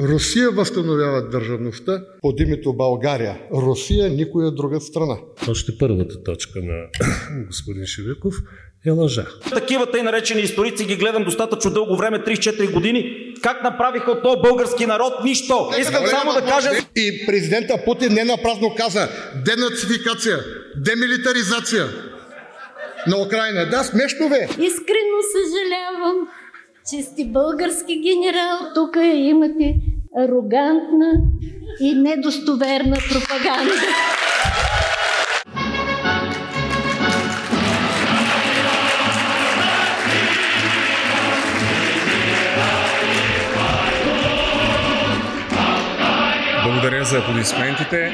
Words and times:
Русия 0.00 0.50
възстановява 0.50 1.28
държавността 1.28 2.04
под 2.20 2.40
името 2.40 2.72
България. 2.72 3.38
Русия 3.52 4.10
никоя 4.10 4.50
друга 4.50 4.80
страна. 4.80 5.16
Още 5.48 5.72
първата 5.78 6.22
точка 6.22 6.60
на 6.62 6.86
господин 7.46 7.86
Шевиков 7.86 8.34
е 8.86 8.90
лъжа. 8.90 9.26
Такива 9.50 9.90
тъй 9.90 10.02
наречени 10.02 10.40
историци 10.40 10.84
ги 10.84 10.96
гледам 10.96 11.24
достатъчно 11.24 11.70
дълго 11.70 11.96
време, 11.96 12.18
3-4 12.18 12.72
години. 12.72 13.32
Как 13.42 13.62
направиха 13.62 14.10
от 14.10 14.22
този 14.22 14.36
български 14.42 14.86
народ? 14.86 15.12
Нищо. 15.24 15.70
Искам 15.80 16.06
само 16.06 16.32
да 16.32 16.46
кажа... 16.46 16.70
И 16.96 17.26
президента 17.26 17.84
Путин 17.84 18.12
не 18.12 18.24
напразно 18.24 18.74
каза 18.76 19.08
денацификация, 19.44 20.38
демилитаризация 20.76 21.86
на 23.06 23.22
Украина. 23.22 23.66
Да, 23.70 23.84
смешно 23.84 24.28
бе. 24.28 24.44
Искрено 24.44 25.18
съжалявам, 25.34 26.28
че 26.90 27.02
сте 27.02 27.24
български 27.24 28.00
генерал. 28.00 28.58
Тук 28.74 28.96
имате 29.14 29.74
арогантна 30.16 31.12
и 31.80 31.94
недостоверна 31.94 32.96
пропаганда. 33.10 33.72
Благодаря 46.80 47.04
за 47.04 47.18
аплодисментите. 47.18 48.12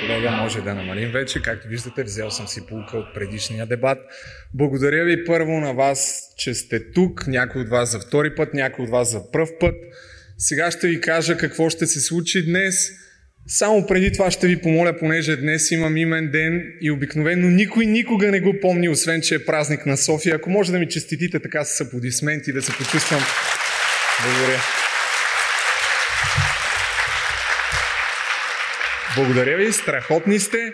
Колега, 0.00 0.30
може 0.30 0.60
да 0.60 0.74
намалим 0.74 1.10
вече. 1.12 1.42
Както 1.42 1.68
виждате, 1.68 2.02
взел 2.02 2.30
съм 2.30 2.48
си 2.48 2.66
полука 2.66 2.96
от 2.98 3.14
предишния 3.14 3.66
дебат. 3.66 3.98
Благодаря 4.54 5.04
ви 5.04 5.24
първо 5.24 5.60
на 5.60 5.72
вас, 5.72 6.22
че 6.38 6.54
сте 6.54 6.92
тук. 6.92 7.26
Някой 7.26 7.62
от 7.62 7.68
вас 7.68 7.90
за 7.90 8.00
втори 8.00 8.34
път, 8.34 8.54
някой 8.54 8.84
от 8.84 8.90
вас 8.90 9.10
за 9.10 9.30
пръв 9.30 9.48
път. 9.60 9.74
Сега 10.38 10.70
ще 10.70 10.88
ви 10.88 11.00
кажа 11.00 11.36
какво 11.36 11.70
ще 11.70 11.86
се 11.86 12.00
случи 12.00 12.46
днес. 12.46 12.90
Само 13.46 13.86
преди 13.86 14.12
това 14.12 14.30
ще 14.30 14.46
ви 14.46 14.60
помоля, 14.60 14.98
понеже 14.98 15.36
днес 15.36 15.70
имам 15.70 15.96
имен 15.96 16.30
ден 16.30 16.62
и 16.80 16.90
обикновено 16.90 17.48
никой 17.48 17.86
никога 17.86 18.30
не 18.30 18.40
го 18.40 18.54
помни, 18.62 18.88
освен 18.88 19.20
че 19.20 19.34
е 19.34 19.44
празник 19.44 19.86
на 19.86 19.96
София. 19.96 20.36
Ако 20.36 20.50
може 20.50 20.72
да 20.72 20.78
ми 20.78 20.88
честитите 20.88 21.40
така 21.40 21.64
с 21.64 21.80
аплодисменти, 21.80 22.52
да 22.52 22.62
се 22.62 22.72
почувствам. 22.72 23.20
Благодаря. 24.24 24.81
Благодаря 29.16 29.56
ви, 29.56 29.72
страхотни 29.72 30.38
сте. 30.38 30.72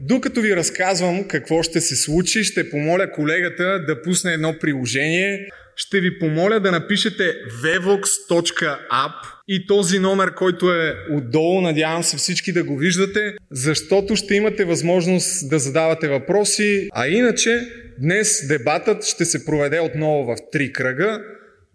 Докато 0.00 0.40
ви 0.40 0.56
разказвам 0.56 1.24
какво 1.24 1.62
ще 1.62 1.80
се 1.80 1.96
случи, 1.96 2.44
ще 2.44 2.70
помоля 2.70 3.10
колегата 3.10 3.84
да 3.86 4.02
пусне 4.02 4.32
едно 4.32 4.54
приложение. 4.60 5.48
Ще 5.76 6.00
ви 6.00 6.18
помоля 6.18 6.60
да 6.60 6.70
напишете 6.70 7.34
vevox.app 7.64 9.12
и 9.48 9.66
този 9.66 9.98
номер, 9.98 10.34
който 10.34 10.72
е 10.72 10.94
отдолу, 11.10 11.60
надявам 11.60 12.02
се 12.02 12.16
всички 12.16 12.52
да 12.52 12.64
го 12.64 12.76
виждате, 12.76 13.34
защото 13.50 14.16
ще 14.16 14.34
имате 14.34 14.64
възможност 14.64 15.48
да 15.50 15.58
задавате 15.58 16.08
въпроси. 16.08 16.88
А 16.92 17.08
иначе, 17.08 17.60
днес 17.98 18.46
дебатът 18.48 19.04
ще 19.04 19.24
се 19.24 19.44
проведе 19.44 19.80
отново 19.80 20.24
в 20.24 20.36
три 20.52 20.72
кръга. 20.72 21.22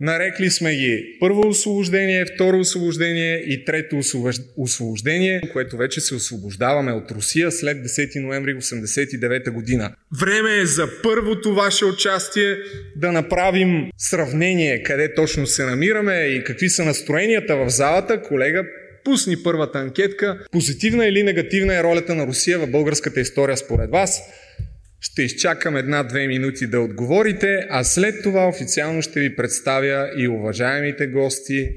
Нарекли 0.02 0.50
сме 0.50 0.76
ги 0.76 1.18
първо 1.20 1.48
освобождение, 1.48 2.26
второ 2.26 2.60
освобождение 2.60 3.36
и 3.36 3.66
трето 3.66 4.02
освобождение, 4.58 5.42
което 5.54 5.78
вече 5.78 6.02
се 6.02 6.16
освобождаваме 6.16 6.92
от 6.92 7.12
Русия 7.12 7.52
след 7.52 7.78
10 7.78 8.22
ноември 8.22 8.56
1989 8.56 9.50
година. 9.50 9.92
Време 10.20 10.58
е 10.62 10.66
за 10.66 10.88
първото 11.04 11.54
ваше 11.54 11.86
участие 11.86 12.58
да 12.96 13.12
направим 13.12 13.90
сравнение 13.98 14.84
къде 14.84 15.14
точно 15.14 15.48
се 15.48 15.66
намираме 15.66 16.14
и 16.14 16.44
какви 16.44 16.70
са 16.70 16.86
настроенията 16.86 17.56
в 17.56 17.70
залата. 17.70 18.22
Колега, 18.22 18.64
пусни 19.04 19.44
първата 19.44 19.80
анкетка. 19.80 20.40
Позитивна 20.52 21.08
или 21.08 21.24
негативна 21.24 21.76
е 21.76 21.84
ролята 21.84 22.16
на 22.16 22.28
Русия 22.28 22.60
в 22.60 22.68
българската 22.68 23.20
история 23.20 23.58
според 23.58 23.90
вас? 23.90 24.22
Ще 25.02 25.24
изчакам 25.24 25.76
една-две 25.76 26.28
минути 26.28 26.68
да 26.68 26.82
отговорите, 26.82 27.68
а 27.70 27.84
след 27.84 28.24
това 28.24 28.48
официално 28.48 29.02
ще 29.02 29.20
ви 29.20 29.36
представя 29.36 30.10
и 30.18 30.28
уважаемите 30.28 31.08
гости 31.08 31.70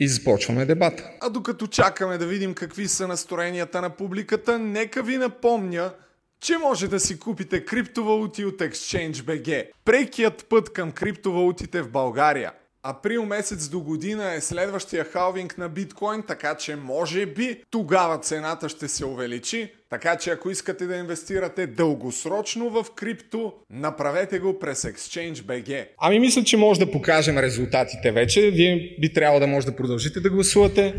и 0.00 0.08
започваме 0.08 0.64
дебата. 0.64 1.10
А 1.20 1.30
докато 1.30 1.66
чакаме 1.66 2.18
да 2.18 2.26
видим 2.26 2.54
какви 2.54 2.88
са 2.88 3.08
настроенията 3.08 3.80
на 3.80 3.90
публиката, 3.90 4.58
нека 4.58 5.02
ви 5.02 5.16
напомня, 5.16 5.94
че 6.40 6.58
може 6.58 6.88
да 6.88 7.00
си 7.00 7.18
купите 7.18 7.64
криптовалути 7.64 8.44
от 8.44 8.60
ExchangeBG. 8.60 9.66
Прекият 9.84 10.46
път 10.48 10.72
към 10.72 10.92
криптовалутите 10.92 11.82
в 11.82 11.90
България– 11.90 12.52
Април 12.86 13.24
месец 13.24 13.68
до 13.68 13.80
година 13.80 14.34
е 14.34 14.40
следващия 14.40 15.04
халвинг 15.04 15.58
на 15.58 15.68
биткоин, 15.68 16.22
така 16.28 16.54
че 16.54 16.76
може 16.76 17.26
би 17.26 17.56
тогава 17.70 18.18
цената 18.18 18.68
ще 18.68 18.88
се 18.88 19.04
увеличи. 19.04 19.68
Така 19.90 20.16
че 20.16 20.30
ако 20.30 20.50
искате 20.50 20.86
да 20.86 20.96
инвестирате 20.96 21.66
дългосрочно 21.66 22.70
в 22.70 22.86
крипто, 22.94 23.52
направете 23.70 24.38
го 24.38 24.58
през 24.58 24.82
ExchangeBG. 24.82 25.86
Ами 25.98 26.18
мисля, 26.18 26.44
че 26.44 26.56
може 26.56 26.80
да 26.80 26.90
покажем 26.90 27.38
резултатите 27.38 28.12
вече. 28.12 28.50
Вие 28.50 28.96
би 29.00 29.12
трябвало 29.12 29.40
да 29.40 29.46
може 29.46 29.66
да 29.66 29.76
продължите 29.76 30.20
да 30.20 30.30
гласувате. 30.30 30.94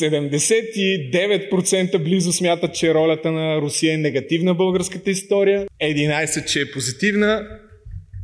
79% 0.00 2.04
близо 2.04 2.32
смятат, 2.32 2.74
че 2.74 2.94
ролята 2.94 3.32
на 3.32 3.60
Русия 3.60 3.94
е 3.94 3.96
негативна 3.96 4.54
в 4.54 4.56
българската 4.56 5.10
история, 5.10 5.66
11% 5.82 6.44
че 6.44 6.60
е 6.60 6.70
позитивна, 6.70 7.60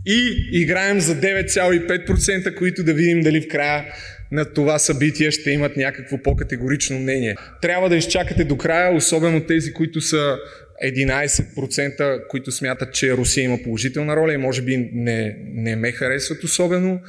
и 0.07 0.49
играем 0.53 1.01
за 1.01 1.21
9,5%, 1.21 2.55
които 2.55 2.85
да 2.85 2.95
видим 2.95 3.21
дали 3.21 3.41
в 3.41 3.49
края 3.49 3.85
на 4.33 4.45
това 4.45 4.79
събитие 4.79 5.31
ще 5.31 5.51
имат 5.51 5.77
някакво 5.77 6.19
по-категорично 6.19 6.99
мнение. 6.99 7.37
Трябва 7.63 7.89
да 7.89 7.97
изчакате 7.97 8.45
до 8.45 8.57
края, 8.57 8.97
особено 8.97 9.47
тези, 9.47 9.73
които 9.73 10.01
са 10.01 10.39
11%, 10.85 12.27
които 12.29 12.53
смятат, 12.53 12.95
че 12.95 13.13
Русия 13.13 13.45
има 13.45 13.59
положителна 13.65 14.17
роля 14.17 14.35
и 14.35 14.37
може 14.37 14.63
би 14.63 14.91
не, 14.93 15.37
не 15.55 15.77
ме 15.77 15.93
харесват 15.93 16.45
особено. 16.45 17.01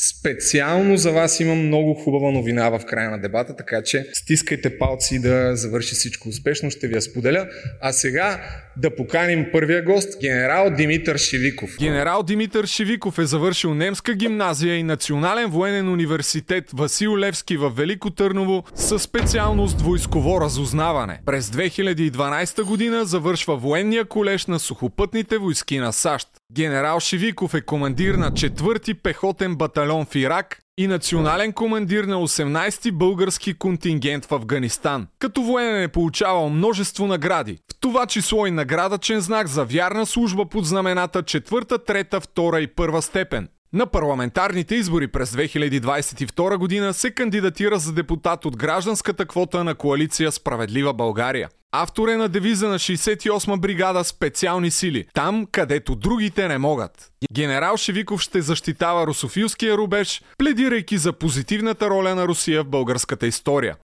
Специално 0.00 0.96
за 0.96 1.12
вас 1.12 1.40
имам 1.40 1.66
много 1.66 1.94
хубава 1.94 2.30
новина 2.30 2.68
в 2.68 2.80
края 2.86 3.10
на 3.10 3.20
дебата, 3.20 3.56
така 3.56 3.82
че 3.82 4.06
стискайте 4.12 4.78
палци 4.78 5.20
да 5.20 5.56
завърши 5.56 5.94
всичко 5.94 6.28
успешно, 6.28 6.70
ще 6.70 6.88
ви 6.88 6.94
я 6.94 7.02
споделя. 7.02 7.46
А 7.80 7.92
сега 7.92 8.40
да 8.76 8.96
поканим 8.96 9.46
първия 9.52 9.82
гост, 9.82 10.20
генерал 10.20 10.70
Димитър 10.70 11.18
Шевиков. 11.18 11.70
Генерал 11.78 12.22
Димитър 12.22 12.66
Шевиков 12.66 13.18
е 13.18 13.26
завършил 13.26 13.74
немска 13.74 14.14
гимназия 14.14 14.76
и 14.76 14.82
Национален 14.82 15.50
военен 15.50 15.88
университет 15.88 16.64
Васил 16.74 17.18
Левски 17.18 17.56
в 17.56 17.70
Велико 17.70 18.10
Търново 18.10 18.64
с 18.74 18.98
специалност 18.98 19.80
войсково 19.80 20.40
разузнаване. 20.40 21.20
През 21.26 21.50
2012 21.50 22.62
година 22.62 23.04
завършва 23.04 23.56
военния 23.56 24.04
колеж 24.04 24.46
на 24.46 24.58
сухопътните 24.58 25.38
войски 25.38 25.78
на 25.78 25.92
САЩ. 25.92 26.28
Генерал 26.52 27.00
Шевиков 27.00 27.54
е 27.54 27.60
командир 27.60 28.14
на 28.14 28.32
4-ти 28.32 28.94
пехотен 28.94 29.56
батальон 29.56 30.06
в 30.06 30.14
Ирак 30.14 30.58
и 30.78 30.86
национален 30.86 31.52
командир 31.52 32.04
на 32.04 32.16
18-ти 32.16 32.92
български 32.92 33.54
контингент 33.54 34.24
в 34.24 34.32
Афганистан. 34.32 35.06
Като 35.18 35.42
военен 35.42 35.82
е 35.82 35.88
получавал 35.88 36.48
множество 36.48 37.06
награди, 37.06 37.58
в 37.72 37.80
това 37.80 38.06
число 38.06 38.46
и 38.46 38.50
наградачен 38.50 39.20
знак 39.20 39.46
за 39.46 39.64
вярна 39.64 40.06
служба 40.06 40.46
под 40.46 40.66
знамената 40.66 41.22
4, 41.22 41.40
3, 41.50 42.04
2 42.04 42.58
и 42.58 42.68
1 42.68 43.00
степен. 43.00 43.48
На 43.72 43.86
парламентарните 43.86 44.74
избори 44.74 45.08
през 45.08 45.32
2022 45.32 46.56
година 46.56 46.94
се 46.94 47.10
кандидатира 47.10 47.78
за 47.78 47.92
депутат 47.92 48.44
от 48.44 48.56
гражданската 48.56 49.26
квота 49.26 49.64
на 49.64 49.74
коалиция 49.74 50.32
Справедлива 50.32 50.94
България. 50.94 51.48
Автор 51.72 52.08
е 52.08 52.16
на 52.16 52.28
девиза 52.28 52.68
на 52.68 52.78
68-ма 52.78 53.60
бригада 53.60 54.04
специални 54.04 54.70
сили, 54.70 55.04
там 55.14 55.46
където 55.52 55.94
другите 55.94 56.48
не 56.48 56.58
могат. 56.58 57.10
Генерал 57.32 57.76
Шевиков 57.76 58.20
ще 58.20 58.42
защитава 58.42 59.06
русофилския 59.06 59.76
рубеж, 59.76 60.22
пледирайки 60.38 60.98
за 60.98 61.12
позитивната 61.12 61.90
роля 61.90 62.14
на 62.14 62.28
Русия 62.28 62.62
в 62.62 62.68
българската 62.68 63.26
история. 63.26 63.76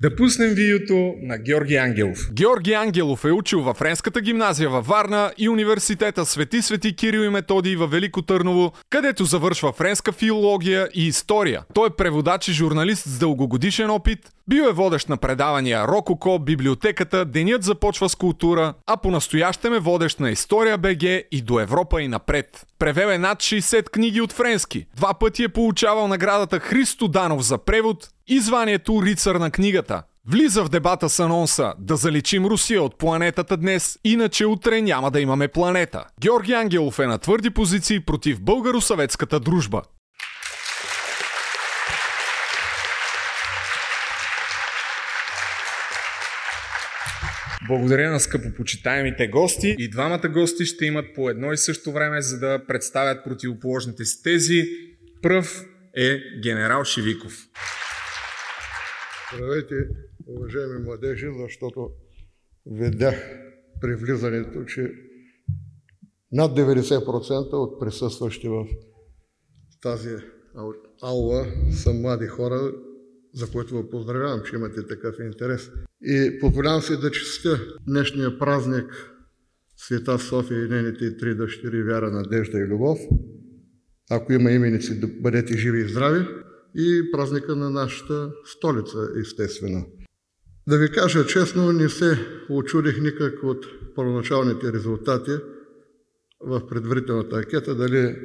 Да 0.00 0.16
пуснем 0.16 0.54
видеото 0.54 1.14
на 1.22 1.38
Георги 1.38 1.76
Ангелов. 1.76 2.18
Георги 2.32 2.72
Ангелов 2.72 3.24
е 3.24 3.32
учил 3.32 3.62
във 3.62 3.76
Френската 3.76 4.20
гимназия 4.20 4.70
във 4.70 4.86
Варна 4.86 5.32
и 5.38 5.48
университета 5.48 6.26
Свети 6.26 6.62
Свети 6.62 6.96
Кирил 6.96 7.20
и 7.20 7.28
Методий 7.28 7.76
във 7.76 7.90
Велико 7.90 8.22
Търново, 8.22 8.72
където 8.90 9.24
завършва 9.24 9.72
френска 9.72 10.12
филология 10.12 10.88
и 10.94 11.06
история. 11.06 11.62
Той 11.74 11.86
е 11.88 11.96
преводач 11.98 12.48
и 12.48 12.52
журналист 12.52 13.02
с 13.02 13.18
дългогодишен 13.18 13.90
опит, 13.90 14.18
бил 14.48 14.62
е 14.62 14.72
водещ 14.72 15.08
на 15.08 15.16
предавания 15.16 15.88
Рококо, 15.88 16.38
библиотеката, 16.38 17.24
Денят 17.24 17.62
започва 17.62 18.08
с 18.08 18.14
култура, 18.14 18.74
а 18.86 18.96
по-настоящем 18.96 19.74
е 19.74 19.78
водещ 19.78 20.20
на 20.20 20.30
История 20.30 20.78
БГ 20.78 21.02
и 21.30 21.42
до 21.42 21.60
Европа 21.60 22.02
и 22.02 22.08
напред. 22.08 22.66
Превел 22.78 23.08
е 23.08 23.18
над 23.18 23.38
60 23.38 23.90
книги 23.90 24.20
от 24.20 24.32
френски. 24.32 24.86
Два 24.96 25.14
пъти 25.14 25.44
е 25.44 25.48
получавал 25.48 26.08
наградата 26.08 26.58
Христо 26.58 27.08
Данов 27.08 27.42
за 27.42 27.58
превод 27.58 28.08
и 28.26 28.40
званието 28.40 29.02
Рицар 29.02 29.34
на 29.34 29.50
книгата. 29.50 30.02
Влиза 30.28 30.64
в 30.64 30.68
дебата 30.68 31.08
с 31.08 31.20
анонса 31.20 31.74
да 31.78 31.96
заличим 31.96 32.46
Русия 32.46 32.82
от 32.82 32.98
планетата 32.98 33.56
днес, 33.56 33.98
иначе 34.04 34.46
утре 34.46 34.82
няма 34.82 35.10
да 35.10 35.20
имаме 35.20 35.48
планета. 35.48 36.04
Георги 36.20 36.52
Ангелов 36.52 36.98
е 36.98 37.06
на 37.06 37.18
твърди 37.18 37.50
позиции 37.50 38.00
против 38.00 38.40
българо-съветската 38.40 39.40
дружба. 39.40 39.82
Благодаря 47.68 48.10
на 48.10 48.20
скъпопочитаемите 48.20 49.28
гости. 49.28 49.76
И 49.78 49.90
двамата 49.90 50.28
гости 50.28 50.64
ще 50.64 50.86
имат 50.86 51.14
по 51.14 51.30
едно 51.30 51.52
и 51.52 51.56
също 51.56 51.92
време, 51.92 52.22
за 52.22 52.38
да 52.38 52.66
представят 52.66 53.24
противоположните 53.24 54.04
си 54.04 54.22
тези. 54.22 54.64
Пръв 55.22 55.64
е 55.96 56.18
генерал 56.42 56.84
Шивиков. 56.84 57.46
Здравейте, 59.34 59.74
уважаеми 60.26 60.84
младежи, 60.84 61.26
защото 61.42 61.90
видях 62.66 63.14
при 63.80 63.94
влизането, 63.94 64.64
че 64.64 64.92
над 66.32 66.58
90% 66.58 67.52
от 67.52 67.80
присъстващи 67.80 68.48
в 68.48 68.66
тази 69.82 70.16
аула 71.02 71.46
са 71.72 71.92
млади 71.92 72.26
хора, 72.26 72.72
за 73.36 73.46
което 73.46 73.76
ви 73.76 73.90
поздравявам, 73.90 74.42
че 74.44 74.56
имате 74.56 74.86
такъв 74.86 75.14
интерес. 75.20 75.70
И 76.02 76.38
позволявам 76.40 76.82
си 76.82 77.00
да 77.00 77.10
честя 77.10 77.60
днешния 77.86 78.38
празник 78.38 78.84
Света 79.76 80.18
София 80.18 80.64
и 80.64 80.68
нейните 80.68 81.16
три 81.16 81.34
дъщери 81.34 81.82
Вяра, 81.82 82.10
Надежда 82.10 82.58
и 82.58 82.66
Любов. 82.66 82.98
Ако 84.10 84.32
има 84.32 84.50
именици, 84.50 85.00
да 85.00 85.06
бъдете 85.06 85.56
живи 85.56 85.80
и 85.80 85.88
здрави. 85.88 86.26
И 86.74 87.10
празника 87.12 87.56
на 87.56 87.70
нашата 87.70 88.30
столица, 88.44 89.08
естествено. 89.20 89.86
Да 90.68 90.78
ви 90.78 90.90
кажа 90.90 91.26
честно, 91.26 91.72
не 91.72 91.88
се 91.88 92.18
очудих 92.50 93.00
никак 93.00 93.42
от 93.42 93.66
първоначалните 93.94 94.72
резултати 94.72 95.30
в 96.40 96.66
предварителната 96.68 97.36
анкета, 97.36 97.74
дали 97.74 98.16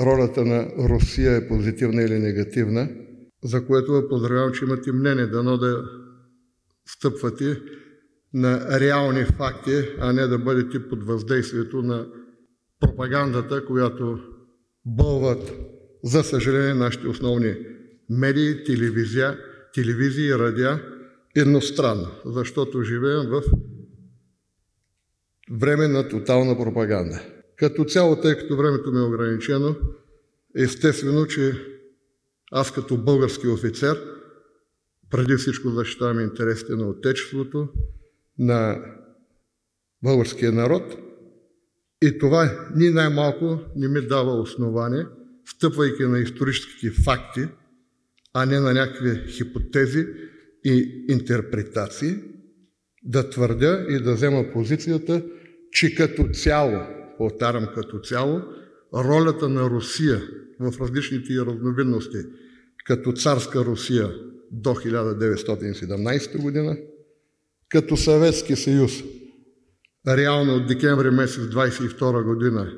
ролята 0.00 0.44
на 0.44 0.66
Русия 0.88 1.36
е 1.36 1.48
позитивна 1.48 2.02
или 2.02 2.18
негативна, 2.18 2.88
за 3.44 3.66
което 3.66 4.06
поздравявам, 4.08 4.52
че 4.52 4.64
имате 4.64 4.92
мнение, 4.92 5.26
дано 5.26 5.56
да 5.56 5.84
стъпвате 6.86 7.60
на 8.34 8.80
реални 8.80 9.24
факти, 9.24 9.88
а 10.00 10.12
не 10.12 10.26
да 10.26 10.38
бъдете 10.38 10.88
под 10.88 11.04
въздействието 11.04 11.82
на 11.82 12.06
пропагандата, 12.80 13.66
която 13.66 14.18
бълват, 14.84 15.52
за 16.04 16.22
съжаление, 16.22 16.74
нашите 16.74 17.08
основни 17.08 17.56
медии, 18.10 18.64
телевизия, 18.64 19.38
телевизии 19.74 20.26
и 20.26 20.34
радиа 20.34 20.82
едностранно, 21.36 22.08
защото 22.26 22.82
живеем 22.82 23.30
в 23.30 23.42
време 25.50 25.88
на 25.88 26.08
тотална 26.08 26.58
пропаганда. 26.58 27.22
Като 27.56 27.84
цяло, 27.84 28.20
тъй 28.20 28.38
като 28.38 28.56
времето 28.56 28.92
ми 28.92 28.98
е 28.98 29.02
ограничено, 29.02 29.76
естествено, 30.56 31.26
че 31.26 31.69
аз 32.50 32.72
като 32.72 32.96
български 32.96 33.48
офицер 33.48 34.04
преди 35.10 35.36
всичко 35.36 35.70
защитавам 35.70 36.20
интересите 36.20 36.72
на 36.72 36.88
Отечеството, 36.88 37.68
на 38.38 38.84
българския 40.02 40.52
народ. 40.52 40.96
И 42.02 42.18
това 42.18 42.68
ни 42.76 42.90
най-малко 42.90 43.60
не 43.76 43.88
ми 43.88 44.06
дава 44.06 44.32
основание, 44.32 45.06
стъпвайки 45.46 46.02
на 46.02 46.18
исторически 46.18 46.90
факти, 46.90 47.48
а 48.34 48.46
не 48.46 48.60
на 48.60 48.72
някакви 48.72 49.32
хипотези 49.32 50.06
и 50.64 51.04
интерпретации, 51.08 52.16
да 53.02 53.30
твърдя 53.30 53.86
и 53.88 54.02
да 54.02 54.14
взема 54.14 54.44
позицията, 54.52 55.22
че 55.72 55.94
като 55.94 56.28
цяло, 56.32 56.86
повтарям 57.18 57.66
като 57.74 57.98
цяло, 57.98 58.42
ролята 58.94 59.48
на 59.48 59.70
Русия 59.70 60.22
в 60.60 60.80
различните 60.80 61.34
разновидности, 61.46 62.18
като 62.84 63.12
царска 63.12 63.64
Русия 63.64 64.14
до 64.50 64.70
1917 64.70 66.42
година, 66.42 66.76
като 67.68 67.96
Съветски 67.96 68.56
съюз 68.56 68.92
реално 70.08 70.54
от 70.54 70.66
декември 70.66 71.10
месец 71.10 71.42
22 71.42 72.24
година 72.24 72.72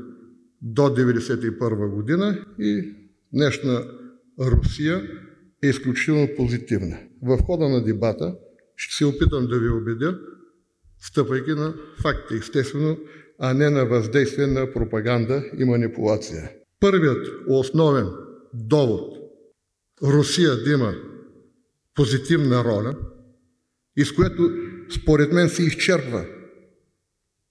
до 0.62 0.82
1991 0.82 1.88
година 1.94 2.44
и 2.58 2.94
днешна 3.32 3.84
Русия 4.40 5.02
е 5.64 5.68
изключително 5.68 6.28
позитивна. 6.36 6.98
В 7.22 7.38
хода 7.38 7.68
на 7.68 7.84
дебата 7.84 8.34
ще 8.76 8.94
се 8.94 9.04
опитам 9.04 9.46
да 9.46 9.58
ви 9.58 9.68
убедя, 9.68 10.18
стъпайки 11.00 11.50
на 11.50 11.74
факти, 12.02 12.34
естествено, 12.34 12.98
а 13.38 13.54
не 13.54 13.70
на 13.70 13.86
въздействие 13.86 14.46
на 14.46 14.72
пропаганда 14.72 15.44
и 15.58 15.64
манипулация. 15.64 16.50
Първият 16.82 17.28
основен 17.48 18.06
довод 18.54 19.16
Русия 20.02 20.56
да 20.56 20.70
има 20.70 20.94
позитивна 21.94 22.64
роля 22.64 22.96
и 23.96 24.04
с 24.04 24.12
което 24.12 24.50
според 25.00 25.32
мен 25.32 25.48
се 25.48 25.62
изчерпва 25.62 26.26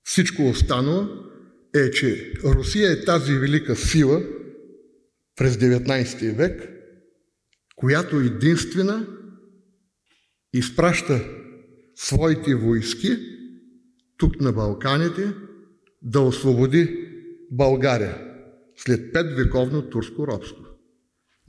всичко 0.03 0.49
останало, 0.49 1.07
е, 1.75 1.91
че 1.91 2.33
Русия 2.43 2.91
е 2.91 3.05
тази 3.05 3.33
велика 3.33 3.75
сила 3.75 4.21
през 5.35 5.57
19 5.57 6.35
век, 6.35 6.69
която 7.75 8.15
единствена 8.15 9.07
изпраща 10.53 11.19
своите 11.95 12.55
войски 12.55 13.17
тук 14.17 14.41
на 14.41 14.53
Балканите 14.53 15.33
да 16.01 16.21
освободи 16.21 17.07
България 17.51 18.30
след 18.85 19.13
пет 19.13 19.37
вековно 19.37 19.81
турско 19.89 20.27
робство. 20.27 20.65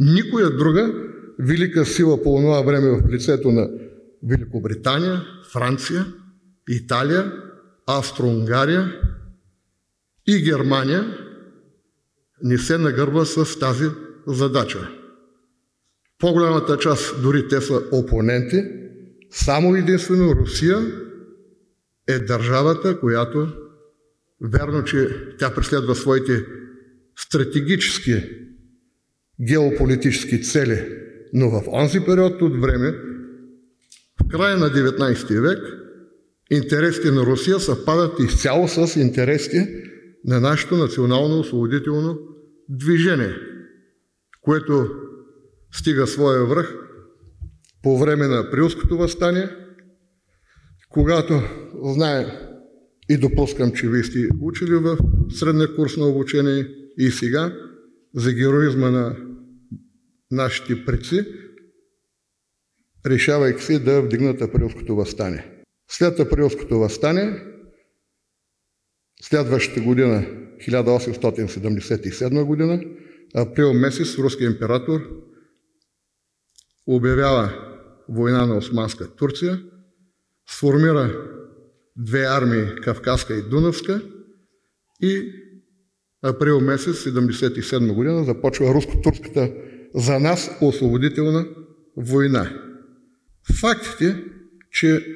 Никоя 0.00 0.50
друга 0.50 0.94
велика 1.38 1.86
сила 1.86 2.22
по 2.22 2.36
това 2.36 2.62
време 2.62 2.90
в 2.90 3.08
лицето 3.10 3.50
на 3.50 3.70
Великобритания, 4.22 5.22
Франция, 5.52 6.06
Италия, 6.68 7.32
Австро-Унгария 7.86 9.00
и 10.26 10.42
Германия 10.42 11.18
не 12.42 12.58
се 12.58 12.78
нагърва 12.78 13.26
с 13.26 13.58
тази 13.58 13.88
задача. 14.26 14.90
По-голямата 16.18 16.78
част, 16.78 17.22
дори 17.22 17.48
те 17.48 17.60
са 17.60 17.82
опоненти, 17.92 18.64
само 19.30 19.76
единствено 19.76 20.34
Русия 20.34 20.92
е 22.08 22.18
държавата, 22.18 23.00
която, 23.00 23.48
верно, 24.40 24.84
че 24.84 25.08
тя 25.38 25.54
преследва 25.54 25.94
своите 25.94 26.46
стратегически 27.16 28.22
геополитически 29.48 30.42
цели, 30.42 30.98
но 31.32 31.50
в 31.50 31.62
онзи 31.72 32.00
период 32.00 32.42
от 32.42 32.60
време, 32.60 32.94
в 34.20 34.28
края 34.28 34.56
на 34.56 34.70
19 34.70 35.40
век, 35.40 35.58
интересите 36.50 37.10
на 37.10 37.22
Русия 37.22 37.60
съвпадат 37.60 38.20
изцяло 38.20 38.68
с 38.68 38.96
интересите 38.96 39.68
на 40.24 40.40
нашето 40.40 40.76
национално 40.76 41.40
освободително 41.40 42.18
движение, 42.68 43.34
което 44.40 44.90
стига 45.72 46.06
своя 46.06 46.44
връх 46.46 46.74
по 47.82 47.98
време 47.98 48.26
на 48.26 48.38
Априлското 48.38 48.96
възстание, 48.98 49.50
когато 50.88 51.42
знае 51.82 52.26
и 53.08 53.16
допускам, 53.16 53.72
че 53.72 53.88
вие 53.88 54.04
сте 54.04 54.28
учили 54.40 54.74
в 54.74 54.96
средния 55.30 55.74
курс 55.74 55.96
на 55.96 56.06
обучение 56.06 56.68
и 56.98 57.10
сега 57.10 57.56
за 58.14 58.32
героизма 58.32 58.90
на 58.90 59.16
нашите 60.30 60.84
предци, 60.84 61.26
решавайки 63.06 63.62
се 63.62 63.78
да 63.78 64.02
вдигнат 64.02 64.40
априлското 64.40 64.96
възстание. 64.96 65.62
След 65.90 66.20
априлското 66.20 66.78
възстание, 66.78 67.44
следващата 69.22 69.80
година, 69.80 70.26
1877 70.68 72.44
година, 72.44 72.82
април 73.34 73.72
месец, 73.72 74.18
руски 74.18 74.44
император 74.44 75.22
обявява 76.86 77.68
война 78.08 78.46
на 78.46 78.56
Османска 78.56 79.14
Турция, 79.16 79.62
сформира 80.48 81.28
две 81.96 82.24
армии, 82.24 82.74
Кавказска 82.82 83.34
и 83.34 83.42
Дунавска, 83.42 84.02
и 85.02 85.41
април 86.22 86.60
месец 86.60 87.04
1977 87.04 87.92
година 87.92 88.24
започва 88.24 88.74
руско-турската 88.74 89.52
за 89.94 90.18
нас 90.18 90.50
освободителна 90.60 91.46
война. 91.96 92.62
Фактите, 93.60 94.24
че 94.70 95.06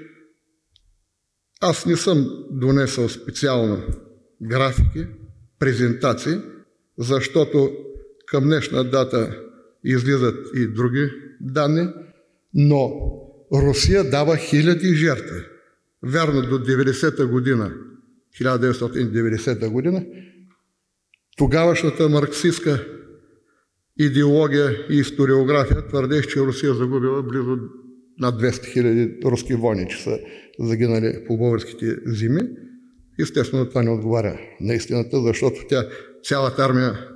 аз 1.61 1.87
не 1.87 1.97
съм 1.97 2.47
донесъл 2.51 3.09
специално 3.09 3.83
графики, 4.43 5.07
презентации, 5.59 6.37
защото 6.99 7.71
към 8.27 8.45
днешна 8.45 8.85
дата 8.85 9.43
излизат 9.85 10.47
и 10.55 10.67
други 10.67 11.11
данни, 11.41 11.89
но 12.55 12.93
Русия 13.53 14.11
дава 14.11 14.37
хиляди 14.37 14.95
жертви. 14.95 15.41
Вярно, 16.03 16.43
до 16.43 16.59
90-та 16.59 17.27
година, 17.27 17.73
1990 18.41 19.69
година, 19.69 20.05
тогавашната 21.37 22.09
марксистска 22.09 22.87
идеология 23.99 24.87
и 24.91 24.97
историография 24.97 25.89
твърдеше, 25.89 26.29
че 26.29 26.41
Русия 26.41 26.75
загубила 26.75 27.23
близо 27.23 27.57
над 28.19 28.43
200 28.43 28.73
хиляди 28.73 29.17
руски 29.25 29.55
войни, 29.55 29.89
че 29.89 30.03
са 30.03 30.19
загинали 30.59 31.25
по 31.27 31.37
българските 31.37 31.97
зими. 32.07 32.41
Естествено, 33.21 33.69
това 33.69 33.83
не 33.83 33.91
отговаря 33.91 34.39
на 34.61 34.75
истината, 34.75 35.23
защото 35.23 35.57
тя, 35.69 35.89
цялата 36.23 36.65
армия 36.65 37.09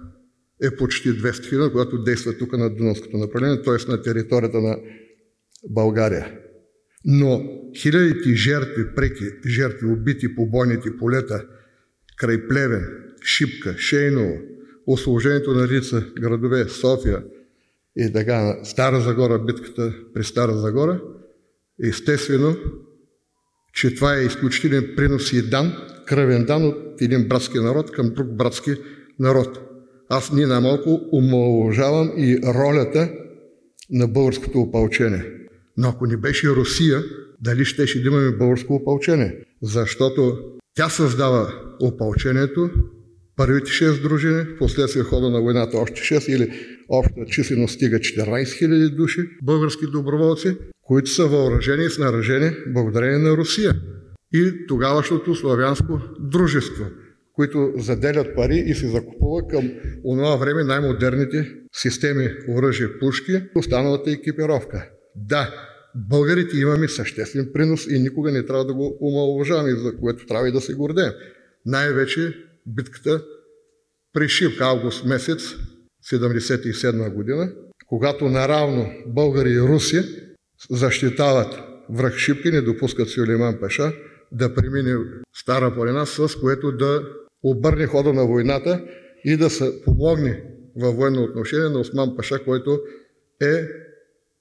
е 0.63 0.77
почти 0.77 1.09
200 1.09 1.49
хиляди, 1.49 1.73
която 1.73 2.03
действа 2.03 2.39
тук 2.39 2.53
на 2.53 2.75
Дунавското 2.75 3.17
направление, 3.17 3.63
т.е. 3.63 3.91
на 3.91 4.03
територията 4.03 4.61
на 4.61 4.79
България. 5.71 6.39
Но 7.05 7.45
хилядите 7.77 8.35
жертви, 8.35 8.95
преки 8.97 9.25
жертви, 9.47 9.87
убити 9.87 10.35
по 10.35 10.47
бойните 10.47 10.97
полета, 10.97 11.45
край 12.17 12.49
Плевен, 12.49 13.10
Шипка, 13.25 13.75
Шейново, 13.79 14.39
осложението 14.87 15.53
на 15.53 15.69
лица 15.69 16.07
градове 16.21 16.69
София 16.69 17.23
и 17.97 18.13
така 18.13 18.59
Стара 18.65 19.01
Загора, 19.01 19.39
битката 19.39 19.95
при 20.15 20.25
Стара 20.25 20.55
Загора, 20.55 21.01
естествено, 21.83 22.57
че 23.75 23.95
това 23.95 24.17
е 24.17 24.25
изключителен 24.25 24.93
принос 24.97 25.33
и 25.33 25.43
дан, 25.43 25.73
кръвен 26.07 26.45
дан 26.45 26.67
от 26.67 27.03
един 27.03 27.29
братски 27.29 27.59
народ 27.59 27.91
към 27.91 28.11
друг 28.15 28.37
братски 28.37 28.71
народ. 29.19 29.61
Аз 30.09 30.33
ни 30.33 30.45
намалко 30.45 31.01
омалуважавам 31.13 32.13
и 32.17 32.39
ролята 32.45 33.13
на 33.91 34.09
българското 34.09 34.59
опълчение. 34.59 35.25
Но 35.77 35.89
ако 35.89 36.07
не 36.07 36.17
беше 36.17 36.49
Русия, 36.49 37.05
дали 37.41 37.65
щеше 37.65 38.03
да 38.03 38.09
имаме 38.09 38.37
българско 38.37 38.75
опълчение? 38.75 39.45
Защото 39.63 40.39
тя 40.75 40.89
създава 40.89 41.55
опълчението, 41.81 42.71
първите 43.41 43.71
6 43.71 44.03
дружини, 44.03 44.45
последствие 44.59 45.03
хода 45.03 45.31
на 45.31 45.41
войната 45.41 45.79
още 45.79 46.01
6 46.01 46.37
или 46.37 46.51
обща 46.89 47.27
численост 47.27 47.75
стига 47.75 47.99
14 47.99 48.45
000 48.45 48.97
души 48.97 49.21
български 49.43 49.87
доброволци, 49.93 50.57
които 50.83 51.11
са 51.11 51.27
въоръжени 51.27 51.85
и 51.85 51.91
снаражени 51.91 52.57
благодарение 52.67 53.19
на 53.19 53.37
Русия 53.37 53.75
и 54.35 54.67
тогавашното 54.69 55.35
славянско 55.35 56.01
дружество, 56.21 56.85
които 57.33 57.73
заделят 57.77 58.35
пари 58.37 58.65
и 58.67 58.75
се 58.75 58.89
закупува 58.89 59.49
към 59.51 59.71
онова 60.05 60.37
време 60.37 60.65
най-модерните 60.65 61.55
системи 61.73 62.29
оръжие, 62.49 62.99
пушки, 62.99 63.43
останалата 63.55 64.11
екипировка. 64.11 64.89
Да, 65.17 65.55
българите 65.95 66.57
имаме 66.57 66.89
съществен 66.89 67.51
принос 67.53 67.87
и 67.91 67.99
никога 67.99 68.33
не 68.33 68.47
трябва 68.47 68.65
да 68.65 68.75
го 68.75 68.99
омалуважаваме, 69.01 69.71
за 69.71 69.97
което 69.97 70.27
трябва 70.27 70.49
и 70.49 70.53
да 70.53 70.61
се 70.61 70.75
гордеем. 70.75 71.13
Най-вече 71.67 72.50
битката 72.75 73.25
при 74.13 74.29
Шивка, 74.29 74.65
август 74.65 75.05
месец 75.05 75.57
1977 76.13 77.15
година, 77.15 77.53
когато 77.87 78.29
наравно 78.29 78.93
българи 79.07 79.51
и 79.51 79.61
руси 79.61 80.05
защитават 80.71 81.59
връх 81.91 82.17
Шипки, 82.17 82.51
не 82.51 82.61
допускат 82.61 83.09
Сюлейман 83.09 83.61
Паша 83.61 83.93
да 84.33 84.55
премине 84.55 84.97
Стара 85.35 85.75
планина, 85.75 86.07
с 86.07 86.37
което 86.41 86.73
да 86.73 87.03
обърне 87.43 87.87
хода 87.87 88.13
на 88.13 88.27
войната 88.27 88.85
и 89.25 89.37
да 89.37 89.51
се 89.51 89.83
помогне 89.85 90.45
във 90.77 90.97
военно 90.97 91.23
отношение 91.23 91.69
на 91.69 91.81
Осман 91.81 92.17
Паша, 92.17 92.45
който 92.45 92.81
е 93.41 93.69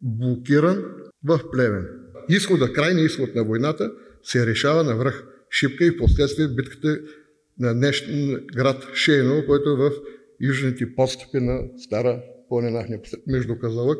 блокиран 0.01 0.85
в 1.23 1.39
Плевен. 1.51 1.87
Изхода, 2.29 2.73
крайния 2.73 3.05
изход 3.05 3.35
на 3.35 3.43
войната 3.43 3.91
се 4.23 4.45
решава 4.45 4.83
на 4.83 4.95
връх 4.95 5.23
Шипка 5.51 5.85
и 5.85 5.89
в 5.89 5.97
последствие 5.97 6.47
битката 6.47 6.99
на 7.59 7.73
днешния 7.73 8.39
град 8.55 8.87
Шейно, 8.93 9.45
който 9.47 9.69
е 9.69 9.75
в 9.75 9.91
южните 10.41 10.95
подстъпи 10.95 11.39
на 11.39 11.61
Стара 11.77 12.21
планина, 12.49 12.85
между 13.27 13.59
Казалък 13.59 13.99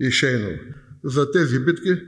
и 0.00 0.10
Шейно. 0.10 0.50
За 1.04 1.30
тези 1.30 1.58
битки 1.58 2.02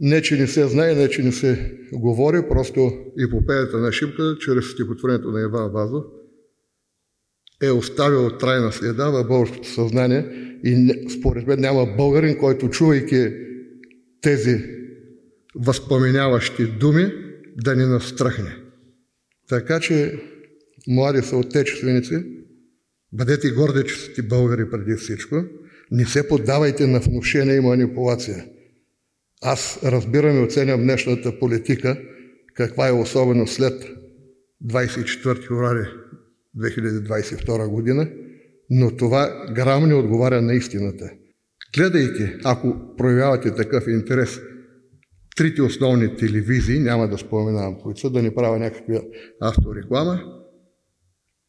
не, 0.00 0.22
че 0.22 0.36
не 0.36 0.46
се 0.46 0.68
знае, 0.68 0.94
не, 0.94 1.08
че 1.08 1.22
не 1.22 1.32
се 1.32 1.78
говори, 1.92 2.48
просто 2.48 2.92
епопеята 3.18 3.78
на 3.78 3.92
Шипка, 3.92 4.36
чрез 4.40 4.70
стихотворението 4.70 5.30
на 5.30 5.40
Иван 5.40 5.72
Вазов, 5.72 6.04
е 7.62 7.70
оставил 7.70 8.30
трайна 8.38 8.72
следа 8.72 9.10
в 9.10 9.24
българското 9.24 9.68
съзнание 9.68 10.26
и 10.64 10.94
според 11.18 11.46
мен 11.46 11.60
няма 11.60 11.86
българин, 11.96 12.38
който 12.38 12.70
чувайки 12.70 13.32
тези 14.20 14.64
възпоменяващи 15.54 16.66
думи, 16.66 17.12
да 17.56 17.76
ни 17.76 17.84
настръхне. 17.84 18.67
Така 19.48 19.80
че, 19.80 20.20
млади 20.88 21.22
съотечественици, 21.22 22.24
бъдете 23.12 23.50
горди, 23.50 23.88
че 23.88 23.94
сте 23.94 24.22
българи 24.22 24.70
преди 24.70 24.94
всичко. 24.94 25.36
Не 25.90 26.04
се 26.04 26.28
поддавайте 26.28 26.86
на 26.86 27.00
внушение 27.00 27.56
и 27.56 27.60
манипулация. 27.60 28.44
Аз 29.42 29.80
разбирам 29.84 30.36
и 30.36 30.44
оценям 30.44 30.80
днешната 30.82 31.38
политика, 31.38 32.00
каква 32.54 32.88
е 32.88 32.92
особено 32.92 33.46
след 33.46 33.86
24 34.64 35.48
феврари 35.48 35.86
2022 36.58 37.68
година, 37.68 38.10
но 38.70 38.96
това 38.96 39.46
грам 39.54 39.88
не 39.88 39.94
отговаря 39.94 40.42
на 40.42 40.54
истината. 40.54 41.10
Гледайки, 41.76 42.36
ако 42.44 42.96
проявявате 42.96 43.54
такъв 43.54 43.84
интерес, 43.88 44.40
трите 45.38 45.62
основни 45.62 46.16
телевизии, 46.16 46.78
няма 46.78 47.08
да 47.08 47.18
споменавам 47.18 47.78
кои 47.80 47.94
да 48.04 48.22
не 48.22 48.34
правя 48.34 48.58
някаква 48.58 49.00
автореклама, 49.40 50.20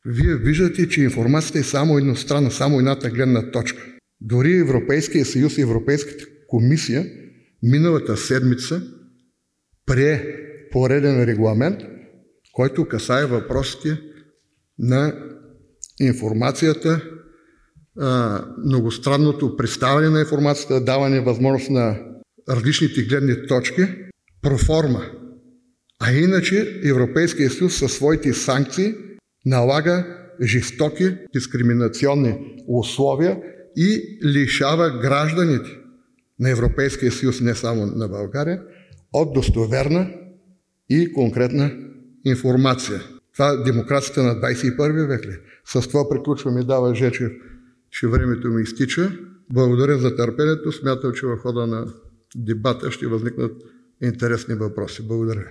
вие 0.05 0.36
виждате, 0.36 0.89
че 0.89 1.01
информацията 1.01 1.60
е 1.60 1.63
само 1.63 1.98
едностранна, 1.98 2.51
само 2.51 2.79
едната 2.79 3.10
гледна 3.10 3.51
точка. 3.51 3.84
Дори 4.22 4.58
Европейския 4.58 5.25
съюз 5.25 5.58
и 5.58 5.62
Европейската 5.62 6.24
комисия 6.48 7.05
миналата 7.63 8.17
седмица 8.17 8.81
прие 9.86 10.36
пореден 10.72 11.24
регламент, 11.24 11.79
който 12.53 12.88
касае 12.88 13.25
въпросите 13.25 14.01
на 14.79 15.13
информацията, 16.00 17.01
многостранното 18.65 19.58
представяне 19.58 20.10
на 20.10 20.19
информацията, 20.19 20.84
даване 20.84 21.22
възможност 21.22 21.69
на 21.69 22.08
различните 22.49 23.03
гледни 23.03 23.47
точки, 23.47 23.81
проформа. 24.41 25.05
А 25.99 26.11
иначе 26.11 26.81
Европейския 26.83 27.49
съюз 27.49 27.75
със 27.75 27.93
своите 27.93 28.33
санкции 28.33 28.93
налага 29.45 30.17
жестоки 30.41 31.17
дискриминационни 31.33 32.55
условия 32.67 33.37
и 33.75 34.19
лишава 34.25 34.99
гражданите 34.99 35.69
на 36.39 36.49
Европейския 36.49 37.11
съюз, 37.11 37.41
не 37.41 37.55
само 37.55 37.85
на 37.85 38.07
България, 38.07 38.61
от 39.13 39.33
достоверна 39.33 40.13
и 40.89 41.13
конкретна 41.13 41.71
информация. 42.25 43.01
Това 43.33 43.49
е 43.49 43.63
демокрацията 43.63 44.23
на 44.23 44.35
21 44.35 45.07
век? 45.07 45.41
С 45.65 45.87
това 45.87 46.09
приключвам 46.09 46.57
и 46.57 46.65
дава 46.65 46.95
Жечев, 46.95 47.31
че 47.91 48.07
времето 48.07 48.47
ми 48.47 48.61
изтича. 48.61 49.11
Благодаря 49.53 49.97
за 49.97 50.15
търпението. 50.15 50.71
Смятам, 50.71 51.13
че 51.13 51.25
в 51.25 51.37
хода 51.37 51.67
на 51.67 51.85
дебата 52.36 52.91
ще 52.91 53.07
възникнат 53.07 53.62
интересни 54.01 54.55
въпроси. 54.55 55.07
Благодаря. 55.07 55.48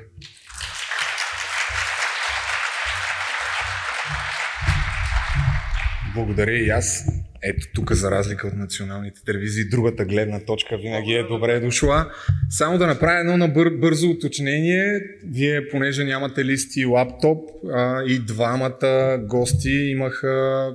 Благодаря 6.14 6.52
и 6.52 6.68
аз. 6.68 7.04
Ето 7.42 7.66
тук, 7.74 7.92
за 7.92 8.10
разлика 8.10 8.46
от 8.46 8.54
националните 8.54 9.24
телевизии, 9.24 9.68
другата 9.68 10.04
гледна 10.04 10.40
точка 10.40 10.76
винаги 10.76 11.12
е 11.12 11.22
добре 11.22 11.60
дошла. 11.60 12.10
Само 12.50 12.78
да 12.78 12.86
направя 12.86 13.20
едно 13.20 13.48
бързо 13.80 14.10
уточнение. 14.10 15.00
Вие, 15.24 15.68
понеже 15.68 16.04
нямате 16.04 16.44
листи 16.44 16.80
и 16.80 16.84
лаптоп, 16.84 17.50
а, 17.72 18.02
и 18.06 18.18
двамата 18.18 19.18
гости 19.28 19.70
имаха 19.70 20.70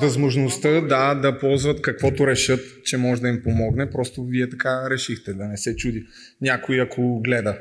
възможността 0.00 0.80
да, 0.80 1.14
да 1.14 1.38
ползват 1.38 1.82
каквото 1.82 2.26
решат, 2.26 2.60
че 2.84 2.96
може 2.96 3.20
да 3.20 3.28
им 3.28 3.42
помогне. 3.42 3.90
Просто 3.90 4.24
вие 4.24 4.50
така 4.50 4.90
решихте, 4.90 5.32
да 5.34 5.44
не 5.44 5.56
се 5.56 5.76
чуди 5.76 6.06
някой, 6.40 6.80
ако 6.80 7.20
гледа. 7.20 7.58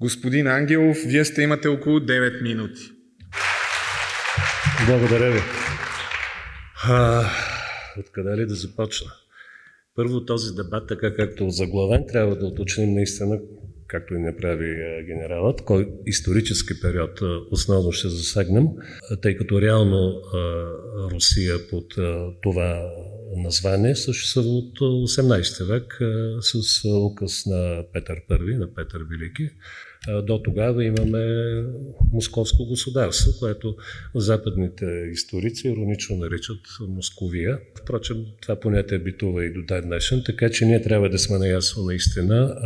Господин 0.00 0.46
Ангелов, 0.46 0.96
вие 1.06 1.24
сте 1.24 1.42
имате 1.42 1.68
около 1.68 2.00
9 2.00 2.42
минути. 2.42 2.82
Благодаря 4.86 5.32
ви. 5.32 5.40
А, 6.88 7.24
откъде 7.98 8.36
ли 8.36 8.46
да 8.46 8.54
започна? 8.54 9.10
Първо 9.96 10.24
този 10.24 10.54
дебат, 10.54 10.88
така 10.88 11.14
както 11.14 11.50
заглавен, 11.50 12.04
трябва 12.08 12.36
да 12.36 12.46
уточним 12.46 12.94
наистина, 12.94 13.38
както 13.94 14.14
и 14.14 14.18
направи 14.18 14.76
генералът, 15.06 15.62
кой 15.62 15.88
исторически 16.06 16.80
период 16.80 17.20
основно 17.50 17.92
ще 17.92 18.08
засегнем, 18.08 18.66
тъй 19.22 19.36
като 19.36 19.60
реално 19.60 20.22
Русия 21.12 21.68
под 21.70 21.94
това 22.42 22.90
название 23.36 23.96
също 23.96 24.28
са 24.28 24.40
от 24.40 24.78
18 24.78 25.64
век 25.64 25.98
с 26.40 26.84
указ 26.88 27.46
на 27.46 27.84
Петър 27.92 28.20
I, 28.30 28.58
на 28.58 28.74
Петър 28.74 29.00
Велики. 29.10 29.50
До 30.22 30.42
тогава 30.42 30.84
имаме 30.84 31.24
московско 32.12 32.66
государство, 32.66 33.32
което 33.38 33.76
западните 34.14 34.86
историци 35.12 35.68
иронично 35.68 36.16
наричат 36.16 36.60
Московия. 36.88 37.58
Впрочем, 37.82 38.24
това 38.42 38.60
понятие 38.60 38.98
битува 38.98 39.44
и 39.44 39.52
до 39.52 39.62
ден 39.62 39.84
днешен, 39.84 40.22
така 40.26 40.50
че 40.50 40.64
ние 40.64 40.82
трябва 40.82 41.08
да 41.08 41.18
сме 41.18 41.38
наясно 41.38 41.82
наистина, 41.82 42.56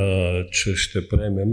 че 0.53 0.77
ще 0.77 1.09
приемем, 1.09 1.49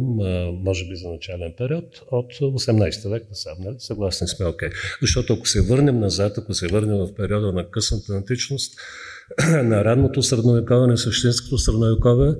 може 0.63 0.87
би 0.87 0.95
за 0.95 1.09
начален 1.09 1.53
период, 1.57 2.01
от 2.11 2.33
18 2.33 3.09
век 3.09 3.23
насам. 3.29 3.57
Нали? 3.59 3.75
Съгласни 3.79 4.27
сме, 4.27 4.45
окей. 4.45 4.69
Okay. 4.69 4.73
Защото 5.01 5.33
ако 5.33 5.47
се 5.47 5.61
върнем 5.61 5.99
назад, 5.99 6.37
ако 6.37 6.53
се 6.53 6.67
върнем 6.67 6.97
в 6.97 7.15
периода 7.15 7.51
на 7.51 7.69
късната 7.69 8.13
античност, 8.13 8.79
на 9.63 9.85
ранното 9.85 10.23
средновекове, 10.23 10.87
на 10.87 10.97
същинското 10.97 11.57
средновекове, 11.57 12.35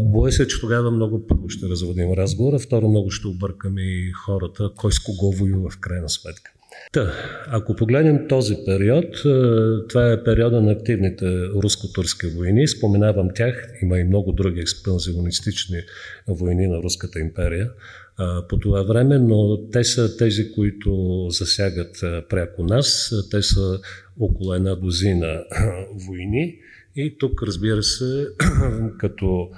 боя 0.00 0.32
се, 0.32 0.48
че 0.48 0.60
тогава 0.60 0.90
много 0.90 1.26
първо 1.26 1.48
ще 1.48 1.68
разводим 1.68 2.12
разговора, 2.12 2.58
второ 2.58 2.88
много 2.88 3.10
ще 3.10 3.26
объркаме 3.26 3.82
и 3.82 4.12
хората, 4.12 4.70
кой 4.76 4.92
с 4.92 4.98
кого 4.98 5.32
воюва 5.32 5.70
в 5.70 5.78
крайна 5.78 6.08
сметка. 6.08 6.50
Та, 6.92 7.12
ако 7.46 7.76
погледнем 7.76 8.28
този 8.28 8.56
период, 8.66 9.04
това 9.88 10.12
е 10.12 10.24
периода 10.24 10.60
на 10.60 10.72
активните 10.72 11.48
руско-турски 11.48 12.26
войни. 12.26 12.68
Споменавам 12.68 13.28
тях, 13.34 13.68
има 13.82 13.98
и 13.98 14.04
много 14.04 14.32
други 14.32 14.60
експанзионистични 14.60 15.78
войни 16.28 16.66
на 16.66 16.82
Руската 16.82 17.20
империя 17.20 17.70
по 18.48 18.58
това 18.58 18.82
време, 18.82 19.18
но 19.18 19.68
те 19.72 19.84
са 19.84 20.16
тези, 20.16 20.52
които 20.52 21.26
засягат 21.30 21.96
пряко 22.28 22.64
нас. 22.64 23.14
Те 23.30 23.42
са 23.42 23.80
около 24.20 24.54
една 24.54 24.74
дозина 24.74 25.44
войни 26.06 26.58
и 26.96 27.18
тук, 27.18 27.42
разбира 27.42 27.82
се, 27.82 28.26
като 28.98 29.50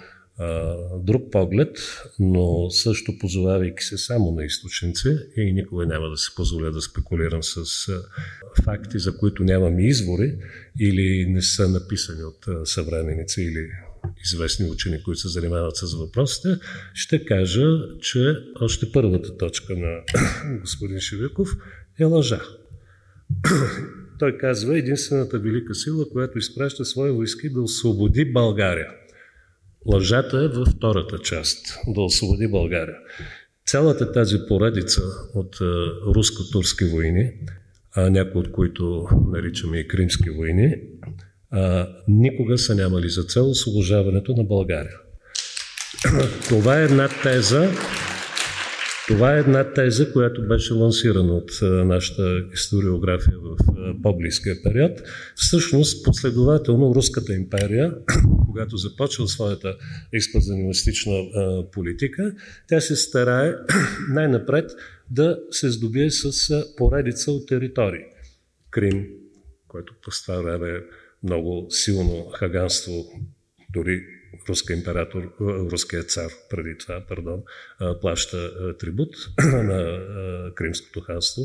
друг 0.99 1.33
поглед, 1.33 1.79
но 2.21 2.71
също 2.71 3.19
позовавайки 3.19 3.85
се 3.85 3.99
само 3.99 4.31
на 4.31 4.45
източници 4.45 5.09
и 5.37 5.53
никога 5.53 5.87
няма 5.87 6.09
да 6.09 6.17
се 6.17 6.35
позволя 6.37 6.71
да 6.71 6.81
спекулирам 6.81 7.43
с 7.43 7.65
факти, 8.65 8.99
за 8.99 9.19
които 9.19 9.45
нямам 9.45 9.79
извори 9.79 10.39
или 10.81 11.27
не 11.29 11.43
са 11.43 11.69
написани 11.69 12.23
от 12.25 12.69
съвременници 12.69 13.43
или 13.43 13.69
известни 14.25 14.71
учени, 14.71 15.03
които 15.03 15.21
се 15.21 15.29
занимават 15.29 15.77
с 15.77 15.95
въпросите, 15.95 16.49
ще 16.95 17.25
кажа, 17.25 17.67
че 18.01 18.35
още 18.61 18.93
първата 18.93 19.37
точка 19.37 19.77
на 19.77 20.01
господин 20.61 21.01
Шевиков 21.01 21.49
е 22.01 22.05
лъжа. 22.05 22.41
Той 24.19 24.39
казва 24.39 24.79
единствената 24.79 25.39
велика 25.39 25.75
сила, 25.75 26.11
която 26.13 26.39
изпраща 26.39 26.85
свои 26.85 27.11
войски 27.11 27.51
да 27.51 27.61
освободи 27.61 28.33
България. 28.33 28.89
Лъжата 29.87 30.45
е 30.45 30.49
във 30.49 30.69
втората 30.69 31.19
част 31.19 31.79
да 31.87 32.01
освободи 32.01 32.49
България. 32.49 32.97
Цялата 33.67 34.13
тази 34.13 34.37
поредица 34.49 35.03
от 35.35 35.57
руско-турски 36.15 36.85
войни, 36.85 37.33
а 37.97 38.11
някои 38.11 38.41
от 38.41 38.53
които 38.53 39.09
наричаме 39.33 39.79
и 39.79 39.89
кримски 39.89 40.31
войни, 40.31 40.75
а, 41.57 41.89
никога 42.09 42.59
са 42.59 42.75
нямали 42.75 43.09
за 43.09 43.23
цел 43.23 43.51
освобождаването 43.51 44.35
на 44.37 44.45
България. 44.45 44.97
Това 46.49 46.81
е 46.81 46.85
една 46.85 47.09
теза, 47.23 47.71
това 49.09 49.37
е 49.37 49.39
една 49.39 49.73
теза, 49.73 50.13
която 50.13 50.49
беше 50.49 50.73
лансирана 50.73 51.33
от 51.33 51.51
нашата 51.63 52.43
историография 52.55 53.37
в 53.39 53.57
по-близкия 54.03 54.63
период. 54.63 55.01
Всъщност, 55.35 56.05
последователно, 56.05 56.95
Руската 56.95 57.35
империя, 57.35 57.95
когато 58.47 58.77
започва 58.77 59.29
своята 59.29 59.77
експанзионистична 60.13 61.13
политика, 61.73 62.35
тя 62.69 62.81
се 62.81 62.97
старае 62.97 63.55
най-напред 64.09 64.71
да 65.11 65.39
се 65.51 65.71
здобие 65.71 66.11
с 66.11 66.65
поредица 66.77 67.33
от 67.33 67.49
територии. 67.49 68.05
Крим, 68.71 69.07
който 69.69 69.95
по 70.03 70.33
време 70.43 70.81
много 71.27 71.67
силно 71.71 72.31
хаганство, 72.35 72.93
дори 73.73 74.03
руска 74.49 74.73
император, 74.73 75.35
руският 75.41 76.11
цар 76.11 76.31
преди 76.51 76.79
това, 76.79 77.05
пардон, 77.09 77.43
плаща 78.01 78.53
трибут 78.79 79.17
на 79.45 80.01
Кримското 80.55 81.01
ханство. 81.01 81.43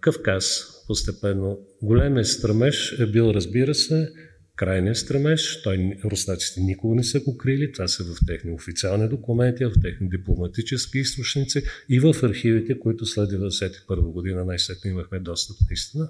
Кавказ 0.00 0.64
постепенно. 0.86 1.58
Големият 1.82 2.26
стремеж 2.26 2.98
е 3.00 3.06
бил, 3.06 3.30
разбира 3.34 3.74
се, 3.74 4.12
крайният 4.56 4.96
стремеж. 4.96 5.62
Той, 5.62 5.98
руснаците 6.04 6.60
никога 6.60 6.94
не 6.94 7.04
са 7.04 7.20
го 7.20 7.36
крили. 7.36 7.72
Това 7.72 7.88
са 7.88 8.04
в 8.04 8.16
техни 8.26 8.52
официални 8.52 9.08
документи, 9.08 9.64
в 9.64 9.72
техни 9.82 10.08
дипломатически 10.08 10.98
източници 10.98 11.62
и 11.88 12.00
в 12.00 12.14
архивите, 12.22 12.78
които 12.78 13.06
след 13.06 13.30
1991 13.30 14.00
година 14.00 14.44
най-сетне 14.44 14.90
имахме 14.90 15.18
достъп 15.18 15.56
наистина. 15.70 16.08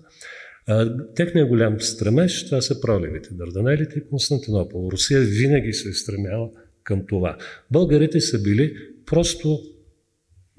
Техният 1.16 1.48
голям 1.48 1.80
стремеж, 1.80 2.44
това 2.46 2.60
са 2.60 2.80
проливите, 2.80 3.28
Дарданелите 3.32 3.98
и 3.98 4.08
Константинопол. 4.08 4.88
Русия 4.92 5.20
винаги 5.20 5.72
се 5.72 5.88
е 5.88 5.92
стремяла 5.92 6.50
към 6.84 7.06
това. 7.06 7.36
Българите 7.70 8.20
са 8.20 8.42
били 8.42 8.76
просто 9.06 9.60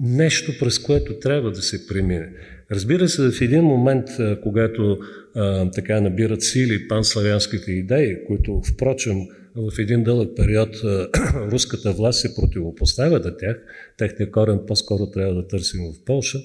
нещо, 0.00 0.52
през 0.60 0.78
което 0.78 1.18
трябва 1.18 1.50
да 1.50 1.62
се 1.62 1.86
премине. 1.86 2.32
Разбира 2.70 3.08
се, 3.08 3.30
в 3.30 3.40
един 3.40 3.64
момент, 3.64 4.08
когато 4.42 4.98
а, 5.34 5.70
така 5.70 6.00
набират 6.00 6.42
сили 6.42 6.88
панславянските 6.88 7.72
идеи, 7.72 8.24
които, 8.26 8.62
впрочем, 8.72 9.16
в 9.56 9.78
един 9.78 10.04
дълъг 10.04 10.36
период 10.36 10.76
руската 11.34 11.92
власт 11.92 12.20
се 12.20 12.34
противопоставя 12.34 13.18
на 13.18 13.36
тях, 13.36 13.56
техния 13.96 14.30
корен 14.30 14.60
по-скоро 14.66 15.10
трябва 15.10 15.34
да 15.34 15.48
търсим 15.48 15.80
в 15.80 16.04
Польша, 16.04 16.38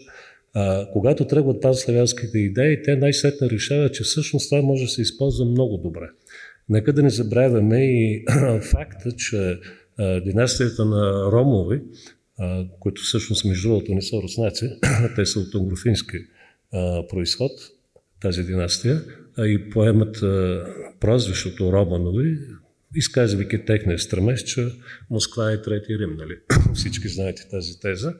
а, 0.53 0.87
когато 0.91 1.27
тръгват 1.27 1.61
панславянските 1.61 2.37
идеи, 2.39 2.83
те 2.83 2.95
най-сетне 2.95 3.49
решават, 3.49 3.93
че 3.93 4.03
всъщност 4.03 4.49
това 4.49 4.61
може 4.61 4.83
да 4.83 4.89
се 4.89 5.01
използва 5.01 5.45
много 5.45 5.77
добре. 5.77 6.09
Нека 6.69 6.93
да 6.93 7.03
не 7.03 7.09
забравяме 7.09 7.85
и 7.85 8.25
факта, 8.71 9.11
че 9.11 9.59
а, 9.97 10.21
династията 10.21 10.85
на 10.85 11.31
Ромови, 11.31 11.81
а, 12.39 12.65
които 12.79 13.01
всъщност 13.01 13.45
между 13.45 13.69
другото 13.69 13.93
не 13.93 14.01
са 14.01 14.17
руснаци, 14.17 14.69
те 15.15 15.25
са 15.25 15.39
от 15.39 15.55
унгрофински 15.55 16.17
происход, 17.09 17.51
тази 18.21 18.43
династия, 18.43 19.01
и 19.37 19.69
поемат 19.69 20.15
прозвището 20.99 21.71
Романови, 21.73 22.37
изказвайки 22.95 23.65
техния 23.65 23.99
стремеж, 23.99 24.43
че 24.43 24.67
Москва 25.09 25.51
е 25.51 25.61
трети 25.61 25.99
Рим. 25.99 26.15
Нали? 26.17 26.37
Всички 26.73 27.07
знаете 27.07 27.47
тази 27.51 27.79
теза. 27.79 28.13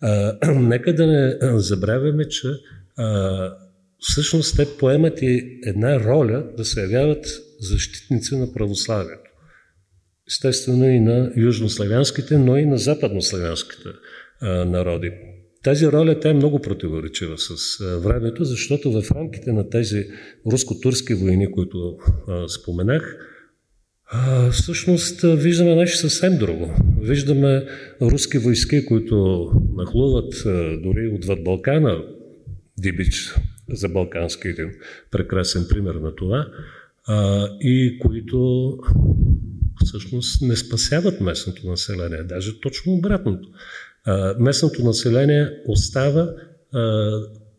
А, 0.00 0.38
нека 0.54 0.94
да 0.94 1.06
не 1.06 1.38
забравяме, 1.58 2.28
че 2.28 2.48
а, 2.96 3.54
всъщност 3.98 4.56
те 4.56 4.76
поемат 4.78 5.22
и 5.22 5.60
една 5.66 6.00
роля 6.00 6.46
да 6.56 6.64
се 6.64 6.80
явяват 6.80 7.26
защитници 7.60 8.36
на 8.36 8.52
православието. 8.52 9.30
Естествено 10.28 10.88
и 10.88 11.00
на 11.00 11.32
южнославянските, 11.36 12.38
но 12.38 12.56
и 12.56 12.66
на 12.66 12.78
западнославянските 12.78 13.88
а, 14.40 14.64
народи. 14.64 15.12
Тази 15.62 15.86
роля 15.86 16.20
тя 16.20 16.30
е 16.30 16.34
много 16.34 16.60
противоречива 16.60 17.38
с 17.38 17.78
времето, 17.98 18.44
защото 18.44 18.92
в 18.92 19.10
рамките 19.10 19.52
на 19.52 19.70
тези 19.70 20.06
руско-турски 20.52 21.14
войни, 21.14 21.52
които 21.52 21.96
а, 22.28 22.48
споменах, 22.48 23.16
а, 24.14 24.50
всъщност 24.50 25.20
виждаме 25.22 25.74
нещо 25.74 25.98
съвсем 25.98 26.38
друго. 26.38 26.74
Виждаме 27.00 27.66
руски 28.02 28.38
войски, 28.38 28.86
които 28.86 29.48
нахлуват 29.76 30.34
дори 30.82 31.08
отвъд 31.08 31.44
Балкана. 31.44 32.04
Дибич 32.78 33.34
за 33.70 33.88
балкански 33.88 34.48
един 34.48 34.70
прекрасен 35.10 35.66
пример 35.68 35.94
на 35.94 36.14
това. 36.14 36.46
И 37.60 37.98
които 38.02 38.78
всъщност 39.84 40.42
не 40.42 40.56
спасяват 40.56 41.20
местното 41.20 41.68
население, 41.70 42.22
даже 42.22 42.60
точно 42.60 42.92
обратното. 42.92 43.48
Местното 44.38 44.84
население 44.84 45.50
остава 45.66 46.34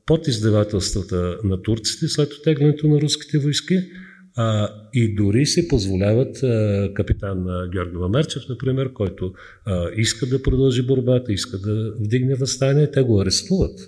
под 0.06 0.28
издевателствата 0.28 1.38
на 1.44 1.62
турците 1.62 2.08
след 2.08 2.34
отеглянето 2.34 2.88
на 2.88 3.02
руските 3.02 3.38
войски 3.38 3.76
а, 4.36 4.70
и 4.94 5.16
дори 5.16 5.46
се 5.46 5.68
позволяват 5.68 6.44
а, 6.44 6.90
капитан 6.94 7.46
Георги 7.72 7.96
Ламерчев, 7.96 8.44
например, 8.50 8.94
който 8.94 9.34
а, 9.66 9.90
иска 9.96 10.26
да 10.26 10.44
продължи 10.44 10.82
борбата, 10.82 11.34
иска 11.34 11.58
да 11.58 11.94
вдигне 12.00 12.36
възстание, 12.36 12.92
те 12.92 13.02
го 13.02 13.22
арестуват. 13.22 13.80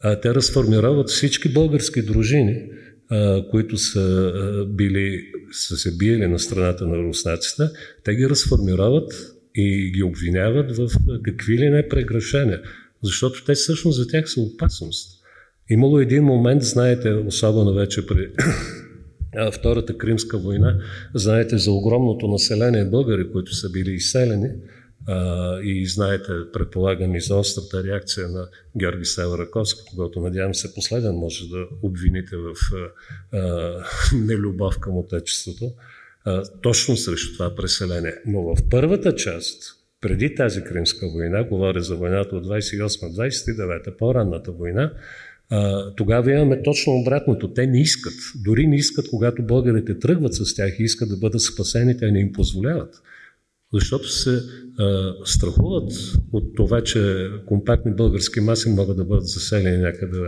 А, 0.00 0.20
те 0.20 0.34
разформироват 0.34 1.08
всички 1.08 1.52
български 1.52 2.02
дружини, 2.02 2.62
а, 3.08 3.48
които 3.50 3.76
са 3.76 4.32
а, 4.34 4.66
били, 4.66 5.22
са 5.52 5.76
се 5.76 5.96
биели 5.96 6.26
на 6.26 6.38
страната 6.38 6.86
на 6.86 6.98
руснаците, 6.98 7.62
те 8.04 8.14
ги 8.14 8.28
разформироват 8.28 9.12
и 9.54 9.92
ги 9.94 10.02
обвиняват 10.02 10.76
в 10.76 10.88
какви 11.22 11.58
ли 11.58 11.68
не 11.68 11.88
прегрешения, 11.88 12.60
защото 13.02 13.44
те 13.44 13.54
всъщност 13.54 13.96
за 13.96 14.06
тях 14.06 14.30
са 14.30 14.40
опасност. 14.40 15.20
Имало 15.70 16.00
един 16.00 16.24
момент, 16.24 16.62
знаете, 16.62 17.10
особено 17.10 17.74
вече 17.74 18.06
при 18.06 18.28
Втората 19.52 19.98
Кримска 19.98 20.38
война, 20.38 20.78
знаете 21.14 21.58
за 21.58 21.72
огромното 21.72 22.28
население 22.28 22.84
българи, 22.84 23.32
които 23.32 23.54
са 23.54 23.70
били 23.70 23.90
изселени 23.90 24.48
и 25.64 25.86
знаете, 25.86 26.32
предполагам 26.52 27.14
и 27.14 27.20
за 27.20 27.36
острата 27.36 27.84
реакция 27.84 28.28
на 28.28 28.48
Георги 28.78 29.04
Севараковски, 29.04 29.80
когато 29.90 30.20
надявам 30.20 30.54
се 30.54 30.74
последен 30.74 31.14
може 31.14 31.48
да 31.48 31.66
обвините 31.82 32.36
в 32.36 32.54
нелюбов 34.26 34.78
към 34.80 34.98
Отечеството, 34.98 35.72
точно 36.62 36.96
срещу 36.96 37.32
това 37.32 37.54
преселение. 37.54 38.14
Но 38.26 38.42
в 38.42 38.56
първата 38.70 39.14
част, 39.14 39.62
преди 40.00 40.34
тази 40.34 40.64
Кримска 40.64 41.08
война, 41.08 41.44
говоря 41.44 41.80
за 41.80 41.96
войната 41.96 42.36
от 42.36 42.46
28-29, 42.46 43.96
по-ранната 43.96 44.52
война, 44.52 44.92
тогава 45.96 46.32
имаме 46.32 46.62
точно 46.62 46.92
обратното. 46.92 47.52
Те 47.52 47.66
не 47.66 47.80
искат. 47.80 48.14
Дори 48.44 48.66
не 48.66 48.76
искат, 48.76 49.10
когато 49.10 49.42
българите 49.42 49.98
тръгват 49.98 50.34
с 50.34 50.54
тях 50.54 50.80
и 50.80 50.82
искат 50.82 51.08
да 51.08 51.16
бъдат 51.16 51.40
спасени, 51.40 51.96
те 51.96 52.10
не 52.10 52.20
им 52.20 52.32
позволяват. 52.32 52.94
Защото 53.72 54.08
се 54.08 54.40
а, 54.78 55.14
страхуват 55.24 55.92
от 56.32 56.56
това, 56.56 56.82
че 56.82 57.28
компактни 57.46 57.94
български 57.94 58.40
маси 58.40 58.70
могат 58.70 58.96
да 58.96 59.04
бъдат 59.04 59.26
заселени 59.26 59.76
някъде 59.76 60.18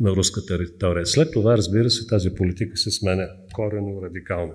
на 0.00 0.10
руска 0.10 0.46
територия. 0.46 1.06
След 1.06 1.32
това, 1.32 1.56
разбира 1.56 1.90
се, 1.90 2.06
тази 2.06 2.30
политика 2.30 2.76
се 2.76 2.90
сменя 2.90 3.28
корено 3.52 4.02
радикално. 4.02 4.52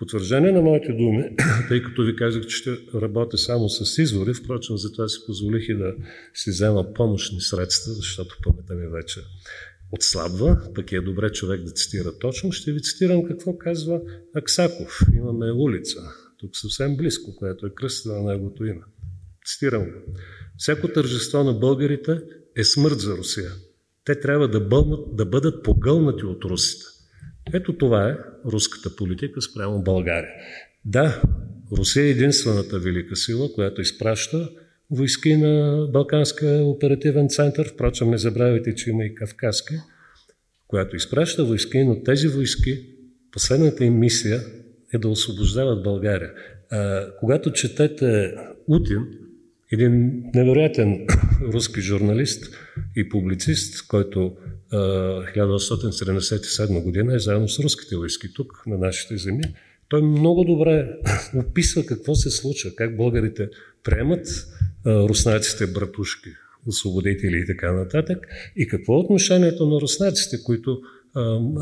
Потвърждение 0.00 0.52
на 0.52 0.62
моите 0.62 0.92
думи, 0.92 1.24
тъй 1.68 1.82
като 1.82 2.02
ви 2.02 2.16
казах, 2.16 2.46
че 2.46 2.56
ще 2.56 2.78
работя 2.94 3.38
само 3.38 3.68
с 3.68 4.02
извори, 4.02 4.34
впрочем, 4.34 4.78
затова 4.78 5.08
си 5.08 5.18
позволих 5.26 5.68
и 5.68 5.74
да 5.74 5.94
си 6.34 6.50
взема 6.50 6.94
помощни 6.94 7.40
средства, 7.40 7.92
защото 7.92 8.36
паметта 8.42 8.74
ми 8.74 8.86
вече 8.86 9.20
отслабва, 9.92 10.72
пък 10.74 10.92
е 10.92 11.00
добре 11.00 11.32
човек 11.32 11.60
да 11.62 11.70
цитира 11.70 12.18
точно. 12.18 12.52
Ще 12.52 12.72
ви 12.72 12.82
цитирам 12.82 13.24
какво 13.28 13.58
казва 13.58 14.00
Аксаков. 14.34 15.00
Имаме 15.16 15.52
улица, 15.52 15.98
тук 16.38 16.50
съвсем 16.56 16.96
близко, 16.96 17.36
която 17.36 17.66
е 17.66 17.74
кръста 17.74 18.12
на 18.12 18.32
неговото 18.32 18.64
име. 18.64 18.82
Цитирам 19.46 19.84
го. 19.84 20.14
Всяко 20.56 20.88
тържество 20.88 21.44
на 21.44 21.52
българите 21.52 22.20
е 22.56 22.64
смърт 22.64 23.00
за 23.00 23.16
Русия. 23.16 23.50
Те 24.04 24.20
трябва 24.20 24.48
да, 24.48 24.60
бълнат, 24.60 25.16
да 25.16 25.26
бъдат 25.26 25.64
погълнати 25.64 26.24
от 26.24 26.44
русите. 26.44 26.89
Ето 27.52 27.78
това 27.78 28.08
е 28.08 28.16
руската 28.46 28.96
политика 28.96 29.42
спрямо 29.42 29.82
България. 29.82 30.30
Да, 30.84 31.22
Русия 31.78 32.04
е 32.04 32.10
единствената 32.10 32.78
велика 32.78 33.16
сила, 33.16 33.52
която 33.52 33.80
изпраща 33.80 34.50
войски 34.90 35.36
на 35.36 35.86
Балканския 35.92 36.64
оперативен 36.64 37.28
център. 37.28 37.68
Впрочем, 37.68 38.10
не 38.10 38.18
забравяйте, 38.18 38.74
че 38.74 38.90
има 38.90 39.04
и 39.04 39.14
Кавказски, 39.14 39.74
която 40.68 40.96
изпраща 40.96 41.44
войски, 41.44 41.84
но 41.84 42.02
тези 42.02 42.28
войски, 42.28 42.86
последната 43.32 43.84
им 43.84 43.98
мисия 43.98 44.40
е 44.94 44.98
да 44.98 45.08
освобождават 45.08 45.82
България. 45.82 46.32
А, 46.70 47.06
когато 47.20 47.52
четете 47.52 48.34
Утин, 48.66 49.06
един 49.72 50.22
невероятен 50.34 51.06
руски 51.52 51.80
журналист 51.80 52.56
и 52.96 53.08
публицист, 53.08 53.86
който 53.86 54.36
1877 54.72 56.82
година 56.82 57.14
е 57.14 57.18
заедно 57.18 57.48
с 57.48 57.58
руските 57.58 57.96
войски 57.96 58.34
тук, 58.34 58.62
на 58.66 58.78
нашите 58.78 59.16
земи. 59.16 59.42
Той 59.88 60.02
много 60.02 60.44
добре 60.44 60.88
описва 61.36 61.86
какво 61.86 62.14
се 62.14 62.30
случва, 62.30 62.70
как 62.76 62.96
българите 62.96 63.48
приемат 63.84 64.26
руснаците 64.86 65.66
братушки, 65.66 66.28
освободители 66.66 67.38
и 67.38 67.46
така 67.46 67.72
нататък, 67.72 68.18
и 68.56 68.66
какво 68.66 68.94
е 68.94 68.98
отношението 68.98 69.66
на 69.66 69.80
руснаците, 69.80 70.42
които 70.44 70.80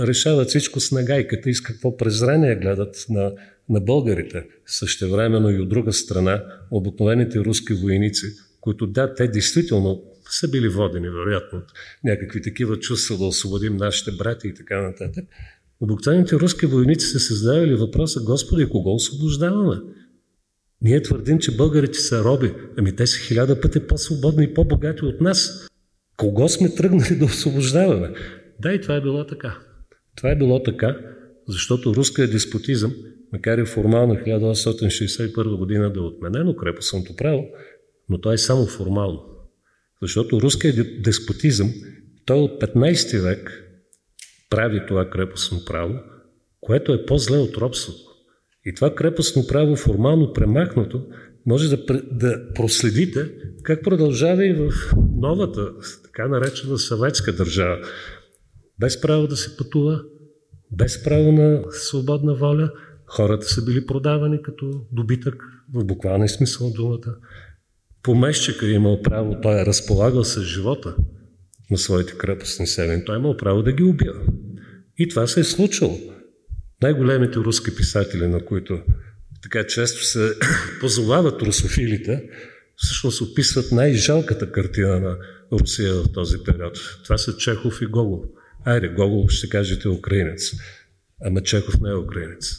решават 0.01 0.49
всичко 0.49 0.81
с 0.81 0.93
нагайката 0.93 1.51
и 1.51 1.55
с 1.55 1.61
какво 1.61 1.97
презрение 1.97 2.57
гледат 2.57 3.07
на, 3.11 3.33
на 3.69 3.81
българите. 3.81 4.45
Същевременно 4.67 5.51
и 5.51 5.61
от 5.61 5.69
друга 5.69 5.93
страна, 5.93 6.45
обикновените 6.71 7.39
руски 7.39 7.75
войници, 7.75 8.27
които 8.61 8.87
да, 8.87 9.15
те 9.15 9.29
действително 9.29 10.03
са 10.31 10.49
били 10.49 10.69
водени, 10.69 11.11
вероятно, 11.11 11.59
от 11.59 11.73
някакви 12.05 12.43
такива 12.43 12.79
чувства 12.79 13.17
да 13.17 13.25
освободим 13.25 13.77
нашите 13.77 14.13
брати 14.13 14.49
и 14.49 14.55
така 14.55 14.83
нататък. 14.83 15.25
Обикновените 15.81 16.37
руски 16.37 16.67
войници 16.67 17.07
се 17.07 17.19
създавали 17.19 17.75
въпроса, 17.75 18.21
Господи, 18.25 18.69
кого 18.69 18.95
освобождаваме? 18.95 19.77
Ние 20.83 21.03
твърдим, 21.03 21.39
че 21.39 21.57
българите 21.57 21.99
са 21.99 22.25
роби. 22.25 22.55
Ами 22.79 22.97
те 22.97 23.07
са 23.07 23.19
хиляда 23.19 23.61
пъти 23.61 23.87
по-свободни 23.87 24.45
и 24.45 24.55
по-богати 24.55 25.05
от 25.05 25.21
нас. 25.21 25.69
Кого 26.17 26.49
сме 26.49 26.75
тръгнали 26.75 27.17
да 27.17 27.25
освобождаваме? 27.25 28.15
Да, 28.61 28.73
и 28.73 28.81
това 28.81 28.95
е 28.95 29.01
било 29.01 29.27
така. 29.27 29.59
Това 30.17 30.31
е 30.31 30.37
било 30.37 30.63
така, 30.63 30.97
защото 31.49 31.95
руският 31.95 32.31
деспотизъм, 32.31 32.95
макар 33.33 33.59
и 33.59 33.67
формално 33.67 34.15
1861 34.15 35.57
година 35.57 35.93
да 35.93 36.01
е 36.01 36.03
отменено 36.03 36.57
крепостното 36.57 37.17
право, 37.17 37.45
но 38.09 38.21
то 38.21 38.33
е 38.33 38.39
само 38.39 38.67
формално. 38.67 39.25
Защото 40.03 40.41
руският 40.41 41.03
деспотизъм, 41.03 41.73
той 42.27 42.39
от 42.39 42.63
15 42.63 43.23
век 43.23 43.65
прави 44.51 44.87
това 44.89 45.11
крепостно 45.11 45.65
право, 45.67 45.95
което 46.61 46.93
е 46.93 47.07
по-зле 47.07 47.39
от 47.39 47.57
робството. 47.57 48.09
И 48.65 48.75
това 48.75 48.95
крепостно 48.95 49.47
право, 49.47 49.77
формално 49.77 50.33
премахнато, 50.33 51.07
може 51.47 51.77
да, 51.77 52.03
да 52.13 52.53
проследите 52.55 53.31
как 53.63 53.85
продължава 53.85 54.47
и 54.47 54.53
в 54.53 54.73
новата, 55.17 55.73
така 56.05 56.29
наречена 56.29 56.79
съветска 56.79 57.33
държава. 57.33 57.79
Без 58.81 59.01
право 59.01 59.27
да 59.27 59.37
се 59.37 59.57
пътува, 59.57 60.03
без 60.73 61.03
право 61.03 61.33
на 61.33 61.63
свободна 61.71 62.35
воля, 62.35 62.71
хората 63.07 63.47
са 63.47 63.65
били 63.65 63.87
продавани 63.87 64.43
като 64.43 64.87
добитък, 64.93 65.43
в 65.75 65.85
буквалния 65.85 66.29
смисъл 66.29 66.67
на 66.67 66.73
думата. 66.73 67.17
Помещика 68.09 68.67
е 68.67 68.71
имал 68.71 69.03
право, 69.03 69.41
той 69.43 69.61
е 69.61 69.67
разполагал 69.67 70.25
с 70.25 70.43
живота 70.43 70.97
на 71.71 71.79
своите 71.79 72.19
крепостни 72.19 72.67
селени, 72.67 73.05
той 73.05 73.17
е 73.17 73.19
имал 73.19 73.37
право 73.37 73.63
да 73.63 73.73
ги 73.73 73.83
убива. 73.83 74.21
И 74.99 75.09
това 75.09 75.27
се 75.27 75.41
е 75.41 75.45
случило. 75.45 75.99
Най-големите 76.83 77.39
руски 77.39 77.77
писатели, 77.77 78.27
на 78.27 78.45
които 78.45 78.81
така 79.43 79.67
често 79.67 80.05
се 80.05 80.33
позовават 80.81 81.43
русофилите, 81.43 82.23
всъщност 82.77 83.21
описват 83.21 83.73
най-жалката 83.73 84.53
картина 84.53 85.01
на 85.01 85.17
Русия 85.53 85.95
в 85.95 86.13
този 86.13 86.37
период. 86.45 86.79
Това 87.05 87.19
са 87.19 87.37
Чехов 87.37 87.83
и 87.83 87.87
Гогол. 87.87 88.25
Айде, 88.65 88.89
Гогол 88.89 89.29
ще 89.29 89.49
кажете 89.49 89.89
украинец, 89.89 90.53
ама 91.25 91.43
Чехов 91.43 91.81
не 91.81 91.91
е 91.91 91.95
украинец. 91.97 92.57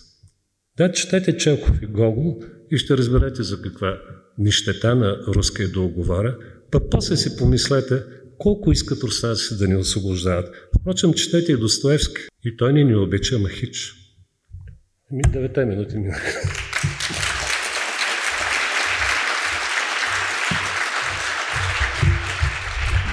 Да, 0.78 0.92
четете 0.92 1.38
Чехов 1.38 1.82
и 1.82 1.86
Гогол 1.86 2.42
и 2.72 2.78
ще 2.78 2.98
разберете 2.98 3.44
за 3.44 3.62
каква 3.62 4.02
нищета 4.40 4.96
на 4.96 5.18
руския 5.28 5.70
договора, 5.70 6.38
пък 6.72 6.84
после 6.92 7.18
си 7.18 7.38
помислете 7.38 8.04
колко 8.38 8.72
искат 8.72 9.04
руснаците 9.04 9.56
да 9.56 9.68
ни 9.68 9.76
освобождават. 9.76 10.56
Впрочем, 10.82 11.14
четете 11.14 11.52
и 11.52 11.58
Достоевски. 11.58 12.22
И 12.46 12.58
той 12.58 12.74
не 12.74 12.84
ни 12.84 12.96
обича, 12.96 13.36
ама 13.36 13.50
хич. 13.50 13.94
Ми, 15.12 15.22
девете 15.22 15.66
минути 15.66 15.98
минаха. 15.98 16.50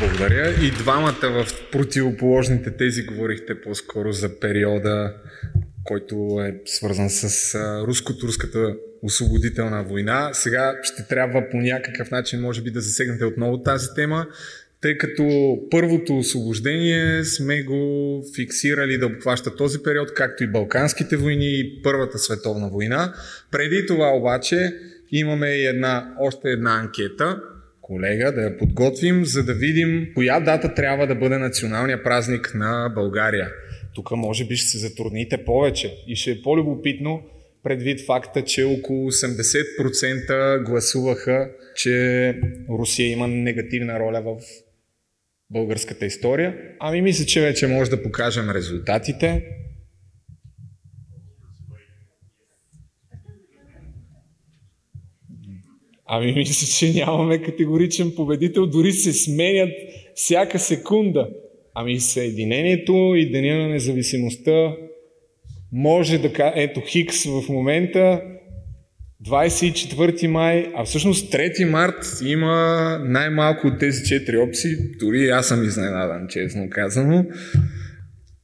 Благодаря. 0.00 0.54
И 0.66 0.70
двамата 0.70 1.44
в 1.44 1.46
противоположните 1.72 2.76
тези 2.76 3.02
говорихте 3.02 3.60
по-скоро 3.60 4.12
за 4.12 4.40
периода, 4.40 5.14
който 5.84 6.14
е 6.48 6.60
свързан 6.66 7.10
с 7.10 7.54
руско-турската 7.86 8.76
освободителна 9.06 9.84
война. 9.84 10.30
Сега 10.32 10.74
ще 10.82 11.06
трябва 11.08 11.48
по 11.50 11.56
някакъв 11.56 12.10
начин, 12.10 12.40
може 12.40 12.62
би, 12.62 12.70
да 12.70 12.80
засегнете 12.80 13.24
отново 13.24 13.62
тази 13.62 13.88
тема, 13.96 14.26
тъй 14.80 14.98
като 14.98 15.58
първото 15.70 16.18
освобождение 16.18 17.24
сме 17.24 17.62
го 17.62 18.22
фиксирали 18.36 18.98
да 18.98 19.06
обхваща 19.06 19.56
този 19.56 19.82
период, 19.82 20.14
както 20.14 20.44
и 20.44 20.46
Балканските 20.46 21.16
войни 21.16 21.60
и 21.60 21.82
Първата 21.82 22.18
световна 22.18 22.68
война. 22.68 23.14
Преди 23.50 23.86
това 23.86 24.08
обаче 24.08 24.72
имаме 25.12 25.48
и 25.48 25.66
една, 25.66 26.14
още 26.20 26.50
една 26.50 26.80
анкета, 26.80 27.40
колега, 27.82 28.32
да 28.32 28.40
я 28.40 28.56
подготвим, 28.58 29.24
за 29.24 29.44
да 29.44 29.54
видим 29.54 30.06
коя 30.14 30.40
дата 30.40 30.74
трябва 30.74 31.06
да 31.06 31.14
бъде 31.14 31.38
националния 31.38 32.02
празник 32.02 32.52
на 32.54 32.92
България. 32.94 33.50
Тук 33.94 34.10
може 34.10 34.46
би 34.46 34.56
ще 34.56 34.68
се 34.68 34.78
затрудните 34.78 35.44
повече 35.44 35.94
и 36.06 36.16
ще 36.16 36.30
е 36.30 36.42
по-любопитно 36.42 37.22
предвид 37.66 38.00
факта, 38.06 38.44
че 38.44 38.64
около 38.64 39.10
80% 39.10 40.64
гласуваха, 40.64 41.50
че 41.76 42.34
Русия 42.68 43.10
има 43.10 43.28
негативна 43.28 44.00
роля 44.00 44.22
в 44.22 44.36
българската 45.50 46.06
история. 46.06 46.56
Ами 46.80 47.02
мисля, 47.02 47.24
че 47.24 47.40
вече 47.40 47.66
може 47.66 47.90
да 47.90 48.02
покажем 48.02 48.50
резултатите. 48.50 49.44
Ами 56.06 56.32
мисля, 56.32 56.66
че 56.78 56.98
нямаме 56.98 57.42
категоричен 57.42 58.12
победител, 58.16 58.66
дори 58.66 58.92
се 58.92 59.12
сменят 59.12 59.70
всяка 60.14 60.58
секунда. 60.58 61.28
Ами 61.74 62.00
Съединението 62.00 63.14
и 63.16 63.30
Деня 63.30 63.58
на 63.58 63.68
независимостта 63.68 64.76
може 65.76 66.18
да 66.18 66.32
кажа, 66.32 66.52
ето 66.56 66.80
Хикс 66.80 67.24
в 67.24 67.48
момента, 67.48 68.20
24 69.26 70.26
май, 70.26 70.72
а 70.76 70.84
всъщност 70.84 71.32
3 71.32 71.64
март 71.64 72.20
има 72.24 72.98
най-малко 73.04 73.66
от 73.66 73.78
тези 73.78 74.02
4 74.02 74.48
опции, 74.48 74.76
дори 75.00 75.28
аз 75.28 75.48
съм 75.48 75.64
изненадан, 75.64 76.26
честно 76.28 76.70
казано. 76.70 77.26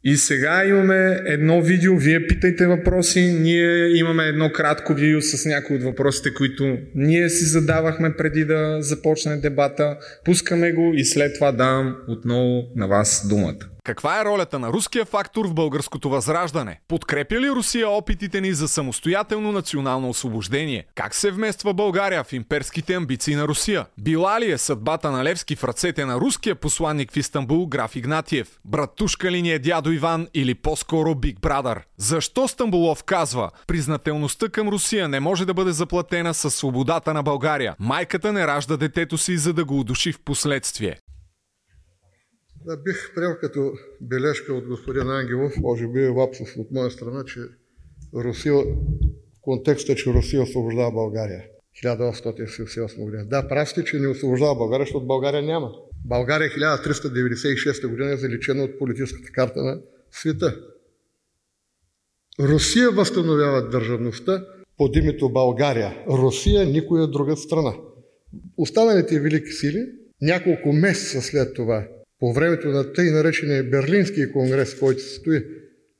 И 0.04 0.16
сега 0.16 0.64
имаме 0.64 1.20
едно 1.26 1.62
видео, 1.62 1.96
вие 1.96 2.26
питайте 2.26 2.66
въпроси, 2.66 3.20
ние 3.40 3.98
имаме 3.98 4.24
едно 4.24 4.50
кратко 4.52 4.94
видео 4.94 5.22
с 5.22 5.46
някои 5.46 5.76
от 5.76 5.82
въпросите, 5.82 6.34
които 6.34 6.78
ние 6.94 7.28
си 7.28 7.44
задавахме 7.44 8.16
преди 8.16 8.44
да 8.44 8.76
започне 8.80 9.36
дебата. 9.36 9.96
Пускаме 10.24 10.72
го 10.72 10.92
и 10.94 11.04
след 11.04 11.34
това 11.34 11.52
давам 11.52 11.96
отново 12.08 12.62
на 12.76 12.86
вас 12.88 13.26
думата. 13.28 13.68
Каква 13.84 14.20
е 14.20 14.24
ролята 14.24 14.58
на 14.58 14.72
руския 14.72 15.04
фактор 15.04 15.46
в 15.46 15.54
българското 15.54 16.10
възраждане? 16.10 16.80
Подкрепя 16.88 17.40
ли 17.40 17.50
Русия 17.50 17.88
опитите 17.88 18.40
ни 18.40 18.52
за 18.52 18.68
самостоятелно 18.68 19.52
национално 19.52 20.08
освобождение? 20.08 20.84
Как 20.94 21.14
се 21.14 21.30
вмества 21.30 21.74
България 21.74 22.24
в 22.24 22.32
имперските 22.32 22.94
амбиции 22.94 23.34
на 23.34 23.48
Русия? 23.48 23.86
Била 23.98 24.40
ли 24.40 24.52
е 24.52 24.58
съдбата 24.58 25.10
на 25.10 25.24
Левски 25.24 25.56
в 25.56 25.64
ръцете 25.64 26.04
на 26.04 26.16
руския 26.20 26.54
посланник 26.54 27.12
в 27.12 27.16
Истанбул 27.16 27.66
граф 27.66 27.96
Игнатиев? 27.96 28.48
Братушка 28.64 29.30
ли 29.30 29.42
ни 29.42 29.52
е 29.52 29.58
дядо 29.58 29.92
Иван 29.92 30.28
или 30.34 30.54
по-скоро 30.54 31.14
Биг 31.14 31.40
Брадър? 31.40 31.82
Защо 31.96 32.48
Стамбулов 32.48 33.04
казва, 33.04 33.50
признателността 33.66 34.48
към 34.48 34.68
Русия 34.68 35.08
не 35.08 35.20
може 35.20 35.46
да 35.46 35.54
бъде 35.54 35.72
заплатена 35.72 36.34
с 36.34 36.50
свободата 36.50 37.14
на 37.14 37.22
България? 37.22 37.74
Майката 37.78 38.32
не 38.32 38.46
ражда 38.46 38.76
детето 38.76 39.18
си, 39.18 39.36
за 39.36 39.52
да 39.52 39.64
го 39.64 39.80
удуши 39.80 40.12
в 40.12 40.20
последствие. 40.24 40.96
Да, 42.66 42.76
бих 42.76 43.14
приел 43.14 43.36
като 43.40 43.72
бележка 44.00 44.54
от 44.54 44.66
господин 44.66 45.10
Ангелов, 45.10 45.52
може 45.56 45.88
би 45.88 46.04
е 46.04 46.08
лапсус 46.08 46.56
от 46.56 46.70
моя 46.70 46.90
страна, 46.90 47.24
че 47.24 47.40
Русия, 48.14 48.54
контекста, 49.40 49.94
че 49.94 50.12
Русия 50.12 50.42
освобождава 50.42 50.92
България. 50.92 51.44
1878 51.84 53.04
година. 53.04 53.24
Да, 53.26 53.48
прав 53.48 53.68
сте, 53.68 53.84
че 53.84 53.98
не 53.98 54.08
освобождава 54.08 54.54
България, 54.54 54.84
защото 54.86 55.06
България 55.06 55.42
няма. 55.42 55.72
България 56.04 56.50
1396 56.50 57.88
година 57.88 58.12
е 58.12 58.16
заличена 58.16 58.62
от 58.64 58.78
политическата 58.78 59.32
карта 59.32 59.62
на 59.62 59.80
света. 60.10 60.56
Русия 62.40 62.90
възстановява 62.90 63.68
държавността 63.68 64.46
под 64.76 64.96
името 64.96 65.28
България. 65.28 66.04
Русия 66.08 66.66
никоя 66.66 67.06
друга 67.06 67.36
страна. 67.36 67.74
Останалите 68.56 69.20
велики 69.20 69.50
сили 69.50 69.86
няколко 70.20 70.72
месеца 70.72 71.22
след 71.22 71.54
това 71.54 71.86
по 72.22 72.32
времето 72.32 72.68
на 72.68 72.92
тъй 72.92 73.10
наречения 73.10 73.64
Берлински 73.64 74.32
конгрес, 74.32 74.78
който 74.78 75.02
се 75.02 75.14
стои 75.14 75.44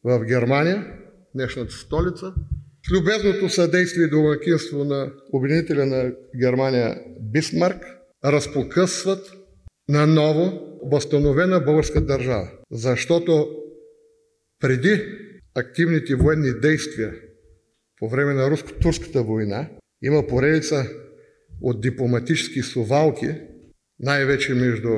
в 0.04 0.24
Германия, 0.24 0.86
днешната 1.34 1.72
столица, 1.72 2.34
с 2.86 2.92
любезното 2.92 3.48
съдействие 3.48 4.04
и 4.04 4.10
домакинство 4.10 4.84
на 4.84 5.12
обвинителя 5.32 5.86
на 5.86 6.12
Германия 6.40 7.00
Бисмарк, 7.20 7.84
разпокъсват 8.24 9.32
на 9.88 10.06
ново 10.06 10.60
възстановена 10.92 11.60
българска 11.60 12.00
държава. 12.00 12.50
Защото 12.70 13.48
преди 14.60 15.02
активните 15.54 16.14
военни 16.14 16.60
действия 16.60 17.14
по 17.98 18.08
време 18.08 18.34
на 18.34 18.50
руско-турската 18.50 19.22
война 19.22 19.68
има 20.02 20.26
поредица 20.26 20.86
от 21.62 21.80
дипломатически 21.80 22.62
сувалки, 22.62 23.34
най-вече 24.00 24.54
между 24.54 24.90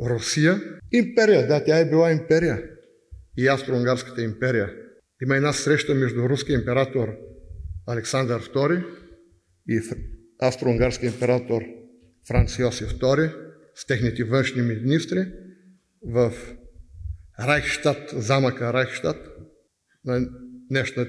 Русия, 0.00 0.62
империя, 0.92 1.46
да, 1.46 1.64
тя 1.64 1.78
е 1.78 1.88
била 1.88 2.12
империя. 2.12 2.62
И 3.36 3.48
Австро-Унгарската 3.48 4.22
империя. 4.22 4.72
Има 5.22 5.36
една 5.36 5.52
среща 5.52 5.94
между 5.94 6.28
руския 6.28 6.58
император 6.58 7.08
Александър 7.86 8.42
II 8.42 8.84
и 9.68 9.80
австро-унгарския 10.42 11.06
император 11.06 11.62
Франц 12.28 12.58
Йосиф 12.58 12.94
II 12.94 13.32
с 13.74 13.86
техните 13.86 14.24
външни 14.24 14.62
министри 14.62 15.26
в 16.02 16.32
Райхштадт, 17.40 18.10
замъка 18.12 18.72
Райхштадт, 18.72 19.28
на 20.04 20.28
днешна 20.70 21.06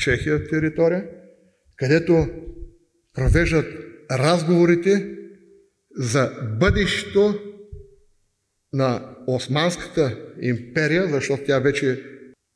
Чехия 0.00 0.48
територия, 0.48 1.08
където 1.76 2.28
провеждат 3.14 3.66
разговорите 4.10 5.16
за 5.96 6.32
бъдещето 6.60 7.49
на 8.72 9.16
Османската 9.26 10.18
империя, 10.40 11.08
защото 11.08 11.42
тя 11.46 11.58
вече 11.58 12.02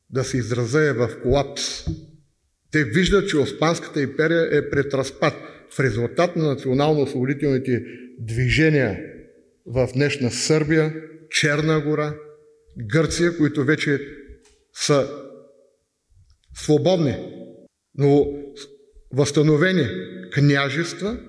да 0.09 0.23
се 0.23 0.37
израза 0.37 0.93
в 0.93 1.09
колапс. 1.23 1.85
Те 2.71 2.83
виждат, 2.83 3.29
че 3.29 3.37
Османската 3.37 4.01
империя 4.01 4.57
е 4.57 4.69
пред 4.69 4.93
разпад 4.93 5.33
в 5.71 5.79
резултат 5.79 6.35
на 6.35 6.47
национално-освободителните 6.47 7.83
движения 8.19 8.99
в 9.65 9.89
днешна 9.93 10.31
Сърбия, 10.31 10.93
Черна 11.29 11.81
гора, 11.81 12.15
Гърция, 12.77 13.37
които 13.37 13.63
вече 13.63 13.99
са 14.73 15.09
свободни, 16.55 17.15
но 17.95 18.27
възстановени 19.13 19.87
княжества. 20.31 21.19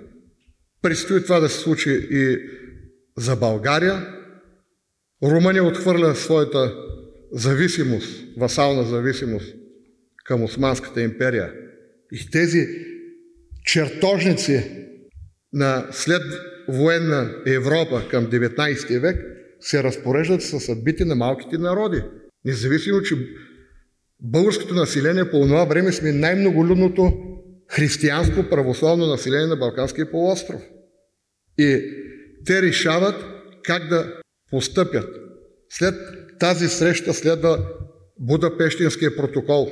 Предстои 0.82 1.22
това 1.22 1.40
да 1.40 1.48
се 1.48 1.58
случи 1.58 2.08
и 2.10 2.38
за 3.16 3.36
България, 3.36 4.15
Румъния 5.22 5.64
отхвърля 5.64 6.14
своята 6.14 6.74
зависимост, 7.32 8.24
васална 8.36 8.82
зависимост 8.82 9.54
към 10.24 10.42
Османската 10.42 11.02
империя. 11.02 11.52
И 12.12 12.30
тези 12.30 12.66
чертожници 13.64 14.86
на 15.52 15.86
след 15.90 16.22
военна 16.68 17.42
Европа 17.46 18.08
към 18.10 18.26
19 18.26 18.98
век 18.98 19.16
се 19.60 19.82
разпореждат 19.82 20.42
със 20.42 20.64
съдбите 20.64 21.04
на 21.04 21.14
малките 21.14 21.58
народи. 21.58 22.02
Независимо, 22.44 23.02
че 23.02 23.14
българското 24.20 24.74
население 24.74 25.30
по 25.30 25.40
това 25.40 25.64
време 25.64 25.92
сме 25.92 26.12
най-многолюдното 26.12 27.12
християнско 27.68 28.48
православно 28.50 29.06
население 29.06 29.46
на 29.46 29.56
Балканския 29.56 30.10
полуостров. 30.10 30.60
И 31.58 31.82
те 32.46 32.62
решават 32.62 33.24
как 33.62 33.88
да 33.88 34.20
постъпят. 34.50 35.08
След 35.70 35.94
тази 36.38 36.68
среща 36.68 37.14
следва 37.14 37.66
Будапештинския 38.20 39.16
протокол, 39.16 39.68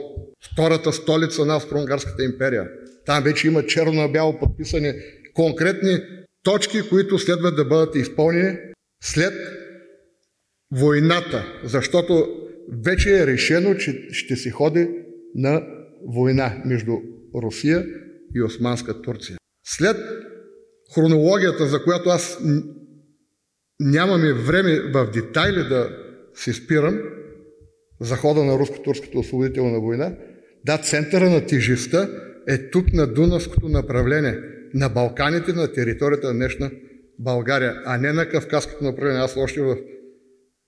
втората 0.52 0.92
столица 0.92 1.44
на 1.44 1.56
Австро-Унгарската 1.56 2.24
империя. 2.24 2.68
Там 3.06 3.24
вече 3.24 3.46
има 3.46 3.66
черно 3.66 4.12
бяло 4.12 4.38
подписани 4.38 4.92
конкретни 5.34 5.98
точки, 6.42 6.88
които 6.88 7.18
следва 7.18 7.52
да 7.52 7.64
бъдат 7.64 7.94
изпълнени 7.94 8.56
след 9.02 9.34
войната, 10.72 11.60
защото 11.64 12.26
вече 12.84 13.20
е 13.20 13.26
решено, 13.26 13.76
че 13.76 14.08
ще 14.10 14.37
се 14.37 14.50
ходи 14.50 14.88
на 15.34 15.62
война 16.14 16.62
между 16.64 16.92
Русия 17.34 17.87
и 18.34 18.42
Османска 18.42 19.02
Турция. 19.02 19.37
След 19.66 19.96
хронологията, 20.94 21.66
за 21.66 21.84
която 21.84 22.08
аз 22.08 22.38
Нямаме 23.80 24.32
време 24.32 24.80
в 24.80 25.10
детайли 25.10 25.68
да 25.68 25.96
се 26.34 26.52
спирам 26.52 27.00
за 28.00 28.16
хода 28.16 28.44
на 28.44 28.58
руско-турската 28.58 29.18
освободителна 29.18 29.80
война. 29.80 30.16
Да, 30.64 30.78
центъра 30.78 31.30
на 31.30 31.46
тежестта 31.46 32.08
е 32.48 32.70
тук 32.70 32.92
на 32.92 33.06
Дунавското 33.06 33.68
направление, 33.68 34.40
на 34.74 34.88
Балканите, 34.88 35.52
на 35.52 35.72
територията 35.72 36.26
на 36.26 36.34
днешна 36.34 36.70
България, 37.18 37.82
а 37.84 37.98
не 37.98 38.12
на 38.12 38.28
Кавказското 38.28 38.84
направление. 38.84 39.20
Аз 39.20 39.37
още 39.37 39.60
в 39.60 39.76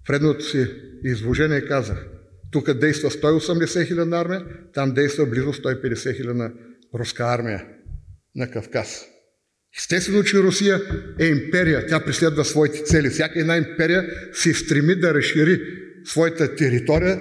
предното 0.06 0.44
си 0.44 0.66
изложение 1.04 1.60
казах, 1.60 2.06
тук 2.50 2.72
действа 2.72 3.10
180 3.10 3.86
хиляди 3.86 4.14
армия, 4.14 4.44
там 4.74 4.94
действа 4.94 5.26
близо 5.26 5.52
150 5.52 6.16
хиляди 6.16 6.54
руска 6.94 7.24
армия 7.24 7.66
на 8.34 8.50
Кавказ. 8.50 9.04
Естествено, 9.78 10.24
че 10.24 10.38
Русия 10.38 10.80
е 11.20 11.26
империя. 11.26 11.86
Тя 11.86 12.04
преследва 12.04 12.44
своите 12.44 12.82
цели. 12.82 13.10
Всяка 13.10 13.40
една 13.40 13.56
империя 13.56 14.04
се 14.32 14.54
стреми 14.54 14.94
да 14.94 15.14
разшири 15.14 15.60
своята 16.04 16.54
територия, 16.54 17.20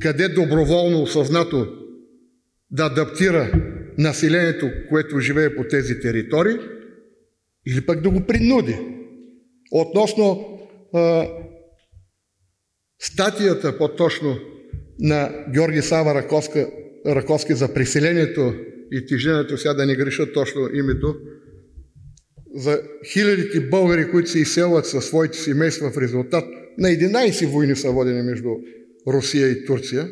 къде 0.00 0.28
доброволно, 0.28 1.02
осъзнато 1.02 1.68
да 2.70 2.84
адаптира 2.84 3.52
населението, 3.98 4.70
което 4.88 5.20
живее 5.20 5.56
по 5.56 5.64
тези 5.64 6.00
територии, 6.00 6.56
или 7.66 7.80
пък 7.86 8.00
да 8.00 8.10
го 8.10 8.26
принуди. 8.26 8.78
Относно 9.72 10.58
а, 10.94 11.28
статията, 13.02 13.78
по-точно, 13.78 14.38
на 14.98 15.44
Георги 15.52 15.82
Сава 15.82 16.14
Раковска, 16.14 16.70
Раковски 17.06 17.54
за 17.54 17.74
преселението 17.74 18.54
и 18.92 19.06
тиждението, 19.06 19.58
сега 19.58 19.74
да 19.74 19.86
не 19.86 19.96
греша 19.96 20.32
точно 20.32 20.68
името, 20.74 21.16
за 22.54 22.80
хилядите 23.12 23.60
българи, 23.60 24.10
които 24.10 24.30
се 24.30 24.38
изселват 24.38 24.86
със 24.86 25.04
своите 25.04 25.38
семейства 25.38 25.90
в 25.90 25.98
резултат 25.98 26.44
на 26.78 26.88
11 26.88 27.46
войни 27.46 27.76
са 27.76 27.90
водени 27.90 28.22
между 28.22 28.48
Русия 29.06 29.48
и 29.48 29.64
Турция. 29.64 30.08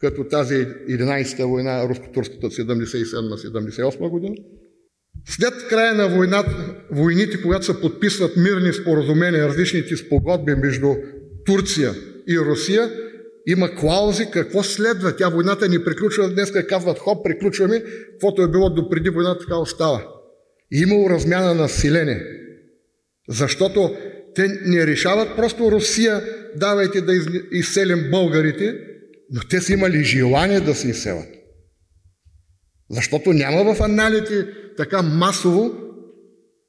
като 0.00 0.24
тази 0.24 0.54
11-та 0.54 1.46
война, 1.46 1.88
руско-турската 1.88 2.46
77-78 2.46 4.08
година. 4.08 4.34
След 5.28 5.68
края 5.68 5.94
на 5.94 6.08
войната, 6.08 6.74
войните, 6.90 7.42
когато 7.42 7.64
се 7.64 7.80
подписват 7.80 8.36
мирни 8.36 8.72
споразумения, 8.72 9.48
различните 9.48 9.96
спогодби 9.96 10.54
между 10.54 10.94
Турция 11.46 11.92
и 12.28 12.38
Русия, 12.38 12.90
има 13.46 13.74
клаузи 13.74 14.26
какво 14.32 14.62
следва. 14.62 15.16
Тя 15.16 15.28
войната 15.28 15.68
ни 15.68 15.84
приключва, 15.84 16.30
днес 16.30 16.52
казват 16.68 16.98
хоп, 16.98 17.24
приключваме, 17.24 17.84
каквото 18.12 18.42
е 18.42 18.50
било 18.50 18.70
до 18.70 18.88
преди 18.88 19.10
войната, 19.10 19.40
така 19.40 19.56
остава. 19.56 20.17
И 20.72 20.80
имало 20.80 21.10
размяна 21.10 21.46
на 21.46 21.54
население. 21.54 22.22
Защото 23.28 23.96
те 24.34 24.48
не 24.64 24.86
решават 24.86 25.36
просто 25.36 25.70
Русия, 25.70 26.22
давайте 26.56 27.00
да 27.00 27.12
изселим 27.52 28.10
българите, 28.10 28.74
но 29.30 29.40
те 29.50 29.60
са 29.60 29.72
имали 29.72 30.04
желание 30.04 30.60
да 30.60 30.74
се 30.74 30.88
изселят. 30.88 31.28
Защото 32.90 33.32
няма 33.32 33.74
в 33.74 33.80
аналите 33.80 34.46
така 34.76 35.02
масово 35.02 35.88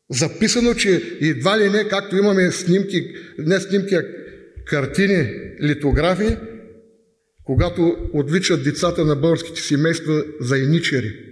записано, 0.09 0.73
че 0.73 1.17
едва 1.21 1.59
ли 1.59 1.69
не, 1.69 1.87
както 1.87 2.17
имаме 2.17 2.51
снимки, 2.51 3.15
не 3.37 3.59
снимки, 3.59 3.95
а 3.95 4.05
картини, 4.65 5.29
литографии, 5.63 6.37
когато 7.43 8.09
отвичат 8.13 8.63
децата 8.63 9.05
на 9.05 9.15
българските 9.15 9.61
семейства 9.61 10.23
за 10.41 10.57
иничери. 10.57 11.28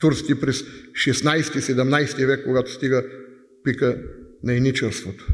Турски 0.00 0.40
през 0.40 0.62
16-17 0.62 2.26
век, 2.26 2.44
когато 2.44 2.72
стига 2.72 3.04
пика 3.64 4.02
на 4.42 4.54
иничерството. 4.54 5.26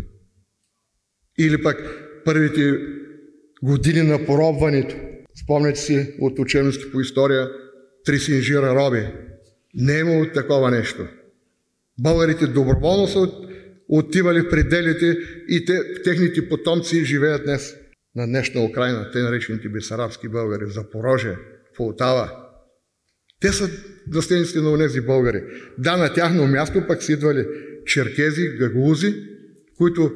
Или 1.38 1.62
пък 1.62 1.76
първите 2.24 2.79
години 3.62 4.02
на 4.02 4.26
поробването. 4.26 4.96
Спомняте 5.44 5.81
си 5.81 6.14
от 6.20 6.38
учебности 6.38 6.92
по 6.92 7.00
история 7.00 7.50
три 8.05 8.18
синжира 8.18 8.74
роби. 8.74 9.07
Не 9.74 9.96
е 9.96 10.00
имало 10.00 10.26
такова 10.35 10.70
нещо. 10.70 11.07
Българите 12.00 12.46
доброволно 12.46 13.07
са 13.07 13.33
отивали 13.88 14.40
в 14.40 14.50
пределите 14.50 15.18
и 15.48 15.64
те, 15.64 16.02
техните 16.02 16.48
потомци 16.48 17.05
живеят 17.05 17.44
днес 17.44 17.76
на 18.16 18.26
днешна 18.26 18.64
Украина, 18.64 19.11
те 19.12 19.18
наречените 19.18 19.68
бесарабски 19.68 20.29
българи, 20.29 20.70
Запорожие, 20.70 21.37
Полтава. 21.76 22.46
Те 23.40 23.53
са 23.53 23.70
наследниците 24.12 24.61
на 24.61 24.79
тези 24.79 25.01
българи. 25.01 25.42
Да, 25.79 25.96
на 25.96 26.12
тяхно 26.12 26.46
място 26.46 26.87
пък 26.88 27.03
си 27.03 27.12
идвали 27.12 27.46
черкези, 27.87 28.49
гаглузи, 28.59 29.14
които 29.79 30.12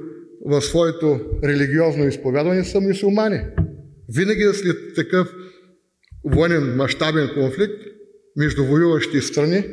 в 0.46 0.62
своето 0.62 1.20
религиозно 1.44 2.06
изповядване 2.06 2.64
са 2.64 2.80
мусулмани. 2.80 3.40
Винаги 4.14 4.44
след 4.52 4.94
такъв 4.94 5.35
военен 6.24 6.76
мащабен 6.76 7.28
конфликт 7.35 7.83
между 8.37 8.64
воюващи 8.64 9.20
страни 9.20 9.64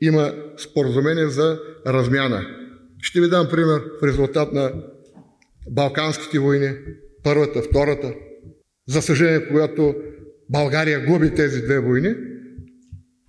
има 0.00 0.34
споразумение 0.58 1.28
за 1.28 1.60
размяна. 1.86 2.46
Ще 3.02 3.20
ви 3.20 3.28
дам 3.28 3.48
пример 3.50 3.82
в 4.00 4.06
резултат 4.06 4.52
на 4.52 4.72
Балканските 5.70 6.38
войни, 6.38 6.70
първата, 7.24 7.62
втората. 7.62 8.14
За 8.88 9.02
съжаление, 9.02 9.48
когато 9.48 9.94
България 10.50 11.06
губи 11.06 11.34
тези 11.34 11.62
две 11.62 11.78
войни, 11.78 12.14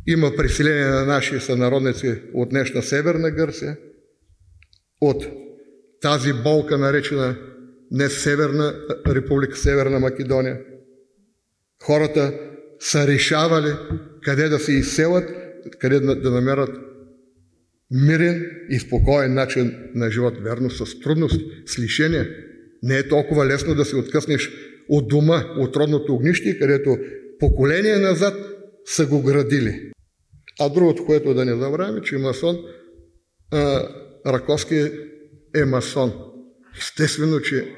има 0.07 0.35
преселение 0.35 0.85
на 0.85 1.05
наши 1.05 1.39
сънародници 1.39 2.21
от 2.33 2.49
днешна 2.49 2.81
Северна 2.81 3.31
Гърция, 3.31 3.77
от 5.01 5.27
тази 6.01 6.33
болка, 6.33 6.77
наречена 6.77 7.35
днес 7.91 8.23
Северна 8.23 8.75
Република 9.07 9.57
Северна 9.57 9.99
Македония. 9.99 10.59
Хората 11.83 12.33
са 12.79 13.07
решавали 13.07 13.73
къде 14.23 14.49
да 14.49 14.59
се 14.59 14.73
изселят, 14.73 15.29
къде 15.79 15.99
да 15.99 16.31
намерят 16.31 16.69
мирен 17.91 18.51
и 18.69 18.79
спокоен 18.79 19.33
начин 19.33 19.75
на 19.95 20.11
живот. 20.11 20.33
Верно, 20.41 20.69
с 20.69 20.99
трудност, 20.99 21.41
с 21.65 21.79
лишение. 21.79 22.29
Не 22.83 22.97
е 22.97 23.07
толкова 23.07 23.45
лесно 23.45 23.75
да 23.75 23.85
се 23.85 23.95
откъснеш 23.95 24.51
от 24.89 25.07
дома, 25.07 25.43
от 25.57 25.75
родното 25.75 26.13
огнище, 26.13 26.59
където 26.59 26.97
поколение 27.39 27.97
назад 27.97 28.33
са 28.85 29.05
го 29.05 29.21
градили. 29.21 29.91
А 30.59 30.69
другото, 30.69 31.05
което 31.05 31.33
да 31.33 31.45
не 31.45 31.55
забравяме, 31.55 32.01
че 32.01 32.17
масон, 32.17 32.57
а, 33.51 33.89
Раковски 34.25 34.91
е 35.55 35.65
масон. 35.65 36.13
Естествено, 36.77 37.41
че 37.41 37.75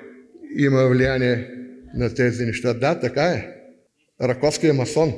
има 0.58 0.88
влияние 0.88 1.52
на 1.96 2.14
тези 2.14 2.46
неща. 2.46 2.74
Да, 2.74 3.00
така 3.00 3.24
е. 3.24 3.56
Раковски 4.22 4.68
е 4.68 4.74
масон. 4.74 5.14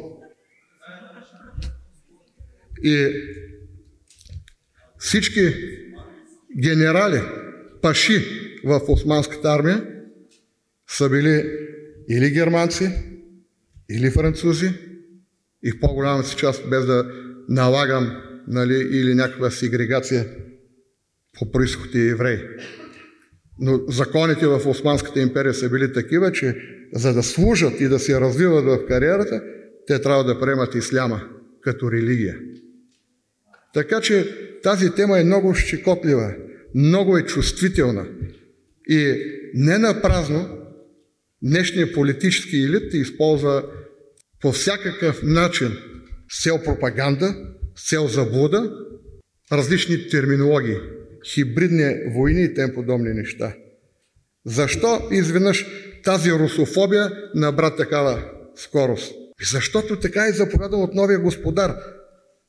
И 2.83 3.13
всички 4.97 5.53
генерали, 6.59 7.21
паши 7.81 8.25
в 8.63 8.81
османската 8.87 9.53
армия 9.53 9.87
са 10.87 11.09
били 11.09 11.57
или 12.09 12.31
германци, 12.31 12.89
или 13.89 14.11
французи, 14.11 14.69
и 15.63 15.71
в 15.71 15.79
по-голямата 15.79 16.27
си 16.27 16.35
част, 16.35 16.69
без 16.69 16.85
да 16.85 17.11
налагам 17.51 18.11
нали, 18.47 18.87
или 18.91 19.15
някаква 19.15 19.51
сегрегация 19.51 20.25
по 21.39 21.51
происход 21.51 21.95
и 21.95 22.09
евреи. 22.09 22.39
Но 23.59 23.79
законите 23.87 24.47
в 24.47 24.67
Османската 24.67 25.19
империя 25.19 25.53
са 25.53 25.69
били 25.69 25.93
такива, 25.93 26.31
че 26.31 26.55
за 26.93 27.13
да 27.13 27.23
служат 27.23 27.81
и 27.81 27.87
да 27.87 27.99
се 27.99 28.21
развиват 28.21 28.65
в 28.65 28.85
кариерата, 28.87 29.43
те 29.87 30.01
трябва 30.01 30.23
да 30.23 30.39
приемат 30.39 30.75
исляма 30.75 31.21
като 31.61 31.91
религия. 31.91 32.39
Така 33.73 34.01
че 34.01 34.35
тази 34.63 34.91
тема 34.91 35.19
е 35.19 35.23
много 35.23 35.55
щекотлива, 35.55 36.33
много 36.75 37.17
е 37.17 37.25
чувствителна. 37.25 38.07
И 38.89 39.15
не 39.53 39.77
на 39.77 40.01
празно 40.01 40.57
днешния 41.41 41.93
политически 41.93 42.57
елит 42.57 42.93
използва 42.93 43.63
по 44.41 44.51
всякакъв 44.51 45.23
начин 45.23 45.77
с 46.31 46.43
цел 46.43 46.63
пропаганда, 46.63 47.35
с 47.75 47.89
цел 47.89 48.07
заблуда, 48.07 48.71
различни 49.51 50.09
терминологии– 50.09 50.77
хибридни 51.33 51.95
войни 52.13 52.43
и 52.43 52.53
тем 52.53 52.73
подобни 52.73 53.13
неща. 53.13 53.53
Защо 54.45 55.01
изведнъж 55.11 55.65
тази 56.03 56.31
русофобия 56.31 57.11
набра 57.35 57.75
такава 57.75 58.23
скорост? 58.55 59.13
Защото 59.51 59.99
така 59.99 60.27
е 60.27 60.33
заповядал 60.33 60.83
от 60.83 60.93
новия 60.93 61.19
господар. 61.19 61.75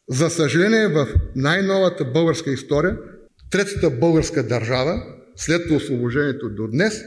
За 0.08 0.30
съжаление, 0.30 0.88
в 0.88 1.08
най-новата 1.36 2.04
българска 2.04 2.52
история, 2.52 2.98
третата 3.50 3.90
българска 3.90 4.42
държава, 4.42 5.02
след 5.36 5.70
освобождението 5.70 6.48
до 6.50 6.68
днес, 6.68 7.04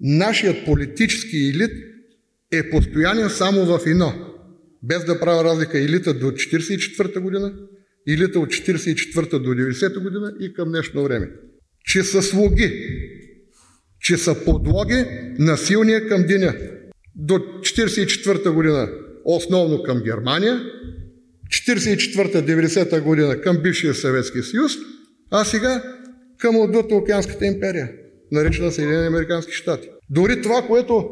нашият 0.00 0.64
политически 0.64 1.36
елит 1.36 1.72
е 2.52 2.70
постоянен 2.70 3.30
само 3.30 3.64
в 3.64 3.80
едно. 3.86 4.33
Без 4.86 5.04
да 5.04 5.20
правя 5.20 5.44
разлика 5.44 5.78
елита 5.78 6.14
до 6.14 6.26
1944 6.26 7.20
година, 7.20 7.54
Илита 8.06 8.40
от 8.40 8.48
44 8.48 9.38
до 9.38 9.50
90 9.50 10.02
година 10.02 10.32
и 10.40 10.52
към 10.52 10.68
днешно 10.68 11.04
време. 11.04 11.30
Че 11.84 12.04
са 12.04 12.22
слуги, 12.22 12.88
че 14.00 14.16
са 14.16 14.44
подлоги 14.44 15.04
на 15.38 15.56
силния 15.56 16.08
към 16.08 16.22
деня. 16.22 16.54
До 17.16 17.34
44 17.34 18.50
година 18.50 18.90
основно 19.24 19.82
към 19.82 20.02
Германия, 20.02 20.60
44-90 21.50 23.00
година 23.00 23.40
към 23.40 23.62
бившия 23.62 23.94
Съветски 23.94 24.42
съюз, 24.42 24.72
а 25.30 25.44
сега 25.44 25.82
към 26.38 26.56
отдута 26.56 26.94
Океанската 26.94 27.46
империя, 27.46 27.92
наречена 28.32 28.72
Съединени 28.72 29.06
Американски 29.06 29.52
щати. 29.52 29.88
Дори 30.10 30.42
това, 30.42 30.62
което 30.62 31.08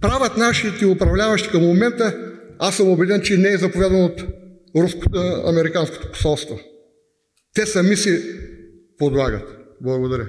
правят 0.00 0.36
нашите 0.36 0.86
управляващи 0.86 1.48
към 1.48 1.62
момента, 1.62 2.28
аз 2.58 2.76
съм 2.76 2.88
убеден, 2.88 3.20
че 3.22 3.36
не 3.36 3.48
е 3.48 3.58
заповядано 3.58 4.04
от 4.04 4.24
руско-американското 4.76 6.10
посолство. 6.12 6.60
Те 7.54 7.66
сами 7.66 7.96
си 7.96 8.22
подлагат. 8.98 9.58
Благодаря. 9.80 10.28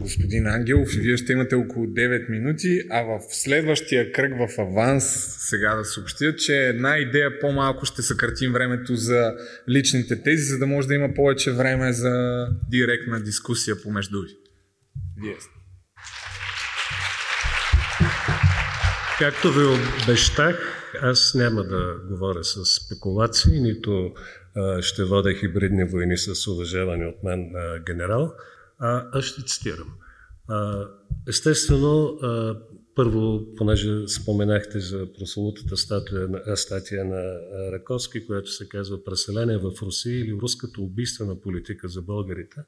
Господин 0.00 0.46
Ангелов, 0.46 0.88
вие 0.88 1.16
ще 1.16 1.32
имате 1.32 1.54
около 1.54 1.86
9 1.86 2.30
минути, 2.30 2.80
а 2.90 3.02
в 3.02 3.20
следващия 3.30 4.12
кръг 4.12 4.32
в 4.38 4.60
аванс 4.60 5.04
сега 5.38 5.74
да 5.74 5.84
съобщя, 5.84 6.36
че 6.36 6.54
една 6.54 6.98
идея 6.98 7.40
по-малко 7.40 7.86
ще 7.86 8.02
съкратим 8.02 8.52
времето 8.52 8.96
за 8.96 9.34
личните 9.68 10.22
тези, 10.22 10.42
за 10.42 10.58
да 10.58 10.66
може 10.66 10.88
да 10.88 10.94
има 10.94 11.14
повече 11.14 11.52
време 11.52 11.92
за 11.92 12.46
директна 12.70 13.20
дискусия 13.20 13.82
помежду 13.82 14.22
ви. 14.22 14.28
Вие 15.22 15.34
сте. 15.40 15.55
Както 19.18 19.52
ви 19.52 19.64
обещах, 19.64 20.58
аз 21.02 21.34
няма 21.34 21.64
да 21.64 21.94
говоря 22.08 22.44
с 22.44 22.64
спекулации, 22.64 23.60
нито 23.60 24.14
а, 24.56 24.82
ще 24.82 25.04
водя 25.04 25.34
хибридни 25.34 25.84
войни 25.84 26.16
с 26.16 26.46
уважаване 26.46 27.06
от 27.06 27.22
мен 27.22 27.52
а, 27.56 27.78
генерал, 27.78 28.32
а, 28.78 29.08
аз 29.12 29.24
ще 29.24 29.42
цитирам. 29.44 29.94
Естествено, 31.28 32.18
първо, 32.94 33.54
понеже 33.56 34.08
споменахте 34.08 34.80
за 34.80 35.06
прословутата 35.18 35.76
статия, 35.76 36.28
статия 36.56 37.04
на 37.04 37.22
Раковски, 37.72 38.26
която 38.26 38.50
се 38.50 38.68
казва 38.68 39.04
Преселение 39.04 39.58
в 39.58 39.72
Русия 39.82 40.20
или 40.20 40.38
руската 40.42 40.80
убийствена 40.80 41.40
политика 41.40 41.88
за 41.88 42.02
българите, 42.02 42.60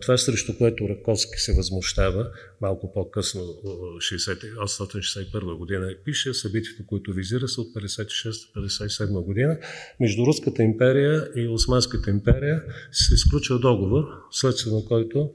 това 0.00 0.16
срещу 0.16 0.58
което 0.58 0.88
Раковски 0.88 1.38
се 1.38 1.54
възмущава 1.54 2.30
малко 2.60 2.92
по-късно, 2.92 3.42
1861 3.42 5.56
година, 5.56 5.94
пише 6.04 6.34
събитието, 6.34 6.86
които 6.86 7.12
визира 7.12 7.48
са 7.48 7.60
от 7.60 7.74
56-57 7.74 9.24
година. 9.24 9.58
Между 10.00 10.26
Руската 10.26 10.62
империя 10.62 11.28
и 11.36 11.48
Османската 11.48 12.10
империя 12.10 12.62
се 12.92 13.14
изключва 13.14 13.58
договор, 13.58 14.04
следствие 14.30 14.72
на 14.72 14.84
който 14.84 15.30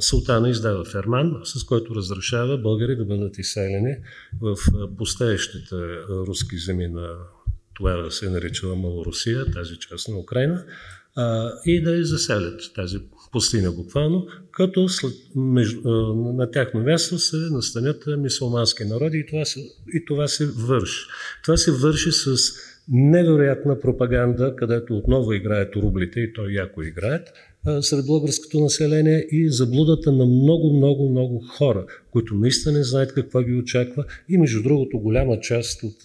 султана 0.00 0.50
издава 0.50 0.84
ферман, 0.84 1.40
с 1.44 1.64
който 1.64 1.94
разрешава 1.94 2.58
българи 2.58 2.96
да 2.96 3.04
бъдат 3.04 3.38
изселени 3.38 3.96
в 4.40 4.56
пустеещите 4.98 5.76
руски 6.10 6.58
земи 6.58 6.88
на 6.88 7.08
това 7.74 8.10
се 8.10 8.30
нарича 8.30 8.66
Малорусия, 8.66 9.50
тази 9.50 9.78
част 9.78 10.08
на 10.08 10.18
Украина, 10.18 10.64
и 11.66 11.82
да 11.82 11.96
я 11.96 12.04
заселят 12.04 12.60
тази 12.74 12.98
пустиня 13.32 13.72
буквално, 13.72 14.26
като 14.50 14.88
след, 14.88 15.12
между, 15.36 15.80
на 16.14 16.50
тяхно 16.50 16.80
място 16.80 17.18
се 17.18 17.36
настанят 17.36 18.04
мисулмански 18.18 18.84
народи 18.84 19.18
и 19.18 19.26
това, 19.26 19.44
се, 19.44 19.60
и 19.94 20.04
това 20.04 20.28
се 20.28 20.46
върши. 20.46 21.06
Това 21.44 21.56
се 21.56 21.72
върши 21.72 22.12
с 22.12 22.36
невероятна 22.88 23.80
пропаганда, 23.80 24.56
където 24.56 24.96
отново 24.96 25.32
играят 25.32 25.76
рублите 25.76 26.20
и 26.20 26.32
то 26.32 26.48
яко 26.48 26.82
играят, 26.82 27.28
сред 27.80 28.06
българското 28.06 28.60
население 28.60 29.26
и 29.30 29.50
заблудата 29.50 30.12
на 30.12 30.26
много, 30.26 30.76
много, 30.76 31.10
много 31.10 31.44
хора, 31.48 31.86
които 32.10 32.34
наистина 32.34 32.78
не 32.78 32.84
знаят 32.84 33.14
какво 33.14 33.42
ги 33.42 33.54
очаква 33.54 34.04
и 34.28 34.38
между 34.38 34.62
другото 34.62 34.98
голяма 34.98 35.40
част 35.40 35.82
от 35.82 36.02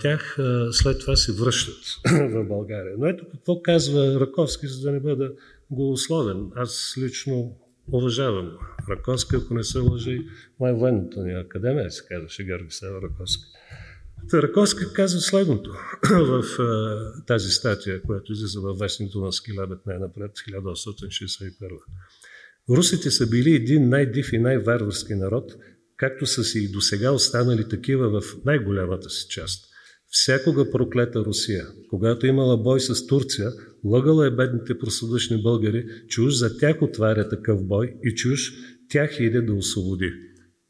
тях 0.00 0.36
след 0.72 1.00
това 1.00 1.16
се 1.16 1.32
връщат 1.32 1.84
в 2.30 2.44
България. 2.44 2.94
Но 2.98 3.06
ето 3.06 3.24
какво 3.32 3.62
казва 3.62 4.20
Раковски, 4.20 4.66
за 4.66 4.80
да 4.80 4.92
не 4.92 5.00
бъда 5.00 5.32
голословен. 5.70 6.50
Аз 6.56 6.94
лично 6.98 7.56
уважавам 7.92 8.52
Раковски, 8.90 9.36
ако 9.36 9.54
не 9.54 9.64
се 9.64 9.78
лъжи, 9.78 10.26
май 10.60 10.72
военната 10.72 11.24
ни 11.24 11.32
академия 11.32 11.90
се 11.90 12.06
казваше 12.08 12.44
Георги 12.44 12.70
Сева 12.70 13.02
Раковски. 13.02 13.44
Раковска 14.32 14.92
казва 14.92 15.20
следното 15.20 15.70
в 16.10 16.44
тази 17.26 17.50
статия, 17.50 18.02
която 18.02 18.32
излиза 18.32 18.60
във 18.60 18.78
вестнието 18.78 19.20
на 19.20 19.32
Скилабет 19.32 19.86
най-напред, 19.86 20.30
1861. 20.30 21.52
Русите 22.70 23.10
са 23.10 23.26
били 23.26 23.54
един 23.54 23.88
най-див 23.88 24.32
и 24.32 24.38
най-варварски 24.38 25.14
народ, 25.14 25.56
както 26.08 26.26
са 26.26 26.44
си 26.44 26.58
и 26.58 26.68
до 26.68 26.80
сега 26.80 27.10
останали 27.10 27.68
такива 27.68 28.20
в 28.20 28.24
най-голямата 28.44 29.10
си 29.10 29.26
част. 29.30 29.64
Всякога 30.08 30.70
проклета 30.70 31.24
Русия, 31.24 31.66
когато 31.90 32.26
имала 32.26 32.62
бой 32.62 32.80
с 32.80 33.06
Турция, 33.06 33.50
лъгала 33.84 34.26
е 34.26 34.30
бедните 34.30 34.78
просъдъчни 34.78 35.42
българи, 35.42 35.84
че 36.08 36.22
уж 36.22 36.34
за 36.34 36.58
тях 36.58 36.82
отваря 36.82 37.28
такъв 37.28 37.66
бой 37.66 37.94
и 38.04 38.14
че 38.14 38.28
уж 38.28 38.40
тях 38.90 39.20
иде 39.20 39.40
да 39.40 39.54
освободи. 39.54 40.12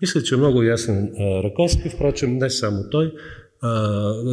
Мисля, 0.00 0.22
че 0.22 0.34
е 0.34 0.38
много 0.38 0.62
ясен 0.62 1.12
Раковски, 1.44 1.88
впрочем 1.94 2.36
не 2.36 2.50
само 2.50 2.84
той, 2.90 3.12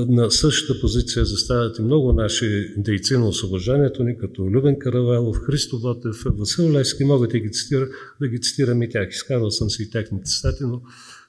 на 0.09 0.31
същата 0.31 0.81
позиция 0.81 1.25
застават 1.25 1.79
и 1.79 1.81
много 1.81 2.13
наши 2.13 2.73
дейци 2.77 3.17
на 3.17 3.27
освобождението 3.27 4.03
ни, 4.03 4.17
като 4.17 4.41
Любен 4.41 4.79
Каравелов, 4.79 5.37
Христо 5.37 5.79
Ботев, 5.79 6.15
Васил 6.25 6.71
Левски, 6.71 7.03
мога 7.03 7.27
да 7.27 7.39
ги, 7.39 7.51
цитира, 7.51 7.87
да 8.21 8.27
ги 8.27 8.41
цитирам 8.41 8.83
и 8.83 8.89
тях. 8.89 9.09
Изкарвал 9.09 9.51
съм 9.51 9.69
си 9.69 9.83
и 9.83 9.89
техните 9.89 10.29
стати, 10.29 10.63
но 10.63 10.81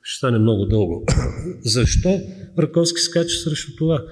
ще 0.03 0.19
стане 0.19 0.39
много 0.39 0.67
дълго. 0.67 1.07
Защо 1.65 2.21
Раковски 2.59 3.01
скача 3.01 3.37
срещу 3.37 3.77
това? 3.77 4.05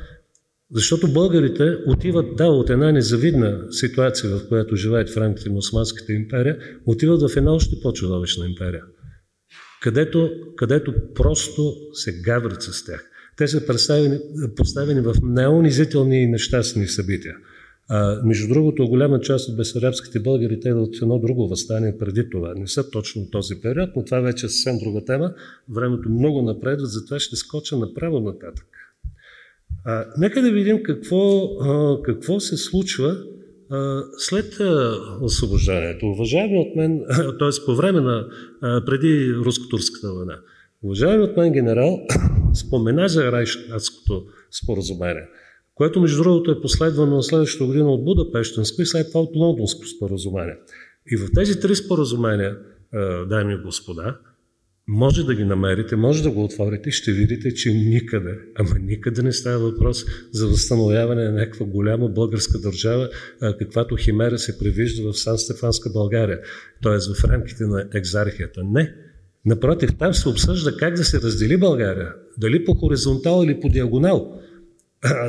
Защото 0.74 1.12
българите 1.12 1.76
отиват, 1.86 2.36
да, 2.36 2.46
от 2.46 2.70
една 2.70 2.92
незавидна 2.92 3.72
ситуация, 3.72 4.30
в 4.30 4.48
която 4.48 4.76
живеят 4.76 5.10
в 5.10 5.16
рамките 5.16 5.50
на 5.50 5.58
Османската 5.58 6.12
империя, 6.12 6.58
отиват 6.86 7.30
в 7.30 7.36
една 7.36 7.52
още 7.52 7.80
по-чудовищна 7.82 8.46
империя, 8.46 8.82
където, 9.82 10.30
където 10.56 10.94
просто 11.14 11.74
се 11.92 12.20
гаврят 12.20 12.62
с 12.62 12.84
тях. 12.84 13.09
Те 13.40 13.48
са 13.48 13.66
представени, 13.66 14.18
поставени 14.56 15.00
в 15.00 15.14
неунизителни 15.22 16.22
и 16.22 16.26
нещастни 16.26 16.86
събития. 16.86 17.36
А, 17.88 18.20
между 18.24 18.48
другото, 18.48 18.88
голяма 18.88 19.20
част 19.20 19.48
от 19.48 19.56
бесарабските 19.56 20.20
българи 20.20 20.60
те 20.60 20.72
в 20.72 20.86
едно 21.02 21.18
друго 21.18 21.48
възстание 21.48 21.98
преди 21.98 22.30
това. 22.30 22.54
Не 22.56 22.66
са 22.68 22.90
точно 22.90 23.30
този 23.30 23.54
период, 23.62 23.90
но 23.96 24.04
това 24.04 24.20
вече 24.20 24.46
е 24.46 24.48
съвсем 24.48 24.78
друга 24.78 25.04
тема. 25.04 25.32
Времето 25.68 26.08
много 26.08 26.42
напредва, 26.42 26.86
затова 26.86 27.18
ще 27.18 27.36
скоча 27.36 27.76
направо 27.76 28.20
нататък. 28.20 28.66
А, 29.84 30.06
нека 30.18 30.42
да 30.42 30.52
видим 30.52 30.82
какво, 30.82 31.44
а, 31.44 32.02
какво 32.02 32.40
се 32.40 32.56
случва 32.56 33.16
а, 33.70 34.02
след 34.18 34.60
а, 34.60 34.96
освобождението. 35.20 36.06
Уважаеми 36.06 36.58
от 36.58 36.76
мен, 36.76 37.00
т.е. 37.38 37.64
по 37.66 37.74
време 37.74 38.00
на 38.00 38.26
а, 38.60 38.84
преди 38.84 39.34
руско-турската 39.34 40.12
война, 40.12 40.38
уважаеми 40.82 41.24
от 41.24 41.36
мен 41.36 41.52
генерал 41.52 42.06
спомена 42.54 43.08
за 43.08 43.32
Райштатското 43.32 44.24
споразумение, 44.62 45.28
което 45.74 46.00
между 46.00 46.22
другото 46.22 46.50
е 46.50 46.60
последвано 46.60 47.16
на 47.16 47.22
следващата 47.22 47.64
година 47.64 47.92
от 47.92 48.04
Будапештенско 48.04 48.82
и 48.82 48.86
след 48.86 49.08
това 49.08 49.20
от 49.20 49.36
Лондонско 49.36 49.86
споразумение. 49.86 50.54
И 51.12 51.16
в 51.16 51.28
тези 51.34 51.60
три 51.60 51.76
споразумения, 51.76 52.58
дами 53.28 53.54
и 53.54 53.62
господа, 53.64 54.18
може 54.88 55.24
да 55.24 55.34
ги 55.34 55.44
намерите, 55.44 55.96
може 55.96 56.22
да 56.22 56.30
го 56.30 56.44
отворите 56.44 56.90
ще 56.90 57.12
видите, 57.12 57.54
че 57.54 57.72
никъде, 57.72 58.38
ама 58.54 58.70
никъде 58.80 59.22
не 59.22 59.32
става 59.32 59.58
въпрос 59.58 60.04
за 60.32 60.46
възстановяване 60.46 61.24
на 61.24 61.32
някаква 61.32 61.66
голяма 61.66 62.08
българска 62.08 62.58
държава, 62.58 63.08
каквато 63.58 63.96
химера 63.96 64.38
се 64.38 64.58
превижда 64.58 65.12
в 65.12 65.18
Сан-Стефанска 65.18 65.90
България, 65.90 66.40
т.е. 66.82 67.14
в 67.14 67.24
рамките 67.24 67.64
на 67.64 67.88
екзархията. 67.94 68.60
Не, 68.64 68.94
Напротив, 69.44 69.90
там 69.98 70.14
се 70.14 70.28
обсъжда 70.28 70.76
как 70.76 70.94
да 70.94 71.04
се 71.04 71.20
раздели 71.20 71.56
България. 71.56 72.12
Дали 72.38 72.64
по 72.64 72.74
хоризонтал 72.74 73.44
или 73.44 73.60
по 73.60 73.68
диагонал. 73.68 74.40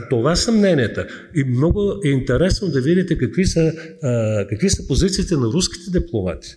Това 0.09 0.35
са 0.35 0.51
мненията. 0.51 1.07
И 1.35 1.43
много 1.43 2.01
е 2.05 2.09
интересно 2.09 2.67
да 2.67 2.81
видите 2.81 3.17
какви 3.17 3.45
са, 3.45 3.73
какви 4.49 4.69
са 4.69 4.87
позициите 4.87 5.35
на 5.35 5.45
руските 5.45 5.99
дипломати. 5.99 6.55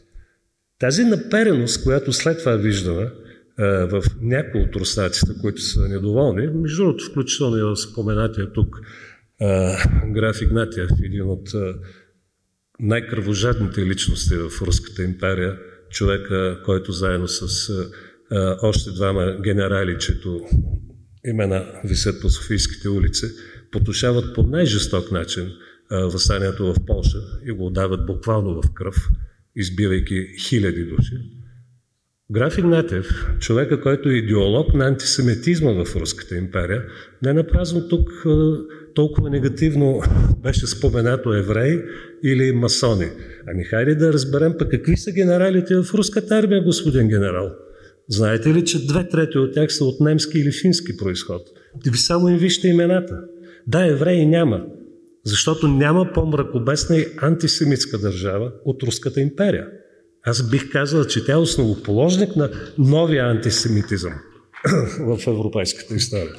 Тази 0.79 1.05
напереност, 1.05 1.83
която 1.83 2.13
след 2.13 2.39
това 2.39 2.57
виждаме 2.57 3.11
в 3.59 4.03
някои 4.21 4.61
от 4.61 4.77
руснаците, 4.77 5.33
които 5.41 5.63
са 5.63 5.89
недоволни, 5.89 6.47
между 6.47 6.83
другото, 6.83 7.05
включително 7.05 7.59
и 7.59 7.63
в 7.63 7.77
споменатия 7.77 8.53
тук 8.53 8.81
граф 10.07 10.43
Игнатиев, 10.43 10.91
един 11.05 11.23
от 11.23 11.49
най-кръвожадните 12.81 13.87
личности 13.87 14.35
в 14.35 14.63
Руската 14.63 15.03
империя, 15.03 15.59
човека, 15.95 16.61
който 16.65 16.93
заедно 16.93 17.29
с 17.29 17.71
а, 18.31 18.57
още 18.63 18.91
двама 18.91 19.37
генерали, 19.45 19.97
чето 19.99 20.41
имена 21.27 21.65
висят 21.85 22.21
по 22.21 22.29
Софийските 22.29 22.89
улици, 22.89 23.27
потушават 23.73 24.35
по 24.35 24.43
най-жесток 24.43 25.11
начин 25.11 25.53
а, 25.91 25.99
възстанието 26.01 26.75
в 26.75 26.77
Польша 26.87 27.19
и 27.47 27.53
го 27.53 27.67
отдават 27.67 28.07
буквално 28.07 28.63
в 28.63 28.73
кръв, 28.75 29.09
избивайки 29.57 30.27
хиляди 30.49 30.85
души. 30.85 31.15
Граф 32.31 32.59
Игнатев, 32.59 33.37
човека, 33.41 33.81
който 33.81 34.09
е 34.09 34.15
идеолог 34.15 34.75
на 34.75 34.87
антисемитизма 34.87 35.85
в 35.85 35.97
Руската 35.97 36.37
империя, 36.37 36.85
не 37.23 37.33
напразно 37.33 37.89
тук 37.89 38.11
толкова 38.95 39.31
негативно 39.31 40.03
беше 40.43 40.67
споменато 40.67 41.35
евреи 41.35 41.81
или 42.25 42.53
масони. 42.53 43.07
Ами 43.47 43.65
хайде 43.65 43.95
да 43.95 44.13
разберем 44.13 44.55
пък 44.59 44.71
какви 44.71 44.97
са 44.97 45.13
генералите 45.13 45.75
в 45.77 45.95
руската 45.95 46.37
армия, 46.37 46.63
господин 46.63 47.09
генерал. 47.09 47.51
Знаете 48.09 48.55
ли, 48.55 48.65
че 48.65 48.87
две 48.87 49.09
трети 49.09 49.39
от 49.39 49.55
тях 49.55 49.73
са 49.73 49.85
от 49.85 50.01
немски 50.01 50.39
или 50.39 50.53
фински 50.53 50.97
происход? 50.97 51.43
Ви 51.87 51.99
само 51.99 52.29
им 52.29 52.39
вижте 52.39 52.69
имената. 52.69 53.21
Да, 53.67 53.87
евреи 53.87 54.27
няма, 54.27 54.65
защото 55.25 55.69
няма 55.69 56.11
по-мракобесна 56.15 56.97
и 56.97 57.07
антисемитска 57.23 57.99
държава 57.99 58.53
от 58.65 58.83
Руската 58.83 59.21
империя. 59.21 59.67
Аз 60.27 60.51
бих 60.51 60.73
казал, 60.73 61.05
че 61.05 61.25
тя 61.25 61.33
е 61.33 61.37
основоположник 61.37 62.37
на 62.37 62.51
новия 62.79 63.25
антисемитизъм 63.25 64.13
в 65.01 65.27
европейската 65.27 65.95
история. 65.95 66.35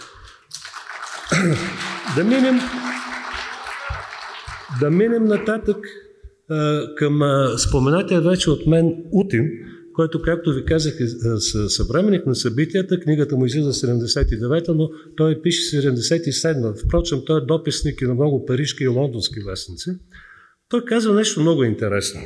Да 2.16 2.24
минем, 2.24 2.60
да 4.80 4.92
минем 4.92 5.26
нататък 5.26 5.78
а, 6.50 6.82
към 6.96 7.22
а, 7.22 7.58
споменатия 7.58 8.22
вече 8.22 8.50
от 8.50 8.68
мен 8.68 8.96
Утин, 9.12 9.50
който, 9.94 10.22
както 10.22 10.54
ви 10.54 10.66
казах, 10.66 10.94
е 11.00 11.08
съвременник 11.70 12.26
на 12.26 12.36
събитията. 12.36 13.00
Книгата 13.00 13.36
му 13.36 13.46
излиза 13.46 13.74
79-та, 13.74 14.74
но 14.74 14.90
той 15.18 15.42
пише 15.42 15.78
77-та. 15.78 16.86
Впрочем, 16.86 17.20
той 17.26 17.42
е 17.42 17.46
дописник 17.46 18.02
и 18.02 18.06
на 18.06 18.14
много 18.14 18.46
парижки 18.46 18.84
и 18.84 18.88
лондонски 18.88 19.40
вестници. 19.40 19.90
Той 20.70 20.86
казва 20.86 21.16
нещо 21.16 21.42
много 21.42 21.64
интересно. 21.64 22.22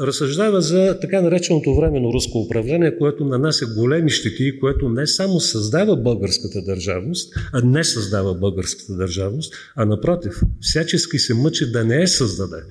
Разсъждава 0.00 0.60
за 0.60 0.98
така 1.00 1.22
нареченото 1.22 1.74
временно 1.74 2.12
руско 2.12 2.38
управление, 2.38 2.98
което 2.98 3.24
нанася 3.24 3.66
големи 3.66 4.10
щети 4.10 4.60
което 4.60 4.88
не 4.88 5.06
само 5.06 5.40
създава 5.40 5.96
българската 5.96 6.62
държавност, 6.62 7.34
а 7.52 7.60
не 7.60 7.84
създава 7.84 8.34
българската 8.34 8.96
държавност, 8.96 9.54
а 9.76 9.84
напротив, 9.84 10.40
всячески 10.60 11.18
се 11.18 11.34
мъчи 11.34 11.72
да 11.72 11.84
не 11.84 12.02
е 12.02 12.06
създаде 12.06 12.62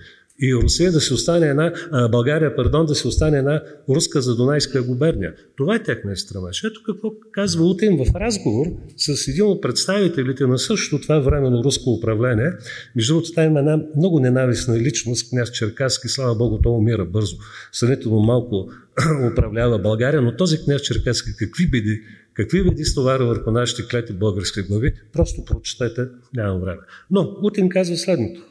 и 0.42 0.56
Русия 0.56 0.92
да 0.92 1.02
се 1.02 1.14
остане 1.14 1.48
една, 1.48 1.74
България, 2.12 2.56
пардон, 2.56 2.86
да 2.86 2.96
се 2.96 3.08
остане 3.08 3.38
една 3.38 3.64
руска 3.90 4.22
задонайска 4.22 4.84
губерния. 4.84 5.34
Това 5.58 5.76
е 5.76 5.84
техния 5.84 6.18
стремеж. 6.18 6.64
Ето 6.64 6.82
какво 6.86 7.12
казва 7.32 7.66
Утин 7.66 7.98
в 7.98 8.16
разговор 8.16 8.68
с 8.98 9.28
един 9.28 9.46
от 9.46 9.62
представителите 9.62 10.48
на 10.48 10.60
същото 10.60 11.02
това 11.02 11.20
временно 11.20 11.64
руско 11.64 11.90
управление. 11.90 12.52
Между 12.96 13.14
другото, 13.14 13.34
там 13.34 13.46
има 13.46 13.60
една 13.60 13.80
много 13.98 14.20
ненавистна 14.20 14.80
личност, 14.80 15.30
княз 15.30 15.52
Черкаски, 15.52 16.08
слава 16.08 16.36
Богу, 16.36 16.60
то 16.64 16.70
умира 16.70 17.06
бързо. 17.06 17.36
Сънително 17.72 18.20
малко 18.20 18.70
управлява 19.32 19.80
България, 19.80 20.22
но 20.22 20.36
този 20.36 20.64
княз 20.64 20.82
Черкаски 20.82 21.30
какви 21.40 21.68
беди 21.68 22.02
Какви 22.34 22.64
беди 22.64 22.86
стовара 22.86 23.26
върху 23.26 23.52
нашите 23.52 23.88
клети 23.88 24.14
български 24.14 24.62
глави, 24.62 24.94
просто 25.14 25.46
прочетете, 25.46 26.02
нямам 26.36 26.62
време. 26.62 26.80
Но 27.12 27.38
Утин 27.44 27.70
казва 27.70 27.98
следното. 27.98 28.42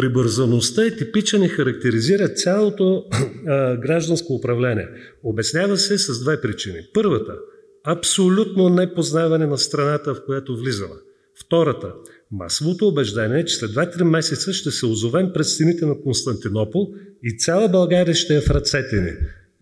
Прибързаността 0.00 0.86
е 0.86 0.96
типичен 0.96 1.42
и 1.42 1.48
характеризира 1.48 2.28
цялото 2.28 3.04
а, 3.46 3.76
гражданско 3.76 4.34
управление. 4.34 4.88
Обяснява 5.22 5.76
се 5.76 5.98
с 5.98 6.22
две 6.22 6.40
причини. 6.40 6.78
Първата– 6.94 7.34
абсолютно 7.84 8.68
непознаване 8.68 9.46
на 9.46 9.58
страната, 9.58 10.14
в 10.14 10.24
която 10.26 10.56
влизала. 10.56 10.96
Втората– 11.44 11.92
масовото 12.30 12.88
убеждение, 12.88 13.44
че 13.44 13.56
след 13.56 13.70
2-3 13.70 14.02
месеца 14.02 14.52
ще 14.52 14.70
се 14.70 14.86
озовем 14.86 15.30
пред 15.34 15.46
стените 15.46 15.86
на 15.86 16.00
Константинопол 16.00 16.88
и 17.22 17.38
цяла 17.38 17.68
България 17.68 18.14
ще 18.14 18.36
е 18.36 18.40
в 18.40 18.50
ръцете 18.50 19.00
ни 19.00 19.12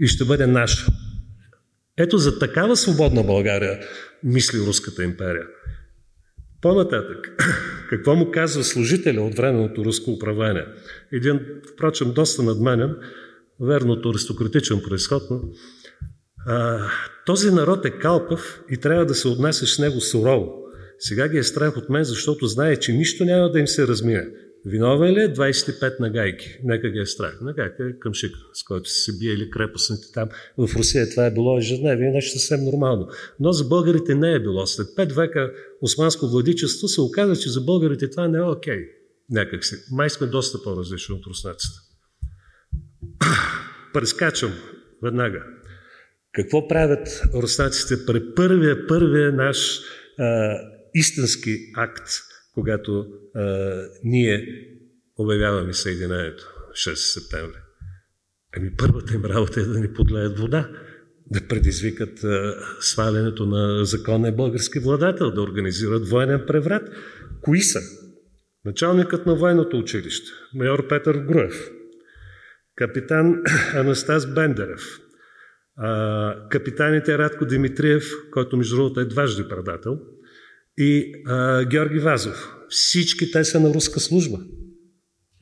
и 0.00 0.06
ще 0.06 0.24
бъде 0.24 0.46
наша. 0.46 0.86
Ето 1.98 2.18
за 2.18 2.38
такава 2.38 2.76
свободна 2.76 3.22
България 3.22 3.80
мисли 4.24 4.58
Руската 4.66 5.04
империя. 5.04 5.44
По-нататък, 6.62 7.44
какво 7.90 8.14
му 8.14 8.30
казва 8.30 8.64
служителя 8.64 9.22
от 9.22 9.34
временното 9.34 9.84
руско 9.84 10.10
управление? 10.10 10.66
Един, 11.12 11.40
впрочем, 11.72 12.12
доста 12.12 12.42
надменен, 12.42 12.96
верното 13.60 14.10
аристократичен 14.10 14.80
происход, 14.88 15.22
но 15.30 15.40
а, 16.46 16.80
този 17.26 17.50
народ 17.50 17.84
е 17.84 17.90
калпав 17.90 18.62
и 18.70 18.76
трябва 18.76 19.06
да 19.06 19.14
се 19.14 19.28
отнасяш 19.28 19.74
с 19.74 19.78
него 19.78 20.00
сурово. 20.00 20.54
Сега 20.98 21.28
ги 21.28 21.38
е 21.38 21.42
страх 21.42 21.76
от 21.76 21.88
мен, 21.88 22.04
защото 22.04 22.46
знае, 22.46 22.76
че 22.76 22.92
нищо 22.92 23.24
няма 23.24 23.50
да 23.50 23.60
им 23.60 23.66
се 23.66 23.86
размие. 23.86 24.28
Виновен 24.66 25.14
ли 25.14 25.20
е 25.20 25.32
25 25.32 26.00
на 26.00 26.10
гайки? 26.10 26.58
Нека 26.64 26.90
ги 26.90 26.98
е 26.98 27.06
страх. 27.06 27.40
На 27.40 27.52
гайка 27.52 27.84
е 27.84 27.98
къмшик, 27.98 28.36
с 28.52 28.62
който 28.62 28.90
се 28.90 29.18
бие 29.18 29.32
или 29.32 29.50
крепостните 29.50 30.12
там. 30.14 30.28
В 30.58 30.76
Русия 30.76 31.10
това 31.10 31.26
е 31.26 31.30
било 31.30 31.58
ежедневие, 31.58 32.10
нещо 32.10 32.38
съвсем 32.38 32.64
нормално. 32.64 33.08
Но 33.40 33.52
за 33.52 33.64
българите 33.64 34.14
не 34.14 34.32
е 34.32 34.40
било. 34.40 34.66
След 34.66 34.86
5 34.86 35.14
века 35.14 35.52
османско 35.82 36.28
владичество 36.28 36.88
се 36.88 37.00
оказа, 37.00 37.36
че 37.36 37.50
за 37.50 37.60
българите 37.60 38.10
това 38.10 38.28
не 38.28 38.38
е 38.38 38.42
окей. 38.42 38.74
Okay. 38.74 38.88
Някак 39.30 39.64
си. 39.64 39.74
Май 39.90 40.10
сме 40.10 40.26
доста 40.26 40.62
по-различни 40.62 41.14
от 41.14 41.26
руснаците. 41.26 41.78
Прескачам 43.92 44.52
веднага. 45.02 45.42
Какво 46.32 46.68
правят 46.68 47.22
руснаците 47.34 48.06
при 48.06 48.34
първия, 48.34 48.86
първия 48.86 49.32
наш 49.32 49.80
а, 50.18 50.56
истински 50.94 51.56
акт– 51.76 52.08
когато 52.58 53.06
а, 53.34 53.82
ние 54.04 54.46
обявяваме 55.16 55.72
Съединението 55.72 56.44
6 56.72 56.94
септември. 56.94 57.58
Ами 58.56 58.70
първата 58.78 59.14
им 59.14 59.24
работа 59.24 59.60
е 59.60 59.64
да 59.64 59.80
ни 59.80 59.92
подлеят 59.92 60.38
вода, 60.38 60.70
да 61.30 61.48
предизвикат 61.48 62.24
а, 62.24 62.54
свалянето 62.80 63.46
на 63.46 63.84
законен 63.84 64.36
български 64.36 64.78
владател, 64.78 65.30
да 65.30 65.42
организират 65.42 66.08
военен 66.08 66.44
преврат. 66.46 66.88
Кои 67.40 67.60
са? 67.60 67.80
Началникът 68.64 69.26
на 69.26 69.34
военното 69.34 69.78
училище, 69.78 70.30
майор 70.54 70.88
Петър 70.88 71.18
Груев, 71.18 71.70
капитан 72.76 73.42
Анастас 73.74 74.34
Бендерев, 74.34 74.82
а, 75.76 76.48
капитаните 76.50 77.18
Радко 77.18 77.46
Димитриев, 77.46 78.04
който 78.30 78.56
между 78.56 78.76
другото 78.76 79.00
е 79.00 79.04
дважди 79.04 79.48
предател– 79.48 80.00
и 80.78 81.12
а, 81.26 81.64
Георги 81.64 81.98
Вазов. 81.98 82.54
Всички 82.68 83.30
те 83.30 83.44
са 83.44 83.60
на 83.60 83.74
руска 83.74 84.00
служба. 84.00 84.38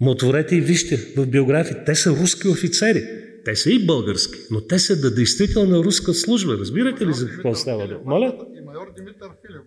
Но 0.01 0.11
отворете 0.11 0.57
и 0.57 0.61
вижте 0.61 0.97
в 1.16 1.26
биографии, 1.26 1.76
те 1.87 1.95
са 1.95 2.11
руски 2.11 2.49
офицери. 2.49 3.05
Те 3.45 3.57
са 3.57 3.70
и 3.70 3.87
български, 3.87 4.39
но 4.51 4.61
те 4.61 4.78
са 4.78 5.01
да 5.01 5.14
действително 5.14 5.84
руска 5.84 6.14
служба. 6.14 6.57
Разбирате 6.59 7.07
ли 7.07 7.12
за 7.12 7.28
какво 7.28 7.55
става 7.55 7.89
дума? 7.89 8.01
Моля? 8.05 8.34
И 8.59 8.64
майор 8.64 8.87
Димитър 8.97 9.28
Филев, 9.47 9.62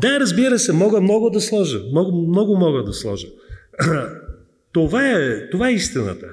Да, 0.00 0.20
разбира 0.20 0.58
се, 0.58 0.72
мога 0.72 1.00
много 1.00 1.30
да 1.30 1.40
сложа. 1.40 1.80
Много, 1.90 2.28
много 2.28 2.56
мога 2.56 2.84
да 2.84 2.92
сложа. 2.92 3.26
това, 4.72 5.10
е, 5.10 5.50
това 5.50 5.68
е 5.68 5.72
истината. 5.72 6.26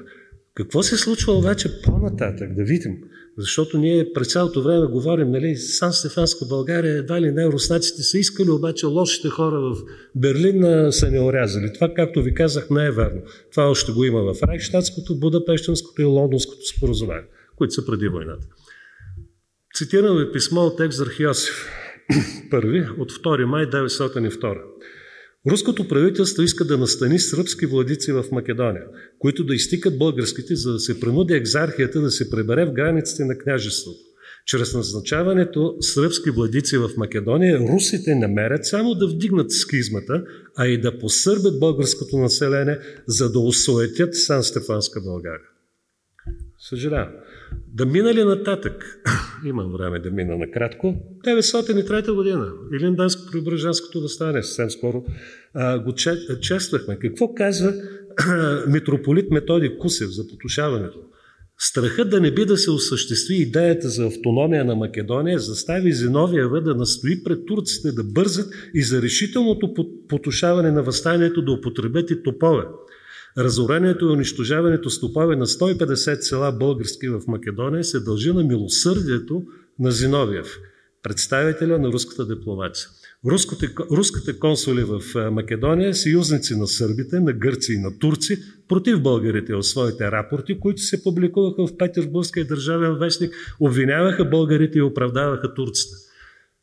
Какво 0.54 0.82
се 0.82 0.96
случва 0.96 1.32
обаче 1.32 1.82
по-нататък? 1.82 2.54
Да 2.54 2.64
видим. 2.64 2.96
Защото 3.38 3.78
ние 3.78 4.12
през 4.12 4.32
цялото 4.32 4.62
време 4.62 4.86
говорим, 4.86 5.30
нали, 5.30 5.56
Сан 5.56 5.92
Стефанска 5.92 6.44
България, 6.44 6.96
едва 6.96 7.20
ли 7.20 7.32
не, 7.32 7.46
руснаците 7.46 8.02
са 8.02 8.18
искали, 8.18 8.50
обаче 8.50 8.86
лошите 8.86 9.28
хора 9.28 9.60
в 9.60 9.76
Берлин 10.14 10.92
са 10.92 11.10
не 11.10 11.20
орязали. 11.20 11.72
Това, 11.74 11.94
както 11.94 12.22
ви 12.22 12.34
казах, 12.34 12.70
не 12.70 12.86
е 12.86 12.90
верно. 12.90 13.22
Това 13.50 13.70
още 13.70 13.92
го 13.92 14.04
има 14.04 14.34
в 14.34 14.42
Райхштадското, 14.42 15.18
Будапештенското 15.18 16.02
и 16.02 16.04
Лондонското 16.04 16.66
споразумение, 16.76 17.24
които 17.56 17.74
са 17.74 17.86
преди 17.86 18.08
войната. 18.08 18.46
Цитирам 19.74 20.18
ви 20.18 20.32
писмо 20.32 20.60
от 20.60 20.80
Екзарх 20.80 21.20
Йосиф, 21.20 21.66
първи, 22.50 22.86
от 22.98 23.12
2 23.12 23.44
май 23.44 23.66
1902. 23.66 24.56
Руското 25.50 25.88
правителство 25.88 26.42
иска 26.42 26.64
да 26.64 26.78
настани 26.78 27.18
сръбски 27.18 27.66
владици 27.66 28.12
в 28.12 28.24
Македония, 28.32 28.84
които 29.18 29.44
да 29.44 29.54
изтикат 29.54 29.98
българските, 29.98 30.56
за 30.56 30.72
да 30.72 30.78
се 30.78 31.00
принуди 31.00 31.34
екзархията 31.34 32.00
да 32.00 32.10
се 32.10 32.30
пребере 32.30 32.64
в 32.64 32.72
границите 32.72 33.24
на 33.24 33.38
княжеството. 33.38 33.98
Чрез 34.46 34.74
назначаването 34.74 35.76
сръбски 35.80 36.30
владици 36.30 36.78
в 36.78 36.90
Македония, 36.96 37.58
русите 37.58 38.14
намерят 38.14 38.66
само 38.66 38.94
да 38.94 39.06
вдигнат 39.06 39.50
скизмата, 39.50 40.24
а 40.56 40.66
и 40.66 40.80
да 40.80 40.98
посърбят 40.98 41.60
българското 41.60 42.16
население, 42.16 42.78
за 43.06 43.32
да 43.32 43.38
осуетят 43.38 44.14
Сан 44.14 44.42
Стефанска 44.42 45.00
България. 45.00 45.48
Съжалявам. 46.58 47.12
Да 47.74 47.86
мина 47.86 48.14
ли 48.14 48.24
нататък? 48.24 49.00
Имам 49.46 49.72
време 49.72 49.98
да 49.98 50.10
мина 50.10 50.36
накратко. 50.36 50.94
903 51.26 52.14
година. 52.14 52.52
Илинданско 52.72 53.22
преображенското 53.32 54.00
възстание. 54.00 54.42
Съвсем 54.42 54.70
скоро 54.70 55.04
а, 55.54 55.78
го 55.78 55.94
чествахме. 56.40 56.98
Какво 56.98 57.34
казва 57.34 57.74
митрополит 58.68 59.30
Методи 59.30 59.78
Кусев 59.78 60.10
за 60.10 60.28
потушаването? 60.28 60.98
Страхът 61.58 62.10
да 62.10 62.20
не 62.20 62.34
би 62.34 62.44
да 62.44 62.56
се 62.56 62.70
осъществи 62.70 63.34
идеята 63.34 63.88
за 63.88 64.06
автономия 64.06 64.64
на 64.64 64.76
Македония 64.76 65.38
застави 65.38 65.92
Зиновиева 65.92 66.60
да 66.60 66.74
настои 66.74 67.24
пред 67.24 67.46
турците 67.46 67.92
да 67.92 68.04
бързат 68.04 68.54
и 68.74 68.82
за 68.82 69.02
решителното 69.02 69.74
потушаване 70.08 70.70
на 70.70 70.82
възстанието 70.82 71.42
да 71.42 71.52
употребят 71.52 72.10
и 72.10 72.22
топове. 72.22 72.62
Разорението 73.38 74.04
и 74.04 74.08
унищожаването 74.08 74.90
с 74.90 75.02
на 75.36 75.46
150 75.46 76.20
села 76.20 76.52
български 76.52 77.08
в 77.08 77.20
Македония 77.26 77.84
се 77.84 78.00
дължи 78.00 78.32
на 78.32 78.42
милосърдието 78.44 79.42
на 79.78 79.90
Зиновиев, 79.90 80.58
представителя 81.02 81.78
на 81.78 81.88
руската 81.88 82.26
дипломация. 82.26 82.88
Руските, 83.26 83.74
руските 83.90 84.38
консули 84.38 84.84
в 84.84 85.30
Македония, 85.30 85.94
съюзници 85.94 86.54
на 86.56 86.66
сърбите, 86.66 87.20
на 87.20 87.32
гърци 87.32 87.72
и 87.72 87.78
на 87.78 87.98
турци, 87.98 88.38
против 88.68 89.02
българите 89.02 89.54
в 89.54 89.62
своите 89.62 90.10
рапорти, 90.10 90.60
които 90.60 90.82
се 90.82 91.02
публикуваха 91.02 91.66
в 91.66 91.76
Петербургския 91.76 92.46
държавен 92.46 92.98
вестник, 92.98 93.34
обвиняваха 93.60 94.24
българите 94.24 94.78
и 94.78 94.82
оправдаваха 94.82 95.54
турците. 95.54 96.11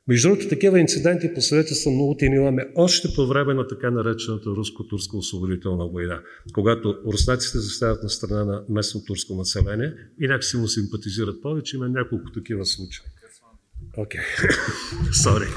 Между 0.10 0.30
другото, 0.30 0.50
такива 0.50 0.80
инциденти 0.80 1.34
по 1.34 1.42
свидетелство 1.42 1.92
на 1.92 2.04
Утин 2.04 2.34
имаме 2.34 2.68
още 2.76 3.08
по 3.16 3.28
време 3.28 3.54
на 3.54 3.68
така 3.68 3.92
наречената 3.92 4.50
руско-турска 4.50 5.18
освободителна 5.18 5.88
война, 5.88 6.22
когато 6.54 6.98
руснаците 7.06 7.58
застават 7.58 8.04
на 8.04 8.10
страна 8.10 8.46
на 8.46 8.64
местно 8.70 9.02
турско 9.08 9.36
население 9.36 9.94
и 10.22 10.28
някакси 10.28 10.58
му 10.58 10.68
симпатизират 10.68 11.42
повече. 11.42 11.78
Има 11.78 11.90
няколко 11.90 12.32
такива 12.32 12.66
случаи. 12.66 13.06
Окей. 13.98 14.22
Сори. 15.24 15.48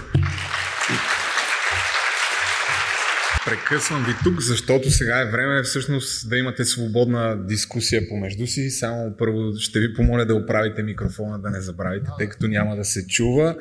Прекъсвам 3.46 4.04
ви 4.04 4.12
тук, 4.24 4.40
защото 4.40 4.90
сега 4.90 5.20
е 5.20 5.30
време 5.30 5.62
всъщност 5.62 6.28
да 6.28 6.36
имате 6.36 6.64
свободна 6.64 7.46
дискусия 7.46 8.08
помежду 8.08 8.46
си. 8.46 8.70
Само 8.70 9.14
първо 9.18 9.56
ще 9.58 9.80
ви 9.80 9.94
помоля 9.94 10.24
да 10.24 10.34
оправите 10.34 10.82
микрофона, 10.82 11.38
да 11.38 11.50
не 11.50 11.60
забравите, 11.60 12.10
тъй 12.18 12.28
като 12.28 12.46
няма 12.46 12.76
да 12.76 12.84
се 12.84 13.06
чува. 13.06 13.56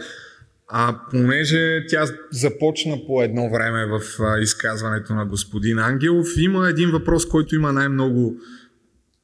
А 0.73 0.99
понеже 1.11 1.85
тя 1.89 2.05
започна 2.31 2.97
по 3.07 3.23
едно 3.23 3.49
време 3.49 3.85
в 3.85 4.01
изказването 4.41 5.15
на 5.15 5.25
господин 5.25 5.79
Ангелов, 5.79 6.27
има 6.37 6.69
един 6.69 6.91
въпрос, 6.91 7.25
който 7.27 7.55
има 7.55 7.73
най-много 7.73 8.35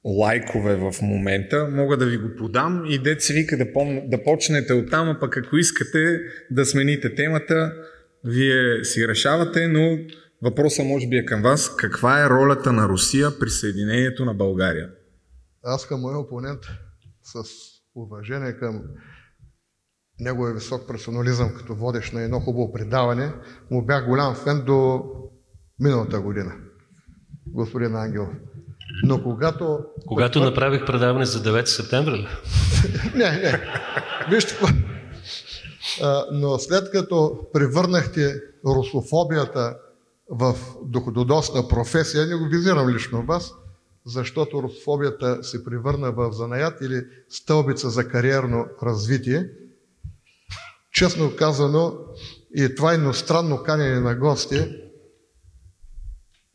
лайкове 0.06 0.76
в 0.76 1.02
момента, 1.02 1.68
мога 1.72 1.98
да 1.98 2.06
ви 2.06 2.18
го 2.18 2.36
подам 2.38 2.84
и 2.88 3.16
се 3.20 3.34
вика 3.34 3.58
да, 3.58 3.74
пом... 3.74 4.10
да 4.10 4.24
почнете 4.24 4.74
оттам, 4.74 5.10
а 5.10 5.20
пък 5.20 5.38
ако 5.38 5.58
искате 5.58 6.22
да 6.52 6.66
смените 6.66 7.16
темата, 7.16 7.74
вие 8.24 8.84
си 8.84 9.08
решавате, 9.08 9.68
но 9.68 9.98
въпросът 10.42 10.86
може 10.86 11.08
би 11.08 11.18
е 11.18 11.26
към 11.26 11.42
вас. 11.42 11.76
Каква 11.76 12.26
е 12.26 12.30
ролята 12.30 12.74
на 12.74 12.90
Русия 12.90 13.40
при 13.40 13.50
съединението 13.50 14.26
на 14.26 14.34
България? 14.34 14.90
Аз 15.64 15.88
към 15.88 16.02
моя 16.02 16.18
опонент 16.18 16.60
с 17.24 17.44
уважение 17.96 18.54
към 18.54 18.84
неговия 20.20 20.54
висок 20.54 20.88
персонализъм 20.88 21.54
като 21.58 21.76
водещ 21.76 22.14
на 22.14 22.22
едно 22.22 22.40
хубаво 22.40 22.74
предаване, 22.74 23.34
му 23.72 23.86
бях 23.86 24.06
голям 24.06 24.36
фен 24.36 24.64
до 24.66 25.04
миналата 25.80 26.20
година, 26.20 26.54
господин 27.48 27.96
Ангелов. 27.96 28.30
Но 29.04 29.24
когато... 29.24 29.80
Когато 30.08 30.40
направих 30.40 30.86
предаване 30.86 31.26
за 31.26 31.40
9 31.40 31.66
септември 31.66 32.28
не, 33.16 33.32
не. 33.32 33.62
Вижте, 34.30 34.56
но 36.32 36.58
след 36.60 36.92
като 36.92 37.38
превърнахте 37.54 38.42
русофобията 38.66 39.78
в 40.30 40.56
доходоносна 40.86 41.68
професия, 41.68 42.28
не 42.28 42.36
го 42.36 42.46
визирам 42.46 42.90
лично 42.90 43.26
вас, 43.26 43.54
защото 44.06 44.64
русофобията 44.64 45.44
се 45.44 45.64
превърна 45.64 46.12
в 46.12 46.32
занаят 46.32 46.82
или 46.82 47.02
стълбица 47.30 47.90
за 47.90 48.10
кариерно 48.10 48.66
развитие. 48.84 49.50
Честно 50.94 51.36
казано, 51.36 51.94
и 52.56 52.76
това 52.76 52.94
едностранно 52.94 53.64
канене 53.64 54.00
на 54.00 54.16
гости 54.16 54.66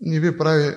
не 0.00 0.20
ви 0.20 0.38
прави 0.38 0.74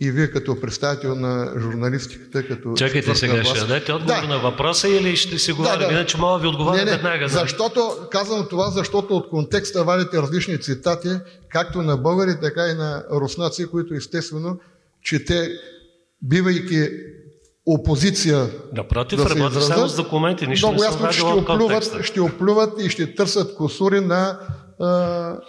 и 0.00 0.10
вие 0.10 0.30
като 0.30 0.60
представител 0.60 1.14
на 1.14 1.54
журналистиката, 1.60 2.46
като... 2.46 2.74
Чакайте 2.76 3.14
сега, 3.14 3.44
ще 3.44 3.60
дадете 3.60 3.92
отговор 3.92 4.20
да. 4.20 4.28
на 4.28 4.38
въпроса 4.38 4.88
или 4.88 5.16
ще 5.16 5.38
си 5.38 5.52
говорим, 5.52 5.78
да, 5.80 5.86
да. 5.86 5.92
иначе 5.92 6.16
мога 6.16 6.38
ви 6.38 6.46
отговоря 6.46 6.84
веднага. 6.84 7.24
Да. 7.24 7.28
Защото, 7.28 7.96
казвам 8.10 8.46
това, 8.50 8.70
защото 8.70 9.16
от 9.16 9.28
контекста 9.30 9.84
вадите 9.84 10.22
различни 10.22 10.60
цитати, 10.60 11.08
както 11.48 11.82
на 11.82 11.96
българи, 11.96 12.40
така 12.42 12.68
и 12.68 12.74
на 12.74 13.04
руснаци, 13.12 13.66
които 13.66 13.94
естествено, 13.94 14.60
че 15.02 15.24
те, 15.24 15.48
бивайки 16.22 16.88
опозиция 17.66 18.48
Напротив, 18.72 19.18
да 19.18 19.30
работя 19.30 19.60
само 19.60 19.88
с 19.88 19.96
документи, 19.96 20.46
нищо 20.46 20.66
много 20.66 20.80
не 20.80 20.86
ясно, 20.86 21.12
ще 21.12 21.24
оплюват, 21.24 22.02
ще 22.02 22.20
оплюват 22.20 22.82
и 22.82 22.88
ще 22.88 23.14
търсят 23.14 23.54
косури 23.54 24.00
на 24.00 24.40
а, 24.80 25.40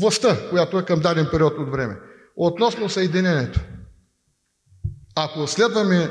властта, 0.00 0.36
която 0.50 0.78
е 0.78 0.84
към 0.84 1.00
даден 1.00 1.28
период 1.30 1.58
от 1.58 1.70
време. 1.70 1.96
Относно 2.36 2.88
съединението. 2.88 3.60
Ако 5.16 5.46
следваме 5.46 6.10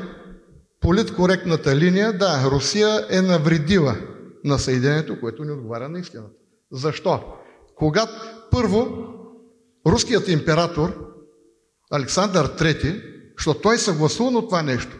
политкоректната 0.80 1.76
линия, 1.76 2.12
да, 2.12 2.50
Русия 2.50 3.06
е 3.10 3.20
навредила 3.20 3.96
на 4.44 4.58
съединението, 4.58 5.20
което 5.20 5.44
не 5.44 5.52
отговаря 5.52 5.88
на 5.88 5.98
истината. 5.98 6.30
Защо? 6.72 7.24
Когато 7.74 8.12
първо 8.50 8.88
руският 9.86 10.28
император 10.28 11.06
Александър 11.90 12.48
III, 12.48 13.15
защото 13.36 13.60
той 13.60 13.78
съгласувано 13.78 14.42
това 14.42 14.62
нещо, 14.62 14.98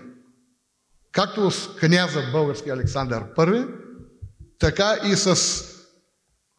както 1.13 1.51
с 1.51 1.77
княза 1.77 2.23
български 2.33 2.71
Александър 2.71 3.25
I, 3.37 3.69
така 4.59 4.97
и 5.05 5.17
с 5.17 5.37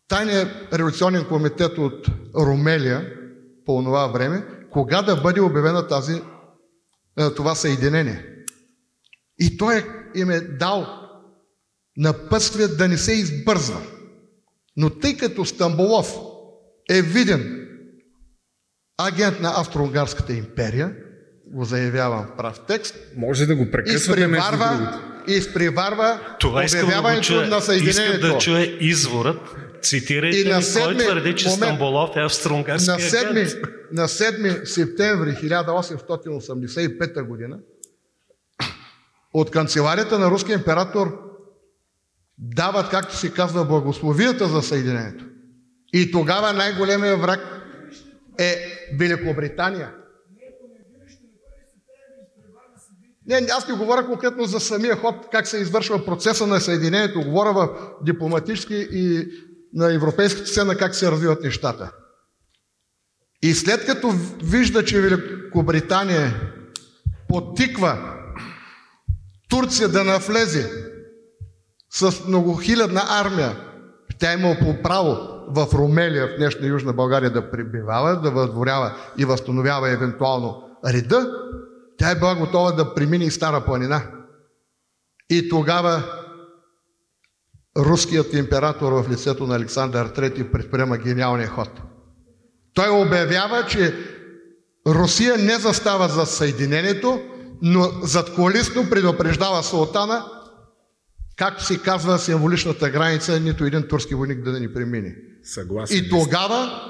Тайния 0.08 0.68
революционен 0.74 1.26
комитет 1.26 1.78
от 1.78 2.08
Румелия 2.36 3.14
по 3.66 3.84
това 3.84 4.08
време, 4.08 4.46
кога 4.72 5.02
да 5.02 5.16
бъде 5.16 5.42
обявена 5.42 5.88
тази, 5.88 6.22
е, 7.20 7.34
това 7.34 7.56
съединение. 7.56 8.26
И 9.40 9.58
той 9.58 9.86
им 10.16 10.32
е 10.32 10.40
дал 10.40 10.88
напътствие 11.98 12.68
да 12.68 12.88
не 12.88 12.98
се 12.98 13.12
избързва. 13.14 13.82
Но 14.78 14.90
тъй 14.90 15.18
като 15.18 15.46
Стамбулов 15.46 16.18
е 16.90 17.02
виден 17.02 17.68
агент 18.98 19.40
на 19.40 19.50
Австро-Унгарската 19.50 20.34
империя, 20.34 20.96
го 21.52 21.64
заявявам 21.64 22.26
в 22.26 22.38
прав 22.38 22.60
текст. 22.68 22.96
Може 23.16 23.46
да 23.46 23.56
го 23.56 23.72
прекъсвате 23.72 24.22
изпреварва, 24.22 25.00
изпреварва 25.28 26.20
Това 26.40 26.66
обявяването 26.84 27.34
да 27.34 27.48
на 27.48 27.62
съединението. 27.62 28.16
Искам 28.16 28.32
да 28.32 28.38
чуя 28.38 28.78
изворът 28.80 29.56
Цитирайте 29.82 30.38
и 30.38 30.44
на 30.44 30.62
7, 30.62 30.84
кой 30.84 30.96
твърди, 30.96 31.36
че 31.36 31.50
момент, 31.50 31.64
Стамболов 31.64 32.16
е 32.16 32.20
австро-унгарски 32.20 32.88
на 32.88 32.98
7, 32.98 33.70
на 33.92 34.08
7 34.08 34.66
септември 34.66 35.32
1885 35.32 37.24
година 37.24 37.60
от 39.34 39.52
канцеларията 39.52 40.20
на 40.20 40.32
руския 40.32 40.54
император 40.54 41.20
дават, 42.38 42.90
както 42.90 43.16
се 43.16 43.34
казва, 43.34 43.66
благословията 43.66 44.48
за 44.48 44.62
Съединението. 44.62 45.26
И 45.94 46.12
тогава 46.12 46.54
най-големия 46.54 47.18
враг 47.18 47.40
е 48.40 48.56
Великобритания. 49.00 49.92
Не, 53.28 53.48
аз 53.58 53.68
не 53.68 53.76
говоря 53.76 54.06
конкретно 54.06 54.46
за 54.46 54.60
самия 54.60 54.96
ход, 54.96 55.16
как 55.32 55.48
се 55.48 55.58
извършва 55.58 56.06
процеса 56.06 56.48
на 56.48 56.60
Съединението. 56.60 57.22
Говоря 57.22 57.54
в 57.54 57.70
дипломатически 58.02 58.88
и 58.92 59.28
на 59.74 59.94
европейската 59.94 60.48
сцена 60.48 60.76
как 60.76 60.96
се 60.96 61.12
развиват 61.12 61.44
нещата. 61.44 61.92
И 63.42 63.54
след 63.54 63.86
като 63.86 64.14
вижда, 64.44 64.86
че 64.86 65.02
Великобритания 65.02 66.34
потиква 67.28 68.14
Турция 69.50 69.90
да 69.90 70.04
навлезе 70.04 70.72
с 71.90 72.26
многохилядна 72.28 73.02
армия, 73.10 73.58
тя 74.20 74.34
има 74.34 74.56
по 74.60 74.82
право 74.82 75.18
в 75.50 75.68
Румелия, 75.74 76.28
в 76.28 76.38
днешна 76.38 76.68
Южна 76.68 76.94
България 76.94 77.34
да 77.34 77.52
прибивава, 77.52 78.22
да 78.22 78.32
въдворява 78.32 78.94
и 79.18 79.26
възстановява 79.26 79.90
евентуално 79.90 80.64
реда, 80.86 81.32
тя 81.98 82.12
е 82.12 82.16
била 82.16 82.36
готова 82.36 82.72
да 82.72 82.94
премине 82.94 83.26
и 83.26 83.32
Стара 83.32 83.66
планина. 83.66 84.02
И 85.30 85.50
тогава 85.50 86.04
руският 87.78 88.34
император 88.34 88.92
в 88.92 89.10
лицето 89.10 89.48
на 89.48 89.56
Александър 89.56 90.14
III 90.14 90.52
предприема 90.52 90.98
гениалния 90.98 91.48
ход. 91.48 91.70
Той 92.74 92.90
обявява, 92.90 93.66
че 93.66 93.96
Русия 94.88 95.38
не 95.38 95.56
застава 95.56 96.08
за 96.08 96.26
съединението, 96.26 97.22
но 97.62 97.92
зад 98.04 98.34
колисно 98.34 98.90
предупреждава 98.90 99.64
султана, 99.64 100.26
както 101.36 101.64
се 101.64 101.78
казва 101.78 102.20
символичната 102.20 102.90
граница, 102.90 103.40
нито 103.40 103.66
един 103.66 103.88
турски 103.88 104.16
войник 104.16 104.42
да 104.44 104.60
ни 104.60 104.74
премине. 104.74 105.16
Съгласен. 105.44 105.98
И 105.98 106.10
тогава 106.10 106.84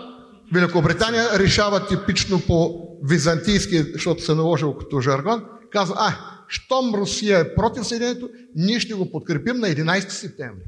Великобритания 0.53 1.39
решава 1.39 1.87
типично 1.87 2.41
по 2.47 2.87
византийски, 3.03 3.83
защото 3.93 4.23
се 4.23 4.35
наложил 4.35 4.73
като 4.73 5.01
жаргон, 5.01 5.45
казва, 5.71 5.95
а, 5.99 6.13
щом 6.47 6.95
Русия 6.95 7.39
е 7.39 7.55
против 7.55 7.87
Съединението, 7.87 8.29
ние 8.55 8.79
ще 8.79 8.93
го 8.93 9.11
подкрепим 9.11 9.57
на 9.57 9.67
11 9.67 10.09
септември. 10.09 10.63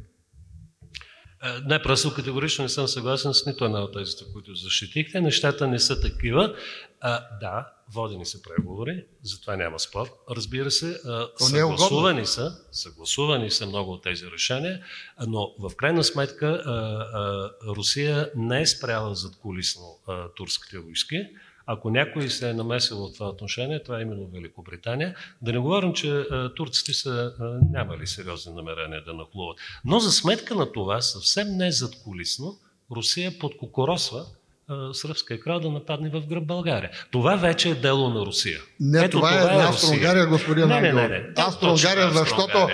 Не, 1.66 1.82
просто 1.82 2.14
категорично 2.14 2.64
не 2.64 2.70
съм 2.70 2.88
съгласен 2.88 3.34
с 3.34 3.46
нито 3.46 3.66
една 3.66 3.80
от 3.80 3.94
тези, 3.94 4.12
които 4.34 4.56
защитихте. 4.56 5.22
Нещата 5.22 5.68
не 5.68 5.80
са 5.80 6.02
такива. 6.02 6.56
А, 7.02 7.22
да, 7.42 7.68
водени 7.94 8.26
са 8.26 8.42
преговори, 8.42 9.04
затова 9.24 9.56
няма 9.56 9.80
спор. 9.80 10.08
Разбира 10.32 10.72
се, 10.72 10.90
е 10.90 10.96
съгласувани 11.38 12.26
са, 12.26 12.58
съгласувани 12.72 13.52
са 13.52 13.66
много 13.66 13.92
от 13.92 14.04
тези 14.04 14.26
решения, 14.32 14.84
но 15.28 15.56
в 15.60 15.76
крайна 15.76 16.04
сметка 16.04 16.64
Русия 17.68 18.32
не 18.36 18.62
е 18.62 18.66
спряла 18.66 19.16
зад 19.16 19.36
колисно 19.42 19.98
турските 20.36 20.78
войски. 20.78 21.28
Ако 21.72 21.90
някой 21.90 22.30
се 22.30 22.50
е 22.50 22.54
намесил 22.54 22.98
в 22.98 23.14
това 23.14 23.30
отношение, 23.30 23.84
това 23.84 24.00
е 24.00 24.02
именно 24.02 24.28
Великобритания. 24.28 25.16
Да 25.42 25.52
не 25.52 25.60
говорим, 25.60 25.94
че 25.94 26.26
турците 26.56 26.94
са 26.94 27.34
нямали 27.72 28.08
сериозни 28.08 28.54
намерения 28.54 29.04
да 29.06 29.14
нахлуват. 29.14 29.58
Но 29.86 30.00
за 30.00 30.12
сметка 30.12 30.56
на 30.56 30.72
това, 30.72 31.02
съвсем 31.02 31.48
не 31.48 31.72
зад 31.72 31.92
колисно, 32.04 32.60
Русия 32.92 33.40
подкокоросва 33.40 34.26
сръбска 34.94 35.40
крал 35.40 35.60
да 35.60 35.70
нападне 35.70 36.10
в 36.10 36.22
гръб 36.28 36.46
България. 36.46 36.90
Това 37.12 37.36
вече 37.36 37.70
е 37.70 37.76
дело 37.76 38.10
на 38.10 38.26
Русия. 38.26 38.60
Не, 38.80 39.06
Ето, 39.06 39.18
това, 39.18 39.30
това 39.30 39.54
е, 39.54 39.58
е 39.58 39.62
Австро-Унгария, 39.62 40.26
господин 40.26 40.68
не, 40.68 40.82
не, 40.82 40.94
не, 40.94 41.08
не. 41.08 41.24
Австро-Унгария, 41.38 42.12
защото 42.12 42.68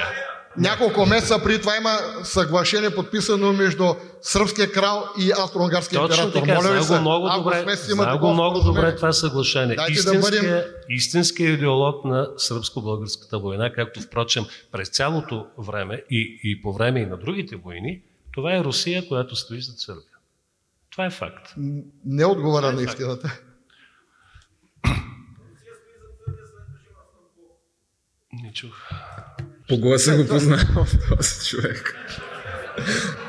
няколко 0.57 1.05
месеца 1.05 1.43
преди 1.43 1.59
това 1.59 1.77
има 1.77 1.97
съглашение 2.23 2.95
подписано 2.95 3.53
между 3.53 3.85
сръбския 4.21 4.71
крал 4.71 5.05
и 5.19 5.31
австро-унгарския 5.31 6.01
император. 6.01 6.31
Така, 6.31 6.53
Моля 6.53 6.73
ви 6.73 6.83
се, 6.83 6.99
много 6.99 7.29
добре, 7.29 7.75
знае 7.75 8.17
го 8.17 8.33
много 8.33 8.59
добре 8.59 8.95
това 8.95 9.11
съглашение. 9.11 9.77
Истинския, 9.89 10.13
да 10.13 10.19
бъдем... 10.19 10.61
истинския 10.89 11.51
идеолог 11.51 12.05
на 12.05 12.27
сръбско-българската 12.37 13.39
война, 13.39 13.73
както 13.73 14.01
впрочем 14.01 14.45
през 14.71 14.89
цялото 14.89 15.45
време 15.57 16.03
и, 16.11 16.39
и 16.43 16.61
по 16.61 16.73
време 16.73 16.99
и 16.99 17.05
на 17.05 17.17
другите 17.17 17.55
войни, 17.55 18.01
това 18.33 18.55
е 18.55 18.63
Русия, 18.63 19.07
която 19.07 19.35
стои 19.35 19.61
зад 19.61 19.79
Сърбия. 19.79 20.14
Това 20.95 21.05
е 21.05 21.09
факт. 21.09 21.53
Не 22.05 22.25
отговаря 22.25 22.67
е 22.67 22.71
на 22.71 22.81
истината. 22.83 23.39
Не 28.43 28.53
чух. 28.53 28.75
По 29.69 29.77
гласа 29.77 30.17
го 30.17 30.27
познавам 30.27 30.87
този 31.09 31.49
човек. 31.49 31.95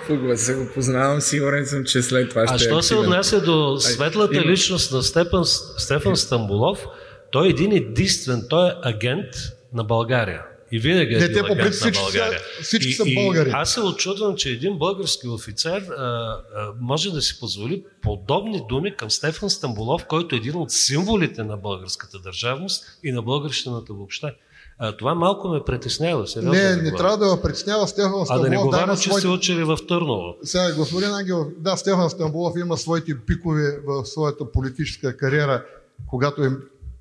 По 0.07 0.17
гласа 0.17 0.55
го 0.55 0.69
познавам, 0.75 1.21
сигурен 1.21 1.67
съм, 1.67 1.85
че 1.85 2.03
след 2.03 2.29
това 2.31 2.47
ще 2.47 2.53
А 2.53 2.57
е 2.57 2.59
що 2.59 2.83
се 2.83 2.95
активен. 2.95 3.11
отнася 3.11 3.41
до 3.45 3.81
светлата 3.81 4.37
има. 4.37 4.45
личност 4.47 4.93
на 4.93 5.03
Стефан, 5.03 5.45
Стефан 5.79 6.17
Стамбулов, 6.17 6.87
той 7.33 7.47
е 7.47 7.51
един 7.51 7.73
единствен, 7.73 8.47
той 8.51 8.69
е 8.69 8.73
агент 8.83 9.35
на 9.73 9.85
България. 9.85 10.43
И 10.73 10.79
винаги 10.79 11.15
е 11.15 11.19
Не, 11.19 11.33
те 11.33 11.43
по 11.43 11.55
принцип 11.55 11.73
всички 11.73 12.19
всички 12.63 12.89
и, 12.89 12.93
са 12.93 13.03
и 13.07 13.15
българи. 13.15 13.51
аз 13.53 13.73
се 13.73 13.81
очудвам, 13.81 14.37
че 14.37 14.51
един 14.51 14.79
български 14.79 15.29
офицер 15.29 15.83
а, 15.83 16.03
а, 16.03 16.73
може 16.81 17.11
да 17.11 17.23
си 17.23 17.41
позволи 17.41 17.85
подобни 18.03 18.63
думи 18.69 18.97
към 18.97 19.11
Стефан 19.11 19.51
Стамбулов, 19.51 20.05
който 20.07 20.35
е 20.35 20.39
един 20.39 20.57
от 20.57 20.71
символите 20.71 21.43
на 21.43 21.57
българската 21.57 22.19
държавност 22.19 22.85
и 23.05 23.13
на 23.13 23.23
българщината 23.23 23.93
въобще. 23.93 24.35
А, 24.79 24.97
това 24.97 25.15
малко 25.15 25.49
ме 25.49 25.61
притеснява. 25.67 26.27
Сериозно 26.27 26.53
Не, 26.53 26.77
не 26.77 26.93
трябва 26.95 27.17
да 27.19 27.43
притеснява 27.43 27.89
Стефан 27.89 28.27
А 28.29 28.39
да 28.39 28.49
не 28.51 28.57
говоря, 28.57 28.83
има 28.83 28.97
че 28.97 29.03
своите- 29.03 29.21
сте 29.21 29.29
учили 29.29 29.65
в 29.65 29.79
Търново. 29.89 30.37
Сега, 30.43 30.75
господин 30.75 31.11
Ангел, 31.11 31.47
да, 31.59 31.77
Стефан 31.77 32.11
Стамбулов 32.11 32.55
има 32.59 32.77
своите 32.77 33.13
пикове 33.27 33.79
в 33.87 34.07
своята 34.07 34.53
политическа 34.53 35.17
кариера, 35.17 35.65
когато 36.07 36.43
е 36.45 36.51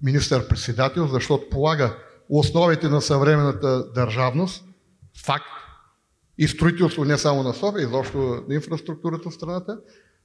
министър-председател, 0.03 1.07
защото 1.07 1.49
полага 1.49 1.95
основите 2.29 2.89
на 2.89 3.01
съвременната 3.01 3.91
държавност, 3.95 4.65
факт, 5.25 5.45
и 6.37 6.47
строителство 6.47 7.05
не 7.05 7.17
само 7.17 7.43
на 7.43 7.53
София, 7.53 7.83
изобщо 7.83 8.17
на 8.47 8.55
инфраструктурата 8.55 9.29
в 9.29 9.33
страната, 9.33 9.77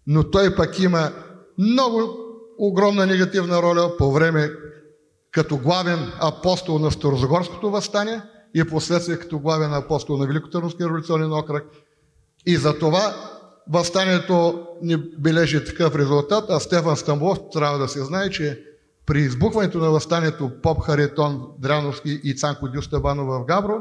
но 0.06 0.30
той 0.30 0.56
пък 0.56 0.78
има 0.78 1.12
много 1.58 2.16
огромна 2.58 3.06
негативна 3.06 3.62
роля 3.62 3.96
по 3.98 4.12
време 4.12 4.50
като 5.30 5.56
главен 5.56 6.12
апостол 6.20 6.78
на 6.78 6.90
Старозагорското 6.90 7.70
възстание 7.70 8.22
и 8.54 8.64
последствие 8.64 9.18
като 9.18 9.38
главен 9.38 9.74
апостол 9.74 10.16
на 10.16 10.26
Великотърновския 10.26 10.86
революционен 10.86 11.32
окръг. 11.32 11.64
И 12.46 12.56
за 12.56 12.78
това 12.78 13.14
възстанието 13.72 14.66
ни 14.82 14.96
бележи 14.96 15.64
такъв 15.64 15.94
резултат, 15.94 16.44
а 16.48 16.60
Стефан 16.60 16.96
Стамбулов 16.96 17.38
трябва 17.52 17.78
да 17.78 17.88
се 17.88 18.04
знае, 18.04 18.30
че 18.30 18.64
при 19.10 19.20
избухването 19.20 19.78
на 19.78 19.90
възстанието 19.90 20.50
Поп 20.62 20.82
Харитон 20.82 21.42
Дряновски 21.58 22.20
и 22.24 22.36
Цанко 22.36 22.68
Дюстабанов 22.68 23.26
в 23.26 23.44
Габро, 23.44 23.80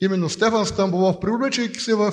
именно 0.00 0.28
Стефан 0.28 0.66
Стамбулов, 0.66 1.20
привличайки 1.20 1.80
се 1.80 1.94
в 1.94 2.12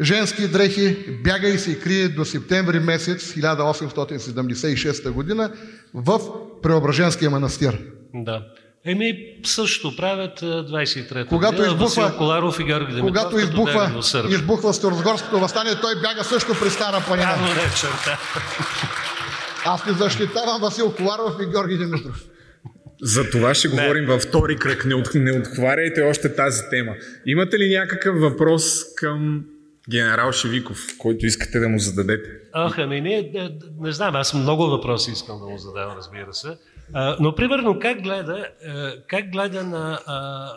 женски 0.00 0.48
дрехи, 0.48 0.96
бяга 1.24 1.48
и 1.48 1.58
се 1.58 1.80
крие 1.80 2.08
до 2.08 2.24
септември 2.24 2.78
месец 2.78 3.32
1876 3.32 5.10
година 5.10 5.52
в 5.94 6.20
Преображенския 6.62 7.30
манастир. 7.30 7.78
Да. 8.14 8.42
Еми, 8.84 9.12
също 9.44 9.96
правят 9.96 10.42
а, 10.42 10.46
23-та 10.46 11.26
Когато 11.26 11.56
година 11.56 11.68
избухва- 11.68 12.02
Васил 12.02 12.18
Коларов 12.18 12.60
и 12.60 12.64
Георги 12.64 12.94
Димитров, 12.94 13.08
Когато 13.08 13.38
избухва, 13.38 14.00
избухва 14.28 14.74
Старозагорското 14.74 15.38
възстание, 15.38 15.80
той 15.80 16.00
бяга 16.00 16.24
също 16.24 16.52
при 16.62 16.70
Стара 16.70 17.04
планина. 17.06 17.30
Явно 17.30 17.46
не 17.46 17.52
е 17.52 17.74
черта. 17.76 18.18
Аз 19.64 19.86
не 19.86 19.92
защитавам 19.92 20.60
Васил 20.60 20.94
Коларов 20.94 21.34
и 21.42 21.46
Георги 21.46 21.78
Димитров. 21.78 22.24
За 23.02 23.30
това 23.30 23.54
ще 23.54 23.68
говорим 23.68 24.06
във 24.06 24.22
втори 24.22 24.56
кръг. 24.56 24.84
Не, 24.84 24.94
от, 24.94 25.14
не 25.14 25.32
отхваряйте 25.32 26.02
още 26.02 26.34
тази 26.34 26.62
тема. 26.70 26.94
Имате 27.26 27.58
ли 27.58 27.78
някакъв 27.78 28.20
въпрос 28.20 28.94
към 28.94 29.44
генерал 29.90 30.32
Шевиков, 30.32 30.86
който 30.98 31.26
искате 31.26 31.58
да 31.58 31.68
му 31.68 31.78
зададете? 31.78 32.30
Ах, 32.52 32.78
ами 32.78 33.00
не, 33.00 33.30
не, 33.34 33.50
не 33.80 33.92
знам, 33.92 34.16
аз 34.16 34.34
много 34.34 34.66
въпроси 34.66 35.10
искам 35.10 35.38
да 35.38 35.46
му 35.46 35.58
задавам, 35.58 35.96
разбира 35.96 36.34
се. 36.34 36.48
А, 36.92 37.16
но 37.20 37.34
примерно 37.34 37.78
как 37.78 38.02
гледа, 38.02 38.48
а, 38.66 38.92
как 39.08 39.30
гледа 39.32 39.64
на... 39.64 40.00
А, 40.06 40.48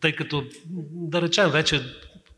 тъй 0.00 0.16
като, 0.16 0.44
да 0.92 1.22
речем, 1.22 1.50
вече 1.50 1.82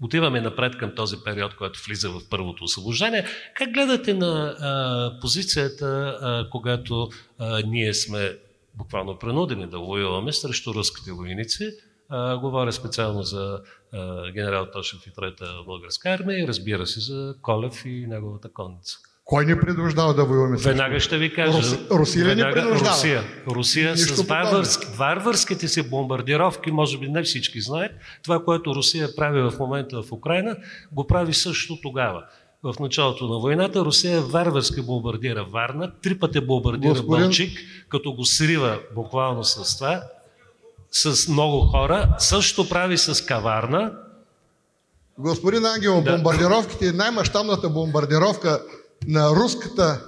отиваме 0.03 0.41
напред 0.41 0.79
към 0.79 0.95
този 0.95 1.17
период, 1.25 1.55
който 1.55 1.81
влиза 1.87 2.11
в 2.11 2.21
първото 2.31 2.65
освобождение. 2.65 3.27
Как 3.55 3.73
гледате 3.73 4.15
на 4.15 4.57
а, 4.61 5.21
позицията, 5.21 6.19
а, 6.21 6.51
когато 6.51 7.09
а, 7.39 7.63
ние 7.67 7.95
сме 7.95 8.39
буквално 8.75 9.19
принудени 9.19 9.67
да 9.67 9.79
воюваме 9.79 10.33
срещу 10.33 10.75
руските 10.75 11.13
войници? 11.13 11.71
А, 12.09 12.37
говоря 12.37 12.73
специално 12.73 13.23
за 13.23 13.61
а, 13.93 14.31
генерал 14.31 14.67
Тошев 14.73 15.07
и 15.07 15.13
Трета 15.13 15.47
българска 15.67 16.11
армия 16.11 16.45
и 16.45 16.49
разбира 16.49 16.87
се 16.87 17.01
за 17.01 17.35
Колев 17.43 17.85
и 17.85 18.07
неговата 18.09 18.53
конница. 18.53 18.99
Кой 19.25 19.47
ни 19.47 19.57
принуждава 19.57 20.15
да 20.15 20.25
воюваме 20.25 20.57
срещу? 20.57 20.69
Веднага 20.69 21.01
ще 21.01 21.19
ви 21.19 21.35
кажа. 21.35 21.59
Руси- 21.59 21.91
Русия 21.91 22.25
ли 22.25 22.29
ни 22.29 22.35
Веднага- 22.35 22.53
принуждава? 22.55 22.91
Русия. 22.91 23.23
Русия 23.47 23.91
Нищо 23.93 24.15
с 24.15 24.23
варварски, 24.23 24.87
варварските 24.89 25.69
си 25.69 25.83
бомбардировки, 25.83 26.71
може 26.71 26.99
би 26.99 27.09
не 27.09 27.23
всички 27.23 27.61
знаят, 27.61 27.93
това, 28.23 28.45
което 28.45 28.75
Русия 28.75 29.17
прави 29.17 29.41
в 29.41 29.53
момента 29.61 30.03
в 30.03 30.13
Украина, 30.13 30.57
го 30.93 31.07
прави 31.07 31.35
също 31.35 31.79
тогава. 31.83 32.23
В 32.65 32.75
началото 32.81 33.25
на 33.25 33.39
войната 33.39 33.81
Русия 33.81 34.21
варварски 34.21 34.83
бомбардира 34.83 35.45
Варна, 35.45 35.93
три 36.03 36.19
пъти 36.19 36.41
бомбардира 36.41 36.91
Господин- 36.91 37.23
Балчик, 37.23 37.59
като 37.89 38.13
го 38.13 38.25
срива 38.25 38.79
буквално 38.95 39.45
с 39.45 39.79
това, 39.79 40.03
с 40.91 41.29
много 41.29 41.61
хора. 41.61 42.15
Също 42.19 42.69
прави 42.69 42.99
с 42.99 43.25
Каварна. 43.25 43.93
Господин 45.19 45.67
Ангел, 45.67 46.03
Да. 46.03 46.13
бомбардировките, 46.13 46.93
най-мащабната 46.93 47.69
бомбардировка 47.69 48.63
на 49.07 49.31
руската 49.31 50.01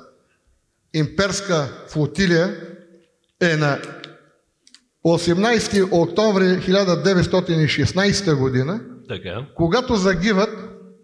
имперска 0.95 1.69
флотилия 1.89 2.57
е 3.41 3.57
на 3.57 3.79
18 5.07 5.89
октомври 5.93 6.45
1916 6.45 8.35
година, 8.35 8.81
Така. 9.09 9.47
когато 9.55 9.97
загиват, 9.97 10.51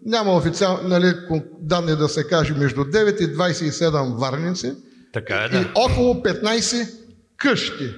няма 0.05 0.35
официални 0.35 0.89
нали, 0.89 1.13
данни 1.59 1.95
да 1.95 2.09
се 2.09 2.27
каже, 2.27 2.53
между 2.53 2.81
9 2.81 3.21
и 3.21 3.35
27 3.35 4.19
варници 4.19 4.73
Така 5.13 5.35
е, 5.43 5.45
и 5.45 5.49
да. 5.49 5.71
около 5.75 6.13
15 6.13 6.89
къщи 7.37 7.89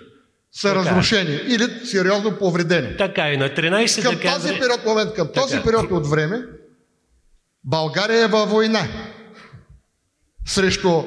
са 0.51 0.67
Така 0.67 0.81
е. 0.81 0.85
разрушени 0.85 1.39
или 1.47 1.85
сериозно 1.85 2.31
повредени. 2.31 2.97
Така 2.97 3.29
и 3.31 3.37
на 3.37 3.49
13 3.49 4.01
Към 4.03 4.15
декември... 4.15 4.41
този 4.41 4.59
период, 4.59 4.85
момент, 4.85 5.13
към 5.13 5.27
този 5.33 5.55
Така. 5.55 5.63
период 5.63 5.91
от 5.91 6.07
време, 6.07 6.41
България 7.63 8.23
е 8.23 8.27
във 8.27 8.49
война 8.49 8.87
срещу 10.45 11.03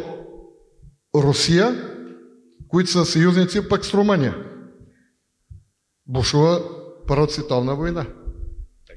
Русия, 1.14 1.92
които 2.68 2.90
са 2.90 3.04
съюзници 3.04 3.68
пък 3.68 3.84
с 3.84 3.94
Румъния. 3.94 4.36
Бушува 6.06 6.60
Първата 7.06 7.32
световна 7.32 7.76
война. 7.76 8.06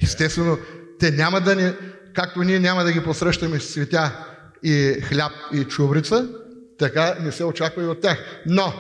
Естествено, 0.02 0.58
те 1.00 1.12
няма 1.12 1.42
да 1.42 1.56
ни, 1.56 1.72
както 2.14 2.44
ние 2.44 2.60
няма 2.60 2.84
да 2.84 2.92
ги 2.92 3.04
посрещаме 3.04 3.60
с 3.60 3.74
цветя 3.74 4.26
и 4.64 5.02
хляб 5.02 5.32
и 5.54 5.64
чубрица, 5.66 6.30
така 6.78 7.18
не 7.20 7.32
се 7.32 7.44
очаква 7.44 7.84
и 7.84 7.88
от 7.88 8.02
тях. 8.02 8.42
Но, 8.46 8.74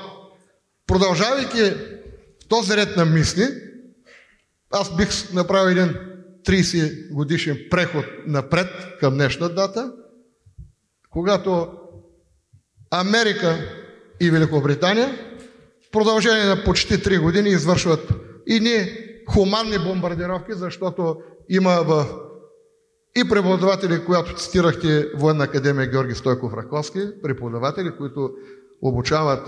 продължавайки 0.87 1.73
този 2.47 2.77
ред 2.77 2.97
на 2.97 3.05
мисли, 3.05 3.47
аз 4.71 4.95
бих 4.95 5.33
направил 5.33 5.71
един 5.71 5.95
30 6.47 7.13
годишен 7.13 7.59
преход 7.69 8.05
напред 8.27 8.67
към 8.99 9.13
днешна 9.13 9.49
дата, 9.49 9.91
когато 11.09 11.67
Америка 12.91 13.57
и 14.19 14.31
Великобритания 14.31 15.09
в 15.87 15.91
продължение 15.91 16.45
на 16.45 16.63
почти 16.63 16.93
3 16.93 17.21
години 17.21 17.49
извършват 17.49 18.13
и 18.47 18.59
ни 18.59 18.97
хуманни 19.29 19.77
бомбардировки, 19.79 20.53
защото 20.53 21.17
има 21.49 21.71
в 21.71 22.05
и 23.17 23.29
преподаватели, 23.29 24.05
която 24.05 24.35
цитирахте 24.35 25.11
Военна 25.15 25.43
академия 25.43 25.87
Георги 25.87 26.15
Стойков 26.15 26.53
Раковски, 26.53 26.99
преподаватели, 27.23 27.91
които 27.97 28.29
обучават 28.81 29.47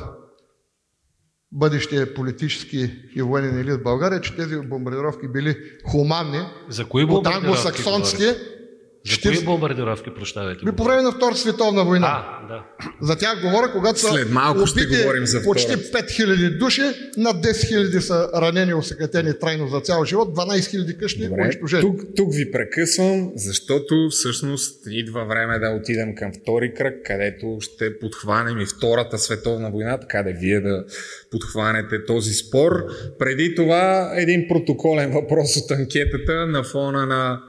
бъдещия 1.51 2.13
политически 2.13 2.91
и 3.15 3.21
военен 3.21 3.59
елит 3.59 3.79
в 3.79 3.83
България, 3.83 4.21
че 4.21 4.35
тези 4.35 4.57
бомбардировки 4.57 5.27
били 5.27 5.57
хуманни 5.91 6.41
За 6.69 6.85
кои 6.85 7.05
бомбардировки 7.05 7.45
англосаксонците. 7.45 8.25
говорите? 8.25 8.60
За 9.09 9.21
кои 9.21 9.45
бомбардировки, 9.45 10.09
прощавайте? 10.15 10.65
Ми 10.65 10.71
по 10.71 10.83
време 10.83 11.01
на 11.01 11.11
Втората 11.11 11.37
световна 11.37 11.83
война. 11.83 12.07
А, 12.07 12.47
да. 12.47 12.63
За 13.01 13.17
тях 13.17 13.41
говоря, 13.41 13.71
когато 13.71 13.99
са 13.99 14.07
След 14.07 14.31
малко 14.31 14.67
ще 14.67 14.79
убити 14.79 15.01
говорим 15.01 15.25
за 15.25 15.43
почти 15.43 15.73
Втората. 15.73 16.07
5000 16.07 16.57
души, 16.57 16.81
над 17.17 17.35
10 17.35 17.51
000 17.51 17.99
са 17.99 18.29
ранени, 18.41 18.73
осъкатени 18.73 19.39
трайно 19.39 19.67
за 19.67 19.79
цял 19.79 20.05
живот, 20.05 20.37
12 20.37 20.59
000 20.59 20.99
къщи 20.99 21.27
Добре, 21.27 21.41
унищожени. 21.41 21.81
тук, 21.81 22.01
тук 22.15 22.33
ви 22.33 22.51
прекъсвам, 22.51 23.31
защото 23.35 24.07
всъщност 24.11 24.83
идва 24.89 25.25
време 25.25 25.59
да 25.59 25.69
отидем 25.69 26.15
към 26.15 26.31
втори 26.41 26.73
кръг, 26.73 26.95
където 27.05 27.57
ще 27.61 27.99
подхванем 27.99 28.59
и 28.59 28.65
Втората 28.65 29.17
световна 29.17 29.71
война, 29.71 29.99
така 29.99 30.23
да 30.23 30.31
вие 30.31 30.59
да 30.59 30.85
подхванете 31.31 32.05
този 32.05 32.33
спор. 32.33 32.71
Преди 33.19 33.55
това 33.55 34.11
един 34.15 34.47
протоколен 34.47 35.11
въпрос 35.11 35.57
от 35.57 35.71
анкетата 35.71 36.47
на 36.47 36.63
фона 36.63 37.05
на 37.05 37.41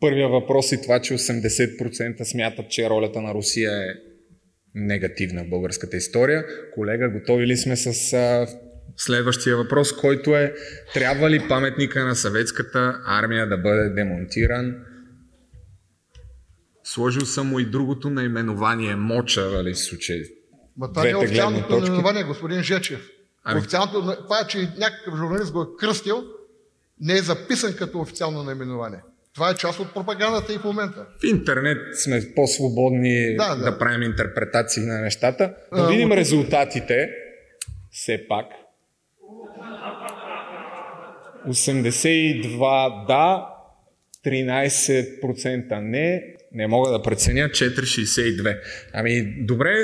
първия 0.00 0.28
въпрос 0.28 0.72
и 0.72 0.82
това, 0.82 1.00
че 1.00 1.14
80% 1.14 2.22
смятат, 2.22 2.70
че 2.70 2.90
ролята 2.90 3.22
на 3.22 3.34
Русия 3.34 3.72
е 3.72 3.94
негативна 4.74 5.44
в 5.44 5.48
българската 5.48 5.96
история. 5.96 6.44
Колега, 6.74 7.08
готови 7.08 7.46
ли 7.46 7.56
сме 7.56 7.76
с 7.76 8.12
а, 8.12 8.46
следващия 8.96 9.56
въпрос, 9.56 9.96
който 9.96 10.36
е 10.36 10.54
трябва 10.94 11.30
ли 11.30 11.48
паметника 11.48 12.04
на 12.04 12.14
съветската 12.14 13.00
армия 13.06 13.48
да 13.48 13.58
бъде 13.58 13.88
демонтиран? 13.88 14.74
Сложил 16.84 17.26
съм 17.26 17.48
му 17.48 17.58
и 17.58 17.64
другото 17.64 18.10
наименование 18.10 18.96
Моча, 18.96 19.50
нали, 19.50 19.74
случай. 19.74 20.20
Ма 20.76 20.88
това 20.88 21.04
не 21.04 21.10
е 21.10 21.16
официалното 21.16 21.80
наименование, 21.80 22.24
господин 22.24 22.62
Жечев. 22.62 23.10
Ами- 23.44 23.60
Официалното, 23.60 24.16
това 24.22 24.40
е, 24.40 24.46
че 24.46 24.58
някакъв 24.78 25.16
журналист 25.18 25.52
го 25.52 25.62
е 25.62 25.66
кръстил, 25.78 26.24
не 27.00 27.14
е 27.14 27.22
записан 27.22 27.76
като 27.76 28.00
официално 28.00 28.42
наименование. 28.42 29.00
Това 29.40 29.50
е 29.50 29.54
част 29.54 29.80
от 29.80 29.94
пропагандата 29.94 30.52
и 30.54 30.58
в 30.58 30.64
момента. 30.64 31.06
В 31.20 31.24
интернет 31.24 31.78
сме 31.94 32.22
по-свободни 32.36 33.36
да, 33.36 33.54
Да, 33.54 33.62
да. 33.62 33.78
правим 33.78 34.02
интерпретации 34.02 34.82
на 34.82 35.00
нещата. 35.00 35.54
Да 35.72 35.80
А, 35.80 35.88
видим 35.88 36.10
от- 36.10 36.16
резултатите. 36.16 37.10
Все 37.90 38.26
пак. 38.28 38.46
82 41.46 43.06
да, 43.06 43.46
13% 44.24 45.80
не, 45.80 46.22
не 46.52 46.66
мога 46.66 46.90
да 46.90 47.02
преценя, 47.02 47.48
4,62. 47.48 48.58
Ами 48.92 49.36
добре, 49.38 49.74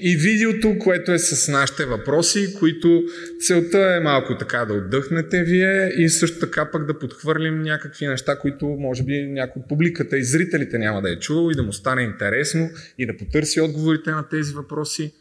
и 0.00 0.16
видеото, 0.16 0.78
което 0.78 1.12
е 1.12 1.18
с 1.18 1.52
нашите 1.52 1.84
въпроси, 1.84 2.54
които 2.58 3.02
целта 3.40 3.78
е 3.78 4.00
малко 4.00 4.38
така 4.38 4.64
да 4.64 4.74
отдъхнете 4.74 5.44
вие 5.44 5.92
и 5.98 6.08
също 6.08 6.38
така 6.38 6.70
пък 6.70 6.86
да 6.86 6.98
подхвърлим 6.98 7.62
някакви 7.62 8.06
неща, 8.06 8.38
които 8.38 8.66
може 8.66 9.02
би 9.02 9.22
някой 9.22 9.62
от 9.62 9.68
публиката 9.68 10.18
и 10.18 10.24
зрителите 10.24 10.78
няма 10.78 11.02
да 11.02 11.12
е 11.12 11.18
чувал 11.18 11.50
и 11.50 11.54
да 11.54 11.62
му 11.62 11.72
стане 11.72 12.02
интересно 12.02 12.70
и 12.98 13.06
да 13.06 13.16
потърси 13.16 13.60
отговорите 13.60 14.10
на 14.10 14.28
тези 14.28 14.54
въпроси 14.54 15.12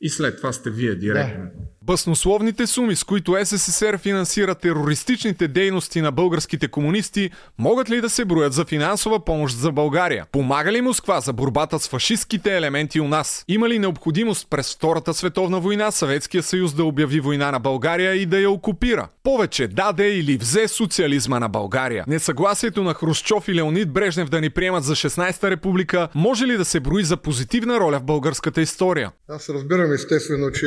и 0.00 0.08
след 0.08 0.36
това 0.36 0.52
сте 0.52 0.70
вие 0.70 0.94
директно. 0.94 1.44
Да. 1.44 1.77
Баснословните 1.88 2.66
суми, 2.66 2.96
с 2.96 3.04
които 3.04 3.36
СССР 3.44 3.98
финансира 3.98 4.54
терористичните 4.54 5.48
дейности 5.48 6.00
на 6.00 6.12
българските 6.12 6.68
комунисти, 6.68 7.30
могат 7.58 7.90
ли 7.90 8.00
да 8.00 8.10
се 8.10 8.24
броят 8.24 8.52
за 8.52 8.64
финансова 8.64 9.24
помощ 9.24 9.56
за 9.56 9.72
България? 9.72 10.26
Помага 10.32 10.72
ли 10.72 10.80
Москва 10.80 11.20
за 11.20 11.32
борбата 11.32 11.78
с 11.78 11.88
фашистските 11.88 12.56
елементи 12.56 13.00
у 13.00 13.08
нас? 13.08 13.44
Има 13.48 13.68
ли 13.68 13.78
необходимост 13.78 14.46
през 14.50 14.74
Втората 14.74 15.14
световна 15.14 15.60
война 15.60 15.90
Съветския 15.90 16.42
съюз 16.42 16.74
да 16.74 16.84
обяви 16.84 17.20
война 17.20 17.50
на 17.50 17.60
България 17.60 18.14
и 18.14 18.26
да 18.26 18.40
я 18.40 18.50
окупира? 18.50 19.08
Повече 19.22 19.68
даде 19.68 20.08
или 20.08 20.36
взе 20.36 20.68
социализма 20.68 21.38
на 21.38 21.48
България. 21.48 22.04
Несъгласието 22.08 22.82
на 22.82 22.94
Хрущов 22.94 23.48
и 23.48 23.54
Леонид 23.54 23.92
Брежнев 23.92 24.28
да 24.28 24.40
ни 24.40 24.50
приемат 24.50 24.84
за 24.84 24.94
16-та 24.94 25.50
република 25.50 26.08
може 26.14 26.46
ли 26.46 26.56
да 26.56 26.64
се 26.64 26.80
брои 26.80 27.04
за 27.04 27.16
позитивна 27.16 27.80
роля 27.80 27.98
в 27.98 28.04
българската 28.04 28.60
история? 28.60 29.10
Аз 29.28 29.48
разбирам 29.48 29.92
естествено, 29.92 30.50
че 30.50 30.66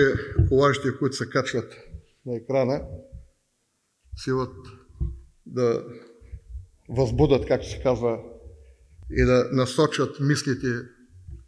колажите, 0.50 0.88
които 1.00 1.11
се 1.12 1.30
качват 1.30 1.74
на 2.26 2.36
екрана, 2.36 2.82
силат 4.16 4.56
да 5.46 5.84
възбудат, 6.90 7.46
както 7.46 7.70
се 7.70 7.82
казва, 7.82 8.20
и 9.12 9.24
да 9.26 9.50
насочат 9.52 10.20
мислите 10.20 10.68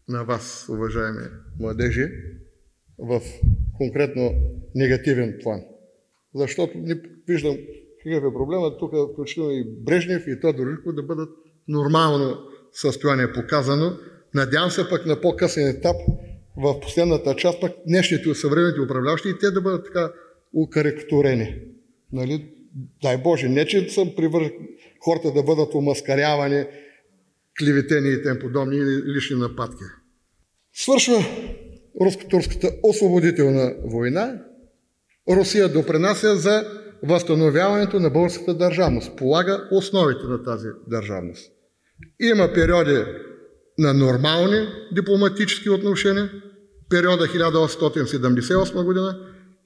на 0.10 0.24
вас, 0.24 0.66
уважаеми 0.70 1.28
младежи, 1.60 2.10
в 2.98 3.22
конкретно 3.78 4.32
негативен 4.76 5.40
план. 5.44 5.62
Защото 6.36 6.78
не 6.78 7.02
виждам 7.28 7.58
какъв 8.04 8.24
е 8.24 8.34
проблема, 8.34 8.78
тук 8.78 8.94
включително 9.14 9.52
и 9.52 9.64
Брежнев 9.84 10.24
и 10.28 10.40
Тодор 10.40 10.68
Живков 10.70 10.96
да 10.96 11.04
бъдат 11.04 11.30
нормално 11.68 12.38
състояние 12.72 13.34
показано. 13.34 13.98
Надявам 14.34 14.72
се 14.72 14.90
пък 14.90 15.06
на 15.06 15.22
по-късен 15.22 15.68
етап 15.68 15.96
в 16.58 16.80
последната 16.80 17.36
част 17.36 17.62
пък 17.62 17.72
днешните 17.88 18.36
съвременните 18.36 18.82
управляващи 18.82 19.30
и 19.30 19.38
те 19.40 19.52
да 19.52 19.62
бъдат 19.62 19.86
така 19.86 20.12
укарикатурени. 20.54 21.56
Нали? 22.12 22.50
Дай 23.02 23.18
Боже, 23.18 23.50
не 23.50 23.66
че 23.66 23.90
съм 23.90 24.16
привърж 24.16 24.48
хората 25.06 25.32
да 25.32 25.44
бъдат 25.44 25.76
омаскарявани, 25.76 26.66
клеветени 27.60 28.10
и 28.10 28.24
тем 28.24 28.40
подобни 28.40 28.78
или 28.78 29.16
лични 29.16 29.40
нападки. 29.40 29.84
Свършва 30.74 31.26
руско-турската 32.02 32.72
освободителна 32.84 33.76
война. 33.84 34.42
Русия 35.30 35.70
допринася 35.70 36.36
за 36.36 36.64
възстановяването 37.04 38.00
на 38.00 38.10
българската 38.10 38.54
държавност. 38.54 39.18
Полага 39.18 39.68
основите 39.72 40.24
на 40.24 40.44
тази 40.44 40.68
държавност. 40.88 41.52
Има 42.20 42.54
периоди 42.54 43.06
на 43.78 43.94
нормални 43.94 44.68
дипломатически 44.92 45.70
отношения, 45.70 46.32
периода 46.90 47.28
1878 47.28 48.84
година, 48.84 49.20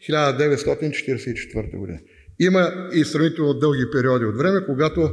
1944 0.10 1.78
година. 1.78 2.00
Има 2.40 2.90
и 2.94 3.06
сравнително 3.06 3.54
дълги 3.54 3.86
периоди 3.92 4.26
от 4.26 4.38
време, 4.38 4.66
когато 4.66 5.12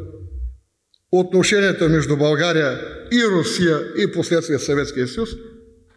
отношенията 1.12 1.88
между 1.88 2.16
България 2.16 2.80
и 3.12 3.24
Русия 3.30 3.80
и 3.98 4.12
последствие 4.12 4.58
Съветския 4.58 5.08
съюз 5.08 5.30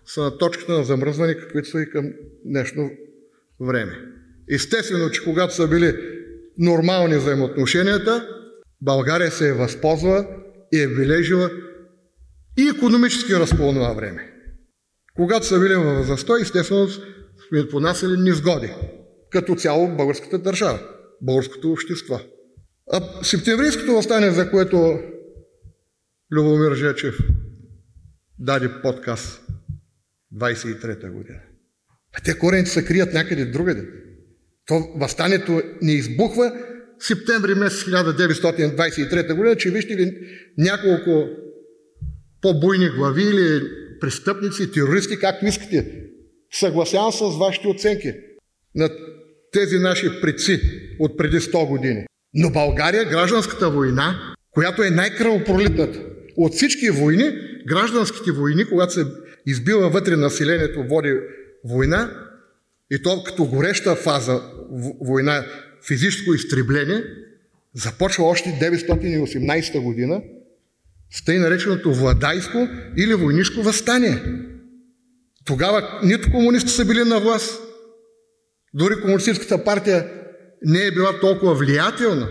са 0.05 0.21
на 0.21 0.37
точката 0.37 0.71
на 0.71 0.83
замръзване, 0.83 1.35
каквито 1.35 1.69
са 1.69 1.81
и 1.81 1.89
към 1.89 2.13
днешно 2.45 2.91
време. 3.61 3.99
Естествено, 4.51 5.09
че 5.09 5.23
когато 5.23 5.55
са 5.55 5.67
били 5.67 5.95
нормални 6.57 7.17
взаимоотношенията, 7.17 8.27
България 8.81 9.31
се 9.31 9.49
е 9.49 9.53
възползва 9.53 10.27
и 10.73 10.81
е 10.81 10.87
бележила 10.87 11.49
и 12.57 12.69
економически 12.75 13.33
разпол 13.33 13.71
на 13.71 13.93
време. 13.93 14.33
Когато 15.15 15.45
са 15.45 15.59
били 15.59 15.75
в 15.75 16.03
застой, 16.03 16.41
естествено 16.41 16.87
сме 17.47 17.69
понасяли 17.71 18.17
низгоди. 18.17 18.73
Като 19.29 19.55
цяло 19.55 19.95
българската 19.95 20.39
държава, 20.39 20.79
българското 21.21 21.71
общество. 21.71 22.19
А 22.91 23.23
септемврийското 23.23 23.93
възстание, 23.93 24.31
за 24.31 24.51
което 24.51 24.99
Любомир 26.31 26.75
Жечев 26.75 27.17
даде 28.39 28.81
подкаст 28.81 29.41
23-та 30.35 31.09
година. 31.09 31.39
А 32.13 32.21
те 32.23 32.39
корените 32.39 32.69
се 32.69 32.85
крият 32.85 33.13
някъде 33.13 33.45
другаде. 33.45 33.87
То 34.65 34.93
възстанието 34.95 35.61
не 35.81 35.91
избухва 35.91 36.53
септември 36.99 37.55
месец 37.55 37.83
1923 37.83 39.35
година, 39.35 39.55
че 39.55 39.71
вижте 39.71 39.97
ли 39.97 40.17
няколко 40.57 41.29
по-буйни 42.41 42.89
глави 42.89 43.23
или 43.23 43.61
престъпници, 43.99 44.71
терористи, 44.71 45.19
както 45.19 45.45
искате. 45.45 46.03
Съгласявам 46.51 47.11
с 47.11 47.37
вашите 47.39 47.67
оценки 47.67 48.13
на 48.75 48.89
тези 49.51 49.77
наши 49.77 50.21
предци 50.21 50.61
от 50.99 51.17
преди 51.17 51.39
100 51.39 51.67
години. 51.67 52.05
Но 52.33 52.51
България, 52.51 53.05
гражданската 53.05 53.69
война, 53.69 54.35
която 54.51 54.83
е 54.83 54.89
най-кръвопролитната 54.89 55.99
от 56.37 56.53
всички 56.53 56.89
войни, 56.89 57.31
гражданските 57.67 58.31
войни, 58.31 58.65
когато 58.65 58.93
се 58.93 59.05
избива 59.45 59.89
вътре 59.89 60.15
населението, 60.15 60.83
води 60.89 61.13
война, 61.65 62.11
и 62.91 63.01
то 63.01 63.23
като 63.23 63.45
гореща 63.45 63.95
фаза 63.95 64.41
война, 65.01 65.45
физическо 65.87 66.33
изтребление, 66.33 67.03
започва 67.73 68.23
още 68.23 68.49
918 68.49 69.81
година 69.81 70.21
с 71.11 71.25
тъй 71.25 71.37
нареченото 71.37 71.93
владайско 71.93 72.67
или 72.97 73.13
войнишко 73.13 73.61
възстание. 73.61 74.23
Тогава 75.45 75.99
нито 76.03 76.31
комунисти 76.31 76.69
са 76.69 76.85
били 76.85 77.03
на 77.03 77.19
власт, 77.19 77.61
дори 78.73 79.01
комунистическата 79.01 79.63
партия 79.63 80.11
не 80.61 80.85
е 80.85 80.91
била 80.91 81.19
толкова 81.19 81.53
влиятелна. 81.53 82.29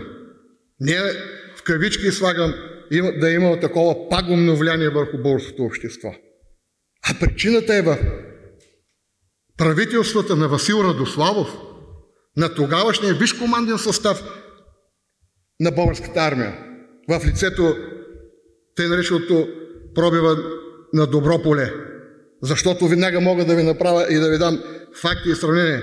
Не 0.79 0.91
е, 0.91 1.01
в 1.57 1.63
кавички 1.63 2.11
слагам 2.11 2.53
да 3.19 3.31
е 3.31 3.33
имало 3.33 3.59
такова 3.59 4.09
пагубно 4.09 4.55
влияние 4.55 4.89
върху 4.89 5.17
българското 5.17 5.63
общество. 5.63 6.15
А 7.09 7.19
причината 7.19 7.75
е 7.75 7.81
в 7.81 7.97
правителствата 9.57 10.35
на 10.35 10.47
Васил 10.47 10.75
Радославов, 10.83 11.57
на 12.37 12.55
тогавашния 12.55 13.13
виш 13.13 13.33
команден 13.33 13.77
състав 13.77 14.23
на 15.59 15.71
българската 15.71 16.19
армия, 16.19 16.57
в 17.09 17.21
лицето 17.25 17.75
те 18.77 18.87
нареченото 18.87 19.47
пробива 19.95 20.37
на 20.93 21.07
добро 21.07 21.41
поле. 21.41 21.73
Защото 22.41 22.87
веднага 22.87 23.21
мога 23.21 23.45
да 23.45 23.55
ви 23.55 23.63
направя 23.63 24.05
и 24.09 24.15
да 24.15 24.29
ви 24.29 24.37
дам 24.37 24.63
факти 25.01 25.29
и 25.29 25.35
сравнение. 25.35 25.81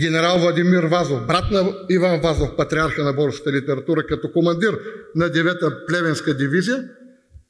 Генерал 0.00 0.38
Владимир 0.38 0.84
Вазов, 0.84 1.26
брат 1.26 1.44
на 1.50 1.74
Иван 1.90 2.20
Вазов, 2.20 2.56
патриарха 2.56 3.04
на 3.04 3.12
българската 3.12 3.52
литература, 3.52 4.06
като 4.06 4.32
командир 4.32 4.78
на 5.14 5.30
9-та 5.30 5.86
плевенска 5.86 6.34
дивизия, 6.34 6.84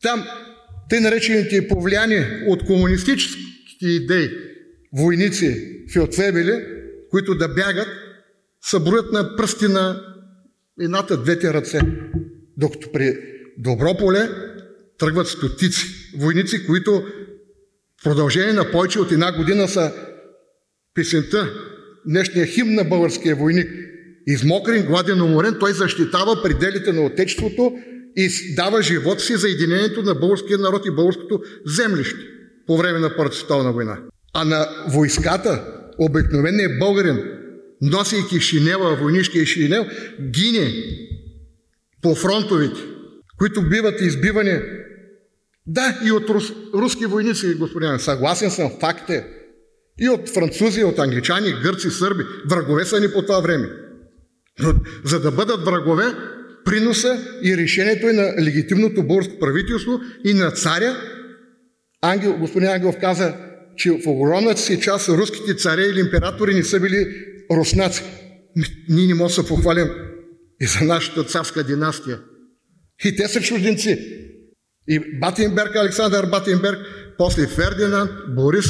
там 0.03 0.24
те 0.91 1.01
наречените 1.01 1.68
повлияни 1.68 2.26
от 2.47 2.64
комунистическите 2.66 3.87
идеи 3.87 4.30
войници, 4.99 5.82
филтвебели, 5.93 6.64
които 7.11 7.34
да 7.34 7.49
бягат, 7.49 7.89
са 8.62 8.80
броят 8.80 9.12
на 9.12 9.37
пръсти 9.37 9.68
на 9.68 10.03
едната, 10.80 11.16
двете 11.16 11.55
ръце. 11.55 11.80
Докато 12.57 12.93
при 12.93 13.18
добро 13.59 13.97
поле 13.97 14.28
тръгват 14.99 15.28
стотици 15.28 15.86
войници, 16.18 16.66
които 16.66 17.03
в 18.01 18.05
продължение 18.05 18.53
на 18.53 18.70
повече 18.70 19.01
от 19.01 19.12
една 19.12 19.36
година 19.36 19.68
са 19.68 19.92
песента 20.94 21.53
днешния 22.07 22.47
химн 22.47 22.74
на 22.74 22.84
българския 22.84 23.36
войник. 23.36 23.70
Измокрен, 24.26 24.86
гладен, 24.86 25.22
уморен, 25.22 25.57
той 25.61 25.72
защитава 25.72 26.42
пределите 26.42 26.92
на 26.92 27.01
Отечеството 27.01 27.72
и 28.16 28.55
дава 28.55 28.82
живот 28.82 29.20
си 29.20 29.36
за 29.36 29.49
единението 29.49 30.03
на 30.03 30.14
българския 30.14 30.59
народ 30.59 30.86
и 30.86 30.90
българското 30.90 31.40
землище 31.66 32.20
по 32.66 32.76
време 32.76 32.99
на 32.99 33.16
Първата 33.16 33.36
световна 33.36 33.72
война. 33.72 33.99
А 34.34 34.44
на 34.44 34.68
войската, 34.88 35.64
обикновеният 35.99 36.78
българин, 36.78 37.22
носейки 37.82 38.40
шинела, 38.40 38.97
войнишкия 38.97 39.47
шинел, 39.47 39.86
гине 40.20 40.72
по 42.03 42.14
фронтовите, 42.14 42.80
които 43.38 43.62
биват 43.62 44.01
избивани 44.01 44.61
да, 45.67 46.01
и 46.05 46.12
от 46.12 46.31
рус, 46.31 46.53
руски 46.75 47.07
войници, 47.07 47.55
господин. 47.55 47.99
Съгласен 47.99 48.51
съм, 48.51 48.71
факт 48.81 49.11
е. 49.11 49.27
И 50.01 50.09
от 50.09 50.29
французи, 50.29 50.85
от 50.85 50.99
англичани, 50.99 51.55
гърци, 51.62 51.91
сърби. 51.91 52.25
Врагове 52.51 52.85
са 52.85 53.01
ни 53.01 53.12
по 53.12 53.23
това 53.23 53.41
време. 53.41 53.69
Но 54.59 54.75
за 55.05 55.21
да 55.21 55.31
бъдат 55.31 55.64
врагове, 55.64 56.05
приноса 56.64 57.19
и 57.43 57.57
решението 57.57 58.09
е 58.09 58.12
на 58.12 58.35
легитимното 58.43 59.03
българско 59.03 59.39
правителство 59.39 60.01
и 60.25 60.35
на 60.35 60.51
царя. 60.51 60.97
Ангел, 62.03 62.39
господин 62.39 62.69
Ангелов 62.69 62.97
каза, 63.01 63.35
че 63.77 63.91
в 63.91 64.07
огромната 64.07 64.61
си 64.61 64.81
част 64.81 65.09
руските 65.09 65.55
царе 65.55 65.83
или 65.83 66.01
императори 66.01 66.55
не 66.55 66.62
са 66.62 66.81
били 66.81 67.07
руснаци. 67.53 68.03
Ние 68.89 69.07
не 69.07 69.14
можем 69.14 69.37
да 69.37 69.43
се 69.43 69.49
похвалим 69.49 69.89
и 70.61 70.67
за 70.67 70.85
нашата 70.85 71.25
царска 71.25 71.64
династия. 71.64 72.21
И 73.05 73.17
те 73.17 73.29
са 73.29 73.41
чужденци. 73.41 74.26
И 74.89 75.18
Батенберг, 75.20 75.76
Александър 75.76 76.26
Батенберг, 76.26 76.78
после 77.18 77.47
Фердинанд, 77.47 78.11
Борис 78.28 78.66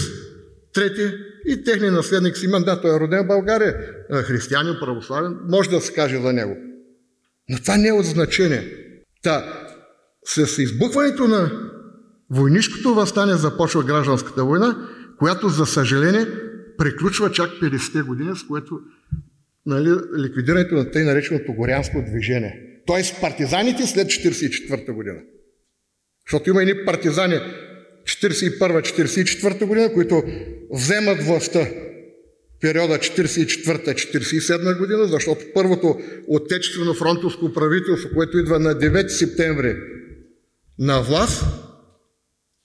трети 0.74 1.14
и 1.46 1.64
техния 1.64 1.92
наследник 1.92 2.36
Симан, 2.36 2.62
да, 2.64 2.80
той 2.80 2.96
е 2.96 3.00
роден 3.00 3.24
в 3.24 3.26
България, 3.26 3.74
християнин, 4.12 4.74
православен, 4.80 5.36
може 5.48 5.70
да 5.70 5.80
се 5.80 5.92
каже 5.92 6.20
за 6.20 6.32
него. 6.32 6.56
Но 7.48 7.58
това 7.58 7.76
не 7.76 7.88
е 7.88 7.92
от 7.92 8.04
значение. 8.04 8.72
Та, 9.22 9.62
с 10.24 10.62
избухването 10.62 11.28
на 11.28 11.50
войнишкото 12.30 12.94
възстание 12.94 13.34
започва 13.34 13.84
гражданската 13.84 14.44
война, 14.44 14.88
която, 15.18 15.48
за 15.48 15.66
съжаление, 15.66 16.26
приключва 16.78 17.32
чак 17.32 17.50
50-те 17.50 18.02
години, 18.02 18.36
с 18.36 18.46
което 18.46 18.80
нали, 19.66 19.90
ликвидирането 20.18 20.74
на 20.74 20.90
тъй 20.90 21.04
нареченото 21.04 21.52
горянско 21.52 22.04
движение. 22.10 22.80
Тоест 22.86 23.20
партизаните 23.20 23.86
след 23.86 24.06
1944 24.06 24.92
година. 24.92 25.18
Защото 26.30 26.50
има 26.50 26.62
едни 26.62 26.84
партизани 26.84 27.40
41-44 28.04 29.64
година, 29.64 29.92
които 29.92 30.22
вземат 30.70 31.22
властта 31.22 31.68
периода 32.60 32.94
44-47 32.94 34.78
година, 34.78 35.06
защото 35.06 35.44
първото 35.54 36.00
отечествено 36.28 36.94
фронтовско 36.94 37.52
правителство, 37.52 38.08
което 38.14 38.38
идва 38.38 38.58
на 38.58 38.74
9 38.74 39.08
септември 39.08 39.76
на 40.78 41.02
власт, 41.02 41.44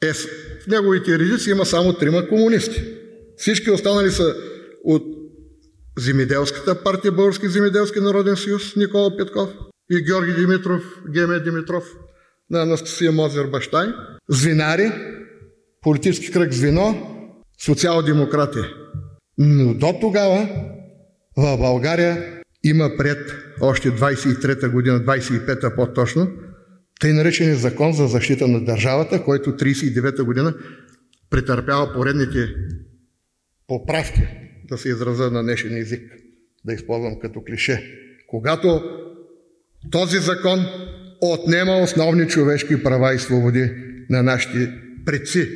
е 0.03 0.13
в 0.13 0.27
неговите 0.67 1.19
редици 1.19 1.49
има 1.49 1.65
само 1.65 1.93
трима 1.93 2.27
комунисти. 2.27 2.83
Всички 3.37 3.71
останали 3.71 4.11
са 4.11 4.35
от 4.83 5.03
Земеделската 5.97 6.83
партия, 6.83 7.11
Български 7.11 7.47
земеделски 7.47 7.99
народен 7.99 8.35
съюз, 8.35 8.75
Никола 8.75 9.17
Петков 9.17 9.49
и 9.91 10.03
Георги 10.03 10.33
Димитров, 10.33 10.83
Геме 11.13 11.39
Димитров– 11.39 11.83
на 12.51 12.61
Анастасия 12.61 13.11
Мозер 13.11 13.45
Бащай, 13.45 13.87
звинари, 14.29 14.91
политически 15.81 16.31
кръг 16.31 16.53
звено, 16.53 17.07
социал-демократи. 17.65 18.59
Но 19.37 19.73
до 19.73 19.97
тогава 20.01 20.49
в 21.37 21.57
България 21.57 22.41
има 22.63 22.89
пред 22.97 23.31
още 23.61 23.91
23-та 23.91 24.69
година, 24.69 24.99
25-та 24.99 25.75
по-точно, 25.75 26.27
тъй 26.99 27.13
наречения 27.13 27.55
закон 27.55 27.93
за 27.93 28.07
защита 28.07 28.47
на 28.47 28.65
държавата, 28.65 29.23
който 29.23 29.49
39-та 29.49 30.23
година 30.23 30.53
претърпява 31.29 31.93
поредните 31.93 32.47
поправки, 33.67 34.21
да 34.69 34.77
се 34.77 34.89
израза 34.89 35.31
на 35.31 35.43
днешен 35.43 35.77
език, 35.77 36.11
да 36.65 36.73
използвам 36.73 37.19
като 37.19 37.43
клише. 37.43 37.97
Когато 38.27 38.83
този 39.91 40.17
закон 40.17 40.65
отнема 41.21 41.77
основни 41.77 42.27
човешки 42.27 42.83
права 42.83 43.13
и 43.13 43.19
свободи 43.19 43.71
на 44.09 44.23
нашите 44.23 44.73
предци 45.05 45.49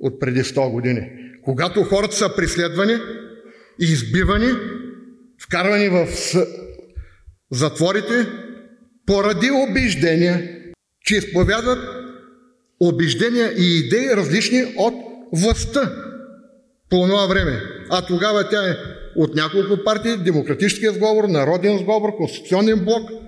от 0.00 0.20
преди 0.20 0.40
100 0.40 0.70
години. 0.70 1.10
Когато 1.42 1.84
хората 1.84 2.16
са 2.16 2.36
преследвани, 2.36 2.94
избивани, 3.80 4.52
вкарвани 5.42 5.88
в 5.88 6.06
затворите, 7.50 8.26
поради 9.06 9.50
убеждения, 9.50 10.48
че 11.04 11.16
изповядват 11.16 11.78
убеждения 12.80 13.52
и 13.58 13.78
идеи 13.78 14.16
различни 14.16 14.74
от 14.76 14.94
властта 15.32 15.92
по 16.90 17.06
това 17.06 17.26
време. 17.26 17.62
А 17.90 18.06
тогава 18.06 18.48
тя 18.48 18.70
е 18.70 18.76
от 19.16 19.34
няколко 19.34 19.84
партии, 19.84 20.16
Демократическия 20.16 20.92
сговор, 20.92 21.24
Народен 21.24 21.78
сговор, 21.78 22.16
Конституционен 22.16 22.84
блок– 22.84 23.10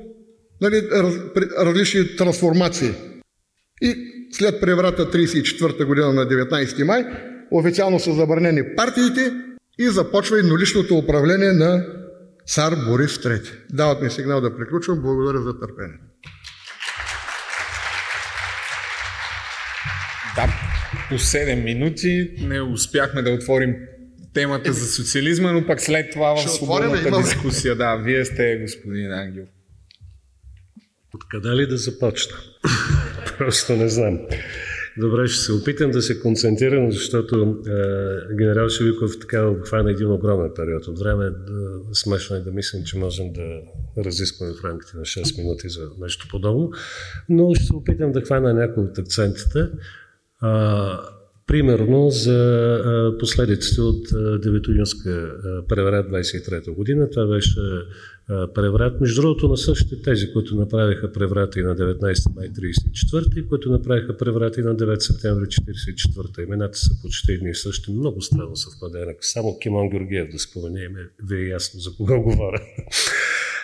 нали, 0.61 0.89
раз, 0.93 1.15
различни 1.59 2.17
трансформации. 2.17 2.91
И 3.83 3.95
след 4.33 4.61
преврата 4.61 5.11
34-та 5.11 5.85
година 5.85 6.13
на 6.13 6.27
19 6.27 6.85
май 6.85 7.05
официално 7.51 8.01
са 8.01 8.13
забранени 8.13 8.63
партиите 8.77 9.33
и 9.79 9.89
започва 9.89 10.39
едноличното 10.39 10.97
управление 10.97 11.53
на 11.53 11.87
цар 12.47 12.77
Борис 12.89 13.19
III. 13.19 13.51
Дават 13.73 14.03
ми 14.03 14.11
сигнал 14.11 14.41
да 14.41 14.57
приключвам. 14.57 15.03
Благодаря 15.03 15.43
за 15.43 15.59
търпение. 15.61 15.99
Да, 20.37 20.49
по 21.09 21.15
7 21.15 21.65
минути 21.65 22.31
не 22.43 22.61
успяхме 22.61 23.23
да 23.23 23.31
отворим 23.31 23.75
темата 24.35 24.73
за 24.73 24.87
социализма, 24.87 25.53
но 25.53 25.67
пък 25.67 25.81
след 25.81 26.13
това 26.13 26.35
в 26.35 26.51
свободната 26.51 27.23
дискусия, 27.23 27.77
да, 27.77 27.97
вие 27.97 28.25
сте 28.25 28.59
господин 28.63 29.13
Ангел. 29.13 29.45
Откъде 31.15 31.49
ли 31.49 31.67
да 31.67 31.77
започна? 31.77 32.37
Просто 33.39 33.77
не 33.77 33.89
знам. 33.89 34.19
Добре, 34.99 35.29
ще 35.29 35.43
се 35.43 35.53
опитам 35.53 35.91
да 35.91 36.03
се 36.03 36.21
концентрирам, 36.21 36.93
защото 36.93 37.63
е, 37.67 38.35
генерал 38.35 38.69
Шевиков 38.69 39.19
така 39.21 39.47
обхвана 39.47 39.91
един 39.91 40.13
огромен 40.13 40.51
период 40.57 40.87
от 40.87 40.99
време. 40.99 41.31
Да, 41.31 41.81
смешно 41.93 42.37
е 42.37 42.41
да 42.41 42.51
мислим, 42.51 42.85
че 42.85 42.99
можем 42.99 43.33
да 43.33 43.61
разискваме 44.05 44.53
в 44.53 44.65
рамките 44.65 44.97
на 44.97 45.03
6 45.03 45.39
минути 45.39 45.69
за 45.69 45.91
нещо 46.01 46.27
подобно, 46.31 46.73
но 47.29 47.55
ще 47.55 47.65
се 47.65 47.75
опитам 47.75 48.13
да 48.13 48.21
хвана 48.21 48.55
някои 48.55 48.85
от 48.85 48.99
акцентите. 48.99 49.61
Е, 49.61 49.69
примерно 51.47 52.11
за 52.11 53.17
последиците 53.19 53.81
от 53.81 54.03
Деветоюнска 54.43 55.35
преврат 55.69 56.07
23 56.07 56.75
година. 56.75 57.11
Това 57.11 57.27
беше 57.27 57.61
преврат. 58.55 59.01
Между 59.01 59.23
другото 59.23 59.49
на 59.49 59.57
същите 59.57 60.03
тези, 60.03 60.33
които 60.33 60.57
направиха 60.57 61.13
преврата 61.13 61.61
и 61.61 61.63
на 61.63 61.77
19 61.77 62.37
май 62.37 62.49
34 62.49 63.39
и 63.39 63.49
които 63.49 63.71
направиха 63.71 64.17
преврата 64.17 64.61
и 64.61 64.65
на 64.65 64.77
9 64.77 64.99
септември 64.99 65.45
44 65.45 66.45
Имената 66.45 66.79
са 66.79 66.91
почти 67.03 67.33
едни 67.33 67.51
и 67.51 67.55
същи. 67.55 67.93
Много 67.93 68.23
странно 68.23 68.57
съвпадение. 68.57 69.17
Само 69.21 69.59
Кимон 69.59 69.91
Георгиев 69.91 70.31
да 70.33 70.39
спомене, 70.39 70.89
ви 71.25 71.45
е 71.45 71.49
ясно 71.49 71.81
за 71.81 71.91
кого 71.97 72.23
говоря. 72.23 72.63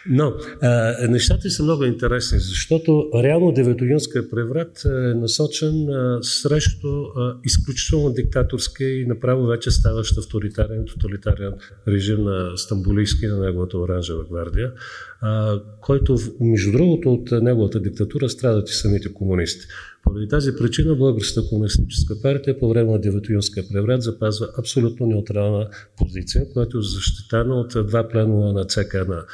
Но 0.09 0.33
а, 0.63 0.95
нещата 1.09 1.51
са 1.51 1.63
много 1.63 1.85
интересни, 1.85 2.39
защото 2.39 3.11
реално 3.15 3.53
Деветоюнския 3.53 4.31
преврат 4.31 4.85
е 4.85 4.89
насочен 5.15 5.89
а, 5.89 6.19
срещу 6.23 6.89
а, 6.89 7.37
изключително 7.45 8.13
диктаторски 8.13 8.85
и 8.85 9.07
направо 9.07 9.47
вече 9.47 9.71
ставащ 9.71 10.19
авторитарен, 10.19 10.85
тоталитарен 10.85 11.53
режим 11.89 12.25
на 12.25 12.57
Стамбулийски 12.57 13.27
на 13.27 13.41
неговата 13.41 13.79
оранжева 13.79 14.25
гвардия, 14.25 14.73
а, 15.21 15.61
който, 15.81 16.19
между 16.41 16.73
другото, 16.73 17.13
от 17.13 17.31
неговата 17.43 17.81
диктатура 17.81 18.29
страдат 18.29 18.71
и 18.71 18.73
самите 18.73 19.15
комунисти. 19.15 19.67
Поради 20.07 20.29
тази 20.29 20.57
причина 20.57 20.95
Българската 20.95 21.49
комунистическа 21.49 22.23
партия 22.23 22.59
по 22.59 22.69
време 22.69 22.93
на 22.93 23.01
Деветоюнския 23.01 23.65
преврат 23.73 24.03
запазва 24.03 24.49
абсолютно 24.59 25.07
неутрална 25.07 25.69
позиция, 25.97 26.53
която 26.53 26.79
е 26.79 26.83
защитана 26.83 27.55
от 27.55 27.87
два 27.87 28.09
пленума 28.09 28.53
на 28.53 28.65
ЦК 28.65 28.95
на 28.95 29.25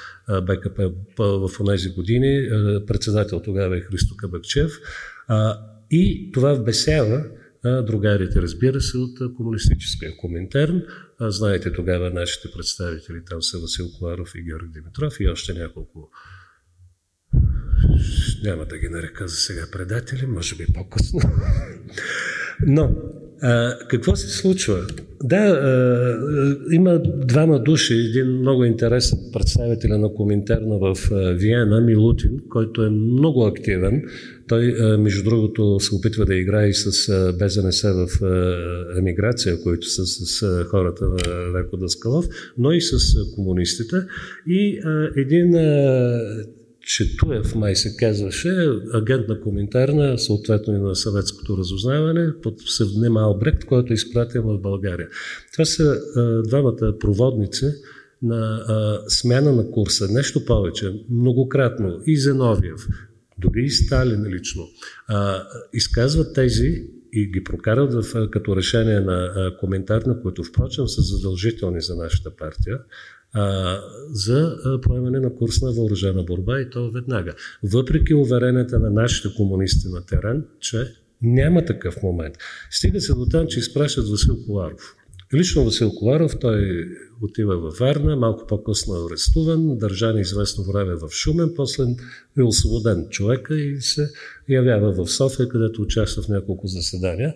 БКП 0.40 0.92
в 1.18 1.50
тези 1.66 1.88
години. 1.88 2.48
Председател 2.86 3.40
тогава 3.40 3.76
е 3.76 3.80
Христо 3.80 4.16
Кабакчев. 4.16 4.72
И 5.90 6.30
това 6.32 6.54
вбесява 6.54 7.24
другарите, 7.64 8.42
разбира 8.42 8.80
се, 8.80 8.98
от 8.98 9.34
комунистическия 9.36 10.16
коминтерн. 10.16 10.82
Знаете 11.20 11.72
тогава 11.72 12.10
нашите 12.10 12.48
представители 12.56 13.24
там 13.30 13.42
са 13.42 13.58
Васил 13.58 13.86
Коларов 13.98 14.34
и 14.34 14.42
Георги 14.42 14.72
Димитров 14.72 15.20
и 15.20 15.28
още 15.28 15.52
няколко 15.52 16.10
няма 18.44 18.64
да 18.64 18.78
ги 18.78 18.88
нарека 18.88 19.28
за 19.28 19.36
сега 19.36 19.62
предатели, 19.72 20.26
може 20.26 20.56
би 20.56 20.66
по-късно. 20.74 21.20
Но 22.66 22.94
А, 23.44 23.78
какво 23.88 24.16
се 24.16 24.28
случва? 24.28 24.86
Да, 25.22 25.36
а, 25.36 26.74
има 26.74 27.02
двама 27.26 27.62
души, 27.62 27.94
един 27.94 28.38
много 28.38 28.64
интересен 28.64 29.18
представител 29.32 29.98
на 29.98 30.14
Коминтерна 30.14 30.78
в 30.78 30.96
Виена, 31.34 31.80
Милутин, 31.80 32.40
който 32.48 32.82
е 32.82 32.90
много 32.90 33.46
активен. 33.46 34.02
Той, 34.48 34.74
между 34.98 35.24
другото, 35.24 35.80
се 35.80 35.94
опитва 35.94 36.26
да 36.26 36.34
играе 36.34 36.68
и 36.68 36.74
с 36.74 37.32
БЗНС 37.38 37.82
в 37.82 38.08
емиграция, 38.98 39.62
които 39.62 39.86
са 39.86 40.06
с 40.06 40.64
хората 40.64 41.04
на 41.04 41.58
Леко 41.58 41.76
Даскалов, 41.76 42.26
но 42.58 42.72
и 42.72 42.80
с 42.80 42.98
комунистите. 43.34 43.96
И 44.46 44.80
един 45.16 45.54
Четуев 46.86 47.54
май 47.54 47.76
се 47.76 47.96
казваше, 47.96 48.68
агент 48.92 49.28
на 49.28 49.40
коментарна, 49.40 50.18
съответно 50.18 50.74
и 50.76 50.78
на 50.78 50.96
съветското 50.96 51.56
разузнаване, 51.56 52.32
под 52.42 52.58
псевдоним 52.58 53.16
Албрект, 53.16 53.64
който 53.64 53.92
е 53.92 53.94
изпратен 53.94 54.42
в 54.42 54.58
България. 54.58 55.08
Това 55.52 55.64
са 55.64 56.00
а, 56.16 56.42
двамата 56.42 56.98
проводници 57.00 57.66
на 58.22 58.64
а, 58.68 59.00
смяна 59.08 59.52
на 59.52 59.70
курса. 59.70 60.08
Нещо 60.10 60.44
повече, 60.44 61.04
многократно 61.10 62.00
и 62.06 62.16
Зеновиев, 62.16 62.86
дори 63.38 63.64
и 63.64 63.70
Сталин 63.70 64.26
лично, 64.26 64.62
а, 65.08 65.42
изказват 65.72 66.34
тези 66.34 66.84
и 67.12 67.26
ги 67.26 67.44
прокарат 67.44 67.94
в, 67.94 68.30
като 68.30 68.56
решение 68.56 69.00
на 69.00 69.50
коментар, 69.60 70.02
на 70.02 70.20
които 70.22 70.44
впрочем 70.44 70.88
са 70.88 71.02
задължителни 71.02 71.80
за 71.80 71.96
нашата 71.96 72.30
партия, 72.30 72.78
а, 73.34 73.78
за 74.12 74.56
поемане 74.82 75.20
на 75.20 75.34
курс 75.34 75.62
на 75.62 75.72
въоръжена 75.72 76.22
борба 76.22 76.60
и 76.60 76.70
то 76.70 76.90
веднага. 76.90 77.34
Въпреки 77.62 78.14
уверенията 78.14 78.78
на 78.78 78.90
нашите 78.90 79.36
комунисти 79.36 79.88
на 79.88 80.06
терен, 80.06 80.44
че 80.60 80.94
няма 81.22 81.64
такъв 81.64 82.02
момент. 82.02 82.34
Стига 82.70 83.00
се 83.00 83.14
до 83.14 83.26
там, 83.26 83.46
че 83.46 83.58
изпращат 83.58 84.08
Васил 84.08 84.36
Коларов. 84.46 84.96
Лично 85.34 85.64
Васил 85.64 85.90
Коларов, 85.90 86.38
той 86.40 86.88
отива 87.22 87.56
във 87.56 87.78
Варна, 87.78 88.16
малко 88.16 88.46
по-късно 88.46 88.94
е 88.94 89.06
арестуван, 89.10 89.78
държан 89.78 90.18
известно 90.18 90.64
време 90.64 90.94
в 90.94 91.08
Шумен, 91.10 91.52
после 91.56 91.84
е 92.38 92.42
освободен 92.42 93.06
човека 93.10 93.60
и 93.60 93.80
се 93.80 94.10
явява 94.48 94.92
в 94.92 95.10
София, 95.10 95.48
където 95.48 95.82
участва 95.82 96.22
в 96.22 96.28
няколко 96.28 96.66
заседания. 96.66 97.34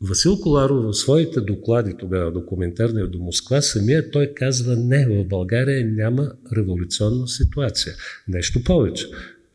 Васил 0.00 0.40
Коларов 0.40 0.84
в 0.84 0.92
своите 0.92 1.40
доклади 1.40 1.94
тогава, 1.98 2.32
документарния 2.32 3.06
до 3.06 3.18
Москва, 3.18 3.62
самия 3.62 4.10
той 4.10 4.32
казва 4.34 4.76
не, 4.76 5.06
в 5.08 5.28
България 5.28 5.86
няма 5.86 6.32
революционна 6.56 7.28
ситуация. 7.28 7.94
Нещо 8.28 8.64
повече. 8.64 9.06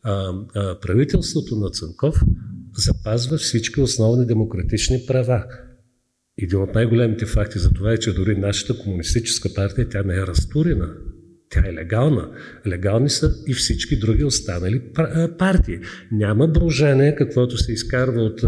А, 0.02 0.32
а, 0.54 0.80
правителството 0.80 1.56
на 1.56 1.70
Цанков 1.70 2.22
запазва 2.76 3.38
всички 3.38 3.80
основни 3.80 4.26
демократични 4.26 5.04
права. 5.06 5.44
Един 6.38 6.62
от 6.62 6.74
най-големите 6.74 7.26
факти 7.26 7.58
за 7.58 7.72
това 7.72 7.92
е, 7.92 7.98
че 7.98 8.12
дори 8.12 8.36
нашата 8.36 8.78
комунистическа 8.78 9.54
партия, 9.54 9.88
тя 9.88 10.02
не 10.02 10.14
е 10.14 10.26
разтурена. 10.26 10.94
Тя 11.52 11.62
е 11.68 11.72
легална. 11.72 12.30
Легални 12.66 13.10
са 13.10 13.34
и 13.46 13.54
всички 13.54 13.98
други 13.98 14.24
останали 14.24 14.82
партии. 15.38 15.78
Няма 16.12 16.48
брожение, 16.48 17.14
каквото 17.14 17.58
се 17.58 17.72
изкарва 17.72 18.22
от 18.22 18.40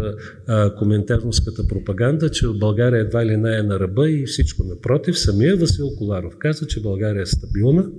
коментарновската 0.79 1.69
пропаганда, 1.69 2.31
че 2.31 2.47
България 2.47 3.01
едва 3.01 3.27
ли 3.27 3.37
не 3.37 3.59
е 3.59 3.63
на 3.63 3.81
ръба 3.81 4.11
и 4.11 4.27
всичко 4.27 4.65
напротив. 4.65 5.19
Самия 5.19 5.57
Васил 5.57 5.87
Коларов 5.99 6.37
каза, 6.39 6.67
че 6.67 6.83
България 6.83 7.23
е 7.23 7.27
стабилна, 7.27 7.91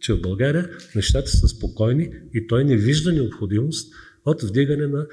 че 0.00 0.12
в 0.12 0.20
България 0.20 0.68
нещата 0.96 1.30
са 1.30 1.48
спокойни 1.48 2.10
и 2.34 2.46
той 2.46 2.64
не 2.64 2.76
вижда 2.76 3.12
необходимост 3.12 3.94
от 4.24 4.42
вдигане 4.42 4.86
на 4.86 5.06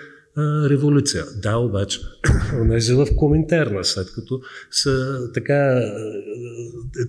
революция. 0.69 1.23
Да, 1.41 1.57
обаче, 1.57 1.99
онези 2.61 2.93
в 2.93 3.07
коментарна, 3.15 3.83
след 3.83 4.11
като 4.15 4.41
са 4.71 5.19
така... 5.33 5.81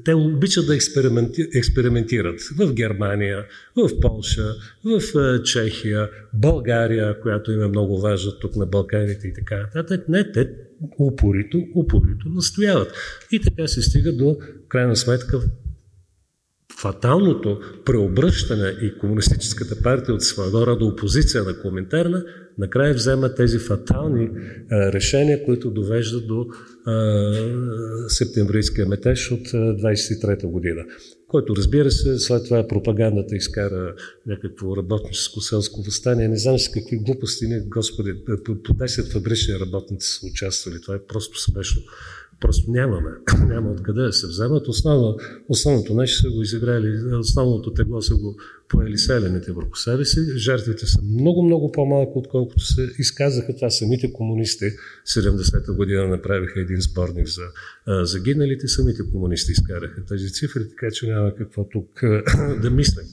Те 0.04 0.14
обичат 0.14 0.66
да 0.66 0.74
експерименти, 0.74 1.48
експериментират 1.54 2.40
в 2.58 2.72
Германия, 2.72 3.44
в 3.76 4.00
Полша, 4.00 4.54
в 4.84 5.00
Чехия, 5.42 6.10
България, 6.34 7.20
която 7.20 7.52
им 7.52 7.62
е 7.62 7.68
много 7.68 8.00
важна 8.00 8.38
тук 8.38 8.56
на 8.56 8.66
Балканите 8.66 9.28
и 9.28 9.34
така 9.34 9.56
нататък. 9.56 10.08
Не, 10.08 10.32
те 10.32 10.50
упорито, 10.98 11.64
упорито 11.74 12.28
настояват. 12.28 12.92
И 13.32 13.40
така 13.40 13.68
се 13.68 13.82
стига 13.82 14.12
до 14.12 14.36
крайна 14.68 14.96
сметка 14.96 15.40
фаталното 16.80 17.60
преобръщане 17.84 18.68
и 18.82 18.98
Комунистическата 18.98 19.82
партия 19.82 20.14
от 20.14 20.22
своего 20.22 20.66
рода 20.66 20.84
опозиция 20.84 21.44
на 21.44 21.60
коментарна, 21.60 22.24
накрая 22.58 22.94
взема 22.94 23.34
тези 23.34 23.58
фатални 23.58 24.30
а, 24.70 24.92
решения, 24.92 25.44
които 25.44 25.70
довеждат 25.70 26.26
до 26.26 26.46
а, 26.84 28.08
септемврийския 28.08 28.86
метеж 28.86 29.32
от 29.32 29.48
23-та 29.48 30.46
година. 30.46 30.84
Който, 31.28 31.56
разбира 31.56 31.90
се, 31.90 32.18
след 32.18 32.44
това 32.44 32.68
пропагандата 32.68 33.36
изкара 33.36 33.94
някакво 34.26 34.76
работническо 34.76 35.40
селско 35.40 35.82
възстание. 35.82 36.28
Не 36.28 36.36
знам 36.36 36.58
с 36.58 36.68
какви 36.68 36.96
глупости, 36.96 37.46
не, 37.46 37.60
господи, 37.60 38.14
по 38.44 38.74
10 38.74 39.12
фабрични 39.12 39.54
работници 39.60 40.08
са 40.08 40.26
участвали. 40.26 40.80
Това 40.80 40.94
е 40.94 41.06
просто 41.08 41.40
смешно. 41.40 41.82
Просто 42.40 42.70
нямаме. 42.70 43.10
Няма 43.46 43.70
откъде 43.70 44.02
да 44.02 44.12
се 44.12 44.26
вземат. 44.26 44.68
Основно, 44.68 45.16
основното 45.48 45.94
нещо 45.94 46.22
са 46.22 46.30
го 46.30 46.42
изиграли, 46.42 47.14
основното 47.14 47.72
тегло 47.72 48.02
са 48.02 48.14
го 48.14 48.36
поели 48.68 48.98
селените 48.98 49.52
върху 49.52 49.76
себе 49.76 50.04
си. 50.04 50.20
Жертвите 50.36 50.86
са 50.86 51.02
много, 51.02 51.42
много 51.42 51.72
по-малко, 51.72 52.18
отколкото 52.18 52.64
се 52.64 52.88
изказаха. 52.98 53.56
Това 53.56 53.70
самите 53.70 54.12
комунисти 54.12 54.64
70-та 55.06 55.72
година 55.72 56.08
направиха 56.08 56.60
един 56.60 56.80
сборник 56.80 57.26
за 57.26 57.42
загиналите. 58.04 58.68
Самите 58.68 59.02
комунисти 59.12 59.52
изкараха 59.52 60.04
тези 60.08 60.32
цифри, 60.32 60.68
така 60.68 60.86
че 60.92 61.06
няма 61.06 61.34
какво 61.34 61.68
тук 61.68 62.00
да 62.62 62.70
мислим. 62.70 63.04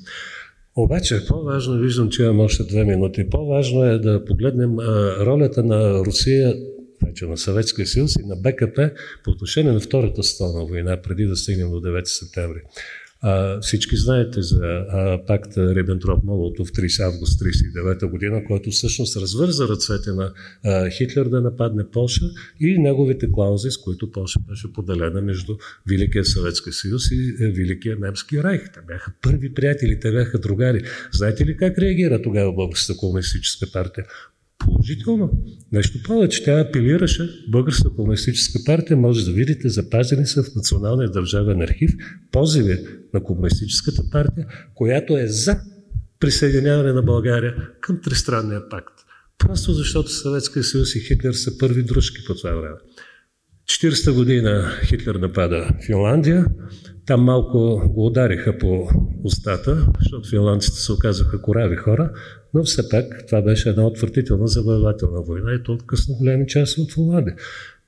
Обаче 0.75 1.25
по-важно, 1.27 1.79
виждам, 1.79 2.09
че 2.09 2.23
имам 2.23 2.39
още 2.39 2.63
две 2.63 2.83
минути, 2.83 3.29
по-важно 3.29 3.83
е 3.83 3.99
да 3.99 4.25
погледнем 4.25 4.79
ролята 5.19 5.63
на 5.63 6.05
Русия 6.05 6.55
вече 7.05 7.25
на 7.25 7.37
Съветския 7.37 7.87
съюз 7.87 8.15
и 8.15 8.25
на 8.25 8.35
БКП 8.35 8.91
по 9.23 9.31
отношение 9.31 9.71
на 9.71 9.79
Втората 9.79 10.23
световна 10.23 10.65
война, 10.65 11.01
преди 11.01 11.25
да 11.25 11.35
стигнем 11.35 11.69
до 11.69 11.81
9 11.81 12.03
септември. 12.03 12.61
А, 13.27 13.59
всички 13.61 13.97
знаете 13.97 14.41
за 14.41 14.61
а, 14.63 15.25
пакта 15.27 15.75
Рибентроп-Молотов 15.75 16.71
30 16.71 17.05
август 17.05 17.41
1939 17.41 18.09
година, 18.09 18.43
който 18.47 18.69
всъщност 18.69 19.17
развърза 19.17 19.67
ръцете 19.67 20.11
на 20.11 20.33
а, 20.65 20.89
Хитлер 20.89 21.25
да 21.25 21.41
нападне 21.41 21.83
Польша 21.91 22.25
и 22.59 22.77
неговите 22.77 23.31
клаузи, 23.31 23.71
с 23.71 23.77
които 23.77 24.11
Польша 24.11 24.39
беше 24.49 24.73
поделена 24.73 25.21
между 25.21 25.57
Великия 25.89 26.25
Съветски 26.25 26.71
съюз 26.71 27.11
и 27.11 27.35
е, 27.39 27.47
Великия 27.47 27.97
Немски 27.99 28.43
райх. 28.43 28.71
Те 28.73 28.79
бяха 28.87 29.11
първи 29.21 29.53
приятели, 29.53 29.99
те 29.99 30.11
бяха 30.11 30.39
другари. 30.39 30.81
Знаете 31.11 31.45
ли 31.45 31.57
как 31.57 31.77
реагира 31.77 32.21
тогава 32.21 32.53
Българската 32.53 32.99
комунистическа 32.99 33.71
партия? 33.73 34.05
Положително. 34.65 35.31
Нещо 35.71 35.99
повече, 36.03 36.43
тя 36.43 36.59
апелираше, 36.59 37.29
Българска 37.49 37.89
комунистическа 37.95 38.59
партия, 38.65 38.97
може 38.97 39.25
да 39.25 39.31
видите, 39.31 39.69
запазени 39.69 40.25
са 40.25 40.43
в 40.43 40.55
Националния 40.55 41.09
държавен 41.09 41.61
архив 41.61 41.91
позиви 42.31 42.77
на 43.13 43.23
комунистическата 43.23 44.03
партия, 44.11 44.47
която 44.75 45.17
е 45.17 45.27
за 45.27 45.59
присъединяване 46.19 46.93
на 46.93 47.01
България 47.01 47.55
към 47.81 48.01
Тристранния 48.01 48.69
пакт. 48.69 48.93
Просто 49.37 49.73
защото 49.73 50.09
Съветския 50.09 50.63
съюз 50.63 50.95
и 50.95 50.99
Хитлер 50.99 51.33
са 51.33 51.57
първи 51.57 51.83
дружки 51.83 52.25
по 52.27 52.35
това 52.35 52.51
време. 52.51 52.75
40-та 53.65 54.11
година 54.11 54.71
Хитлер 54.85 55.15
напада 55.15 55.69
Финландия. 55.85 56.45
Там 57.05 57.23
малко 57.23 57.81
го 57.93 58.05
удариха 58.05 58.57
по 58.57 58.89
устата, 59.23 59.87
защото 59.99 60.29
финландците 60.29 60.77
се 60.77 60.91
оказаха 60.91 61.41
корави 61.41 61.75
хора, 61.75 62.11
но 62.55 62.63
все 62.63 62.89
пак 62.89 63.25
това 63.27 63.41
беше 63.41 63.69
една 63.69 63.87
отвратителна 63.87 64.47
завоевателна 64.47 65.21
война 65.21 65.53
и 65.53 65.63
то 65.63 65.73
откъсна 65.73 66.15
голями 66.15 66.47
части 66.47 66.81
от 66.81 66.93
Финландия. 66.93 67.35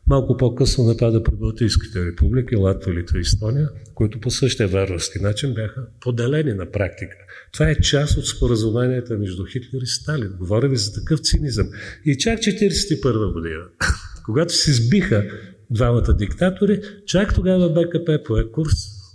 Малко 0.07 0.37
по-късно 0.37 0.83
напада 0.83 1.21
Балтийските 1.33 2.05
републики, 2.05 2.55
Латвия, 2.55 2.95
Литва 2.95 3.17
и 3.17 3.21
Естония, 3.21 3.69
които 3.93 4.19
по 4.19 4.31
същия 4.31 4.67
варварски 4.67 5.19
начин 5.19 5.53
бяха 5.53 5.87
поделени 5.99 6.53
на 6.53 6.71
практика. 6.71 7.15
Това 7.53 7.69
е 7.69 7.75
част 7.75 8.17
от 8.17 8.27
споразуменията 8.27 9.17
между 9.17 9.45
Хитлер 9.45 9.81
и 9.81 9.87
Сталин. 9.87 10.33
Говоря 10.39 10.69
ви 10.69 10.77
за 10.77 10.93
такъв 10.93 11.19
цинизъм. 11.19 11.67
И 12.05 12.17
чак 12.17 12.39
1941 12.39 13.33
година, 13.33 13.63
когато 14.25 14.53
се 14.53 14.73
сбиха 14.73 15.25
двамата 15.69 16.13
диктатори, 16.13 16.81
чак 17.05 17.35
тогава 17.35 17.69
БКП 17.69 18.23
пое 18.23 18.51
курс 18.51 18.73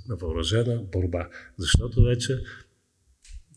на 0.08 0.16
въоръжена 0.16 0.80
борба. 0.92 1.28
Защото 1.58 2.02
вече 2.02 2.38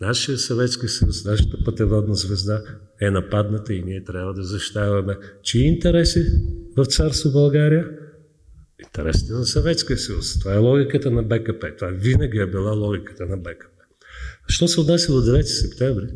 Нашия 0.02 0.38
Съветски 0.38 0.88
съюз, 0.88 1.26
нашата 1.26 1.58
пътеводна 1.66 2.16
звезда 2.16 2.62
е 3.02 3.10
нападната 3.10 3.74
и 3.74 3.84
ние 3.84 4.04
трябва 4.04 4.34
да 4.34 4.44
защитаваме 4.44 5.18
чии 5.44 5.64
интереси 5.64 6.26
в 6.78 6.86
царство 6.86 7.32
България? 7.32 7.90
Интересите 8.84 9.34
на 9.34 9.46
Съветския 9.46 9.98
съюз. 9.98 10.40
Това 10.40 10.54
е 10.54 10.58
логиката 10.58 11.12
на 11.12 11.24
БКП. 11.24 11.76
Това 11.78 11.92
винаги 11.92 12.38
е 12.38 12.48
била 12.48 12.72
логиката 12.72 13.26
на 13.26 13.38
БКП. 13.38 13.76
Що 14.48 14.68
се 14.68 14.80
отнася 14.80 15.12
до 15.12 15.22
9 15.22 15.42
септември? 15.42 16.08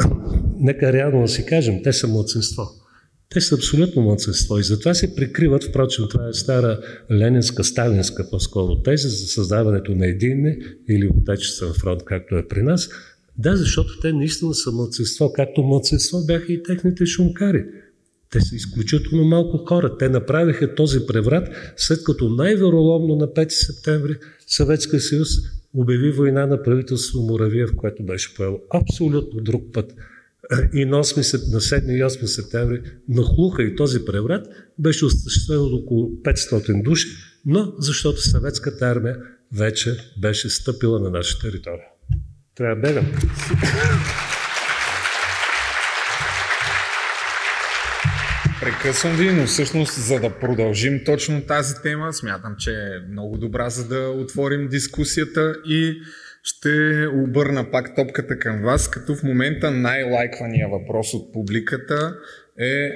Нека 0.58 0.92
реално 0.92 1.22
да 1.22 1.28
си 1.28 1.46
кажем, 1.46 1.82
те 1.82 1.92
са 1.92 2.08
младсинство. 2.08 2.62
Те 3.28 3.40
са 3.40 3.54
абсолютно 3.54 4.02
младсенство 4.02 4.58
и 4.58 4.62
затова 4.62 4.94
се 4.94 5.14
прикриват, 5.14 5.64
впрочем, 5.64 6.04
това 6.10 6.28
е 6.28 6.32
стара 6.32 6.80
ленинска, 7.10 7.64
сталинска 7.64 8.30
по-скоро 8.30 8.82
теза 8.82 9.08
за 9.08 9.26
създаването 9.26 9.94
на 9.94 10.06
един 10.06 10.46
или 10.88 11.10
отечествен 11.16 11.72
фронт, 11.72 12.04
както 12.04 12.36
е 12.36 12.48
при 12.48 12.62
нас. 12.62 12.88
Да, 13.42 13.56
защото 13.56 14.00
те 14.00 14.12
наистина 14.12 14.54
са 14.54 14.72
младсенство, 14.72 15.32
както 15.32 15.62
младсенство 15.62 16.26
бяха 16.26 16.52
и 16.52 16.62
техните 16.62 17.06
шумкари. 17.06 17.64
Те 18.30 18.40
са 18.40 18.56
изключително 18.56 19.24
малко 19.24 19.58
хора. 19.58 19.96
Те 19.98 20.08
направиха 20.08 20.74
този 20.74 21.06
преврат, 21.06 21.48
след 21.76 22.04
като 22.04 22.28
най-вероломно 22.28 23.16
на 23.16 23.26
5 23.26 23.48
септември 23.48 24.16
Съветския 24.46 25.00
съюз 25.00 25.28
обяви 25.74 26.10
война 26.10 26.46
на 26.46 26.62
правителство 26.62 27.22
Моравиев, 27.22 27.70
което 27.76 28.02
беше 28.02 28.34
поело 28.34 28.60
абсолютно 28.74 29.40
друг 29.40 29.62
път. 29.72 29.94
И 30.74 30.84
на, 30.84 31.04
8, 31.04 31.52
на 31.52 31.60
7 31.60 31.90
и 31.90 32.02
8 32.02 32.24
септември 32.24 32.82
нахлуха 33.08 33.62
и 33.62 33.76
този 33.76 34.04
преврат 34.04 34.46
беше 34.78 35.04
осъществен 35.04 35.58
от 35.58 35.72
около 35.72 36.10
500 36.10 36.82
души, 36.82 37.08
но 37.46 37.72
защото 37.78 38.20
съветската 38.20 38.86
армия 38.86 39.16
вече 39.52 39.96
беше 40.20 40.50
стъпила 40.50 41.00
на 41.00 41.10
наша 41.10 41.38
територия. 41.38 41.86
Трябва 42.60 42.76
да 42.76 42.80
бегам. 42.80 43.06
Прекъсвам 48.60 49.16
ви, 49.16 49.32
но 49.32 49.46
всъщност 49.46 49.92
за 49.92 50.20
да 50.20 50.30
продължим 50.30 51.00
точно 51.04 51.42
тази 51.42 51.74
тема, 51.82 52.12
смятам, 52.12 52.54
че 52.58 52.70
е 52.70 53.10
много 53.12 53.38
добра 53.38 53.70
за 53.70 53.88
да 53.88 54.08
отворим 54.08 54.68
дискусията 54.68 55.54
и 55.64 55.94
ще 56.42 57.06
обърна 57.06 57.70
пак 57.70 57.96
топката 57.96 58.38
към 58.38 58.62
вас, 58.62 58.90
като 58.90 59.14
в 59.14 59.22
момента 59.22 59.70
най-лайквания 59.70 60.68
въпрос 60.68 61.14
от 61.14 61.32
публиката 61.32 62.16
е 62.58 62.90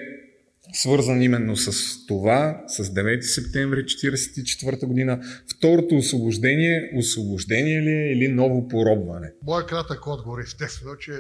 свързан 0.75 1.23
именно 1.23 1.57
с 1.57 2.07
това, 2.07 2.65
с 2.69 2.85
9 2.85 3.21
септември 3.21 3.85
1944 3.85 4.87
година. 4.87 5.21
Второто 5.57 5.97
освобождение, 5.97 6.93
освобождение 6.99 7.83
ли 7.83 7.91
е 7.91 8.13
или 8.13 8.29
ново 8.29 8.69
поробване? 8.69 9.33
Моя 9.43 9.67
кратък 9.67 10.07
отговор 10.07 10.39
естествено, 10.39 10.97
че 10.97 11.13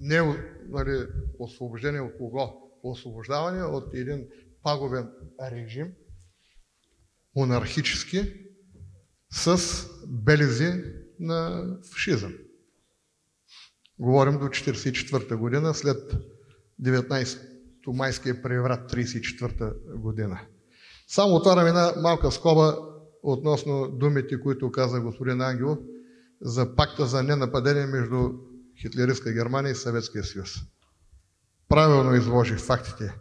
не 0.00 0.20
нали, 0.68 1.06
освобождение 1.38 2.00
от 2.00 2.16
кого? 2.18 2.52
Освобождаване 2.82 3.62
от 3.62 3.94
един 3.94 4.26
пагубен 4.62 5.08
режим, 5.52 5.92
монархически, 7.36 8.32
с 9.32 9.58
белези 10.08 10.72
на 11.20 11.66
фашизъм. 11.92 12.34
Говорим 13.98 14.32
до 14.32 14.44
1944 14.44 15.36
година, 15.36 15.74
след 15.74 16.12
19-то 16.82 17.92
майския 17.92 18.42
преврат 18.42 18.92
1934 18.92 19.96
година. 19.96 20.40
Само 21.08 21.34
отварям 21.34 21.66
една 21.66 21.92
малка 22.02 22.30
скоба 22.30 22.76
относно 23.22 23.88
думите, 23.88 24.40
които 24.40 24.72
каза 24.72 25.00
господин 25.00 25.40
Ангелов 25.40 25.78
за 26.40 26.76
пакта 26.76 27.06
за 27.06 27.22
ненападение 27.22 27.86
между 27.86 28.30
хитлеристка 28.80 29.32
Германия 29.32 29.70
и 29.70 29.74
Съветския 29.74 30.24
съюз. 30.24 30.54
Правилно 31.68 32.14
изложих 32.14 32.58
фактите, 32.58 33.14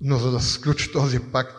но 0.00 0.16
за 0.16 0.30
да 0.30 0.40
се 0.40 0.52
сключи 0.52 0.92
този 0.92 1.20
пакт, 1.20 1.56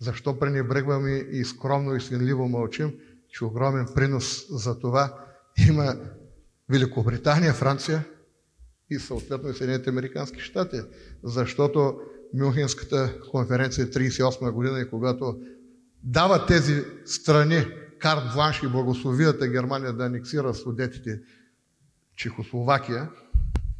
защо 0.00 0.38
пренебрегваме 0.38 1.10
и 1.10 1.44
скромно 1.44 1.94
и 1.94 2.00
свинливо 2.00 2.48
мълчим, 2.48 2.94
че 3.28 3.44
огромен 3.44 3.86
принос 3.94 4.46
за 4.50 4.78
това 4.78 5.18
има 5.68 5.96
Великобритания, 6.68 7.52
Франция 7.52 8.04
и 8.92 8.98
съответно 8.98 9.50
и 9.50 9.54
Съединените 9.54 9.90
Американски 9.90 10.40
щати. 10.40 10.80
Защото 11.24 12.00
Мюнхенската 12.34 13.14
конференция 13.30 13.86
38 13.86 14.50
година 14.50 14.80
и 14.80 14.90
когато 14.90 15.40
дава 16.02 16.46
тези 16.46 16.84
страни 17.04 17.66
карт 17.98 18.22
бланш 18.34 18.62
и 18.62 18.68
благословията 18.68 19.48
Германия 19.48 19.92
да 19.92 20.04
анексира 20.04 20.54
судетите 20.54 21.20
Чехословакия, 22.16 23.10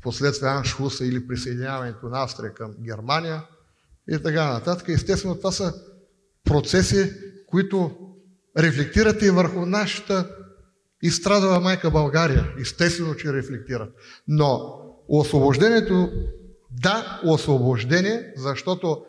последствие 0.03 0.51
Аншлуса 0.51 1.07
или 1.07 1.27
присъединяването 1.27 2.07
на 2.09 2.23
Австрия 2.23 2.55
към 2.55 2.75
Германия 2.81 3.43
и 4.11 4.19
така 4.23 4.53
нататък. 4.53 4.89
Естествено, 4.89 5.35
това 5.35 5.53
са 5.53 5.75
процеси, 6.45 7.13
които 7.47 7.97
рефлектират 8.59 9.23
и 9.23 9.31
върху 9.31 9.67
нашата 9.67 10.37
изстрадала 11.03 11.61
майка 11.61 11.91
България. 11.91 12.55
Естествено, 12.61 13.15
че 13.15 13.33
рефлектират. 13.33 13.95
Но 14.29 14.82
освобождението, 15.09 16.11
да, 16.71 17.21
освобождение, 17.25 18.33
защото 18.37 19.05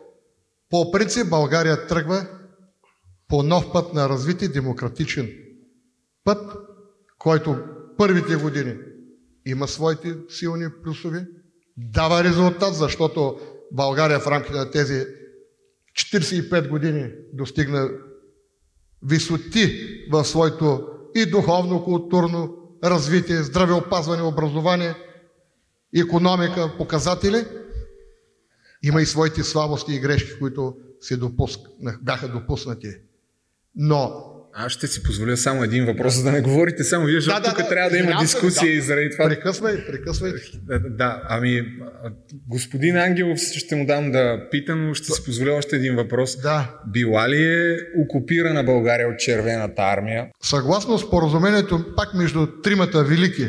по 0.70 0.90
принцип 0.90 1.28
България 1.30 1.86
тръгва 1.86 2.26
по 3.28 3.42
нов 3.42 3.72
път 3.72 3.94
на 3.94 4.08
развитие, 4.08 4.48
демократичен 4.48 5.30
път, 6.24 6.56
който 7.18 7.58
първите 7.98 8.36
години 8.36 8.74
има 9.46 9.68
своите 9.68 10.16
силни 10.28 10.66
плюсови, 10.84 11.20
дава 11.76 12.24
резултат, 12.24 12.74
защото 12.74 13.38
България 13.72 14.20
в 14.20 14.26
рамките 14.26 14.56
на 14.56 14.70
тези 14.70 15.06
45 15.94 16.68
години 16.68 17.10
достигна 17.32 17.90
висоти 19.02 19.88
в 20.10 20.24
своето 20.24 20.86
и 21.14 21.26
духовно, 21.26 21.84
културно 21.84 22.56
развитие, 22.84 23.42
здравеопазване, 23.42 24.22
образование, 24.22 24.94
економика, 26.00 26.70
показатели. 26.78 27.44
Има 28.82 29.02
и 29.02 29.06
своите 29.06 29.42
слабости 29.42 29.94
и 29.94 29.98
грешки, 29.98 30.38
които 30.38 30.76
се 31.00 31.16
допуск... 31.16 31.60
бяха 32.02 32.28
допуснати. 32.28 32.88
Но 33.76 34.30
аз 34.56 34.72
ще 34.72 34.86
си 34.86 35.02
позволя 35.02 35.36
само 35.36 35.64
един 35.64 35.86
въпрос, 35.86 36.14
за 36.14 36.24
да 36.24 36.32
не 36.32 36.40
говорите 36.40 36.84
само 36.84 37.06
вие, 37.06 37.20
защото 37.20 37.42
да, 37.42 37.48
тук 37.48 37.58
да, 37.58 37.68
трябва 37.68 37.90
да, 37.90 37.98
има 37.98 38.20
дискусия 38.20 38.72
да, 38.72 38.78
и 38.78 38.80
заради 38.80 39.10
това. 39.10 39.24
Прекъсвай, 39.24 39.86
прекъсвай. 39.86 40.32
Да, 40.62 40.78
да, 40.78 41.22
ами 41.28 41.62
господин 42.48 42.96
Ангелов 42.96 43.38
ще 43.38 43.76
му 43.76 43.86
дам 43.86 44.12
да 44.12 44.48
пита, 44.50 44.76
но 44.76 44.94
ще 44.94 45.12
си 45.12 45.24
позволя 45.24 45.52
още 45.52 45.76
един 45.76 45.96
въпрос. 45.96 46.40
Да. 46.40 46.80
Била 46.86 47.28
ли 47.28 47.44
е 47.44 47.76
окупирана 47.98 48.64
България 48.64 49.08
от 49.08 49.18
червената 49.18 49.82
армия? 49.82 50.26
Съгласно 50.42 50.98
споразумението 50.98 51.84
пак 51.96 52.14
между 52.14 52.46
тримата 52.62 53.04
велики, 53.04 53.48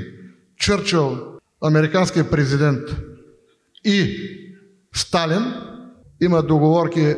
Чърчил, 0.59 1.34
американския 1.61 2.29
президент 2.29 2.81
и 3.85 4.17
Сталин, 4.95 5.53
има 6.21 6.43
договорки, 6.43 7.15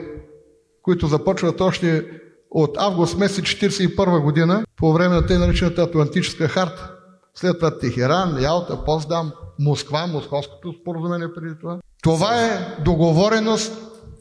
които 0.81 1.07
започват 1.07 1.61
още 1.61 2.05
от 2.51 2.77
август 2.77 3.17
месец 3.17 3.45
1941 3.45 4.21
година, 4.23 4.65
по 4.77 4.93
време 4.93 5.15
на 5.15 5.25
тъй 5.25 5.37
наречената 5.37 5.81
Атлантическа 5.81 6.47
харта, 6.47 6.91
след 7.35 7.59
това 7.59 7.79
Техеран, 7.79 8.41
Ялта, 8.41 8.83
Поздам, 8.85 9.31
Москва, 9.59 10.07
Московското 10.07 10.73
споразумение 10.81 11.27
преди 11.35 11.59
това. 11.61 11.79
Това 12.03 12.45
е 12.45 12.83
договореност 12.83 13.73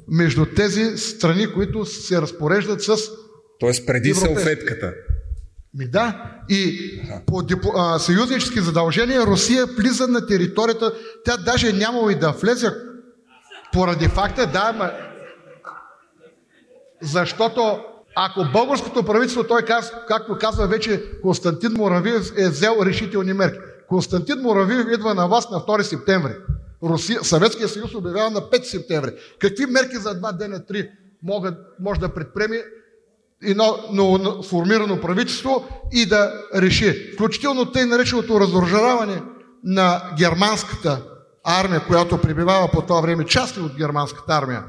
между 0.08 0.46
тези 0.46 0.98
страни, 0.98 1.46
които 1.52 1.84
се 1.84 2.22
разпореждат 2.22 2.82
с 2.82 2.96
Тоест 3.60 3.86
преди 3.86 4.14
салфетката. 4.14 4.92
Ми 5.78 5.88
да. 5.88 6.32
И 6.48 6.90
по 7.26 7.42
а, 7.76 7.98
съюзнически 7.98 8.60
задължения 8.60 9.26
Русия 9.26 9.66
влиза 9.66 10.06
на 10.08 10.26
територията. 10.26 10.92
Тя 11.24 11.36
даже 11.36 11.72
нямало 11.72 12.10
и 12.10 12.14
да 12.14 12.30
влезе 12.30 12.72
поради 13.72 14.08
факта, 14.08 14.46
да, 14.46 14.72
ма... 14.72 14.90
защото 17.02 17.78
ако 18.16 18.44
българското 18.52 19.02
правителство, 19.02 19.44
той 19.44 19.62
каз, 19.62 19.92
както 20.08 20.38
казва 20.38 20.66
вече 20.66 21.02
Константин 21.22 21.72
Моравиев, 21.72 22.32
е 22.36 22.48
взел 22.48 22.76
решителни 22.82 23.32
мерки. 23.32 23.58
Константин 23.88 24.40
Моравиев 24.42 24.86
идва 24.94 25.14
на 25.14 25.28
вас 25.28 25.50
на 25.50 25.60
2 25.60 25.82
септември. 25.82 26.32
Русия, 26.82 27.24
Съветския 27.24 27.68
съюз 27.68 27.94
обявява 27.94 28.30
на 28.30 28.40
5 28.40 28.62
септември. 28.62 29.10
Какви 29.38 29.66
мерки 29.66 29.96
за 29.96 30.14
два 30.14 30.32
дена, 30.32 30.66
три 30.66 30.90
могат, 31.22 31.54
може 31.80 32.00
да 32.00 32.08
предприеме 32.08 32.64
едно 33.46 34.42
формирано 34.42 35.00
правителство 35.00 35.64
и 35.92 36.06
да 36.06 36.32
реши. 36.54 37.12
Включително 37.14 37.72
тъй 37.72 37.86
нареченото 37.86 38.40
разоръжаване 38.40 39.22
на 39.64 40.02
германската 40.18 41.02
армия, 41.44 41.86
която 41.86 42.18
прибивава 42.18 42.68
по 42.72 42.82
това 42.82 43.00
време 43.00 43.24
части 43.24 43.60
от 43.60 43.76
германската 43.76 44.32
армия 44.32 44.64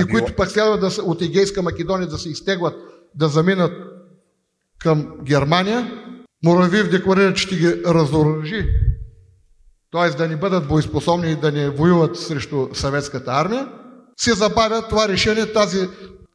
и 0.00 0.04
които 0.04 0.36
пък 0.36 0.50
следва 0.50 0.78
да, 0.78 1.02
от 1.02 1.22
Егейска 1.22 1.62
Македония 1.62 2.08
да 2.08 2.18
се 2.18 2.28
изтеглят 2.28 2.74
да 3.14 3.28
заминат 3.28 3.72
към 4.78 5.06
Германия, 5.22 5.92
Моравиев 6.44 6.90
декларира, 6.90 7.34
че 7.34 7.42
ще 7.42 7.56
ги 7.56 7.82
разоръжи, 7.86 8.68
т.е. 9.92 10.10
да 10.10 10.28
ни 10.28 10.36
бъдат 10.36 10.68
боеспособни 10.68 11.30
и 11.30 11.36
да 11.36 11.52
не 11.52 11.70
воюват 11.70 12.18
срещу 12.18 12.68
съветската 12.72 13.30
армия, 13.30 13.68
се 14.16 14.32
забавя 14.32 14.88
това 14.88 15.08
решение, 15.08 15.52
тази 15.52 15.88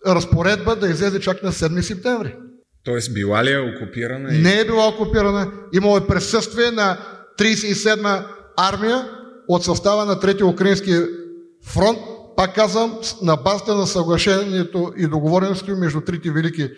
разпоредба 0.08 0.76
да 0.76 0.88
излезе 0.88 1.20
чак 1.20 1.44
на 1.44 1.52
7 1.52 1.82
септември. 1.82 2.36
Тоест 2.84 3.14
била 3.14 3.44
ли 3.44 3.52
е 3.52 3.60
окупирана? 3.60 4.34
И... 4.34 4.38
Не 4.38 4.60
е 4.60 4.66
била 4.66 4.88
окупирана. 4.88 5.52
Имало 5.74 5.98
е 5.98 6.08
присъствие 6.08 6.72
на 6.72 6.98
37-ма 7.40 8.24
армия 8.58 9.10
от 9.48 9.64
състава 9.64 10.06
на 10.06 10.20
Трети 10.20 10.44
Украински 10.44 10.92
фронт, 11.66 12.00
пак 12.38 12.56
казвам, 12.56 13.00
на 13.22 13.36
базата 13.36 13.76
на 13.76 13.88
съглашението 13.88 14.94
и 14.98 15.08
договореностите 15.08 15.72
между 15.72 16.02
трите 16.02 16.32
велики 16.32 16.70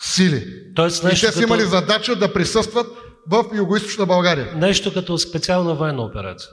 сили. 0.00 0.46
Тоест 0.76 1.04
и 1.04 1.08
те 1.08 1.16
са 1.16 1.26
като- 1.26 1.42
имали 1.42 1.62
задача 1.62 2.16
да 2.16 2.32
присъстват 2.32 2.86
в 3.26 3.44
Юго-Источна 3.44 4.06
България. 4.06 4.52
Нещо 4.56 4.94
като 4.94 5.18
специална 5.18 5.74
военна 5.74 6.02
операция. 6.02 6.50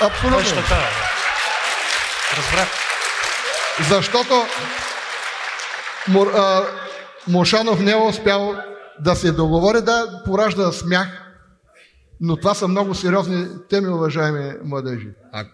Абсолютно. 0.00 0.38
Точно 0.38 0.56
така. 0.56 0.74
е. 0.74 0.88
Разбрах. 2.36 2.68
Защото 3.80 4.44
Мошанов 7.28 7.80
не 7.80 7.90
е 7.90 7.96
успял 7.96 8.56
да 9.00 9.14
се 9.14 9.32
договори, 9.32 9.80
да 9.80 10.22
поражда 10.24 10.72
смях, 10.72 11.08
но 12.20 12.36
това 12.36 12.54
са 12.54 12.68
много 12.68 12.94
сериозни 12.94 13.46
теми, 13.70 13.88
уважаеми 13.88 14.52
младежи. 14.64 15.08
А, 15.32 15.44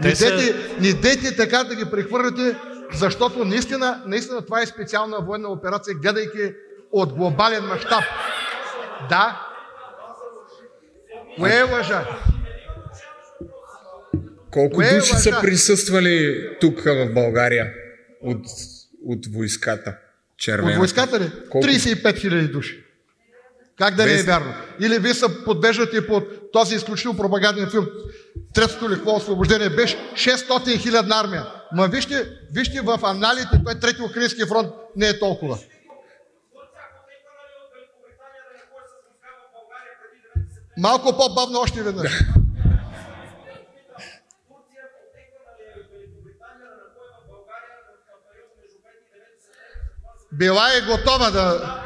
Не 0.00 0.16
са- 0.16 0.36
дейте, 0.36 0.76
не 0.80 0.92
дейте 0.92 1.36
така 1.36 1.64
да 1.64 1.74
ги 1.74 1.84
прехвърляте, 1.84 2.56
защото 2.92 3.44
наистина, 3.44 4.02
наистина 4.06 4.42
това 4.42 4.60
е 4.60 4.66
специална 4.66 5.20
военна 5.20 5.48
операция, 5.48 5.94
гледайки 5.94 6.52
от 6.92 7.12
глобален 7.12 7.64
мащаб. 7.64 8.04
Да. 9.08 9.42
Кое 11.38 11.50
е 11.50 11.62
лъжа? 11.62 12.06
Колко 14.56 14.82
е 14.82 14.94
души 14.94 15.14
са 15.14 15.38
присъствали 15.40 16.48
тук 16.60 16.80
в 16.84 17.08
България 17.14 17.72
от, 18.22 18.46
от 19.04 19.26
войската? 19.26 19.90
От 19.90 20.38
Червена. 20.38 20.78
войската 20.78 21.20
ли? 21.20 21.30
Колко? 21.50 21.66
35 21.66 22.18
хиляди 22.18 22.48
души. 22.48 22.84
Как 23.78 23.94
да 23.94 24.06
не 24.06 24.12
е 24.12 24.22
вярно? 24.22 24.54
Или 24.80 24.98
вие 24.98 25.14
се 25.14 25.44
подвеждате 25.44 26.06
под 26.06 26.52
този 26.52 26.74
изключително 26.74 27.18
пропаганден 27.18 27.70
филм 27.70 27.86
Третото 28.54 28.90
леко 28.90 29.16
освобождение 29.16 29.70
беше 29.70 29.96
600 30.14 30.78
хилядна 30.78 31.20
армия. 31.20 31.46
Ма 31.72 31.88
вижте, 31.88 32.28
вижте 32.52 32.80
в 32.80 32.98
аналите, 33.02 33.60
той 33.64 33.74
трети 33.74 34.02
Украински 34.02 34.44
фронт 34.48 34.68
не 34.96 35.08
е 35.08 35.18
толкова. 35.18 35.58
Малко 40.78 41.16
по-бавно 41.16 41.60
още 41.60 41.82
веднъж. 41.82 42.20
Била 50.38 50.68
е 50.76 50.80
готова 50.80 51.30
да... 51.30 51.82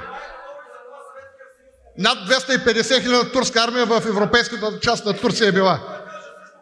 Над 1.98 2.18
250 2.18 3.02
хиляди 3.02 3.32
турска 3.32 3.60
армия 3.64 3.86
в 3.86 4.02
европейската 4.08 4.78
част 4.80 5.06
на 5.06 5.12
Турция 5.12 5.48
е 5.48 5.52
била. 5.52 6.00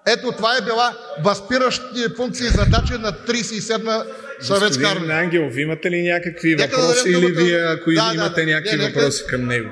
Ето 0.07 0.33
това 0.33 0.57
е 0.57 0.61
била 0.61 0.97
възпиращи 1.25 2.07
функции 2.17 2.47
и 2.47 2.51
задачи 2.51 2.93
на 2.93 3.13
37-ма 3.13 4.05
съветска 4.41 4.89
армия. 4.89 5.19
Ангелов, 5.19 5.57
имате 5.57 5.91
ли 5.91 6.03
някакви 6.03 6.55
Нека 6.55 6.77
да 6.77 6.83
въпроси 6.83 7.13
дадем 7.13 7.29
или 7.29 7.33
вие, 7.33 7.59
ако 7.59 7.91
Да, 7.91 8.09
да, 8.09 8.15
имате 8.15 8.45
да. 8.45 8.53
някакви 8.53 8.77
Не, 8.77 8.89
въпроси 8.89 9.25
към 9.27 9.47
него? 9.47 9.71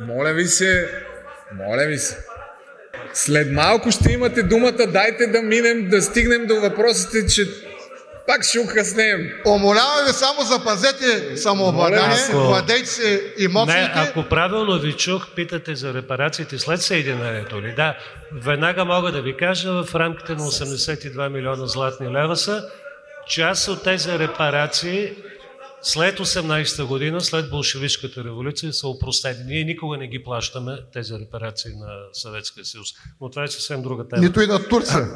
Моля 0.00 0.32
ви 0.32 0.46
се, 0.46 0.88
моля 1.52 1.86
ви 1.86 1.98
се. 1.98 2.18
След 3.12 3.52
малко 3.52 3.90
ще 3.90 4.12
имате 4.12 4.42
думата, 4.42 4.86
дайте 4.86 5.26
да 5.26 5.42
минем, 5.42 5.88
да 5.88 6.02
стигнем 6.02 6.46
до 6.46 6.60
въпросите, 6.60 7.26
че 7.26 7.46
пак 8.26 8.44
ще 8.44 8.58
укъснем. 8.58 9.30
Умолявам 9.46 10.06
ви 10.06 10.12
само 10.12 10.42
запазете 10.42 11.36
самообладание, 11.36 12.16
Ако- 12.28 12.38
владейте 12.38 12.86
се 12.86 13.34
емоциите. 13.40 13.80
Не, 13.80 13.92
ако 13.94 14.22
правилно 14.22 14.78
ви 14.78 14.92
чух, 14.92 15.26
питате 15.36 15.74
за 15.74 15.94
репарациите 15.94 16.58
след 16.58 16.82
съединението 16.82 17.62
ли? 17.62 17.74
Да, 17.76 17.96
веднага 18.32 18.84
мога 18.84 19.12
да 19.12 19.22
ви 19.22 19.36
кажа, 19.36 19.84
в 19.84 19.94
рамките 19.94 20.32
на 20.32 20.38
82 20.40 21.28
милиона 21.28 21.66
златни 21.66 22.08
лева 22.08 22.36
са 22.36 22.68
част 23.28 23.68
от 23.68 23.82
тези 23.84 24.18
репарации 24.18 25.12
след 25.82 26.18
18-та 26.18 26.84
година, 26.84 27.20
след 27.20 27.50
болшевишката 27.50 28.24
революция 28.24 28.72
са 28.72 28.88
опростени. 28.88 29.44
Ние 29.46 29.64
никога 29.64 29.96
не 29.96 30.06
ги 30.06 30.24
плащаме 30.24 30.78
тези 30.92 31.14
репарации 31.14 31.70
на 31.76 31.86
Съветския 32.12 32.64
съюз. 32.64 32.88
Но 33.20 33.30
това 33.30 33.44
е 33.44 33.48
съвсем 33.48 33.82
друга 33.82 34.08
тема. 34.08 34.22
Нито 34.22 34.40
и 34.40 34.46
на 34.46 34.68
Турция. 34.68 35.08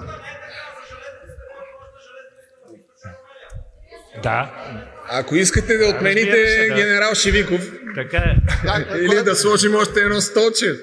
Да, 4.23 4.51
Ако 5.11 5.36
искате 5.36 5.77
да 5.77 5.89
отмените 5.89 6.47
се, 6.49 6.69
да. 6.69 6.74
генерал 6.74 7.15
Шивиков 7.15 7.73
така 7.95 8.16
е. 8.16 8.36
Да, 8.65 8.99
или 8.99 9.23
да 9.24 9.35
сложим 9.35 9.74
още 9.74 10.01
едно 10.01 10.20
столче. 10.20 10.74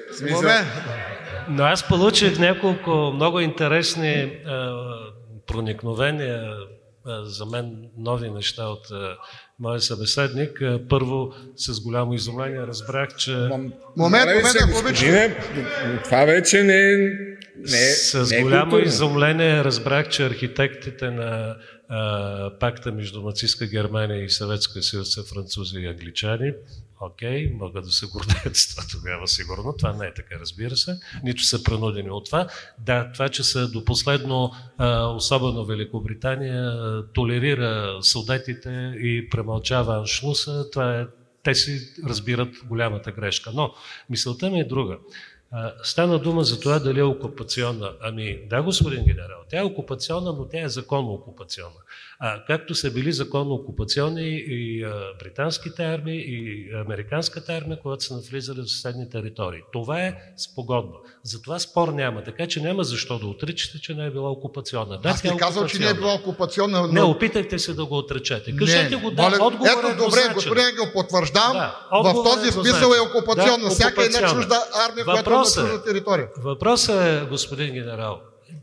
Но 1.48 1.64
аз 1.64 1.88
получих 1.88 2.38
няколко 2.38 2.90
много 3.14 3.40
интересни 3.40 4.40
а, 4.46 4.72
проникновения, 5.46 6.52
а, 7.06 7.24
за 7.24 7.46
мен 7.46 7.72
нови 7.98 8.30
неща 8.30 8.64
от 8.64 8.90
а, 8.92 9.16
моя 9.60 9.80
събеседник. 9.80 10.62
А, 10.62 10.80
първо, 10.88 11.32
с 11.56 11.80
голямо 11.80 12.14
изумление 12.14 12.60
разбрах, 12.60 13.08
че 13.16 13.30
Момент, 13.30 13.74
момент, 13.96 14.28
ако 14.28 14.38
обичате. 14.38 14.72
господине, 14.72 15.36
това 16.04 16.24
вече 16.24 16.62
не 16.62 16.92
е... 16.92 16.96
Не, 17.58 17.78
е- 17.78 17.92
с 17.92 18.30
не 18.30 18.36
е 18.38 18.42
голямо 18.42 18.62
културно. 18.62 18.84
изумление 18.86 19.64
разбрах, 19.64 20.08
че 20.08 20.26
архитектите 20.26 21.10
на 21.10 21.56
пакта 22.60 22.92
между 22.92 23.22
нацистска 23.22 23.66
Германия 23.66 24.24
и 24.24 24.30
Съветска 24.30 24.82
съюз 24.82 25.12
са 25.12 25.24
французи 25.24 25.78
и 25.78 25.86
англичани. 25.86 26.52
Окей, 27.00 27.52
могат 27.54 27.84
да 27.84 27.90
се 27.90 28.06
гордеят 28.06 28.56
с 28.56 28.68
това 28.68 28.82
тогава 28.90 29.28
сигурно. 29.28 29.74
Това 29.78 29.92
не 29.92 30.06
е 30.06 30.14
така, 30.14 30.34
разбира 30.40 30.76
се. 30.76 30.98
Нито 31.24 31.42
са 31.42 31.62
принудени 31.62 32.10
от 32.10 32.24
това. 32.26 32.48
Да, 32.78 33.12
това, 33.12 33.28
че 33.28 33.44
са 33.44 33.68
до 33.68 33.84
последно, 33.84 34.52
особено 35.16 35.64
Великобритания, 35.64 36.74
толерира 37.14 37.98
солдатите 38.02 38.94
и 39.00 39.28
премълчава 39.30 39.96
аншлуса, 39.96 40.70
това 40.70 41.00
е 41.00 41.06
те 41.42 41.54
си 41.54 41.80
разбират 42.06 42.54
голямата 42.64 43.12
грешка. 43.12 43.50
Но 43.54 43.74
мисълта 44.10 44.50
ми 44.50 44.60
е 44.60 44.64
друга. 44.64 44.98
Стана 45.82 46.18
дума 46.18 46.44
за 46.44 46.60
това 46.60 46.78
дали 46.78 47.00
е 47.00 47.04
окупационна. 47.04 47.92
Ами 48.00 48.46
да, 48.46 48.62
господин 48.62 49.04
генерал, 49.04 49.38
тя 49.50 49.58
е 49.58 49.64
окупационна, 49.64 50.32
но 50.32 50.48
тя 50.48 50.62
е 50.62 50.68
законно 50.68 51.12
окупационна. 51.12 51.80
А, 52.20 52.44
както 52.44 52.74
са 52.74 52.90
били 52.90 53.12
законно 53.12 53.54
окупационни 53.54 54.22
и 54.38 54.84
а, 54.84 54.92
британските 55.18 55.84
армии, 55.84 56.24
и 56.26 56.70
американската 56.76 57.52
армия, 57.54 57.78
когато 57.80 58.04
са 58.04 58.14
навлизали 58.14 58.60
в 58.60 58.70
съседни 58.70 59.10
територии. 59.10 59.60
Това 59.72 60.00
е 60.00 60.14
спогодба. 60.38 60.92
Затова 61.24 61.58
спор 61.58 61.88
няма. 61.88 62.24
Така 62.24 62.46
че 62.46 62.60
няма 62.60 62.84
защо 62.84 63.18
да 63.18 63.26
отричате, 63.26 63.80
че 63.80 63.94
не 63.94 64.06
е 64.06 64.10
била 64.10 64.30
окупационна. 64.30 64.98
Да, 64.98 65.08
Аз 65.08 65.24
е 65.24 65.28
не 65.28 65.36
казвам, 65.36 65.68
че 65.68 65.78
не 65.78 65.88
е 65.88 65.94
била 65.94 66.14
окупационна. 66.14 66.86
Не, 66.86 67.00
но- 67.00 67.10
опитайте 67.10 67.58
се 67.58 67.74
да 67.74 67.84
го 67.84 67.98
отречете. 67.98 68.52
Не, 68.52 68.58
Кажете 68.58 68.96
го, 68.96 69.10
да, 69.10 69.22
моля- 69.22 69.42
отговорът 69.42 69.78
Ето, 69.78 69.86
е 69.86 69.90
добре, 69.90 69.90
еднозначен. 69.90 70.34
господин 70.34 70.64
Ангел, 70.64 70.84
потвърждавам. 70.94 71.52
Да, 71.52 71.76
в 71.92 71.98
отговорът 71.98 72.24
този 72.34 72.48
е 72.48 72.52
смисъл 72.52 72.88
е 72.88 73.00
окупационна. 73.00 73.64
Да, 73.64 73.70
Всяка 73.70 74.04
една 74.04 74.28
чужда 74.28 74.56
армия, 74.88 75.04
която 75.04 75.30
е 75.30 75.34
на 75.34 75.40
е- 75.40 75.44
чужда 75.44 75.84
територия. 75.84 76.28
Въпросът 76.38 77.00
е, 77.02 77.26
господин 77.26 77.74
генерал, 77.74 78.20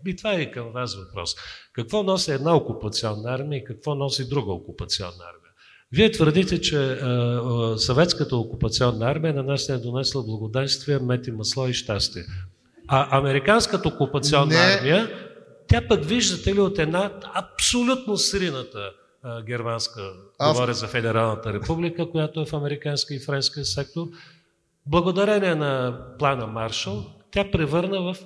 и 0.08 0.16
това 0.16 0.34
е 0.34 0.38
и 0.38 0.52
към 0.52 0.72
вас 0.72 0.96
въпрос. 0.96 1.36
Какво 1.74 2.04
носи 2.04 2.32
една 2.32 2.56
окупационна 2.56 3.34
армия 3.34 3.58
и 3.58 3.64
какво 3.64 3.96
носи 3.96 4.30
друга 4.30 4.52
окупационна 4.52 5.24
армия? 5.34 5.52
Вие 5.92 6.12
твърдите, 6.12 6.62
че 6.62 6.78
а, 6.78 7.06
а, 7.06 7.78
съветската 7.78 8.36
окупационна 8.38 9.12
армия 9.12 9.34
на 9.34 9.44
нас 9.44 9.70
не 9.70 9.76
е 9.76 9.78
донесла 9.78 10.24
благоденствие, 10.24 11.00
мед 11.00 11.28
и 11.28 11.32
масло 11.32 11.68
и 11.68 11.74
щастие. 11.74 12.24
А 12.88 13.18
американската 13.18 13.88
окупационна 13.88 14.54
Не. 14.54 14.60
армия, 14.60 15.10
тя 15.68 15.82
пък 15.88 16.06
виждате 16.06 16.56
ли 16.56 16.60
от 16.60 16.80
една 16.80 17.12
абсолютно 17.34 18.18
срината 18.18 18.92
а, 19.24 19.42
германска, 19.42 20.02
Аз- 20.40 20.54
говоря 20.54 20.74
за 20.74 20.88
Федералната 20.88 21.54
република, 21.54 22.10
която 22.10 22.42
е 22.42 22.46
в 22.46 22.54
американска 22.54 23.16
и 23.16 23.20
френския 23.20 23.66
сектор, 23.66 24.08
благодарение 24.86 25.56
на 25.56 26.00
плана 26.20 26.48
Маршал, 26.48 27.06
тя 27.32 27.52
превърна 27.52 28.02
в 28.02 28.18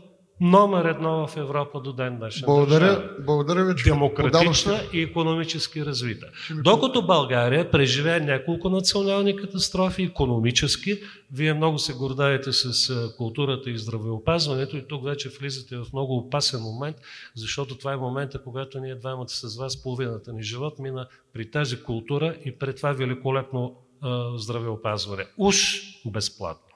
номер 0.42 0.86
едно 0.86 1.28
в 1.28 1.38
Европа 1.38 1.82
до 1.82 1.94
ден 1.94 2.18
днешен. 2.18 2.44
Благодаря, 2.46 2.86
държава. 2.86 3.10
благодаря 3.20 3.66
ви, 3.66 3.76
че 3.76 3.84
Демократична 3.84 4.80
и 4.94 5.02
економически 5.02 5.86
развита. 5.86 6.28
Докато 6.64 7.02
България 7.02 7.72
преживее 7.72 8.20
няколко 8.20 8.70
национални 8.70 9.36
катастрофи, 9.36 10.04
економически, 10.04 11.00
вие 11.32 11.54
много 11.54 11.80
се 11.80 11.94
гордаете 11.94 12.54
с 12.54 12.94
културата 13.18 13.70
и 13.70 13.78
здравеопазването 13.78 14.78
и 14.78 14.88
тук 14.88 15.04
вече 15.04 15.30
влизате 15.40 15.78
в 15.78 15.86
много 15.94 16.18
опасен 16.18 16.62
момент, 16.62 16.96
защото 17.36 17.78
това 17.78 17.94
е 17.94 17.98
момента, 17.98 18.44
когато 18.44 18.80
ние 18.80 18.96
двамата 18.96 19.30
с 19.30 19.58
вас, 19.58 19.84
половината 19.84 20.34
ни 20.34 20.44
живот 20.44 20.80
мина 20.80 21.08
при 21.34 21.52
тази 21.52 21.84
култура 21.84 22.36
и 22.46 22.60
пред 22.60 22.78
това 22.78 22.92
великолепно 22.92 23.76
а, 24.02 24.38
здравеопазване. 24.38 25.26
Уж 25.38 25.82
безплатно. 26.06 26.76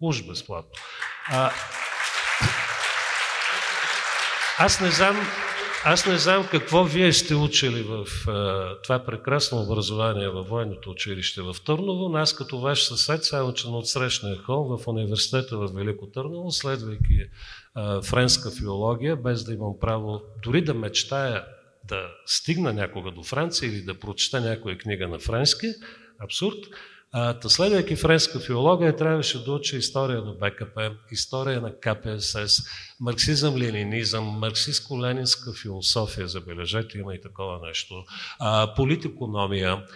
Уж 0.00 0.26
безплатно. 0.26 0.70
А, 1.30 1.50
аз 4.58 4.80
не 4.80 4.90
знам 4.90 5.16
аз 5.84 6.06
не 6.06 6.18
знам 6.18 6.48
какво 6.50 6.84
вие 6.84 7.12
сте 7.12 7.34
учили 7.34 7.82
в 7.82 8.06
а, 8.28 8.74
това 8.82 9.04
прекрасно 9.04 9.62
образование 9.62 10.28
във 10.28 10.48
военното 10.48 10.90
училище 10.90 11.42
в 11.42 11.56
Търново, 11.66 12.08
но 12.08 12.18
аз 12.18 12.34
като 12.34 12.60
ваш 12.60 12.84
съсед, 12.84 13.24
само 13.24 13.54
че 13.54 13.68
на 13.68 13.78
отсрещния 13.78 14.38
хол 14.38 14.76
в 14.76 14.88
университета 14.88 15.58
в 15.58 15.68
Велико 15.74 16.06
Търново, 16.06 16.50
следвайки 16.50 17.20
а, 17.74 18.02
френска 18.02 18.50
филология, 18.50 19.16
без 19.16 19.44
да 19.44 19.54
имам 19.54 19.74
право 19.80 20.22
дори 20.44 20.64
да 20.64 20.74
мечтая 20.74 21.44
да 21.84 22.10
стигна 22.26 22.72
някога 22.72 23.10
до 23.10 23.22
Франция 23.22 23.68
или 23.68 23.82
да 23.82 23.98
прочета 23.98 24.40
някоя 24.40 24.78
книга 24.78 25.08
на 25.08 25.18
френски, 25.18 25.66
абсурд, 26.24 26.58
та 27.12 27.48
следвайки 27.48 27.96
френска 27.96 28.40
филология, 28.40 28.96
трябваше 28.96 29.44
да 29.44 29.52
уча 29.52 29.76
история 29.76 30.22
на 30.22 30.32
БКП, 30.32 30.96
история 31.10 31.60
на 31.60 31.72
КПСС, 31.80 32.62
марксизъм, 33.00 33.56
ленинизъм, 33.56 34.24
марксистско-ленинска 34.24 35.62
философия, 35.62 36.28
забележете, 36.28 36.98
има 36.98 37.14
и 37.14 37.20
такова 37.20 37.66
нещо, 37.66 38.04
политикономия, 38.76 39.86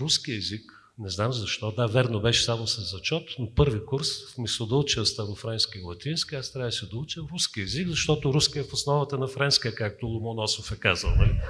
руски 0.00 0.32
язик, 0.32 0.75
не 0.98 1.08
знам 1.08 1.32
защо. 1.32 1.70
Да, 1.70 1.86
верно 1.86 2.20
беше 2.20 2.44
само 2.44 2.66
с 2.66 2.90
зачет, 2.90 3.22
но 3.38 3.50
първи 3.54 3.84
курс, 3.86 4.06
вместо 4.36 4.66
да 4.66 4.76
уча 4.76 5.06
старофренски 5.06 5.78
и 5.78 5.82
латински, 5.82 6.34
аз 6.34 6.52
трябваше 6.52 6.90
да 6.90 6.96
уча 6.96 7.20
руски 7.32 7.60
язик, 7.60 7.88
защото 7.88 8.32
руски 8.32 8.58
е 8.58 8.62
в 8.62 8.72
основата 8.72 9.18
на 9.18 9.28
френския, 9.28 9.74
както 9.74 10.06
Ломоносов 10.06 10.72
е 10.72 10.76
казал, 10.76 11.10
нали? 11.16 11.40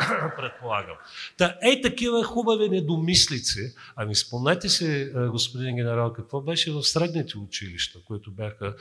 Предполагам. 0.36 0.96
Та, 1.38 1.56
ей 1.62 1.80
такива 1.80 2.24
хубави 2.24 2.68
недомислици. 2.68 3.74
Ами 3.96 4.14
спомнете 4.14 4.68
си, 4.68 5.10
господин 5.30 5.76
генерал, 5.76 6.12
какво 6.12 6.40
беше 6.40 6.72
в 6.72 6.82
средните 6.82 7.38
училища, 7.38 7.98
които 8.06 8.30
бяха 8.30 8.74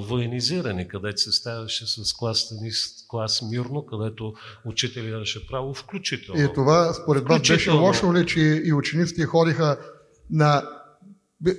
военизирани, 0.00 0.88
където 0.88 1.20
се 1.20 1.32
ставаше 1.32 1.86
с 1.86 2.12
клас 2.12 2.48
тенист, 2.48 3.08
клас 3.08 3.42
мирно, 3.42 3.86
където 3.86 4.34
учители 4.64 5.08
имаше 5.08 5.46
право 5.46 5.74
включително. 5.74 6.44
И 6.44 6.52
това 6.54 6.94
според 6.94 7.24
вас 7.28 7.48
беше 7.48 7.70
лошо 7.70 8.14
ли, 8.14 8.26
че 8.26 8.40
и 8.64 8.72
учениците 8.72 9.26
ходиха 9.50 9.76
на 10.30 10.62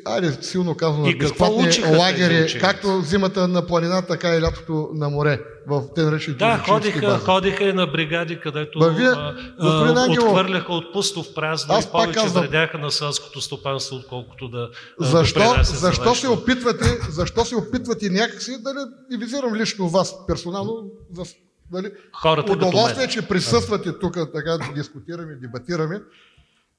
айде 0.06 0.32
силно 0.42 0.76
казано, 0.76 1.06
на 1.06 1.14
безплатни 1.18 1.98
лагери, 1.98 2.60
както 2.60 3.02
зимата 3.02 3.48
на 3.48 3.68
планина, 3.68 4.02
така 4.02 4.36
и 4.36 4.42
лятото 4.42 4.90
на 4.94 5.10
море, 5.10 5.42
в 5.68 5.84
те 5.96 6.02
наречени 6.02 6.38
Да, 6.38 6.58
ходиха, 6.58 7.20
ходиха 7.20 7.64
и 7.64 7.74
на 7.74 7.88
бригади, 7.88 8.40
където 8.40 8.80
Ба, 8.80 8.90
вие, 8.90 9.08
а, 9.08 10.08
отхвърляха 10.10 10.74
от 10.74 10.94
пустов 10.94 11.34
празно 11.36 11.80
и 11.80 11.92
повече 11.92 12.14
казвам, 12.14 12.44
вредяха 12.44 12.78
на 12.78 12.92
селското 12.92 13.42
стопанство, 13.42 13.96
отколкото 13.96 14.50
да 14.50 14.70
Защо, 15.00 15.40
да 15.40 15.64
защо 15.64 16.16
се 16.16 16.28
опитвате, 16.28 16.86
защо 17.10 17.46
се 17.46 17.56
опитвате 17.56 18.10
някакси, 18.10 18.52
да 18.62 18.74
не 19.10 19.18
визирам 19.18 19.56
лично 19.56 19.90
вас 19.90 20.26
персонално, 20.28 20.84
за, 21.14 21.24
дали, 21.72 21.92
Хората 22.14 22.52
удоволствие, 22.52 23.08
че 23.08 23.28
присъствате 23.28 24.00
тук, 24.00 24.14
така 24.34 24.52
да 24.52 24.74
дискутираме, 24.76 25.36
дебатираме, 25.36 26.02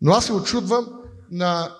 но 0.02 0.12
аз 0.12 0.26
се 0.26 0.32
очудвам 0.32 0.86
на 1.30 1.76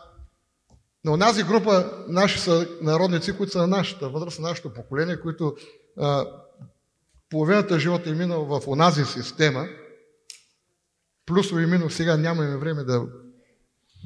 на 1.05 1.13
онази 1.13 1.43
група 1.43 1.91
наши 2.09 2.51
народници, 2.83 3.37
които 3.37 3.53
са 3.53 3.59
на 3.59 3.67
нашата 3.67 4.09
възраст, 4.09 4.41
на 4.41 4.49
нашето 4.49 4.73
поколение, 4.73 5.21
които 5.21 5.55
а, 5.99 6.27
половината 7.31 7.81
живота 7.81 8.11
е 8.11 8.13
минал 8.13 8.45
в 8.45 8.61
онази 8.67 9.05
система, 9.05 9.67
плюсово 11.27 11.61
и 11.61 11.67
минус, 11.67 11.95
сега 11.95 12.17
нямаме 12.17 12.57
време 12.57 12.85
да, 12.85 13.03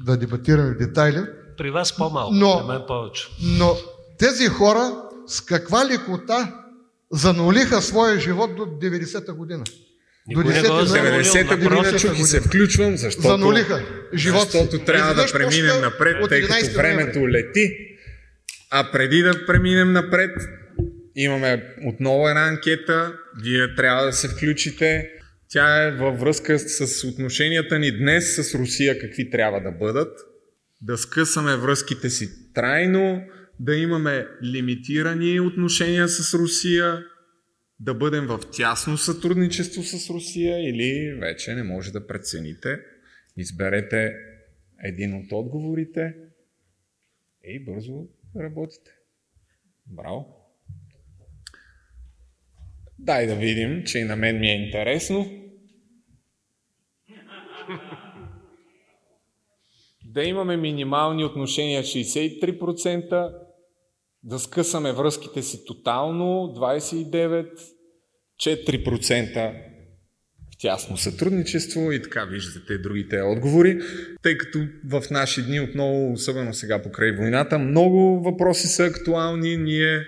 да 0.05 0.17
дебатираме 0.17 0.73
в 0.73 0.77
детайли. 0.77 1.25
При 1.57 1.71
вас 1.71 1.95
по-малко, 1.95 2.33
но, 2.33 2.59
при 2.59 2.67
мен 2.67 2.81
повече. 2.87 3.27
Но 3.41 3.75
тези 4.19 4.47
хора 4.47 5.03
с 5.27 5.41
каква 5.41 5.85
лекота 5.85 6.63
занолиха 7.11 7.81
своя 7.81 8.19
живот 8.19 8.55
до 8.55 8.65
90-та 8.65 9.33
година. 9.33 9.63
До 10.29 10.39
90-та 10.39 11.55
година 11.57 11.99
чух 11.99 12.19
и 12.19 12.23
се 12.23 12.41
включвам, 12.41 12.97
защото, 12.97 13.27
Занулиха 13.27 13.85
живот 14.13 14.51
защото 14.51 14.85
трябва 14.85 15.13
да 15.13 15.25
преминем 15.31 15.81
напред, 15.81 16.17
тъй 16.29 16.41
като 16.41 16.77
времето 16.77 17.29
лети. 17.29 17.77
А 18.71 18.91
преди 18.91 19.21
да 19.21 19.45
преминем 19.45 19.91
напред, 19.91 20.31
имаме 21.15 21.75
отново 21.85 22.29
една 22.29 22.47
анкета. 22.47 23.13
Вие 23.43 23.75
трябва 23.75 24.05
да 24.05 24.13
се 24.13 24.27
включите. 24.27 25.09
Тя 25.49 25.83
е 25.83 25.91
във 25.91 26.19
връзка 26.19 26.59
с 26.59 27.07
отношенията 27.07 27.79
ни 27.79 27.97
днес 27.97 28.35
с 28.35 28.55
Русия, 28.55 28.99
какви 28.99 29.29
трябва 29.29 29.61
да 29.61 29.71
бъдат. 29.71 30.17
Да 30.81 30.97
скъсаме 30.97 31.55
връзките 31.55 32.09
си 32.09 32.29
трайно, 32.53 33.21
да 33.59 33.75
имаме 33.75 34.27
лимитирани 34.43 35.39
отношения 35.39 36.07
с 36.07 36.33
Русия, 36.33 37.03
да 37.79 37.93
бъдем 37.93 38.27
в 38.27 38.39
тясно 38.51 38.97
сътрудничество 38.97 39.83
с 39.83 40.09
Русия 40.09 40.69
или 40.69 41.13
вече 41.19 41.55
не 41.55 41.63
може 41.63 41.91
да 41.91 42.07
прецените. 42.07 42.79
Изберете 43.37 44.13
един 44.83 45.13
от 45.13 45.31
отговорите 45.31 46.15
и 47.43 47.65
бързо 47.65 48.07
работите. 48.35 48.91
Браво! 49.85 50.37
Дай 52.99 53.27
да 53.27 53.35
видим, 53.35 53.83
че 53.83 53.99
и 53.99 54.03
на 54.03 54.15
мен 54.15 54.39
ми 54.39 54.49
е 54.49 54.65
интересно. 54.65 55.43
да 60.05 60.23
имаме 60.23 60.57
минимални 60.57 61.25
отношения 61.25 61.83
63%, 61.83 63.46
да 64.27 64.39
скъсаме 64.39 64.93
връзките 64.93 65.41
си 65.41 65.65
тотално, 65.65 66.53
29, 66.57 67.47
4% 68.43 69.53
в 70.53 70.57
тясно 70.59 70.97
сътрудничество 70.97 71.91
и 71.91 72.01
така 72.01 72.25
виждате 72.25 72.77
другите 72.77 73.21
отговори, 73.21 73.79
тъй 74.21 74.37
като 74.37 74.59
в 74.89 75.03
наши 75.11 75.45
дни 75.45 75.59
отново, 75.59 76.13
особено 76.13 76.53
сега 76.53 76.81
покрай 76.81 77.11
войната, 77.11 77.59
много 77.59 78.23
въпроси 78.23 78.67
са 78.67 78.83
актуални, 78.83 79.57
ние 79.57 80.05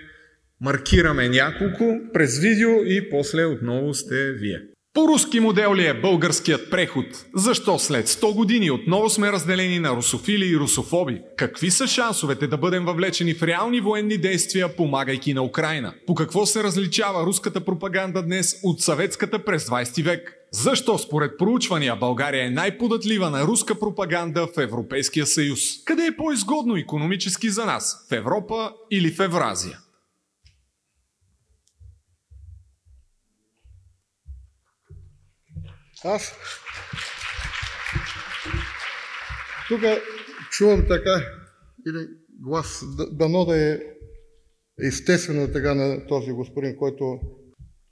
маркираме 0.60 1.28
няколко 1.28 2.00
през 2.12 2.38
видео 2.38 2.84
и 2.84 3.10
после 3.10 3.44
отново 3.44 3.94
сте 3.94 4.32
вие. 4.32 4.69
По-руски 4.94 5.40
модел 5.40 5.74
ли 5.74 5.86
е 5.86 6.00
българският 6.00 6.70
преход? 6.70 7.06
Защо 7.34 7.78
след 7.78 8.08
100 8.08 8.34
години 8.34 8.70
отново 8.70 9.10
сме 9.10 9.32
разделени 9.32 9.78
на 9.78 9.90
русофили 9.90 10.46
и 10.46 10.56
русофоби? 10.56 11.20
Какви 11.36 11.70
са 11.70 11.86
шансовете 11.86 12.46
да 12.46 12.56
бъдем 12.56 12.84
въвлечени 12.84 13.34
в 13.34 13.42
реални 13.42 13.80
военни 13.80 14.18
действия, 14.18 14.76
помагайки 14.76 15.34
на 15.34 15.42
Украина? 15.42 15.94
По 16.06 16.14
какво 16.14 16.46
се 16.46 16.62
различава 16.62 17.26
руската 17.26 17.64
пропаганда 17.64 18.22
днес 18.22 18.56
от 18.62 18.80
съветската 18.80 19.44
през 19.44 19.66
20 19.66 20.02
век? 20.02 20.36
Защо 20.50 20.98
според 20.98 21.38
проучвания 21.38 21.96
България 21.96 22.46
е 22.46 22.50
най-податлива 22.50 23.30
на 23.30 23.42
руска 23.42 23.74
пропаганда 23.74 24.46
в 24.56 24.62
Европейския 24.62 25.26
съюз? 25.26 25.60
Къде 25.84 26.06
е 26.06 26.16
по-изгодно 26.16 26.76
економически 26.76 27.50
за 27.50 27.64
нас? 27.64 28.06
В 28.10 28.12
Европа 28.12 28.72
или 28.90 29.10
в 29.10 29.20
Евразия? 29.20 29.78
Аз 36.04 36.32
тук 39.68 39.80
чувам 40.50 40.86
така 40.88 41.26
или 41.88 42.08
глас, 42.40 42.84
дано 43.12 43.44
да 43.44 43.72
е 43.72 43.78
естествено 44.82 45.52
така 45.52 45.74
на 45.74 46.06
този 46.06 46.32
господин, 46.32 46.76
който 46.76 47.20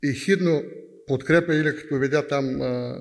и 0.02 0.12
хидно 0.12 0.62
подкрепя 1.06 1.54
или 1.54 1.76
като 1.76 1.98
видя 1.98 2.26
там 2.26 2.62
а, 2.62 3.00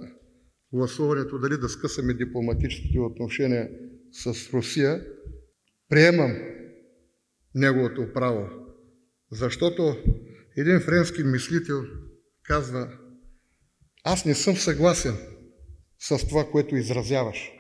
гласуването, 0.74 1.40
дали 1.40 1.58
да 1.58 1.70
скъсаме 1.70 2.14
дипломатическите 2.14 3.00
отношения 3.00 3.70
с 4.12 4.54
Русия, 4.54 5.06
приемам 5.90 6.36
неговото 7.56 8.14
право. 8.14 8.50
Защото 9.32 9.98
един 10.58 10.80
френски 10.80 11.24
мислител 11.24 11.84
казва, 12.44 12.98
аз 14.08 14.26
не 14.26 14.36
съм 14.36 14.58
съгласен 14.58 15.18
с 16.00 16.28
това, 16.28 16.46
което 16.52 16.76
изразяваш. 16.76 17.52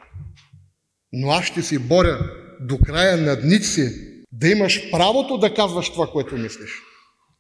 Но 1.13 1.31
аз 1.31 1.45
ще 1.45 1.61
си 1.61 1.79
боря 1.79 2.31
до 2.61 2.77
края 2.77 3.17
на 3.17 3.35
дните 3.35 3.65
си 3.65 3.89
да 4.31 4.47
имаш 4.47 4.91
правото 4.91 5.37
да 5.37 5.53
казваш 5.53 5.91
това, 5.91 6.07
което 6.07 6.37
мислиш. 6.37 6.71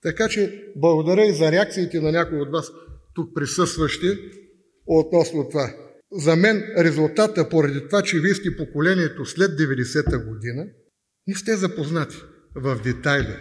Така 0.03 0.29
че 0.29 0.63
благодаря 0.75 1.25
и 1.25 1.33
за 1.33 1.51
реакциите 1.51 1.99
на 1.99 2.11
някои 2.11 2.41
от 2.41 2.51
вас 2.51 2.71
тук 3.15 3.29
присъстващи 3.35 4.17
относно 4.85 5.49
това. 5.49 5.73
За 6.11 6.35
мен 6.35 6.63
резултата, 6.77 7.49
поради 7.49 7.87
това, 7.87 8.01
че 8.01 8.19
вие 8.19 8.33
сте 8.33 8.57
поколението 8.57 9.25
след 9.25 9.51
90-та 9.51 10.17
година, 10.17 10.65
не 11.27 11.35
сте 11.35 11.55
запознати 11.55 12.15
в 12.55 12.81
детайли. 12.83 13.35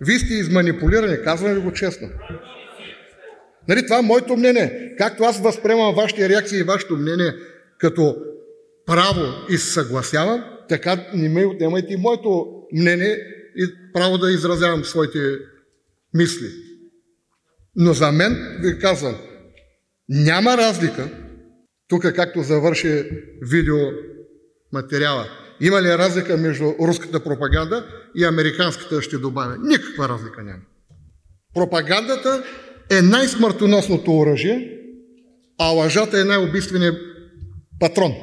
Вие 0.00 0.18
сте 0.18 0.34
изманипулирани, 0.34 1.24
казвам 1.24 1.54
ви 1.54 1.60
го 1.60 1.72
честно. 1.72 2.08
Нали, 3.68 3.84
това 3.84 3.98
е 3.98 4.02
моето 4.02 4.36
мнение. 4.36 4.94
Както 4.98 5.24
аз 5.24 5.40
възприемам 5.40 5.94
вашите 5.94 6.28
реакции 6.28 6.58
и 6.58 6.62
вашето 6.62 6.96
мнение 6.96 7.34
като 7.78 8.16
право 8.86 9.22
и 9.50 9.58
съгласявам, 9.58 10.44
така 10.68 11.06
не 11.14 11.28
ме 11.28 11.46
отнемайте 11.46 11.92
и 11.92 11.96
моето 11.96 12.46
мнение 12.72 13.18
и 13.56 13.92
право 13.92 14.18
да 14.18 14.32
изразявам 14.32 14.84
своите 14.84 15.18
мисли. 16.14 16.48
Но 17.76 17.92
за 17.92 18.12
мен, 18.12 18.58
ви 18.60 18.78
казвам, 18.78 19.16
няма 20.08 20.56
разлика, 20.56 21.08
тук 21.88 22.02
както 22.02 22.42
завърши 22.42 23.10
видео 23.42 23.78
материала, 24.72 25.26
има 25.60 25.82
ли 25.82 25.88
разлика 25.88 26.36
между 26.36 26.64
руската 26.80 27.24
пропаганда 27.24 27.86
и 28.16 28.24
американската, 28.24 29.02
ще 29.02 29.18
добавя? 29.18 29.56
Никаква 29.62 30.08
разлика 30.08 30.42
няма. 30.42 30.62
Пропагандата 31.54 32.44
е 32.90 33.02
най-смъртоносното 33.02 34.18
оръжие, 34.18 34.70
а 35.58 35.64
лъжата 35.64 36.20
е 36.20 36.24
най-убийственият 36.24 36.96
патрон. 37.80 38.14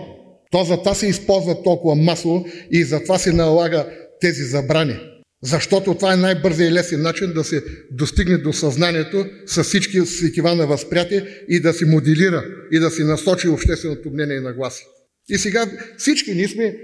То 0.51 0.63
за 0.63 0.77
това 0.77 0.93
се 0.93 1.07
използва 1.07 1.63
толкова 1.63 1.95
масово 1.95 2.45
и 2.71 2.83
затова 2.83 3.17
се 3.17 3.33
налага 3.33 3.85
тези 4.21 4.43
забрани. 4.43 4.99
Защото 5.43 5.95
това 5.95 6.13
е 6.13 6.17
най-бързият 6.17 6.71
и 6.71 6.73
лесен 6.73 7.01
начин 7.01 7.33
да 7.33 7.43
се 7.43 7.63
достигне 7.91 8.37
до 8.37 8.53
съзнанието 8.53 9.25
с 9.45 9.63
всички 9.63 10.05
сетива 10.05 10.55
на 10.55 10.67
възприятие 10.67 11.25
и 11.49 11.59
да 11.59 11.73
се 11.73 11.85
моделира 11.85 12.45
и 12.71 12.79
да 12.79 12.89
се 12.89 13.03
насочи 13.03 13.47
общественото 13.47 14.09
мнение 14.09 14.37
и 14.37 14.39
нагласи. 14.39 14.85
И 15.29 15.37
сега 15.37 15.65
всички 15.97 16.35
ние 16.35 16.47
сме 16.47 16.75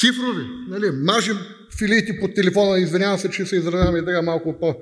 цифрови, 0.00 0.44
нали? 0.68 0.90
мажем 0.90 1.36
филиите 1.78 2.18
по 2.20 2.28
телефона, 2.28 2.78
извинявам 2.78 3.18
се, 3.18 3.30
че 3.30 3.46
се 3.46 3.56
изразяваме 3.56 4.04
така 4.04 4.22
малко 4.22 4.58
по... 4.60 4.74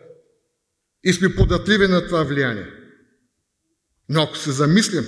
И 1.04 1.12
сме 1.12 1.34
податливи 1.34 1.86
на 1.86 2.06
това 2.06 2.22
влияние. 2.22 2.66
Но 4.08 4.22
ако 4.22 4.36
се 4.36 4.50
замислим, 4.50 5.04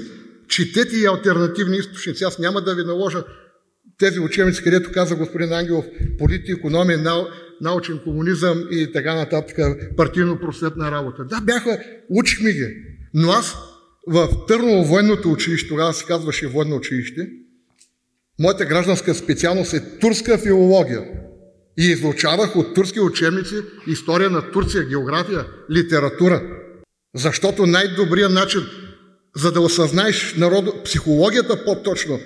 четете 0.48 0.96
и 0.96 1.06
альтернативни 1.06 1.76
източници, 1.76 2.24
аз 2.24 2.38
няма 2.38 2.60
да 2.60 2.74
ви 2.74 2.84
наложа 2.84 3.24
тези 3.98 4.20
учебници, 4.20 4.62
където 4.62 4.92
каза 4.92 5.16
господин 5.16 5.52
Ангелов, 5.52 5.84
политика, 6.18 6.52
економия, 6.52 6.98
нау, 6.98 7.24
научен 7.60 7.98
комунизъм 8.04 8.68
и 8.70 8.92
така 8.92 9.14
нататък, 9.14 9.56
партийно-просветна 9.96 10.90
работа. 10.90 11.24
Да, 11.24 11.40
бяха, 11.40 11.78
учихме 12.10 12.52
ги. 12.52 12.76
Но 13.14 13.30
аз 13.30 13.56
в 14.06 14.28
Търново 14.48 14.84
военното 14.84 15.32
училище, 15.32 15.68
тогава 15.68 15.94
се 15.94 16.04
казваше 16.04 16.46
военно 16.46 16.76
училище, 16.76 17.28
моята 18.38 18.64
гражданска 18.64 19.14
специалност 19.14 19.74
е 19.74 19.98
турска 19.98 20.38
филология. 20.38 21.04
И 21.78 21.84
изучавах 21.84 22.56
от 22.56 22.74
турски 22.74 23.00
учебници 23.00 23.54
история 23.86 24.30
на 24.30 24.50
Турция, 24.50 24.84
география, 24.84 25.46
литература. 25.70 26.42
Защото 27.14 27.66
най-добрият 27.66 28.32
начин, 28.32 28.60
за 29.36 29.52
да 29.52 29.60
осъзнаеш 29.60 30.34
народ, 30.34 30.84
психологията 30.84 31.64
по-точно, 31.64 32.20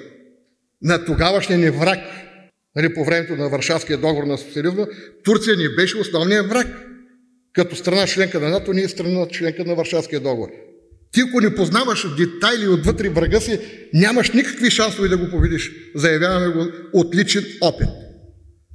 на 0.83 1.05
тогавашния 1.05 1.59
ни 1.59 1.71
враг, 1.71 1.99
нали, 2.77 2.95
по 2.95 3.05
времето 3.05 3.37
на 3.37 3.49
Варшавския 3.49 3.99
договор 3.99 4.25
на 4.25 4.39
социализма, 4.39 4.87
Турция 5.25 5.57
ни 5.57 5.69
беше 5.69 5.99
основният 5.99 6.49
враг. 6.49 6.67
Като 7.53 7.77
страна 7.77 8.07
членка 8.07 8.41
на 8.41 8.49
НАТО, 8.49 8.73
ние 8.73 8.89
страна 8.89 9.27
членка 9.29 9.65
на 9.65 9.75
Варшавския 9.75 10.21
договор. 10.21 10.49
Ти, 11.13 11.21
ако 11.21 11.41
не 11.41 11.55
познаваш 11.55 12.17
детайли 12.17 12.69
отвътре 12.69 13.09
врага 13.09 13.41
си, 13.41 13.61
нямаш 13.93 14.31
никакви 14.31 14.71
шансове 14.71 15.09
да 15.09 15.17
го 15.17 15.31
победиш. 15.31 15.73
Заявяваме 15.95 16.49
го 16.49 16.67
от 16.93 17.15
личен 17.15 17.45
опит. 17.61 17.89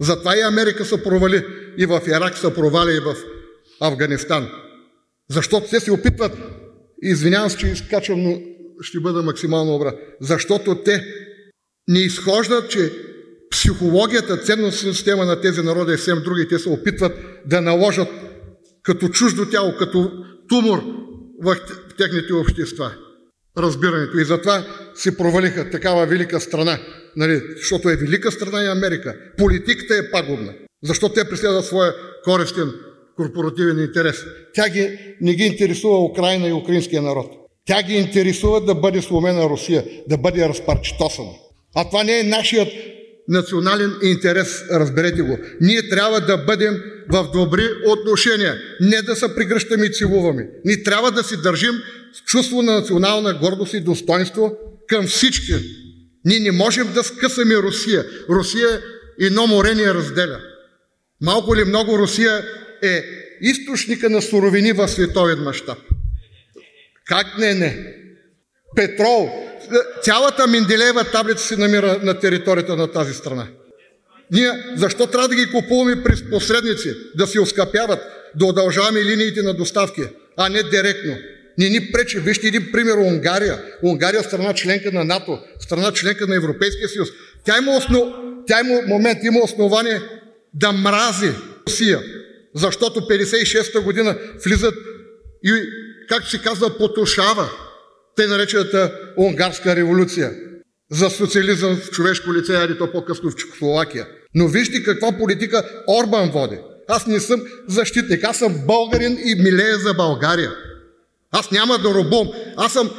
Затова 0.02 0.38
и 0.38 0.42
Америка 0.42 0.86
се 0.86 1.04
провали, 1.04 1.46
и 1.78 1.86
в 1.86 2.02
Ирак 2.08 2.38
се 2.38 2.54
провали, 2.54 2.96
и 2.96 3.00
в 3.00 3.16
Афганистан. 3.80 4.50
Защото 5.30 5.68
те 5.70 5.80
се 5.80 5.92
опитват, 5.92 6.32
извинявам 7.02 7.50
се, 7.50 7.58
че 7.58 7.68
изкачвам, 7.68 8.24
но 8.24 8.40
ще 8.82 9.00
бъда 9.00 9.24
максимално 9.24 9.76
обра, 9.76 9.94
защото 10.22 10.76
те 10.76 11.06
не 11.88 12.00
изхождат, 12.00 12.70
че 12.70 12.92
психологията, 13.52 14.38
ценностната 14.38 14.96
система 14.96 15.26
на 15.26 15.42
тези 15.42 15.62
народи 15.62 15.94
е 15.94 15.98
съвсем 15.98 16.24
други. 16.24 16.48
Те 16.48 16.60
се 16.60 16.70
опитват 16.70 17.12
да 17.46 17.62
наложат 17.62 18.08
като 18.84 19.08
чуждо 19.10 19.50
тяло, 19.50 19.74
като 19.80 20.12
тумор 20.50 20.84
в 21.44 21.56
техните 21.98 22.34
общества. 22.34 22.92
Разбирането. 23.58 24.18
И 24.18 24.26
затова 24.26 24.66
се 24.96 25.18
провалиха 25.18 25.70
такава 25.70 26.06
велика 26.06 26.40
страна. 26.40 26.80
Нали, 27.16 27.42
защото 27.58 27.90
е 27.90 27.96
велика 27.96 28.32
страна 28.32 28.64
и 28.64 28.68
Америка. 28.68 29.16
Политиката 29.38 29.98
е 29.98 30.12
пагубна. 30.12 30.54
Защо 30.84 31.10
те 31.10 31.30
преследват 31.30 31.66
своя 31.66 31.94
користен 32.24 32.72
корпоративен 33.16 33.80
интерес. 33.80 34.26
Тя 34.54 34.70
ги, 34.70 34.98
не 35.22 35.34
ги 35.34 35.44
интересува 35.44 36.06
Украина 36.06 36.48
и 36.48 36.54
украинския 36.54 37.02
народ. 37.02 37.32
Тя 37.66 37.84
ги 37.84 37.94
интересува 37.94 38.62
да 38.62 38.76
бъде 38.76 39.02
сломена 39.02 39.50
Русия, 39.50 39.84
да 40.08 40.18
бъде 40.18 40.50
разпарчетосана. 40.50 41.32
А 41.76 41.86
това 41.86 42.04
не 42.04 42.20
е 42.20 42.24
нашият 42.24 42.68
национален 43.28 43.94
интерес, 44.04 44.64
разберете 44.72 45.22
го. 45.22 45.38
Ние 45.62 45.90
трябва 45.90 46.22
да 46.22 46.38
бъдем 46.38 46.82
в 47.10 47.32
добри 47.34 47.68
отношения, 47.88 48.56
не 48.82 49.02
да 49.02 49.16
се 49.16 49.36
пригръщаме 49.36 49.86
и 49.86 49.94
целуваме. 49.94 50.50
Ние 50.66 50.84
трябва 50.84 51.12
да 51.12 51.24
си 51.24 51.42
държим 51.42 51.74
чувство 52.26 52.62
на 52.62 52.74
национална 52.74 53.34
гордост 53.34 53.74
и 53.74 53.80
достоинство 53.80 54.58
към 54.88 55.08
всички. 55.08 55.54
Ние 56.26 56.40
не 56.40 56.52
можем 56.52 56.94
да 56.94 57.04
скъсаме 57.04 57.56
Русия. 57.56 58.06
Русия 58.30 58.82
едно 59.20 59.48
море 59.48 59.76
ни 59.76 59.86
разделя. 59.86 60.40
Малко 61.22 61.56
ли 61.56 61.64
много 61.64 61.98
Русия 61.98 62.44
е 62.84 63.04
източника 63.42 64.10
на 64.10 64.22
суровини 64.22 64.72
в 64.72 64.88
световен 64.88 65.40
мащаб. 65.40 65.78
Как 67.06 67.38
не, 67.38 67.54
не? 67.54 67.96
Петрол, 68.76 69.51
цялата 70.02 70.48
Менделеева 70.48 71.04
таблица 71.04 71.46
се 71.46 71.58
намира 71.58 72.00
на 72.04 72.20
територията 72.20 72.76
на 72.76 72.88
тази 72.88 73.14
страна. 73.14 73.48
Ние 74.32 74.52
защо 74.76 75.08
трябва 75.08 75.28
да 75.28 75.36
ги 75.36 75.52
купуваме 75.52 76.04
през 76.04 76.30
посредници, 76.30 76.96
да 77.16 77.28
се 77.28 77.40
оскъпяват, 77.40 78.00
да 78.36 78.46
удължаваме 78.46 79.04
линиите 79.04 79.42
на 79.42 79.54
доставки, 79.54 80.02
а 80.38 80.50
не 80.50 80.64
директно? 80.64 81.18
Не 81.58 81.70
ни 81.70 81.92
пречи. 81.92 82.20
Вижте 82.20 82.48
един 82.48 82.72
пример 82.72 82.94
Унгария. 82.94 83.64
Унгария 83.84 84.24
страна 84.24 84.54
членка 84.54 84.92
на 84.92 85.04
НАТО, 85.04 85.40
страна 85.60 85.92
членка 85.92 86.28
на 86.28 86.36
Европейския 86.36 86.90
съюз. 86.90 87.10
Тя 87.46 87.58
има, 87.58 87.78
основ... 87.78 88.14
Тя 88.48 88.60
има 88.60 88.82
момент, 88.88 89.20
има 89.24 89.40
основание 89.40 90.02
да 90.54 90.72
мрази 90.72 91.32
Русия, 91.68 92.00
защото 92.56 93.00
56-та 93.00 93.80
година 93.80 94.18
влизат 94.46 94.74
и, 95.44 95.54
както 96.10 96.30
се 96.30 96.42
казва, 96.42 96.78
потушава 96.78 97.50
тъй 98.16 98.28
наречената 98.28 98.94
унгарска 99.18 99.76
революция 99.76 100.32
за 100.92 101.10
социализъм 101.10 101.76
в 101.76 101.90
човешко 101.90 102.34
лице, 102.34 102.54
а 102.54 102.78
то 102.78 102.92
по-късно 102.92 103.32
в 103.32 103.36
Чехословакия. 103.36 104.08
Но 104.36 104.48
вижте 104.48 104.84
каква 104.84 105.12
политика 105.12 105.64
Орбан 105.88 106.32
води. 106.32 106.58
Аз 106.88 107.08
не 107.08 107.20
съм 107.20 107.42
защитник, 107.68 108.24
аз 108.24 108.38
съм 108.38 108.62
българин 108.68 109.18
и 109.26 109.36
милея 109.36 109.78
за 109.78 109.94
България. 109.94 110.52
Аз 111.32 111.52
няма 111.52 111.78
да 111.78 111.94
робом. 111.94 112.28
Аз 112.58 112.74
съм 112.74 112.90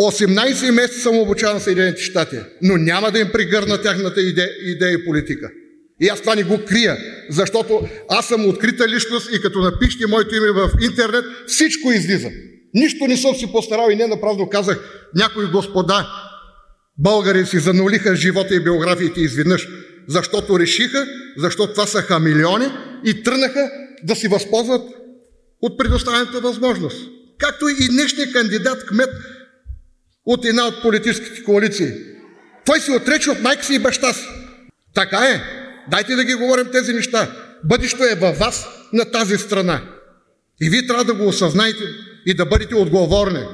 18 0.00 0.70
месеца 0.70 1.00
съм 1.00 1.18
обучаван 1.18 1.60
в 1.60 1.62
Съединените 1.62 2.02
щати, 2.02 2.36
но 2.62 2.76
няма 2.76 3.10
да 3.10 3.18
им 3.18 3.32
пригърна 3.32 3.82
тяхната 3.82 4.20
идея, 4.20 4.50
идея 4.62 4.92
и 4.92 5.04
политика. 5.04 5.50
И 6.00 6.08
аз 6.08 6.20
това 6.20 6.34
не 6.34 6.42
го 6.42 6.64
крия, 6.64 6.98
защото 7.30 7.88
аз 8.08 8.28
съм 8.28 8.46
открита 8.48 8.88
личност 8.88 9.30
и 9.34 9.40
като 9.40 9.60
напишете 9.60 10.06
моето 10.06 10.34
име 10.34 10.50
в 10.50 10.70
интернет, 10.82 11.24
всичко 11.46 11.92
излиза. 11.92 12.30
Нищо 12.74 13.06
не 13.06 13.16
съм 13.16 13.34
си 13.34 13.52
постарал 13.52 13.90
и 13.90 13.96
не 13.96 14.06
направо 14.06 14.48
казах, 14.48 15.08
някои 15.14 15.46
господа 15.46 16.06
българи 16.98 17.46
си 17.46 17.58
занулиха 17.58 18.16
живота 18.16 18.54
и 18.54 18.64
биографиите 18.64 19.20
изведнъж, 19.20 19.68
защото 20.08 20.58
решиха, 20.58 21.06
защото 21.36 21.72
това 21.72 21.86
са 21.86 22.02
хамилиони 22.02 22.66
и 23.04 23.22
тръгнаха 23.22 23.70
да 24.02 24.16
си 24.16 24.28
възползват 24.28 24.82
от 25.62 25.78
предоставената 25.78 26.40
възможност. 26.40 27.08
Както 27.38 27.68
и 27.68 27.88
днешния 27.88 28.32
кандидат 28.32 28.86
кмет 28.86 29.10
от 30.26 30.44
една 30.44 30.66
от 30.66 30.82
политическите 30.82 31.44
коалиции. 31.44 31.92
Той 32.66 32.80
се 32.80 32.92
отрече 32.92 33.30
от 33.30 33.40
майка 33.40 33.64
си 33.64 33.74
и 33.74 33.78
баща 33.78 34.12
си. 34.12 34.28
Така 34.94 35.18
е. 35.18 35.42
Дайте 35.90 36.16
да 36.16 36.24
ги 36.24 36.34
говорим 36.34 36.66
тези 36.72 36.92
неща. 36.92 37.32
Бъдещето 37.64 38.04
е 38.04 38.14
във 38.14 38.38
вас 38.38 38.68
на 38.92 39.04
тази 39.04 39.38
страна. 39.38 39.80
И 40.60 40.70
вие 40.70 40.86
трябва 40.86 41.04
да 41.04 41.14
го 41.14 41.26
осъзнаете 41.26 41.84
и 42.26 42.34
да 42.34 42.46
бъдете 42.46 42.74
отговорни 42.74 43.44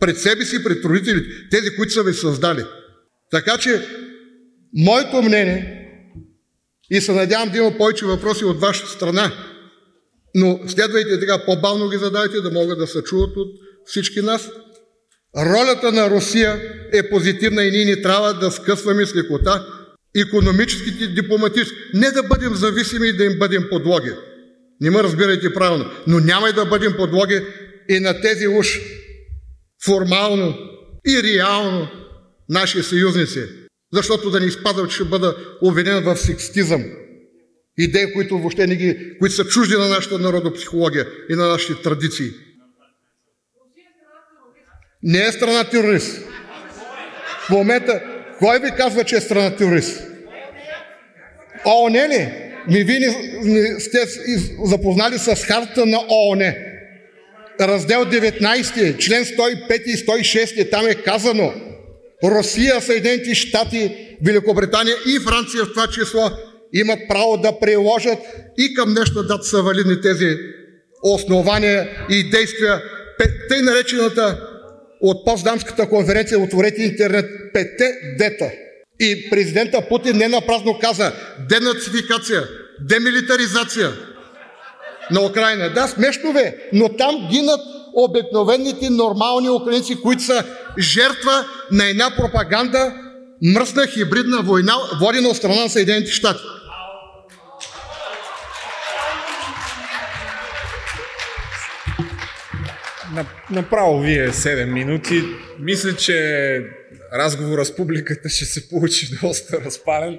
пред 0.00 0.18
себе 0.18 0.44
си, 0.44 0.64
пред 0.64 0.84
родителите, 0.84 1.28
тези, 1.50 1.76
които 1.76 1.92
са 1.92 2.02
ви 2.02 2.14
създали. 2.14 2.64
Така 3.30 3.58
че, 3.58 3.82
моето 4.74 5.22
мнение, 5.22 5.80
и 6.90 7.00
се 7.00 7.12
надявам 7.12 7.50
да 7.50 7.58
има 7.58 7.76
повече 7.76 8.06
въпроси 8.06 8.44
от 8.44 8.60
ваша 8.60 8.86
страна, 8.86 9.32
но 10.34 10.60
следвайте 10.66 11.20
така, 11.20 11.44
по-бавно 11.44 11.88
ги 11.88 11.96
задайте, 11.96 12.40
да 12.40 12.50
могат 12.50 12.78
да 12.78 12.86
се 12.86 13.02
чуват 13.02 13.36
от 13.36 13.48
всички 13.86 14.20
нас. 14.20 14.50
Ролята 15.36 15.92
на 15.92 16.10
Русия 16.10 16.60
е 16.92 17.10
позитивна 17.10 17.64
и 17.64 17.70
ние 17.70 17.84
не 17.84 18.02
трябва 18.02 18.34
да 18.34 18.50
скъсваме 18.50 19.06
с 19.06 19.16
лекота 19.16 19.66
економическите, 20.16 21.06
дипломатически. 21.06 21.78
Не 21.94 22.10
да 22.10 22.22
бъдем 22.22 22.54
зависими 22.54 23.08
и 23.08 23.12
да 23.12 23.24
им 23.24 23.38
бъдем 23.38 23.66
подлоги. 23.70 24.10
Не 24.80 24.90
ме 24.90 25.02
разбирайте 25.02 25.54
правилно. 25.54 25.90
Но 26.06 26.20
няма 26.20 26.48
и 26.48 26.52
да 26.52 26.64
бъдем 26.64 26.92
подлоги 26.96 27.40
и 27.88 28.00
на 28.00 28.20
тези 28.20 28.48
уж 28.48 28.80
формално 29.84 30.58
и 31.06 31.22
реално 31.22 31.88
наши 32.48 32.82
съюзници. 32.82 33.40
Защото 33.92 34.30
да 34.30 34.40
не 34.40 34.46
изпадам, 34.46 34.88
че 34.88 34.94
ще 34.94 35.04
бъда 35.04 35.36
обвинен 35.62 36.04
в 36.04 36.16
секстизъм. 36.16 36.84
Идеи, 37.78 38.12
които 38.12 38.38
въобще 38.38 38.66
не 38.66 38.76
ги, 38.76 39.18
които 39.18 39.34
са 39.34 39.44
чужди 39.44 39.74
на 39.74 39.88
нашата 39.88 40.18
народопсихология 40.18 41.06
и 41.30 41.34
на 41.34 41.48
нашите 41.48 41.82
традиции. 41.82 42.30
Не 45.02 45.26
е 45.26 45.32
страна 45.32 45.64
терорист. 45.64 46.22
В 47.46 47.50
момента, 47.50 48.02
кой 48.38 48.58
ви 48.58 48.70
казва, 48.76 49.04
че 49.04 49.16
е 49.16 49.20
страна 49.20 49.56
терорист? 49.56 50.02
ООН 51.66 51.94
ли? 51.94 52.28
Ми 52.68 52.84
вие 52.84 52.98
не 53.42 53.80
сте 53.80 53.98
запознали 54.64 55.18
с 55.18 55.36
харта 55.36 55.86
на 55.86 55.98
ООН. 55.98 56.54
Раздел 57.60 58.04
19, 58.04 58.98
член 58.98 59.24
105 59.24 59.82
и 59.82 59.96
106, 59.96 60.70
там 60.70 60.86
е 60.86 60.94
казано 60.94 61.52
Русия, 62.24 62.80
Съединените 62.80 63.34
щати, 63.34 64.16
Великобритания 64.24 64.96
и 65.06 65.20
Франция 65.20 65.64
в 65.64 65.68
това 65.68 65.86
число 65.86 66.30
имат 66.72 66.98
право 67.08 67.36
да 67.36 67.58
приложат 67.58 68.18
и 68.58 68.74
към 68.74 68.94
днешна 68.94 69.22
дата 69.22 69.44
са 69.44 69.62
валидни 69.62 70.00
тези 70.00 70.36
основания 71.02 71.88
и 72.10 72.30
действия, 72.30 72.82
тъй 73.48 73.62
наречената 73.62 74.40
от 75.00 75.24
Потсдамската 75.24 75.88
конференция 75.88 76.38
Отворете 76.38 76.82
интернет 76.82 77.26
петте 77.52 77.92
дета. 78.18 78.50
И 79.00 79.30
президента 79.30 79.88
Путин 79.88 80.16
не 80.16 80.28
напразно 80.28 80.78
каза 80.80 81.12
денацификация, 81.48 82.42
демилитаризация 82.80 83.92
на 85.10 85.20
Украина. 85.20 85.70
Да, 85.70 85.88
смешно 85.88 86.32
бе, 86.32 86.56
но 86.72 86.88
там 86.88 87.28
гинат 87.30 87.60
обикновените 87.94 88.90
нормални 88.90 89.48
украинци, 89.50 90.00
които 90.02 90.22
са 90.22 90.44
жертва 90.78 91.44
на 91.70 91.88
една 91.88 92.10
пропаганда, 92.16 92.94
мръсна 93.42 93.86
хибридна 93.86 94.42
война, 94.42 94.74
водена 95.00 95.28
от 95.28 95.36
страна 95.36 95.62
на 95.62 95.68
Съединените 95.68 96.10
щати. 96.10 96.42
Направо 103.50 104.00
вие 104.00 104.28
7 104.28 104.64
минути. 104.64 105.22
Мисля, 105.58 105.96
че 105.96 106.60
разговора 107.12 107.64
с 107.64 107.76
публиката 107.76 108.28
ще 108.28 108.44
се 108.44 108.68
получи 108.68 109.18
доста 109.22 109.60
разпален. 109.64 110.18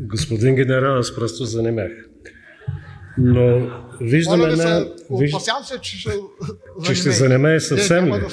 Господин 0.00 0.54
генерал, 0.54 0.98
аз 0.98 1.14
просто 1.14 1.44
занимах. 1.44 1.92
Но 3.18 3.70
виждаме 4.00 4.44
една... 4.44 4.84
Виж... 5.10 5.32
Опасявам 5.34 5.64
се, 5.64 5.78
че 5.78 5.98
ще, 5.98 6.10
че 6.84 6.94
ще 6.94 7.10
занимае 7.10 7.60
съвсем 7.60 8.06
ли? 8.06 8.10
Да 8.10 8.28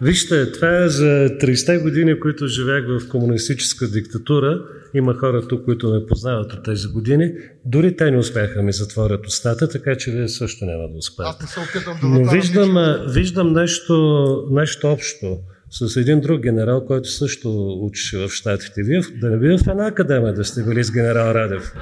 Вижте, 0.00 0.52
това 0.52 0.84
е 0.84 0.88
за 0.88 1.28
30 1.40 1.82
години, 1.82 2.20
които 2.20 2.46
живях 2.46 2.84
в 2.88 3.08
комунистическа 3.08 3.88
диктатура. 3.88 4.60
Има 4.94 5.14
хора 5.14 5.48
тук, 5.48 5.64
които 5.64 5.90
ме 5.90 6.06
познават 6.06 6.52
от 6.52 6.64
тези 6.64 6.88
години. 6.88 7.32
Дори 7.64 7.96
те 7.96 8.10
не 8.10 8.18
успяха 8.18 8.62
ми 8.62 8.72
затворят 8.72 9.26
устата, 9.26 9.68
така 9.68 9.96
че 9.96 10.10
вие 10.10 10.28
също 10.28 10.64
няма 10.64 10.88
да 10.88 10.98
успеете. 10.98 11.36
Не 11.42 11.48
се 11.48 11.84
да 11.84 11.96
Но 12.02 12.30
виждам, 12.30 12.96
виждам 13.08 13.52
нещо, 13.52 14.48
нещо 14.50 14.88
общо 14.88 15.38
с 15.70 15.96
един 15.96 16.20
друг 16.20 16.40
генерал, 16.40 16.84
който 16.84 17.08
също 17.08 17.78
учеше 17.82 18.18
в 18.18 18.28
Штатите. 18.28 18.82
Вие 18.82 19.00
да 19.00 19.30
не 19.30 19.38
бива 19.38 19.58
в 19.58 19.66
една 19.66 19.86
академия 19.86 20.34
да 20.34 20.44
сте 20.44 20.62
били 20.62 20.84
с 20.84 20.92
генерал 20.92 21.34
Радев. 21.34 21.72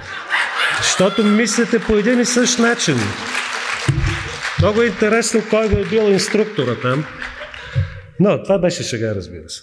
Защото 0.82 1.24
мислите 1.24 1.78
по 1.86 1.96
един 1.96 2.20
и 2.20 2.24
същ 2.24 2.58
начин. 2.58 2.94
Много 4.58 4.82
е 4.82 4.86
интересно 4.86 5.40
кой 5.50 5.68
ви 5.68 5.80
е 5.80 5.84
бил 5.84 6.12
инструктора 6.12 6.74
там. 6.82 7.04
Но 8.20 8.42
това 8.42 8.58
беше 8.58 8.82
шега, 8.82 9.14
разбира 9.14 9.48
се. 9.48 9.62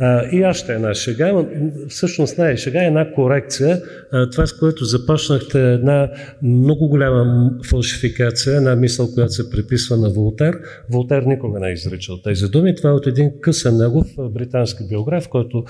А, 0.00 0.24
и 0.32 0.44
още 0.44 0.74
една 0.74 0.94
шега, 0.94 1.44
всъщност 1.88 2.38
не 2.38 2.50
е 2.50 2.56
шега, 2.56 2.84
една 2.84 3.12
корекция. 3.12 3.82
А, 4.12 4.30
това, 4.30 4.46
с 4.46 4.52
което 4.52 4.84
започнахте, 4.84 5.72
една 5.72 6.10
много 6.42 6.88
голяма 6.88 7.50
фалшификация, 7.70 8.56
една 8.56 8.76
мисъл, 8.76 9.14
която 9.14 9.32
се 9.32 9.50
приписва 9.50 9.96
на 9.96 10.10
Волтер. 10.10 10.58
Волтер 10.90 11.22
никога 11.22 11.60
не 11.60 11.68
е 11.68 11.72
изричал 11.72 12.16
тези 12.24 12.46
думи. 12.46 12.76
Това 12.76 12.90
е 12.90 12.92
от 12.92 13.06
един 13.06 13.40
късен 13.40 13.76
негов 13.76 14.06
британски 14.18 14.84
биограф, 14.88 15.28
който 15.28 15.64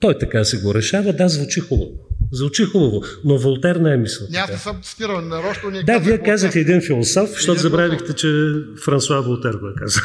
той 0.00 0.18
така 0.18 0.44
се 0.44 0.60
го 0.60 0.74
решава. 0.74 1.12
Да, 1.12 1.28
звучи 1.28 1.60
хубаво. 1.60 1.90
Звучи 2.32 2.64
хубаво, 2.64 3.02
но 3.24 3.38
Волтер 3.38 3.76
не 3.76 3.92
е 3.92 3.96
мисъл. 3.96 4.26
Не, 4.30 4.38
аз 4.38 4.50
не 4.50 4.56
съм 4.56 4.80
цитирал 4.82 5.20
нарочно. 5.20 5.70
Не 5.70 5.82
да, 5.82 5.98
вие 5.98 6.18
казахте 6.18 6.60
един 6.60 6.80
философ, 6.80 7.30
защото 7.30 7.60
забравихте, 7.60 8.12
че 8.12 8.52
Франсуа 8.84 9.22
Волтер 9.22 9.54
го 9.54 9.68
е 9.68 9.74
казал. 9.76 10.02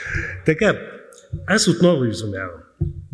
така, 0.46 0.78
аз 1.46 1.68
отново 1.68 2.04
изумявам. 2.04 2.60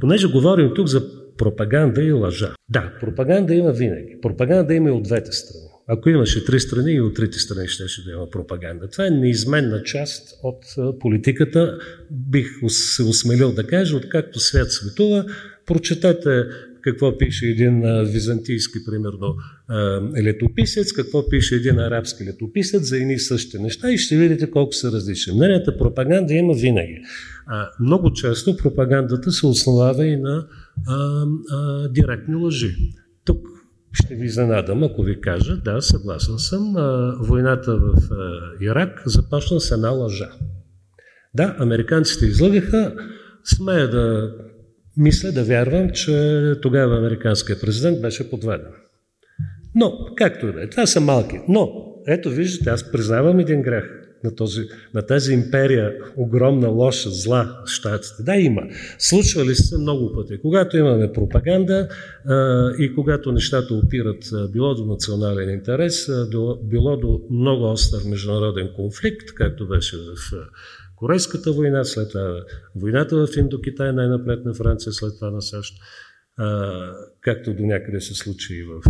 Понеже 0.01 0.27
говорим 0.27 0.73
тук 0.74 0.86
за 0.86 1.02
пропаганда 1.39 2.02
и 2.02 2.12
лъжа. 2.12 2.55
Да, 2.69 2.93
пропаганда 3.01 3.55
има 3.55 3.73
винаги. 3.73 4.16
Пропаганда 4.23 4.74
има 4.74 4.89
и 4.89 4.93
от 4.93 5.02
двете 5.02 5.32
страни. 5.32 5.70
Ако 5.93 6.09
имаше 6.09 6.44
три 6.44 6.61
страни, 6.61 6.93
и 6.93 7.01
от 7.01 7.15
трите 7.15 7.39
страни 7.39 7.69
ще, 7.69 7.89
ще 7.89 8.02
да 8.02 8.11
има 8.11 8.31
пропаганда. 8.31 8.89
Това 8.89 9.07
е 9.07 9.11
неизменна 9.11 9.82
част 9.82 10.39
от 10.43 10.65
политиката, 11.01 11.78
бих 12.11 12.47
се 12.69 13.02
осмелил 13.02 13.52
да 13.52 13.66
кажа, 13.66 13.97
откакто 13.97 14.40
свят 14.40 14.73
светува. 14.73 15.24
Прочетете 15.70 16.44
какво 16.82 17.18
пише 17.18 17.47
един 17.47 17.82
византийски, 18.05 18.78
примерно, 18.86 19.36
летописец, 20.24 20.92
какво 20.92 21.28
пише 21.28 21.55
един 21.55 21.78
арабски 21.78 22.24
летописец 22.24 22.88
за 22.88 22.97
едни 22.97 23.18
същи 23.18 23.59
неща 23.59 23.92
и 23.92 23.98
ще 23.98 24.16
видите 24.16 24.51
колко 24.51 24.72
са 24.72 24.92
различни. 24.92 25.32
Мненията 25.32 25.78
пропаганда 25.78 26.34
има 26.34 26.55
винаги. 26.55 27.02
А, 27.47 27.68
много 27.80 28.12
често 28.12 28.56
пропагандата 28.56 29.32
се 29.32 29.47
основава 29.47 30.06
и 30.06 30.16
на 30.16 30.47
а, 30.86 31.24
а, 31.51 31.88
директни 31.88 32.34
лъжи. 32.34 32.76
Тук 33.24 33.48
ще 33.92 34.14
ви 34.14 34.28
занадам, 34.28 34.82
ако 34.84 35.02
ви 35.02 35.20
кажа, 35.20 35.56
да, 35.56 35.82
съгласен 35.82 36.38
съм, 36.38 36.76
а, 36.76 37.16
войната 37.20 37.76
в 37.76 37.94
а, 38.10 38.40
Ирак 38.64 39.02
започна 39.06 39.60
с 39.60 39.70
една 39.70 39.90
лъжа. 39.90 40.30
Да, 41.34 41.56
американците 41.59 42.26
излъгаха, 42.26 42.94
смея 43.44 43.90
да 43.90 44.32
мисля 45.01 45.32
да 45.32 45.44
вярвам, 45.44 45.90
че 45.90 46.55
тогава 46.62 46.98
американският 46.98 47.60
президент 47.60 48.01
беше 48.01 48.31
подведен. 48.31 48.72
Но, 49.74 49.93
както 50.16 50.47
и 50.47 50.52
да 50.52 50.62
е, 50.62 50.68
това 50.68 50.86
са 50.86 51.01
малки. 51.01 51.40
Но, 51.48 51.70
ето 52.06 52.31
виждате, 52.31 52.70
аз 52.70 52.93
признавам 52.93 53.39
един 53.39 53.62
грех 53.62 53.85
на, 54.24 54.35
този, 54.35 54.68
на 54.94 55.02
тази 55.02 55.32
империя, 55.32 55.94
огромна, 56.16 56.68
лоша, 56.68 57.10
зла, 57.10 57.62
щатите. 57.66 58.22
Да, 58.22 58.36
има. 58.36 58.62
Случвали 58.98 59.55
се 59.55 59.78
много 59.78 60.12
пъти. 60.14 60.40
Когато 60.40 60.77
имаме 60.77 61.12
пропаганда 61.12 61.89
а, 62.27 62.70
и 62.78 62.94
когато 62.94 63.32
нещата 63.32 63.74
опират 63.74 64.24
а, 64.32 64.48
било 64.48 64.74
до 64.74 64.86
национален 64.86 65.51
интерес, 65.51 66.09
а, 66.09 66.28
било, 66.31 66.59
било 66.62 66.97
до 66.97 67.20
много 67.31 67.70
остър 67.70 68.01
международен 68.10 68.68
конфликт, 68.77 69.35
както 69.35 69.68
беше 69.68 69.97
в 69.97 70.35
Корейската 71.01 71.52
война, 71.52 71.85
след 71.85 72.09
това 72.09 72.44
войната 72.74 73.27
в 73.27 73.36
Индокитай, 73.36 73.93
най-напред 73.93 74.44
на 74.44 74.55
Франция, 74.55 74.93
след 74.93 75.14
това 75.14 75.31
на 75.31 75.43
САЩ, 75.43 75.74
както 77.20 77.55
до 77.55 77.62
някъде 77.62 78.01
се 78.01 78.14
случи 78.14 78.55
и 78.55 78.62
в 78.62 78.81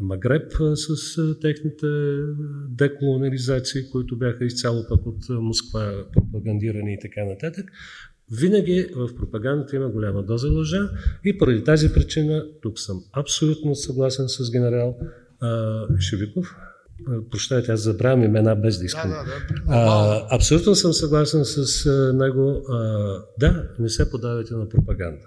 Магреб 0.00 0.52
с 0.74 1.16
техните 1.40 1.86
деколонализации, 2.68 3.90
които 3.92 4.18
бяха 4.18 4.44
изцяло 4.44 4.84
пък 4.88 5.06
от 5.06 5.28
Москва 5.28 6.04
пропагандирани 6.12 6.94
и 6.94 6.98
така 7.00 7.24
нататък. 7.24 7.64
Винаги 8.40 8.88
в 8.96 9.14
пропагандата 9.16 9.76
има 9.76 9.88
голяма 9.88 10.22
доза 10.22 10.48
лъжа 10.48 10.90
и 11.24 11.38
поради 11.38 11.64
тази 11.64 11.92
причина 11.92 12.44
тук 12.62 12.78
съм 12.78 13.04
абсолютно 13.12 13.74
съгласен 13.74 14.28
с 14.28 14.50
генерал 14.50 14.98
Шевиков, 16.00 16.56
Прощайте, 17.30 17.72
аз 17.72 17.80
забравям 17.80 18.24
имена 18.24 18.56
без 18.56 18.78
да 18.78 18.84
искам. 18.84 19.10
Да, 19.10 19.16
да, 19.16 19.24
да. 19.24 19.62
А, 19.68 20.36
абсолютно 20.36 20.74
съм 20.74 20.92
съгласен 20.92 21.44
с 21.44 21.84
него. 22.14 22.64
А, 22.68 22.76
да, 23.38 23.68
не 23.78 23.88
се 23.88 24.10
подавайте 24.10 24.54
на 24.54 24.68
пропаганда. 24.68 25.22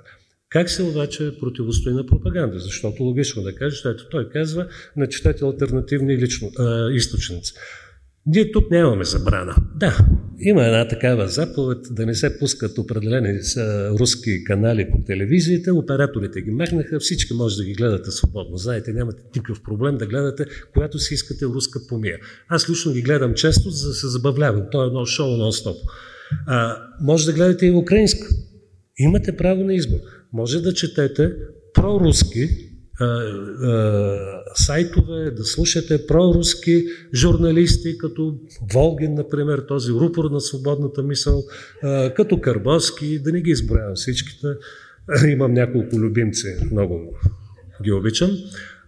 Как 0.49 0.69
се 0.69 0.83
обаче 0.83 1.37
противостои 1.39 1.93
на 1.93 2.05
пропаганда? 2.05 2.59
Защото 2.59 3.03
логично 3.03 3.43
да 3.43 3.55
кажеш, 3.55 3.85
ето 3.85 4.09
той 4.09 4.29
казва, 4.29 4.67
начетете 4.95 5.45
альтернативни 5.45 6.17
лично, 6.17 6.51
а, 6.59 6.91
източници. 6.91 7.53
Ние 8.27 8.51
тук 8.51 8.71
нямаме 8.71 9.03
забрана. 9.03 9.55
Да, 9.75 9.97
има 10.39 10.65
една 10.65 10.87
такава 10.87 11.27
заповед 11.27 11.77
да 11.91 12.05
не 12.05 12.15
се 12.15 12.39
пускат 12.39 12.77
определени 12.77 13.39
руски 13.99 14.43
канали 14.43 14.87
по 14.91 14.97
телевизиите, 15.05 15.71
операторите 15.71 16.41
ги 16.41 16.51
махнаха, 16.51 16.99
всички 16.99 17.33
може 17.33 17.57
да 17.57 17.63
ги 17.63 17.73
гледате 17.73 18.11
свободно. 18.11 18.57
Знаете, 18.57 18.93
нямате 18.93 19.23
никакъв 19.35 19.63
проблем 19.63 19.97
да 19.97 20.05
гледате, 20.05 20.45
когато 20.73 20.99
си 20.99 21.13
искате 21.13 21.45
руска 21.45 21.79
помия. 21.89 22.17
Аз 22.47 22.69
лично 22.69 22.93
ги 22.93 23.01
гледам 23.01 23.33
често, 23.33 23.69
за 23.69 23.87
да 23.87 23.93
се 23.93 24.07
забавлявам. 24.07 24.63
То 24.71 24.83
е 24.83 24.87
едно 24.87 25.05
шоу 25.05 25.27
нон-стоп. 25.27 25.77
А, 26.47 26.77
може 27.01 27.25
да 27.25 27.33
гледате 27.33 27.65
и 27.65 27.71
украинска. 27.71 28.27
Имате 28.97 29.37
право 29.37 29.63
на 29.63 29.73
избор. 29.73 29.99
Може 30.33 30.61
да 30.61 30.73
четете 30.73 31.31
проруски 31.73 32.49
сайтове, 34.55 35.31
да 35.31 35.43
слушате 35.43 36.07
проруски 36.07 36.85
журналисти, 37.13 37.97
като 37.97 38.35
Волгин, 38.73 39.13
например, 39.13 39.59
този 39.67 39.91
рупор 39.91 40.31
на 40.31 40.41
свободната 40.41 41.03
мисъл, 41.03 41.43
като 42.15 42.41
Карбовски, 42.41 43.19
да 43.19 43.31
не 43.31 43.41
ги 43.41 43.51
изброявам 43.51 43.95
всичките. 43.95 44.47
Имам 45.27 45.53
няколко 45.53 45.99
любимци, 45.99 46.47
много 46.71 47.17
ги 47.83 47.91
обичам. 47.91 48.31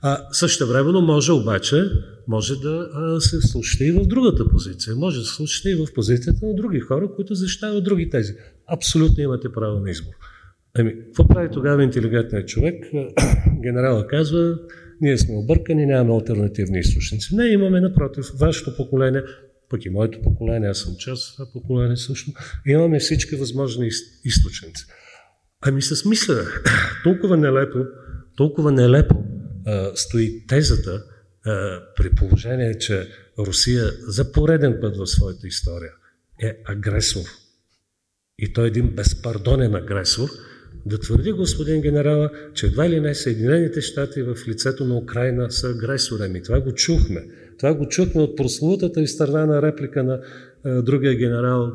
А 0.02 0.28
също 0.32 1.02
може 1.02 1.32
обаче 1.32 1.84
може 2.28 2.56
да 2.56 2.90
а, 2.94 3.22
се 3.22 3.42
слушате 3.42 3.86
и 3.86 3.92
в 3.92 4.06
другата 4.06 4.50
позиция. 4.50 4.96
Може 4.96 5.20
да 5.20 5.26
се 5.26 5.36
слушате 5.36 5.70
и 5.70 5.76
в 5.76 5.88
позицията 5.96 6.46
на 6.46 6.56
други 6.56 6.80
хора, 6.80 7.10
които 7.16 7.36
защитават 7.36 7.84
други 7.84 8.10
тези. 8.10 8.36
Абсолютно 8.68 9.24
имате 9.24 9.52
право 9.52 9.80
на 9.80 9.92
избор. 9.92 10.14
Ами, 10.80 10.96
какво 11.06 11.28
прави 11.28 11.50
тогава 11.52 11.84
интелигентният 11.84 12.48
човек? 12.48 12.86
Генерала 13.64 14.08
казва, 14.08 14.60
ние 15.02 15.18
сме 15.18 15.36
объркани, 15.36 15.86
нямаме 15.86 16.14
альтернативни 16.14 16.80
източници. 16.80 17.36
Не, 17.36 17.48
имаме 17.48 17.82
напротив, 17.82 18.26
вашето 18.40 18.76
поколение, 18.76 19.24
пък 19.70 19.86
и 19.86 19.90
моето 19.90 20.22
поколение, 20.22 20.70
аз 20.70 20.78
съм 20.78 20.96
част 21.00 21.30
от 21.30 21.36
това 21.36 21.52
поколение 21.54 21.98
също, 21.98 22.32
имаме 22.68 23.00
всички 23.00 23.36
възможни 23.36 23.90
източници. 24.24 24.86
Ами 25.62 25.82
с 25.82 26.06
мисля, 26.06 26.46
толкова 27.04 27.38
нелепо, 27.38 27.80
толкова 28.38 28.72
нелепо 28.72 29.24
а, 29.66 29.92
стои 29.96 30.48
тезата, 30.48 31.04
а, 31.46 31.82
при 31.96 32.10
положение, 32.10 32.78
че 32.78 33.08
Русия 33.40 33.86
за 34.08 34.32
пореден 34.32 34.78
път 34.82 34.98
в 34.98 35.08
своята 35.08 35.48
история 35.48 35.92
е 36.44 36.58
агресор. 36.66 37.26
И 38.40 38.54
той 38.54 38.66
е 38.66 38.68
един 38.68 38.90
безпардонен 38.90 39.76
агресор, 39.76 40.30
да 40.88 41.00
твърди 41.00 41.32
господин 41.32 41.82
генерала, 41.82 42.30
че 42.54 42.66
едва 42.66 42.90
ли 42.90 43.00
не 43.00 43.16
Съединените 43.16 43.82
щати 43.82 44.22
в 44.22 44.36
лицето 44.48 44.86
на 44.86 44.98
Украина 44.98 45.52
са 45.52 45.70
агресорами. 45.70 46.44
Това 46.44 46.60
го 46.60 46.74
чухме. 46.74 47.28
Това 47.60 47.74
го 47.74 47.88
чухме 47.88 48.22
от 48.22 48.38
прословутата 48.38 49.02
и 49.02 49.08
страна 49.08 49.46
на 49.46 49.62
реплика 49.62 50.04
на 50.04 50.22
а, 50.64 50.82
другия 50.82 51.16
генерал, 51.16 51.72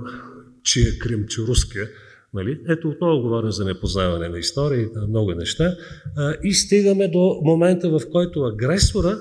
че 0.63 0.81
е 0.81 0.99
Крим, 0.99 1.27
че 1.29 1.41
руския. 1.41 1.89
Нали? 2.35 2.61
Ето 2.69 2.89
отново 2.89 3.23
говорим 3.23 3.51
за 3.51 3.65
непознаване 3.65 4.29
на 4.29 4.39
история 4.39 4.83
и 4.83 4.89
на 4.95 5.07
много 5.07 5.35
неща. 5.35 5.77
А, 6.17 6.35
и 6.43 6.55
стигаме 6.55 7.09
до 7.09 7.41
момента, 7.45 7.91
в 7.91 8.01
който 8.13 8.41
агресора, 8.41 9.19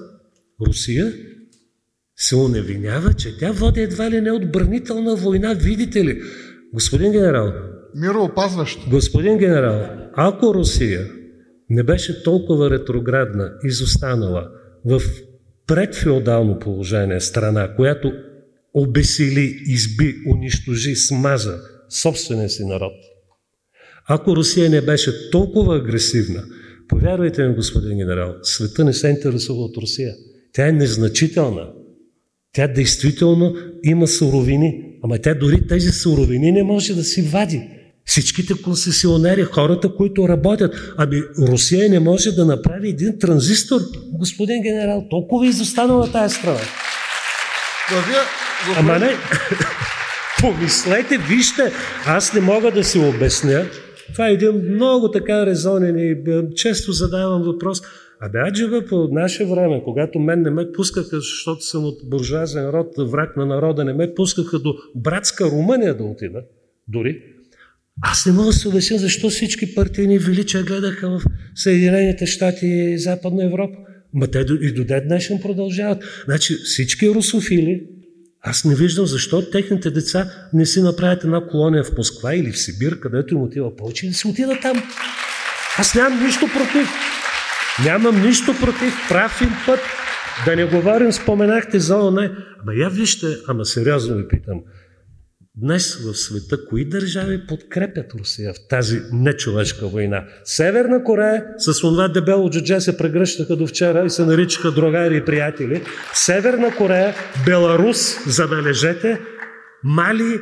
Русия, 0.68 1.14
се 2.16 2.36
уневинява, 2.36 3.14
че 3.14 3.38
тя 3.38 3.52
води 3.52 3.82
едва 3.82 4.12
ли 4.12 4.22
не 4.22 4.32
отбранителна 4.32 5.16
война, 5.16 5.54
видите 5.54 6.06
ли. 6.06 6.22
Господин 6.74 7.12
генерал, 7.12 7.54
Мироопазващ. 7.96 8.90
Господин 8.90 9.38
генерал, 9.38 9.90
ако 10.14 10.54
Русия 10.54 11.08
не 11.70 11.84
беше 11.84 12.24
толкова 12.24 12.70
ретроградна, 12.70 13.54
изостанала 13.64 14.50
в 14.86 15.02
предфеодално 15.68 16.60
положение 16.60 17.20
страна, 17.20 17.76
която 17.76 18.12
обесили, 18.74 19.58
изби, 19.66 20.16
унищожи, 20.32 20.96
смаза 20.96 21.60
собствения 21.90 22.50
си 22.50 22.66
народ. 22.66 22.94
Ако 24.08 24.36
Русия 24.36 24.70
не 24.70 24.82
беше 24.82 25.32
толкова 25.32 25.78
агресивна, 25.78 26.44
повярвайте 26.88 27.48
ми, 27.48 27.56
господин 27.56 27.98
генерал, 27.98 28.36
света 28.44 28.86
не 28.86 28.94
се 28.94 29.08
интересува 29.08 29.62
от 29.62 29.78
Русия. 29.78 30.14
Тя 30.54 30.68
е 30.68 30.72
незначителна. 30.72 31.70
Тя 32.54 32.68
действително 32.68 33.56
има 33.84 34.08
суровини, 34.08 34.98
ама 35.04 35.18
тя 35.18 35.34
дори 35.34 35.68
тези 35.68 35.90
суровини 35.90 36.52
не 36.52 36.64
може 36.64 36.96
да 36.96 37.04
си 37.04 37.22
вади. 37.22 37.70
Всичките 38.06 38.62
концесионери, 38.62 39.44
хората, 39.44 39.96
които 39.96 40.28
работят. 40.28 40.94
Ами 40.98 41.22
Русия 41.48 41.90
не 41.90 42.00
може 42.00 42.32
да 42.32 42.46
направи 42.46 42.90
един 42.90 43.20
транзистор, 43.20 43.80
господин 44.14 44.62
генерал. 44.62 45.08
Толкова 45.10 45.48
изостанала 45.48 46.12
тази 46.12 46.36
страна. 46.36 46.60
Ама 48.78 49.00
не, 49.00 49.10
помислете, 50.40 51.18
вижте, 51.18 51.72
аз 52.06 52.34
не 52.34 52.42
мога 52.42 52.72
да 52.72 52.84
си 52.84 53.00
обясня. 53.00 53.66
Това 54.12 54.30
е 54.30 54.34
един 54.34 54.74
много 54.74 55.12
така 55.12 55.46
резонен 55.46 55.98
и 55.98 56.16
често 56.56 56.92
задавам 56.92 57.42
въпрос. 57.42 57.82
Абе, 58.22 58.40
аджева 58.48 58.86
по 58.86 59.08
наше 59.12 59.46
време, 59.46 59.82
когато 59.84 60.20
мен 60.20 60.42
не 60.42 60.50
ме 60.50 60.72
пускаха, 60.72 61.20
защото 61.20 61.62
съм 61.62 61.86
от 61.86 61.98
буржуазен 62.10 62.70
род, 62.70 62.88
враг 62.98 63.38
на 63.38 63.46
народа, 63.46 63.86
не 63.86 63.94
ме 63.94 64.14
пускаха 64.16 64.60
до 64.60 64.76
братска 64.96 65.46
Румъния 65.46 65.98
да 65.98 66.04
отида, 66.04 66.42
дори. 66.88 67.22
Аз 68.02 68.26
не 68.26 68.32
мога 68.32 68.48
да 68.48 68.54
се 68.54 68.68
обясня 68.68 68.98
защо 68.98 69.30
всички 69.30 69.76
партийни 69.76 70.20
величия 70.20 70.64
гледаха 70.64 71.10
в 71.10 71.22
Съединените 71.56 72.26
щати 72.26 72.68
и 72.68 72.98
Западна 72.98 73.46
Европа. 73.46 73.78
Ма 74.14 74.28
те 74.28 74.46
и 74.62 74.74
до 74.74 74.84
ден 74.84 75.04
днешен 75.08 75.40
продължават. 75.42 76.04
Значи 76.26 76.56
всички 76.56 77.10
русофили, 77.10 77.84
аз 78.42 78.66
не 78.66 78.76
виждам 78.76 79.06
защо 79.06 79.50
техните 79.50 79.92
деца 79.92 80.32
не 80.54 80.66
си 80.66 80.82
направят 80.82 81.24
една 81.24 81.48
колония 81.48 81.84
в 81.84 81.98
Москва 81.98 82.36
или 82.36 82.52
в 82.52 82.60
Сибир, 82.60 83.00
където 83.00 83.36
им 83.36 83.42
отива 83.42 83.76
повече, 83.76 84.08
да 84.08 84.14
си 84.14 84.28
отидат 84.28 84.62
там. 84.62 84.84
Аз 85.78 85.96
нямам 85.96 86.26
нищо 86.26 86.48
против. 86.54 86.90
Нямам 87.86 88.26
нищо 88.26 88.56
против. 88.62 88.94
Прав 89.10 89.42
им 89.42 89.52
път. 89.66 89.80
Да 90.46 90.56
не 90.56 90.66
говорим, 90.66 91.12
споменахте 91.12 91.80
за 91.80 91.98
ОНЕ. 91.98 92.32
Ама 92.62 92.74
я 92.74 92.90
вижте, 92.90 93.28
ама 93.48 93.66
сериозно 93.66 94.16
ви 94.16 94.28
питам. 94.28 94.62
Днес 95.58 95.96
в 95.96 96.14
света 96.14 96.66
кои 96.66 96.86
държави 96.86 97.48
подкрепят 97.48 98.14
Русия 98.14 98.54
в 98.54 98.68
тази 98.70 99.02
нечовешка 99.12 99.88
война? 99.88 100.26
Северна 100.44 101.04
Корея 101.04 101.44
с 101.58 101.80
това 101.80 102.08
дебело 102.08 102.50
джудже 102.50 102.82
се 102.82 102.98
прегръщаха 102.98 103.56
до 103.56 103.68
вчера 103.68 104.06
и 104.06 104.10
се 104.10 104.26
наричаха 104.26 104.72
другари 104.72 105.18
и 105.18 105.26
приятели. 105.26 105.84
Северна 106.14 106.76
Корея, 106.76 107.16
Беларус, 107.46 108.28
забележете, 108.28 109.20
Мали, 109.84 110.40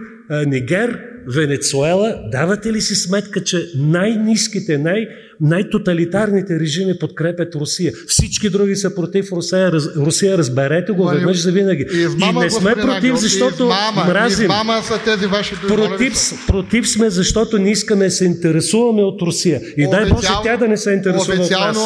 Нигер, 0.47 0.99
Венецуела, 1.35 2.15
давате 2.31 2.73
ли 2.73 2.81
си 2.81 2.95
сметка, 2.95 3.43
че 3.43 3.71
най-низките, 3.75 4.77
най- 4.77 5.07
най-тоталитарните 5.41 6.59
режими 6.59 6.99
подкрепят 6.99 7.55
Русия? 7.55 7.93
Всички 8.07 8.49
други 8.49 8.75
са 8.75 8.95
против 8.95 9.31
Русия. 9.31 9.71
Раз, 9.71 9.95
Русия 9.95 10.37
разберете 10.37 10.91
го 10.91 11.07
веднъж 11.07 11.41
за 11.41 11.51
винаги. 11.51 11.85
И 11.93 12.33
не 12.39 12.49
сме 12.49 12.75
против, 12.75 12.89
Ангел, 12.89 13.15
защото 13.15 13.63
измама, 13.63 14.05
мразим. 14.07 14.45
Измама 14.45 14.81
са 14.83 14.99
тези 15.05 15.25
ваши. 15.25 15.55
Против, 15.67 16.13
против 16.47 16.89
сме, 16.89 17.09
защото 17.09 17.57
не 17.57 17.71
искаме 17.71 18.05
да 18.05 18.11
се 18.11 18.25
интересуваме 18.25 19.03
от 19.03 19.21
Русия. 19.21 19.61
И 19.77 19.89
дай 19.89 20.09
Боже 20.09 20.27
тя 20.43 20.57
да 20.57 20.67
не 20.67 20.77
се 20.77 20.91
интересува 20.91 21.43
от 21.43 21.51
нас. 21.51 21.77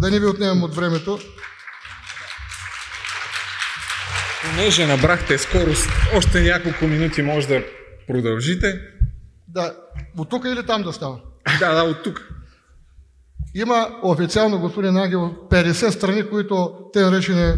да 0.00 0.10
не 0.10 0.20
ви 0.20 0.26
отнемам 0.26 0.62
от 0.62 0.74
времето, 0.76 1.18
Понеже 4.44 4.86
набрахте 4.86 5.38
скорост, 5.38 5.88
още 6.16 6.40
няколко 6.40 6.84
минути 6.84 7.22
може 7.22 7.48
да 7.48 7.62
продължите. 8.06 8.80
Да, 9.48 9.74
от 10.18 10.30
тук 10.30 10.44
или 10.44 10.66
там 10.66 10.82
да 10.82 10.92
става? 10.92 11.20
Да, 11.58 11.74
да, 11.74 11.82
от 11.82 12.02
тук. 12.02 12.28
Има 13.54 13.88
официално, 14.02 14.58
господин 14.58 14.96
Ангел, 14.96 15.34
50 15.50 15.90
страни, 15.90 16.28
които 16.30 16.72
те 16.92 17.00
наречени 17.00 17.52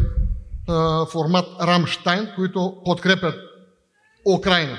формат 1.12 1.46
Рамштайн, 1.62 2.28
които 2.36 2.74
подкрепят 2.84 3.34
Украина. 4.34 4.78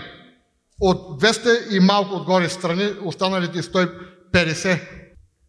От 0.79 1.21
200 1.21 1.75
и 1.75 1.79
малко 1.79 2.15
отгоре 2.15 2.49
страни, 2.49 2.89
останалите 3.03 3.61
150. 3.61 4.79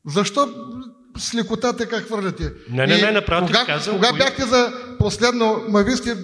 Защо 0.06 0.48
с 1.18 1.35
лекота 1.35 1.76
така 1.76 2.01
хвърляте? 2.01 2.52
Не, 2.70 2.86
не, 2.86 2.98
не, 2.98 3.10
напротив, 3.10 3.47
кога, 3.47 3.66
казвам. 3.66 3.97
Кога 3.97 4.12
бяхте 4.12 4.43
за 4.43 4.72
последно, 4.98 5.64
ма 5.68 5.82
вие 5.82 5.97
сте, 5.97 6.16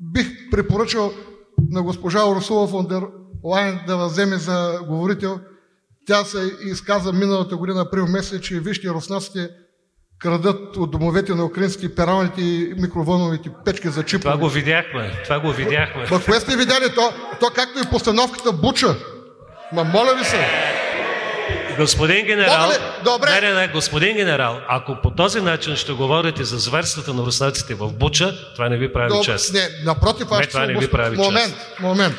бих 0.00 0.50
препоръчал 0.50 1.12
на 1.70 1.82
госпожа 1.82 2.24
Урсула 2.24 2.68
фон 2.68 2.86
дер 2.86 3.02
Лайн 3.44 3.80
да 3.86 4.06
вземе 4.06 4.36
за 4.36 4.80
говорител. 4.88 5.40
Тя 6.06 6.24
се 6.24 6.50
изказа 6.64 7.12
миналата 7.12 7.56
година, 7.56 7.80
април 7.80 8.06
месец, 8.06 8.42
че 8.42 8.60
вижте, 8.60 8.88
руснаците 8.88 9.50
крадат 10.18 10.76
от 10.76 10.90
домовете 10.90 11.34
на 11.34 11.44
украински 11.44 11.94
пералните 11.94 12.40
и 12.40 12.74
микровълновите 12.78 13.50
печки 13.64 13.88
за 13.88 14.02
чипове. 14.02 14.32
Това 14.32 14.36
го 14.36 14.48
видяхме. 14.48 15.12
Това 15.24 15.40
го 15.40 15.52
видяхме. 15.52 16.06
Ма 16.10 16.22
кое 16.24 16.40
сте 16.40 16.56
видяли? 16.56 16.94
То, 16.94 17.12
то 17.40 17.46
както 17.54 17.78
и 17.78 17.90
постановката 17.90 18.52
Буча. 18.52 18.96
Ма 19.72 19.84
моля 19.84 20.14
ви 20.18 20.24
се. 20.24 20.46
Господин 21.78 22.26
генерал, 22.26 22.70
Добре. 23.04 23.30
Не, 23.30 23.40
не, 23.40 23.54
не, 23.54 23.68
господин 23.68 24.16
генерал, 24.16 24.60
ако 24.68 24.96
по 25.02 25.10
този 25.10 25.40
начин 25.40 25.76
ще 25.76 25.92
говорите 25.92 26.44
за 26.44 26.58
зверствата 26.58 27.14
на 27.14 27.22
руснаците 27.22 27.74
в 27.74 27.92
Буча, 27.92 28.34
това 28.54 28.68
не 28.68 28.76
ви 28.76 28.92
прави 28.92 29.08
Доб... 29.08 29.24
чест. 29.24 29.54
Не, 29.54 29.68
напротив, 29.84 30.26
аз 30.30 30.38
Не, 30.38 30.46
това 30.46 30.66
не 30.66 30.74
ви 30.74 30.90
прави 30.90 31.16
Момент, 31.16 31.54
чест. 31.54 31.80
момент. 31.80 32.14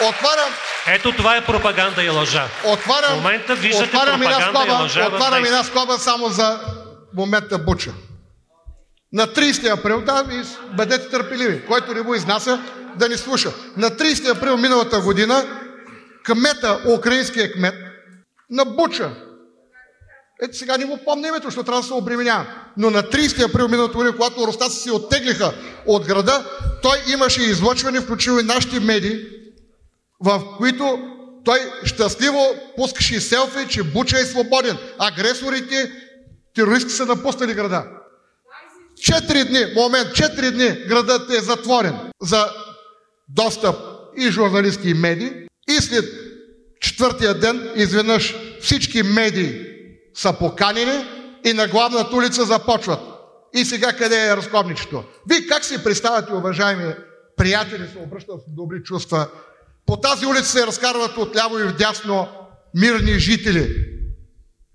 Отварям, 0.00 0.50
Ето 0.86 1.12
това 1.12 1.36
е 1.36 1.44
пропаганда 1.44 2.02
и 2.02 2.08
лъжа. 2.10 2.48
отварям, 2.64 3.12
В 3.12 3.16
момента 3.16 3.54
виждате 3.54 3.84
отварям 3.86 4.20
пропаганда 4.20 4.50
и 4.50 4.54
скоба, 4.56 4.82
лъжа 4.82 5.10
в 5.10 5.14
отварям 5.14 5.44
една 5.44 5.64
скоба 5.64 5.98
само 5.98 6.28
за 6.28 6.60
момента 7.14 7.58
Буча. 7.58 7.90
На 9.12 9.26
30 9.26 9.78
април, 9.78 10.00
да, 10.00 10.24
и 10.32 10.42
бъдете 10.76 11.08
търпеливи. 11.08 11.66
Който 11.66 11.94
не 11.94 12.00
го 12.00 12.14
изнася, 12.14 12.60
да 12.96 13.08
ни 13.08 13.16
слуша. 13.16 13.50
На 13.76 13.90
30 13.90 14.36
април 14.36 14.56
миналата 14.56 15.00
година 15.00 15.44
кмета, 16.24 16.80
украинския 16.98 17.52
кмет 17.52 17.74
на 18.50 18.64
Буча, 18.64 19.10
ето 20.42 20.56
сега 20.56 20.76
не 20.76 20.84
му 20.84 20.98
помня 21.04 21.28
името, 21.28 21.44
защото 21.44 21.64
трябва 21.64 21.80
да 21.80 21.86
се 21.86 21.94
обременява. 21.94 22.46
Но 22.76 22.90
на 22.90 23.02
30 23.02 23.48
април 23.48 23.68
миналата 23.68 23.94
година, 23.94 24.16
когато 24.16 24.46
руснаците 24.46 24.82
се 24.82 24.92
оттеглиха 24.92 25.54
от 25.86 26.06
града, 26.06 26.44
той 26.82 26.96
имаше 27.12 27.42
излъчване, 27.42 28.00
включително 28.00 28.40
и 28.40 28.44
нашите 28.44 28.80
медии, 28.80 29.26
в 30.20 30.42
които 30.56 30.98
той 31.44 31.58
щастливо 31.84 32.38
пускаше 32.76 33.20
селфи, 33.20 33.68
че 33.68 33.82
Буча 33.82 34.20
е 34.20 34.24
свободен. 34.24 34.78
Агресорите 34.98 35.92
Терористи 36.54 36.90
са 36.92 37.06
напуснали 37.06 37.54
града. 37.54 37.84
Четири 39.02 39.44
дни, 39.44 39.74
момент, 39.76 40.14
четири 40.14 40.50
дни 40.50 40.68
градът 40.88 41.30
е 41.30 41.40
затворен 41.40 41.94
за 42.22 42.46
достъп 43.28 43.76
и 44.16 44.30
журналисти 44.30 44.88
и 44.88 44.94
медии. 44.94 45.43
И 45.68 45.72
след 45.72 46.04
четвъртия 46.80 47.34
ден 47.34 47.70
изведнъж 47.76 48.34
всички 48.60 49.02
медии 49.02 49.66
са 50.14 50.32
поканени 50.38 51.04
и 51.44 51.52
на 51.52 51.68
главната 51.68 52.16
улица 52.16 52.44
започват. 52.44 53.00
И 53.54 53.64
сега 53.64 53.92
къде 53.92 54.26
е 54.26 54.36
разковничето? 54.36 55.04
Вие 55.28 55.46
как 55.46 55.64
си 55.64 55.84
представяте, 55.84 56.32
уважаеми 56.32 56.94
приятели, 57.36 57.88
се 57.92 57.98
обръщат 57.98 58.40
с 58.40 58.54
добри 58.54 58.82
чувства, 58.82 59.28
по 59.86 59.96
тази 59.96 60.26
улица 60.26 60.44
се 60.44 60.66
разкарват 60.66 61.18
отляво 61.18 61.58
и 61.58 61.64
вдясно 61.64 62.28
мирни 62.74 63.18
жители 63.18 63.86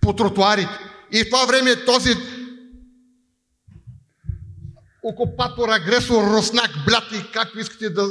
по 0.01 0.15
тротуарите. 0.15 0.79
И 1.11 1.23
в 1.23 1.29
това 1.29 1.45
време 1.45 1.85
този 1.85 2.15
окупатор, 5.03 5.69
агресор, 5.69 6.23
руснак, 6.23 6.71
блят 6.85 7.03
и 7.11 7.31
както 7.33 7.59
искате 7.59 7.89
да 7.89 8.07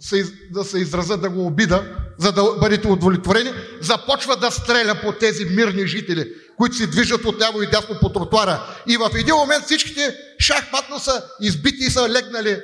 се, 0.00 0.24
да 0.50 0.64
се 0.64 0.78
израза, 0.78 1.16
да 1.16 1.30
го 1.30 1.46
обида, 1.46 1.96
за 2.18 2.32
да 2.32 2.42
бъдете 2.60 2.88
удовлетворени, 2.88 3.52
започва 3.80 4.36
да 4.36 4.50
стреля 4.50 4.94
по 5.02 5.12
тези 5.12 5.44
мирни 5.44 5.86
жители, 5.86 6.32
които 6.56 6.76
се 6.76 6.86
движат 6.86 7.24
отляво 7.24 7.62
и 7.62 7.66
дясно 7.66 7.98
по 8.00 8.08
тротуара. 8.08 8.62
И 8.86 8.96
в 8.96 9.10
един 9.14 9.34
момент 9.34 9.64
всичките 9.64 10.16
шахматно 10.38 10.98
са 10.98 11.22
избити 11.40 11.84
и 11.84 11.90
са 11.90 12.08
легнали 12.08 12.60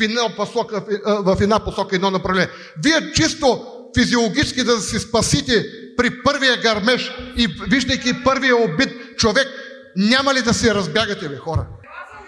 в 0.00 0.02
една 0.02 0.36
посока, 0.36 0.84
в 1.06 1.36
една 1.40 1.60
посока 1.64 1.96
едно 1.96 2.10
направление. 2.10 2.50
Вие 2.84 3.12
чисто 3.12 3.66
физиологически 3.98 4.64
да 4.64 4.80
се 4.80 4.98
спасите 4.98 5.66
при 5.96 6.22
първия 6.22 6.56
гармеж 6.56 7.12
и 7.36 7.48
виждайки 7.68 8.24
първия 8.24 8.56
убит 8.56 9.16
човек, 9.16 9.48
няма 9.96 10.34
ли 10.34 10.42
да 10.42 10.54
се 10.54 10.74
разбягате, 10.74 11.28
ви 11.28 11.36
хора? 11.36 11.66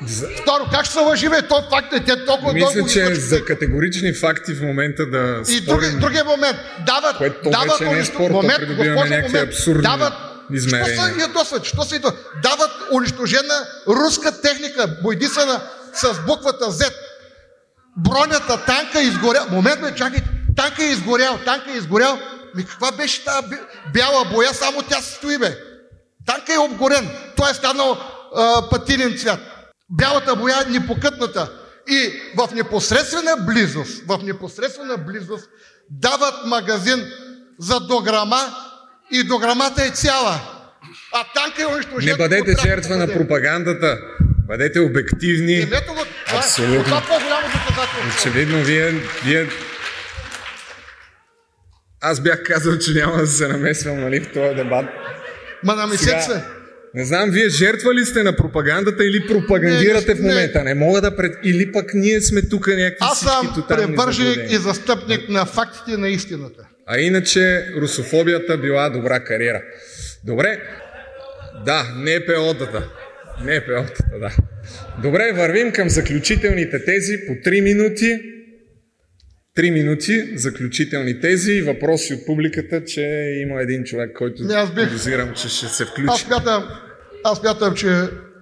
За... 0.07 0.29
Второ, 0.43 0.67
как 0.73 0.85
ще 0.85 0.93
се 0.95 1.01
лъжи, 1.01 1.29
бе? 1.29 1.43
То 1.43 1.63
факт 1.71 1.93
е, 1.93 2.01
те 2.05 2.25
толкова 2.25 2.53
Мисля, 2.53 2.89
че 2.93 3.03
е 3.03 3.15
за 3.15 3.45
категорични 3.45 4.13
факти 4.13 4.55
в 4.55 4.63
момента 4.63 5.07
да 5.07 5.43
И 5.49 5.61
други, 5.61 5.91
другия 5.91 6.25
момент. 6.25 6.57
Дават, 6.87 7.17
което 7.17 7.51
дават, 7.51 7.79
вече 7.79 7.93
не 7.93 7.99
е 7.99 8.05
спор, 8.05 8.31
момент, 8.31 8.57
придобиваме 8.57 9.11
някакви 9.11 9.39
абсурдни 9.39 9.83
дават, 9.83 10.13
измерения. 10.53 10.95
Що 10.95 11.03
са 11.03 11.21
ядосват? 11.21 11.65
Що 11.65 11.83
са 11.83 11.95
ядосват? 11.95 12.27
Дават 12.43 12.71
унищожена 12.93 13.67
руска 13.89 14.41
техника, 14.41 14.97
бойдисана 15.03 15.61
с 15.95 16.21
буквата 16.27 16.65
Z. 16.65 16.93
Бронята, 17.97 18.65
танка 18.65 19.03
изгорял. 19.03 19.47
Момент, 19.51 19.81
бе, 19.81 19.95
чакайте. 19.95 20.29
Танка 20.57 20.85
е 20.85 20.89
изгорял, 20.89 21.39
танка 21.45 21.71
е 21.75 21.77
изгорял. 21.77 22.19
Ми 22.55 22.65
каква 22.67 22.93
беше 22.93 23.25
тази 23.25 23.57
бяла 23.93 24.25
боя, 24.33 24.55
само 24.55 24.83
тя 24.83 25.01
се 25.01 25.15
стои, 25.15 25.39
бе. 25.39 25.59
Танка 26.27 26.55
е 26.55 26.59
обгорен. 26.59 27.09
Той 27.37 27.51
е 27.51 27.55
станал 27.55 27.99
а, 28.37 28.69
патинен 28.71 29.19
цвят. 29.19 29.41
Бялата 29.91 30.37
боя 30.37 30.65
е 30.67 30.71
непокътната. 30.71 31.53
И 31.89 32.13
в 32.37 32.55
непосредствена 32.55 33.37
близост, 33.47 34.03
в 34.07 34.19
непосредствена 34.23 34.97
близост 34.97 35.49
дават 35.91 36.47
магазин 36.47 37.05
за 37.59 37.81
дограма 37.81 38.41
и 39.11 39.23
дограмата 39.23 39.85
е 39.85 39.91
цяла. 39.91 40.41
А 41.13 41.25
танка 41.35 41.63
е 41.63 41.67
унищожена. 41.67 42.13
Не 42.13 42.19
бъдете 42.19 42.63
жертва 42.63 42.97
на 42.97 43.13
пропагандата. 43.13 43.99
Бъдете 44.47 44.81
обективни. 44.81 45.61
Го, 45.61 45.77
това, 45.87 46.39
Абсолютно. 46.39 46.85
това 46.85 47.01
по-голямо 47.01 47.47
доказателство. 47.47 48.19
Очевидно, 48.19 48.65
вие, 48.65 48.91
вие... 49.25 49.49
Аз 52.01 52.21
бях 52.21 52.43
казал, 52.45 52.79
че 52.79 52.93
няма 52.93 53.17
да 53.17 53.27
се 53.27 53.49
намесвам 53.49 54.01
нали, 54.01 54.21
в 54.21 54.33
този 54.33 54.55
дебат. 54.55 54.87
Ма 55.63 55.75
намесете 55.75 56.23
се. 56.23 56.45
Не 56.95 57.05
знам, 57.05 57.31
вие 57.31 57.49
жертва 57.49 57.95
ли 57.95 58.05
сте 58.05 58.23
на 58.23 58.37
пропагандата 58.37 59.05
или 59.05 59.27
пропагандирате 59.27 60.15
Не, 60.15 60.21
в 60.21 60.23
не. 60.23 60.29
момента? 60.29 60.65
Не 60.65 60.75
мога 60.75 61.01
да 61.01 61.17
пред... 61.17 61.37
Или 61.45 61.73
пък 61.73 61.95
ние 61.95 62.21
сме 62.21 62.43
тук 62.43 62.67
някакви 62.67 62.97
Аз 63.01 63.21
съм 63.21 63.65
превърженик 63.69 64.53
и 64.53 64.57
застъпник 64.57 65.29
на 65.29 65.47
фактите 65.47 65.97
на 65.97 66.09
истината. 66.09 66.67
А 66.87 66.99
иначе 66.99 67.67
русофобията 67.77 68.59
била 68.59 68.91
добра 68.91 69.21
кариера. 69.21 69.63
Добре. 70.25 70.59
Да, 71.65 71.87
не 71.97 72.15
е 72.15 72.27
пеотата. 72.27 72.89
Не 73.45 73.57
е 73.57 73.67
пеотата, 73.67 74.19
да. 74.21 74.31
Добре, 75.03 75.33
вървим 75.33 75.73
към 75.73 75.89
заключителните 75.89 76.85
тези 76.85 77.19
по 77.27 77.33
3 77.33 77.61
минути. 77.61 78.34
3 79.57 79.71
минути 79.71 80.39
заключителни 80.39 81.21
тези 81.21 81.53
и 81.53 81.63
въпроси 81.63 82.15
от 82.15 82.27
публиката, 82.27 82.85
че 82.85 83.01
има 83.43 83.63
един 83.63 83.85
човек, 83.85 84.17
който 84.19 84.43
Не, 84.43 84.55
аз 84.55 84.71
бих- 84.71 84.89
подозирам, 84.89 85.35
че 85.35 85.49
ще 85.49 85.67
се 85.67 85.85
включи. 85.85 86.09
Аз 86.11 86.21
смятам, 86.21 86.65
аз 87.25 87.39
смятам, 87.39 87.75
че 87.75 87.89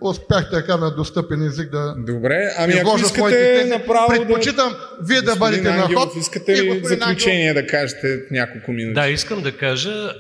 успях 0.01 0.51
така 0.51 0.77
на 0.77 0.95
достъпен 0.95 1.43
език 1.43 1.71
да 1.71 1.95
Добре, 1.99 2.51
ами 2.59 2.73
ако 2.73 2.97
искате 2.97 3.31
тези. 3.55 3.71
направо 3.71 4.09
да... 4.09 4.17
Предпочитам 4.19 4.75
вие 5.03 5.23
да 5.23 5.37
бъдете 5.37 5.71
на 5.71 5.83
ход. 5.83 6.17
искате 6.17 6.53
и 6.53 6.63
ли 6.63 6.81
заключение 6.85 7.55
да 7.55 7.67
кажете 7.67 8.21
няколко 8.31 8.73
минути? 8.73 8.95
Да, 8.95 9.09
искам 9.09 9.43
да 9.43 9.57
кажа, 9.57 10.15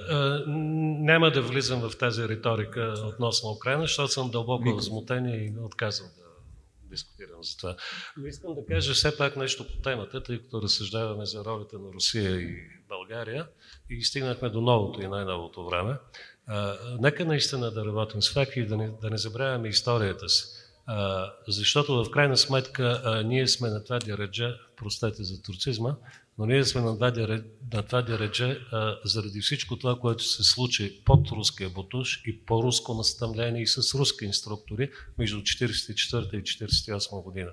няма 1.01 1.31
да 1.31 1.43
влизам 1.43 1.81
в 1.81 1.97
тази 1.97 2.23
риторика 2.23 2.94
относно 3.05 3.51
Украина, 3.51 3.82
защото 3.82 4.09
съм 4.09 4.31
дълбоко 4.31 4.74
възмутен 4.74 5.24
и 5.27 5.52
отказвам 5.64 6.09
да 6.19 6.22
дискутирам 6.93 7.44
за 7.44 7.56
това. 7.56 7.77
Но 8.16 8.27
искам 8.27 8.55
да 8.55 8.66
кажа 8.66 8.94
все 8.94 9.16
пак 9.16 9.36
нещо 9.36 9.66
по 9.66 9.77
темата, 9.82 10.23
тъй 10.23 10.43
като 10.43 10.62
разсъждаваме 10.62 11.27
за 11.27 11.44
ролята 11.44 11.78
на 11.78 11.93
Русия 11.93 12.40
и 12.40 12.56
България 12.89 13.48
и 13.90 14.05
стигнахме 14.05 14.48
до 14.48 14.60
новото 14.60 15.02
и 15.02 15.09
най-новото 15.09 15.66
време. 15.66 15.97
А, 16.47 16.77
нека 17.01 17.24
наистина 17.24 17.70
да 17.70 17.85
работим 17.85 18.23
с 18.23 18.32
факти 18.32 18.60
и 18.60 18.66
да 18.66 18.77
не, 18.77 18.90
да 19.02 19.10
не 19.10 19.16
забравяме 19.19 19.69
историята 19.69 20.28
си. 20.28 20.44
А, 20.86 21.32
защото 21.48 22.05
в 22.05 22.10
крайна 22.10 22.36
сметка 22.36 23.02
а, 23.05 23.23
ние 23.23 23.48
сме 23.48 23.70
на 23.70 23.85
това 23.85 23.98
дередже, 23.98 24.55
простете 24.77 25.23
за 25.23 25.43
турцизма, 25.43 25.97
но 26.38 26.46
ние 26.46 26.64
сме 26.64 26.80
на 26.80 26.96
това 27.82 28.02
дередже 28.02 28.59
заради 29.04 29.40
всичко 29.40 29.78
това, 29.78 29.98
което 29.98 30.24
се 30.24 30.42
случи 30.42 31.02
под 31.04 31.30
руския 31.30 31.70
бутуш 31.70 32.22
и 32.26 32.44
по 32.44 32.62
руско 32.62 32.94
наставление 32.94 33.62
и 33.62 33.66
с 33.66 33.94
руски 33.98 34.24
инструктори 34.24 34.90
между 35.18 35.40
1944 35.40 36.34
и 36.34 36.42
1948 36.42 37.22
година. 37.22 37.50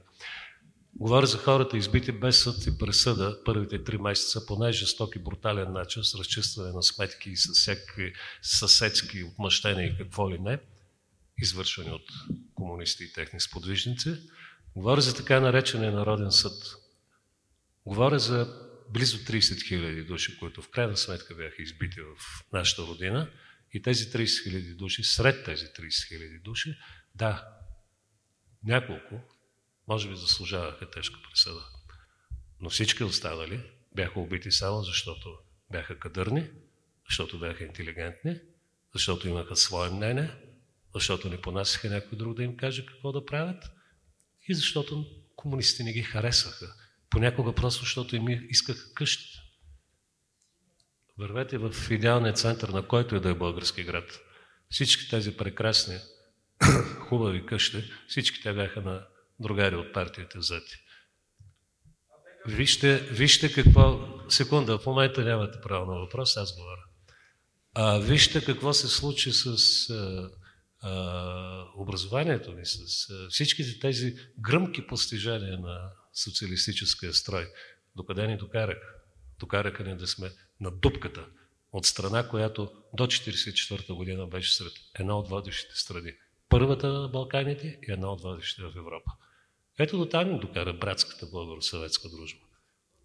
Говоря 0.96 1.26
за 1.26 1.38
хората, 1.38 1.78
избити 1.78 2.12
без 2.12 2.44
съд 2.44 2.68
и 2.68 2.78
пресъда 2.78 3.40
първите 3.46 3.84
три 3.84 3.98
месеца 3.98 4.46
по 4.46 4.56
най-жесток 4.56 5.16
и 5.16 5.20
брутален 5.20 5.74
начин, 5.74 6.04
с 6.04 6.16
разчистване 6.16 6.72
на 6.72 6.84
сметки 6.84 7.30
и 7.30 7.38
с 7.38 7.54
всякакви 7.54 8.14
съседски 8.42 9.24
отмъщения 9.24 9.88
и 9.88 9.98
какво 9.98 10.32
ли 10.32 10.40
не, 10.40 10.60
извършвани 11.42 11.92
от 11.92 12.06
комунисти 12.56 13.04
и 13.04 13.14
техни 13.14 13.40
сподвижници. 13.40 14.10
Говоря 14.76 15.02
за 15.02 15.16
така 15.16 15.40
наречения 15.40 15.92
Народен 15.92 16.32
съд. 16.32 16.76
Говоря 17.86 18.20
за 18.20 18.69
близо 18.90 19.18
30 19.18 19.68
хиляди 19.68 20.04
души, 20.04 20.38
които 20.40 20.62
в 20.62 20.70
крайна 20.70 20.98
сметка 20.98 21.36
бяха 21.36 21.62
избити 21.62 22.02
в 22.02 22.44
нашата 22.54 22.82
родина. 22.82 23.32
И 23.74 23.82
тези 23.82 24.06
30 24.06 24.44
хиляди 24.44 24.74
души, 24.74 25.04
сред 25.04 25.46
тези 25.46 25.66
30 25.66 26.08
хиляди 26.08 26.40
души, 26.40 26.78
да, 27.16 27.48
няколко, 28.64 29.22
може 29.88 30.10
би 30.10 30.16
заслужаваха 30.16 30.90
тежка 30.90 31.20
присъда. 31.30 31.66
Но 32.60 32.70
всички 32.70 33.04
останали 33.04 33.64
бяха 33.96 34.20
убити 34.20 34.52
само 34.52 34.84
защото 34.84 35.38
бяха 35.72 36.00
кадърни, 36.00 36.50
защото 37.10 37.40
бяха 37.40 37.64
интелигентни, 37.64 38.40
защото 38.94 39.28
имаха 39.28 39.56
свое 39.56 39.90
мнение, 39.90 40.32
защото 40.96 41.30
не 41.30 41.42
понасяха 41.42 41.90
някой 41.90 42.18
друг 42.18 42.36
да 42.36 42.44
им 42.44 42.58
каже 42.58 42.86
какво 42.86 43.12
да 43.12 43.26
правят 43.26 43.64
и 44.48 44.54
защото 44.54 45.06
комунистите 45.36 45.84
не 45.84 45.94
ги 45.94 46.02
харесваха. 46.02 46.76
Понякога 47.10 47.54
просто 47.54 47.84
защото 47.84 48.16
им 48.16 48.28
искаха 48.50 48.94
къщите. 48.94 49.40
Вървете 51.18 51.58
в 51.58 51.76
идеалния 51.92 52.34
център 52.34 52.70
на 52.70 52.88
който 52.88 53.16
и 53.16 53.20
да 53.20 53.30
е 53.30 53.34
български 53.34 53.84
град. 53.84 54.20
Всички 54.70 55.10
тези 55.10 55.38
прекрасни, 55.38 55.98
хубави 57.00 57.46
къщи, 57.46 57.84
всички 58.08 58.42
те 58.42 58.54
бяха 58.54 58.82
на 58.82 59.06
другари 59.40 59.76
от 59.76 59.94
партията 59.94 60.40
взети. 60.40 60.76
Вижте, 62.48 62.98
вижте 62.98 63.54
какво... 63.54 64.10
Секунда, 64.30 64.78
в 64.78 64.86
момента 64.86 65.22
нямате 65.22 65.62
право 65.62 65.92
на 65.92 66.00
въпрос, 66.00 66.38
аз 66.38 66.56
говоря. 66.56 66.84
А, 67.74 68.00
вижте 68.00 68.46
какво 68.46 68.74
се 68.74 68.88
случи 68.88 69.32
с 69.32 69.56
а, 69.90 70.30
а, 70.82 71.66
образованието 71.78 72.54
ни, 72.54 72.66
с 72.66 73.10
а, 73.10 73.30
всичките 73.30 73.80
тези 73.80 74.16
гръмки 74.40 74.88
постижения 74.88 75.60
на 75.60 75.92
социалистическия 76.24 77.14
строй. 77.14 77.48
Докъде 77.96 78.28
ни 78.28 78.38
докараха? 78.38 78.88
Докараха 79.40 79.84
ни 79.84 79.98
да 79.98 80.08
сме 80.08 80.32
на 80.60 80.72
дупката 80.72 81.26
от 81.72 81.86
страна, 81.86 82.28
която 82.28 82.72
до 82.94 83.08
1944 83.08 83.94
година 83.94 84.28
беше 84.28 84.56
сред 84.56 84.74
една 85.00 85.18
от 85.18 85.30
водещите 85.30 85.76
страни. 85.76 86.14
Първата 86.50 86.88
на 86.88 87.08
Балканите 87.08 87.80
и 87.88 87.92
една 87.92 88.12
от 88.12 88.22
водещите 88.22 88.62
в 88.62 88.78
Европа. 88.78 89.12
Ето 89.80 89.98
до 89.98 90.06
там 90.06 90.32
ни 90.32 90.40
докара 90.40 90.74
братската 90.74 91.26
българо-съветска 91.26 92.10
дружба, 92.10 92.46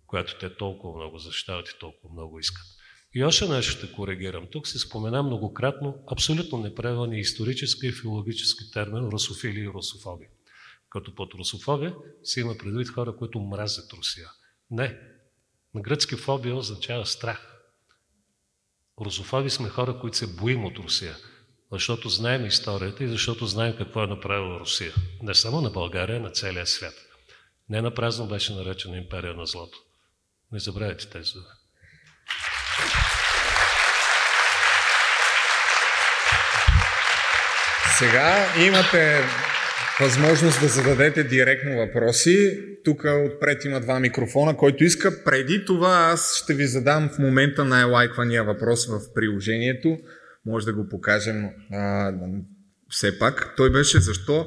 която 0.07 0.39
те 0.39 0.57
толкова 0.57 0.99
много 0.99 1.19
защитават 1.19 1.69
и 1.69 1.79
толкова 1.81 2.15
много 2.15 2.39
искат. 2.39 2.67
И 3.15 3.25
още 3.25 3.49
нещо 3.49 3.73
ще 3.73 3.93
коригирам. 3.93 4.47
Тук 4.53 4.69
се 4.69 4.79
спомена 4.79 5.23
многократно 5.23 5.99
абсолютно 6.13 6.59
неправилния 6.59 7.21
исторически 7.21 7.87
и 7.87 7.93
филологически 7.93 8.71
термин 8.71 9.09
русофили 9.09 9.61
и 9.61 9.69
русофоби. 9.69 10.27
Като 10.95 11.15
под 11.15 11.35
русофобия 11.35 11.95
се 12.23 12.41
има 12.41 12.59
предвид 12.59 12.89
хора, 12.89 13.17
които 13.17 13.41
мразят 13.41 13.93
Русия. 13.93 14.29
Не. 14.71 14.99
На 15.75 15.81
гръцки 15.81 16.17
фобия 16.17 16.57
означава 16.57 17.07
страх. 17.07 17.55
Русофоби 19.01 19.51
сме 19.51 19.69
хора, 19.69 19.99
които 20.01 20.17
се 20.17 20.27
боим 20.27 20.65
от 20.65 20.79
Русия, 20.79 21.17
защото 21.73 22.09
знаем 22.09 22.47
историята 22.47 23.05
и 23.05 23.09
защото 23.09 23.47
знаем 23.47 23.77
какво 23.77 24.05
е 24.05 24.07
направила 24.07 24.61
Русия. 24.61 24.93
Не 25.23 25.35
само 25.35 25.61
на 25.61 25.71
България, 25.71 26.21
на 26.21 26.31
целия 26.31 26.67
свят. 26.67 26.95
Не 27.69 27.83
на 27.83 27.95
празно 27.95 28.27
беше 28.27 28.55
наречена 28.55 28.97
империя 28.97 29.35
на 29.35 29.47
злото. 29.47 29.79
Не 30.53 30.59
забравяйте 30.59 31.11
тези 31.11 31.33
думи. 31.33 31.47
Сега 37.99 38.55
имате 38.67 39.25
възможност 40.01 40.61
да 40.61 40.69
зададете 40.69 41.25
директно 41.25 41.77
въпроси. 41.77 42.61
Тук 42.85 43.05
отпред 43.05 43.65
има 43.65 43.81
два 43.81 44.01
микрофона, 44.01 44.57
който 44.57 44.85
иска. 44.85 45.25
Преди 45.25 45.65
това 45.65 46.09
аз 46.13 46.37
ще 46.37 46.55
ви 46.55 46.67
задам 46.67 47.09
в 47.09 47.19
момента 47.19 47.65
най-лайквания 47.65 48.45
въпрос 48.45 48.87
в 48.87 49.15
приложението. 49.15 49.99
Може 50.47 50.67
да 50.67 50.73
го 50.73 50.89
покажем 50.89 51.49
а, 51.73 52.13
все 52.91 53.19
пак. 53.19 53.55
Той 53.57 53.73
беше 53.73 54.01
защо, 54.01 54.47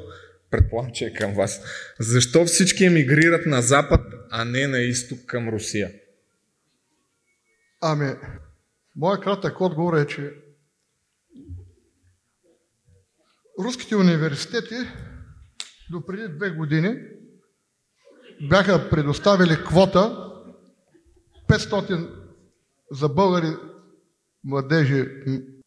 предполагам, 0.50 0.92
че 0.94 1.04
е 1.04 1.12
към 1.12 1.34
вас, 1.34 1.60
защо 1.98 2.44
всички 2.44 2.84
емигрират 2.84 3.46
на 3.46 3.62
запад, 3.62 4.00
а 4.30 4.44
не 4.44 4.66
на 4.66 4.78
изток 4.78 5.18
към 5.26 5.48
Русия? 5.48 5.90
Ами, 7.80 8.12
моят 8.96 9.22
кратък 9.22 9.60
отговор 9.60 9.96
е, 9.96 10.06
че 10.06 10.32
руските 13.58 13.96
университети 13.96 14.74
до 15.90 16.06
преди 16.06 16.28
две 16.28 16.50
години 16.50 16.96
бяха 18.42 18.90
предоставили 18.90 19.56
квота 19.64 20.30
500 21.48 22.08
за 22.92 23.08
българи 23.08 23.56
младежи 24.44 25.06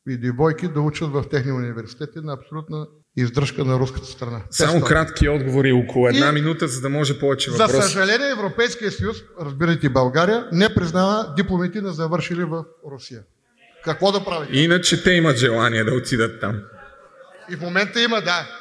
и 0.08 0.18
девойки 0.18 0.68
да 0.68 0.82
учат 0.82 1.10
в 1.10 1.24
техни 1.30 1.52
университети 1.52 2.20
на 2.20 2.34
абсолютна 2.34 2.88
издръжка 3.16 3.66
на 3.66 3.80
руската 3.80 4.06
страна. 4.06 4.42
Само 4.50 4.80
500. 4.80 4.88
кратки 4.88 5.30
отговори, 5.30 5.72
около 5.72 6.08
една 6.08 6.30
И- 6.30 6.32
минута, 6.32 6.68
за 6.68 6.82
да 6.82 6.90
може 6.90 7.20
повече 7.20 7.52
За 7.52 7.58
въпроси. 7.58 7.82
съжаление 7.84 8.30
Европейския 8.30 8.92
съюз, 8.92 9.18
разбирайте 9.42 9.90
България, 9.90 10.50
не 10.52 10.74
признава 10.76 11.34
дипломите 11.38 11.82
на 11.82 11.94
завършили 11.94 12.44
в 12.44 12.66
Русия. 12.92 13.22
Какво 13.84 14.12
да 14.12 14.24
прави? 14.26 14.60
Иначе 14.60 15.04
те 15.04 15.12
имат 15.12 15.38
желание 15.38 15.84
да 15.84 15.94
отидат 15.94 16.40
там. 16.42 16.62
И 17.52 17.56
в 17.56 17.62
момента 17.62 18.02
има, 18.02 18.22
да. 18.22 18.61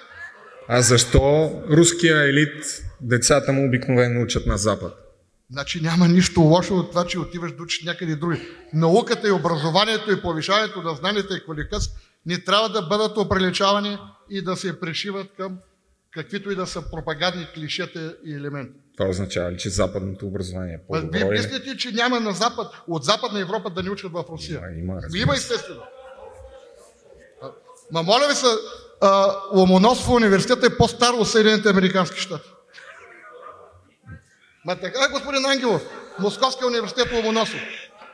А 0.73 0.83
защо 0.83 1.53
руския 1.71 2.29
елит, 2.29 2.83
децата 3.01 3.53
му 3.53 3.67
обикновено 3.67 4.23
учат 4.23 4.47
на 4.47 4.59
Запад? 4.59 4.93
Значи 5.51 5.81
няма 5.81 6.09
нищо 6.09 6.41
лошо 6.41 6.75
от 6.75 6.91
това, 6.91 7.07
че 7.07 7.19
отиваш 7.19 7.53
да 7.53 7.63
учиш 7.63 7.85
някъде 7.85 8.17
други. 8.17 8.41
Науката 8.73 9.29
и 9.29 9.31
образованието 9.31 10.13
и 10.13 10.23
повишаването 10.23 10.83
на 10.83 10.95
знанията 10.95 11.37
и 11.37 11.45
квалификация 11.45 11.93
не 12.27 12.45
трябва 12.45 12.69
да 12.69 12.83
бъдат 12.83 13.17
оприличавани 13.17 13.99
и 14.31 14.43
да 14.43 14.57
се 14.57 14.81
пришиват 14.81 15.27
към 15.37 15.59
каквито 16.11 16.51
и 16.51 16.57
да 16.57 16.67
са 16.67 16.91
пропагандни 16.91 17.47
клишета 17.55 18.17
и 18.25 18.35
елементи. 18.35 18.79
Това 18.97 19.11
означава 19.11 19.53
ли, 19.53 19.59
че 19.59 19.69
западното 19.69 20.27
образование 20.27 20.75
е 20.75 20.79
по-добро? 20.89 21.19
Вие 21.19 21.25
мислите, 21.25 21.77
че 21.77 21.93
няма 21.93 22.21
на 22.21 22.33
Запад, 22.33 22.67
от 22.89 23.05
Западна 23.05 23.41
Европа 23.41 23.71
да 23.71 23.83
ни 23.83 23.91
учат 23.91 24.13
в 24.13 24.25
Русия? 24.31 24.61
Има, 24.79 24.93
има, 24.93 25.01
Има 25.23 25.35
естествено. 25.35 25.83
Ма 27.93 28.03
моля 28.03 28.29
ви 28.29 28.35
се, 28.35 28.47
Ломоносов 29.53 30.09
университет 30.09 30.65
е 30.65 30.77
по-стар 30.77 31.13
от 31.13 31.29
Съединените 31.29 31.69
Американски 31.69 32.21
щати. 32.21 32.49
Ма 34.65 34.77
така, 34.77 34.99
е, 35.05 35.13
господин 35.13 35.47
Ангелов, 35.47 35.83
Московския 36.19 36.67
университет 36.69 37.13
Ломоносов. 37.13 37.61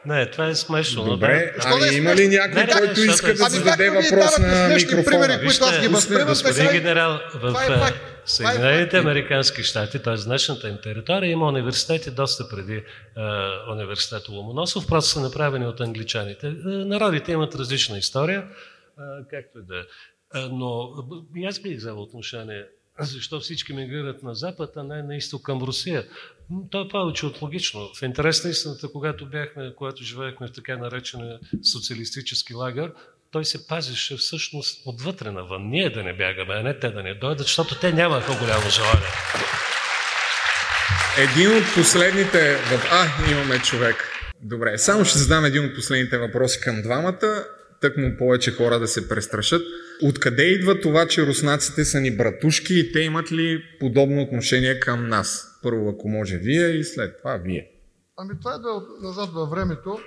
Не, 0.07 0.31
това 0.31 0.47
е 0.47 0.55
смешно. 0.55 1.05
но 1.05 1.11
Добре, 1.11 1.53
да. 1.57 1.63
Защо 1.63 1.79
да 1.79 1.87
е 1.87 1.89
ами 1.89 1.97
има 1.99 2.15
ли 2.15 2.29
някой, 2.29 2.55
Не, 2.55 2.65
не, 2.67 2.73
който 2.73 2.95
защото 2.95 3.11
иска 3.13 3.31
е- 3.31 3.35
да 3.35 3.45
Ами 3.47 3.57
зададе 3.57 3.91
въпрос 3.91 4.39
на 4.39 4.69
микрофона? 4.69 5.05
примери, 5.05 5.47
които 5.47 5.65
аз 5.65 5.71
ги 5.71 5.77
Вижте, 5.77 5.89
възприемам, 5.89 6.29
Господин 6.29 6.57
така 6.57 6.73
генерал, 6.73 7.21
в 7.35 7.41
Това 7.41 7.65
е 7.65 7.67
е, 7.67 7.89
е 7.89 7.93
Съединените 8.27 8.99
американски 8.99 9.63
щати, 9.63 9.99
т.е. 9.99 10.17
днешната 10.17 10.69
им 10.69 10.79
територия, 10.83 11.31
има 11.31 11.47
университети 11.47 12.11
доста 12.11 12.49
преди 12.49 12.75
е, 12.75 12.83
университета 13.73 14.33
Ломоносов, 14.33 14.87
просто 14.87 15.11
са 15.11 15.21
направени 15.21 15.67
от 15.67 15.81
англичаните. 15.81 16.47
Е, 16.47 16.53
Народите 16.67 17.33
имат 17.33 17.55
различна 17.55 17.99
история, 17.99 18.39
е, 18.39 19.03
както 19.31 19.59
и 19.59 19.63
да 19.63 19.79
е. 19.79 19.83
Е, 20.35 20.39
Но 20.39 20.91
и 21.37 21.45
аз 21.45 21.61
бих 21.61 21.77
взел 21.77 22.03
отношение 22.03 22.67
защо 23.01 23.41
всички 23.41 23.73
мигрират 23.73 24.23
на 24.23 24.35
Запад, 24.35 24.71
а 24.77 24.83
не 24.83 25.03
на 25.03 25.17
изток 25.17 25.43
към 25.43 25.63
Русия. 25.63 26.07
То 26.71 26.83
е 26.83 26.89
повече 26.89 27.27
от 27.27 27.43
логично. 27.43 27.91
В 27.95 28.03
интерес 28.03 28.45
на 28.45 28.51
истината, 28.51 28.89
когато 28.93 29.27
бяхме, 29.27 29.75
когато 29.77 30.05
живеехме 30.05 30.47
в 30.47 30.53
така 30.53 30.77
наречения 30.77 31.39
социалистически 31.73 32.55
лагер, 32.55 32.93
той 33.31 33.45
се 33.45 33.67
пазеше 33.67 34.17
всъщност 34.17 34.83
отвътре 34.87 35.31
навън. 35.31 35.69
Ние 35.69 35.91
да 35.91 36.03
не 36.03 36.17
бягаме, 36.17 36.55
а 36.55 36.63
не 36.63 36.79
те 36.79 36.91
да 36.91 37.03
не 37.03 37.15
дойдат, 37.15 37.47
защото 37.47 37.81
те 37.81 37.93
нямаха 37.93 38.39
голямо 38.39 38.71
желание. 38.71 39.09
Един 41.19 41.59
от 41.59 41.65
последните... 41.75 42.59
А, 42.91 43.31
имаме 43.31 43.59
човек. 43.59 43.97
Добре, 44.43 44.79
само 44.79 45.05
ще 45.05 45.19
задам 45.19 45.45
един 45.45 45.65
от 45.65 45.75
последните 45.75 46.19
въпроси 46.19 46.61
към 46.61 46.83
двамата, 46.83 47.45
тък 47.81 47.97
му 47.97 48.17
повече 48.19 48.53
хора 48.53 48.79
да 48.79 48.89
се 48.89 49.09
престрашат. 49.09 49.63
Откъде 50.03 50.43
идва 50.43 50.81
това, 50.81 51.07
че 51.07 51.27
руснаците 51.27 51.85
са 51.85 52.01
ни 52.01 52.17
братушки 52.17 52.79
и 52.79 52.93
те 52.93 53.01
имат 53.01 53.33
ли 53.33 53.63
подобно 53.81 54.23
отношение 54.23 54.81
към 54.81 55.09
нас? 55.09 55.59
Първо, 55.63 55.89
ако 55.89 56.09
може 56.09 56.39
вие 56.39 56.69
и 56.69 56.85
след 56.85 57.19
това 57.19 57.37
вие. 57.37 57.71
Ами 58.17 58.39
това 58.41 58.55
е 58.55 58.59
да 58.59 58.83
назад 59.03 59.31
във 59.33 59.51
времето, 59.51 59.99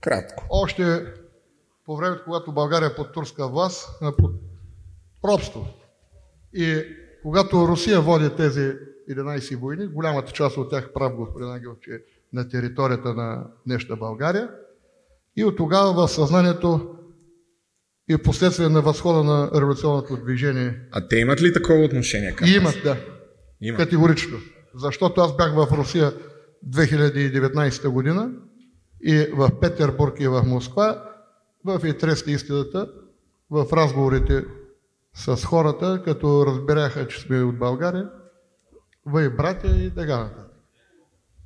Кратко. 0.00 0.46
още 0.50 1.04
по 1.86 1.96
времето, 1.96 2.22
когато 2.24 2.52
България 2.52 2.86
е 2.86 2.94
под 2.94 3.12
турска 3.12 3.48
власт, 3.48 3.88
под 4.18 4.32
робство. 5.24 5.68
И 6.54 6.82
когато 7.22 7.68
Русия 7.68 8.00
води 8.00 8.30
тези 8.36 8.72
11 9.10 9.56
войни, 9.56 9.86
голямата 9.86 10.32
част 10.32 10.56
от 10.56 10.70
тях, 10.70 10.92
прав 10.92 11.14
господин 11.14 11.50
Ангелов, 11.50 11.78
че 11.80 11.90
е 11.90 11.98
на 12.32 12.48
територията 12.48 13.14
на 13.14 13.46
днешна 13.66 13.96
България, 13.96 14.50
и 15.40 15.44
от 15.44 15.56
тогава 15.56 15.92
в 15.92 16.10
съзнанието 16.10 16.94
и 18.10 18.14
в 18.14 18.22
последствие 18.22 18.68
на 18.68 18.82
възхода 18.82 19.24
на 19.24 19.50
революционното 19.54 20.16
движение 20.16 20.80
А 20.92 21.08
те 21.08 21.16
имат 21.16 21.42
ли 21.42 21.52
такова 21.52 21.84
отношение 21.84 22.32
към 22.32 22.48
имат, 22.48 22.80
да, 22.84 22.96
Имат. 23.60 23.80
категорично. 23.80 24.38
Защото 24.74 25.20
аз 25.20 25.36
бях 25.36 25.54
в 25.54 25.68
Русия 25.72 26.12
2019 26.68 27.88
година 27.88 28.30
и 29.04 29.26
в 29.34 29.60
Петербург 29.60 30.20
и 30.20 30.28
в 30.28 30.42
Москва, 30.46 31.04
в 31.64 31.80
Итрести 31.84 32.30
истината, 32.32 32.88
в 33.50 33.66
разговорите 33.72 34.44
с 35.14 35.44
хората, 35.44 36.02
като 36.04 36.46
разбираха, 36.46 37.08
че 37.08 37.20
сме 37.20 37.42
от 37.42 37.58
България, 37.58 38.10
вай 39.06 39.28
братя 39.28 39.76
и 39.76 39.90
така 39.90 40.18
нататък. 40.18 40.46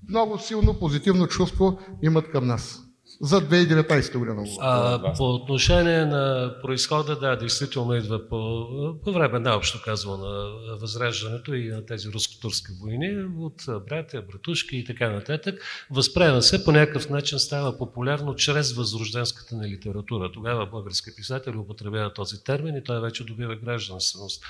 Много 0.08 0.38
силно 0.38 0.78
позитивно 0.78 1.26
чувство 1.26 1.78
имат 2.02 2.30
към 2.30 2.46
нас. 2.46 2.83
За 3.24 3.40
2019 3.40 4.18
година. 4.18 4.44
А, 4.60 5.14
по 5.16 5.34
отношение 5.34 6.06
на 6.06 6.54
происхода, 6.62 7.18
да, 7.18 7.36
действително 7.36 7.94
идва 7.94 8.28
по, 8.28 8.66
по 9.04 9.12
време 9.12 9.38
наобщо 9.38 9.82
казвам 9.84 10.20
на 10.20 10.76
възраждането 10.80 11.54
и 11.54 11.68
на 11.68 11.86
тези 11.86 12.08
руско-турски 12.08 12.72
войни 12.80 13.24
от 13.38 13.62
братя, 13.88 14.22
братушки 14.22 14.76
и 14.76 14.84
така 14.84 15.10
нататък. 15.10 15.62
Възприема 15.90 16.42
се, 16.42 16.64
по 16.64 16.72
някакъв 16.72 17.10
начин 17.10 17.38
става 17.38 17.78
популярно 17.78 18.34
чрез 18.34 18.72
възрожденската 18.72 19.56
на 19.56 19.68
литература. 19.68 20.32
Тогава 20.32 20.66
български 20.66 21.10
писатели 21.16 21.56
употребяват 21.56 22.14
този 22.14 22.44
термин 22.44 22.76
и 22.76 22.84
той 22.84 23.00
вече 23.00 23.24
добива 23.24 23.56
гражданственост. 23.56 24.44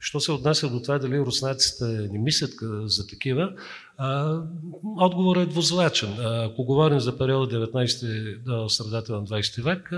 Що 0.00 0.20
се 0.20 0.32
отнася 0.32 0.68
до 0.68 0.82
това 0.82 0.98
дали 0.98 1.20
руснаците 1.20 1.84
не 1.84 2.18
мислят 2.18 2.52
за 2.84 3.06
такива, 3.06 3.52
отговорът 4.96 5.48
е 5.48 5.50
двузлачен. 5.50 6.14
А, 6.18 6.44
Ако 6.44 6.64
говорим 6.64 7.00
за 7.00 7.18
периода 7.18 7.66
19 7.66 8.38
до 8.38 8.68
средата 8.68 9.12
на 9.12 9.24
20 9.24 9.62
век, 9.62 9.90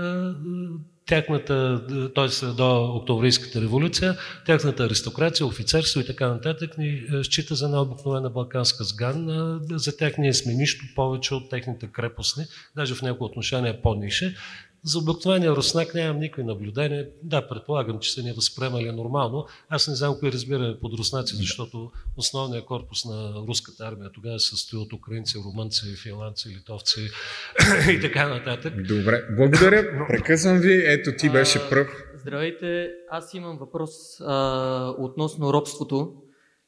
тяхната, 1.05 1.81
т.е. 2.15 2.45
до 2.45 2.95
Октомврийската 2.95 3.61
революция, 3.61 4.17
тяхната 4.45 4.83
аристокрация, 4.83 5.47
офицерство 5.47 5.99
и 5.99 6.05
така 6.05 6.27
нататък 6.27 6.77
ни 6.77 7.01
счита 7.23 7.55
за 7.55 7.65
една 7.65 7.81
обикновена 7.81 8.29
балканска 8.29 8.83
сган. 8.83 9.27
За 9.71 9.97
тях 9.97 10.17
ние 10.17 10.33
сме 10.33 10.53
нищо 10.53 10.85
повече 10.95 11.35
от 11.35 11.49
техните 11.49 11.87
крепостни, 11.87 12.43
даже 12.75 12.95
в 12.95 13.01
някои 13.01 13.25
отношения 13.25 13.81
по-нише. 13.81 14.35
За 14.83 14.99
обикновения 14.99 15.55
руснак 15.55 15.93
нямам 15.93 16.19
никакви 16.19 16.43
наблюдения. 16.43 17.07
Да, 17.23 17.47
предполагам, 17.47 17.99
че 17.99 18.13
са 18.13 18.23
ни 18.23 18.31
възприемали 18.31 18.91
нормално. 18.91 19.47
Аз 19.69 19.87
не 19.87 19.95
знам 19.95 20.15
кои 20.19 20.31
разбираме 20.31 20.77
под 20.81 20.93
руснаци, 20.93 21.35
защото 21.35 21.91
основният 22.17 22.65
корпус 22.65 23.05
на 23.05 23.33
руската 23.47 23.87
армия 23.87 24.11
тогава 24.11 24.39
се 24.39 24.49
състои 24.49 24.79
от 24.79 24.93
украинци, 24.93 25.37
румънци, 25.45 25.95
финландци, 26.03 26.49
литовци 26.49 26.99
и 27.91 27.99
така 28.01 28.27
нататък. 28.27 28.87
Добре, 28.87 29.23
благодаря. 29.37 30.05
Прекъсвам 30.07 30.59
ви. 30.59 30.83
Ето 30.85 31.11
ти 31.17 31.29
беше 31.29 31.69
пръв. 31.69 31.87
Здравейте, 32.21 32.91
аз 33.09 33.33
имам 33.33 33.57
въпрос 33.57 33.91
а, 34.21 34.95
относно 34.97 35.53
робството, 35.53 36.13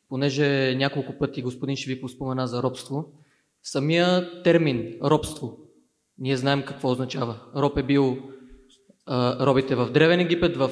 понеже 0.09 0.75
няколко 0.75 1.17
пъти 1.17 1.41
господин 1.41 1.75
Шевиков 1.75 2.11
спомена 2.11 2.47
за 2.47 2.63
робство. 2.63 3.13
Самия 3.63 4.41
термин 4.43 4.97
робство, 5.03 5.57
ние 6.23 6.37
знаем 6.37 6.63
какво 6.63 6.91
означава. 6.91 7.35
Роб 7.55 7.77
е 7.77 7.83
бил 7.83 8.17
а, 9.05 9.45
робите 9.45 9.75
в 9.75 9.85
Древен 9.87 10.19
Египет, 10.19 10.57
в 10.57 10.71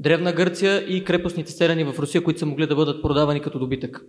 Древна 0.00 0.32
Гърция 0.32 0.78
и 0.88 1.04
крепостните 1.04 1.52
селени 1.52 1.84
в 1.84 1.98
Русия, 1.98 2.24
които 2.24 2.40
са 2.40 2.46
могли 2.46 2.66
да 2.66 2.74
бъдат 2.74 3.02
продавани 3.02 3.40
като 3.40 3.58
добитък. 3.58 4.00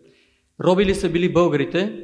Роби 0.60 0.86
ли 0.86 0.96
са 0.96 1.10
били 1.10 1.34
българите? 1.34 2.04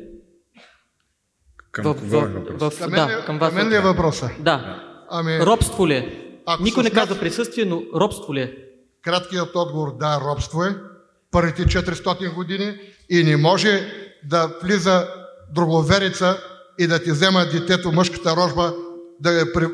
Към 1.72 1.86
в, 1.86 1.96
кого 1.96 2.18
е 2.18 2.20
в, 2.20 2.34
въпрос? 2.34 2.76
в, 2.76 2.80
Към 2.80 2.92
да, 2.92 3.08
ли- 3.10 3.26
към 3.26 3.38
вас. 3.40 3.50
към 3.50 3.58
мен 3.58 3.70
ли 3.70 3.76
е 3.76 3.82
въпроса? 3.82 4.30
Да. 4.40 4.84
Ами, 5.10 5.40
Робство 5.40 5.88
ли 5.88 5.94
е? 5.94 6.22
Ако 6.46 6.64
Никой 6.64 6.84
не 6.84 6.90
смята- 6.90 7.20
присъствие, 7.20 7.66
но 7.66 7.84
робство 7.96 8.36
ли 8.36 8.42
е? 8.42 8.58
краткият 9.02 9.56
отговор 9.56 9.98
да, 9.98 10.22
робство 10.22 10.64
е. 10.64 10.76
Първите 11.32 11.62
400 11.62 12.34
години 12.34 12.78
и 13.10 13.24
не 13.24 13.38
може 13.38 13.92
да 14.24 14.58
влиза 14.64 15.08
друговерица 15.54 16.38
и 16.80 16.88
да 16.88 17.04
ти 17.04 17.12
взема 17.12 17.46
детето, 17.46 17.92
мъжката 17.92 18.36
рожба, 18.36 18.74
да 19.20 19.32
я 19.32 19.54
при, 19.54 19.66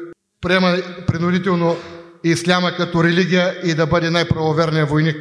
приема 0.42 0.78
принудително 1.08 1.78
исляма 2.24 2.76
като 2.76 3.04
религия 3.04 3.56
и 3.64 3.74
да 3.74 3.86
бъде 3.86 4.10
най-правоверният 4.10 4.90
войник 4.90 5.18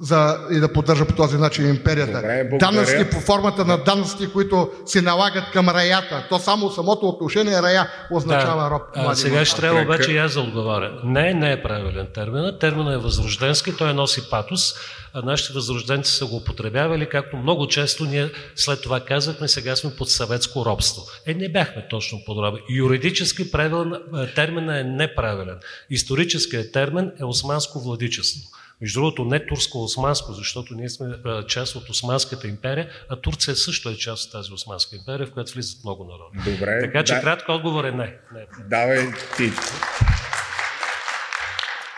за, 0.00 0.38
и 0.50 0.60
да 0.60 0.72
поддържа 0.72 1.06
по 1.06 1.14
този 1.14 1.36
начин 1.36 1.68
империята. 1.68 2.12
Добре, 2.12 2.48
данъци 2.58 3.10
по 3.10 3.20
формата 3.20 3.64
на 3.64 3.78
данъци, 3.78 4.32
които 4.32 4.70
се 4.86 5.02
налагат 5.02 5.44
към 5.52 5.68
раята. 5.68 6.26
То 6.28 6.38
само 6.38 6.70
самото 6.70 7.08
отношение 7.08 7.62
рая 7.62 7.90
означава 8.10 8.70
роб. 8.70 8.82
А, 8.94 9.14
сега 9.14 9.44
ще 9.44 9.60
трябва 9.60 9.82
обаче 9.82 10.12
и 10.12 10.18
аз 10.18 10.34
да 10.34 10.40
отговаря. 10.40 11.00
Не, 11.04 11.34
не 11.34 11.52
е 11.52 11.62
правилен 11.62 12.06
терминът. 12.14 12.60
Терминът 12.60 12.94
е 12.94 12.98
възрожденски, 12.98 13.76
той 13.76 13.94
носи 13.94 14.30
патос, 14.30 14.74
а 15.14 15.22
нашите 15.22 15.52
възрожденци 15.52 16.12
са 16.12 16.26
го 16.26 16.36
употребявали, 16.36 17.08
както 17.08 17.36
много 17.36 17.66
често 17.66 18.04
ние 18.04 18.30
след 18.56 18.82
това 18.82 19.00
казахме, 19.00 19.48
сега 19.48 19.76
сме 19.76 19.90
под 19.90 20.10
съветско 20.10 20.64
робство. 20.64 21.02
Е, 21.26 21.34
не 21.34 21.48
бяхме 21.48 21.86
точно 21.90 22.18
подробни. 22.26 22.60
Юридически 22.70 23.50
правилен, 23.50 23.94
е, 23.94 24.34
терминът 24.34 24.76
е 24.76 24.84
неправилен. 24.84 25.58
Историческият 25.90 26.72
термин 26.72 27.10
е 27.20 27.24
османско 27.24 27.80
владичество. 27.80 28.40
Между 28.80 29.00
другото, 29.00 29.24
не 29.24 29.46
турско-османско, 29.46 30.32
защото 30.32 30.74
ние 30.74 30.88
сме 30.88 31.06
а, 31.24 31.46
част 31.46 31.76
от 31.76 31.88
Османската 31.88 32.48
империя, 32.48 32.88
а 33.08 33.16
Турция 33.16 33.56
също 33.56 33.88
е 33.88 33.94
част 33.94 34.26
от 34.26 34.32
тази 34.32 34.52
Османска 34.52 34.96
империя, 34.96 35.26
в 35.26 35.32
която 35.32 35.52
влизат 35.52 35.84
много 35.84 36.04
народи. 36.04 36.50
Добре. 36.52 36.80
Така 36.80 37.04
че 37.04 37.14
да, 37.14 37.20
кратък 37.20 37.48
отговор 37.48 37.84
е 37.84 37.92
не. 37.92 38.16
не. 38.34 38.46
Давай 38.68 39.06
ти. 39.36 39.50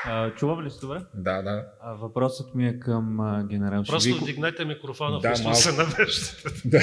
А, 0.04 0.30
чувам 0.30 0.64
ли 0.64 0.70
се 0.70 0.80
добре? 0.80 0.98
Да, 1.14 1.42
да. 1.42 1.64
А, 1.82 1.92
въпросът 1.92 2.54
ми 2.54 2.68
е 2.68 2.78
към 2.78 3.20
а, 3.20 3.44
генерал 3.44 3.82
Просто 3.82 4.00
Шевиков. 4.02 4.22
вдигнете 4.22 4.64
микрофона, 4.64 5.20
Да, 5.20 5.32
да 5.32 5.42
малко. 5.42 5.58
се 5.58 5.72
навеждате. 5.72 6.42
да. 6.64 6.80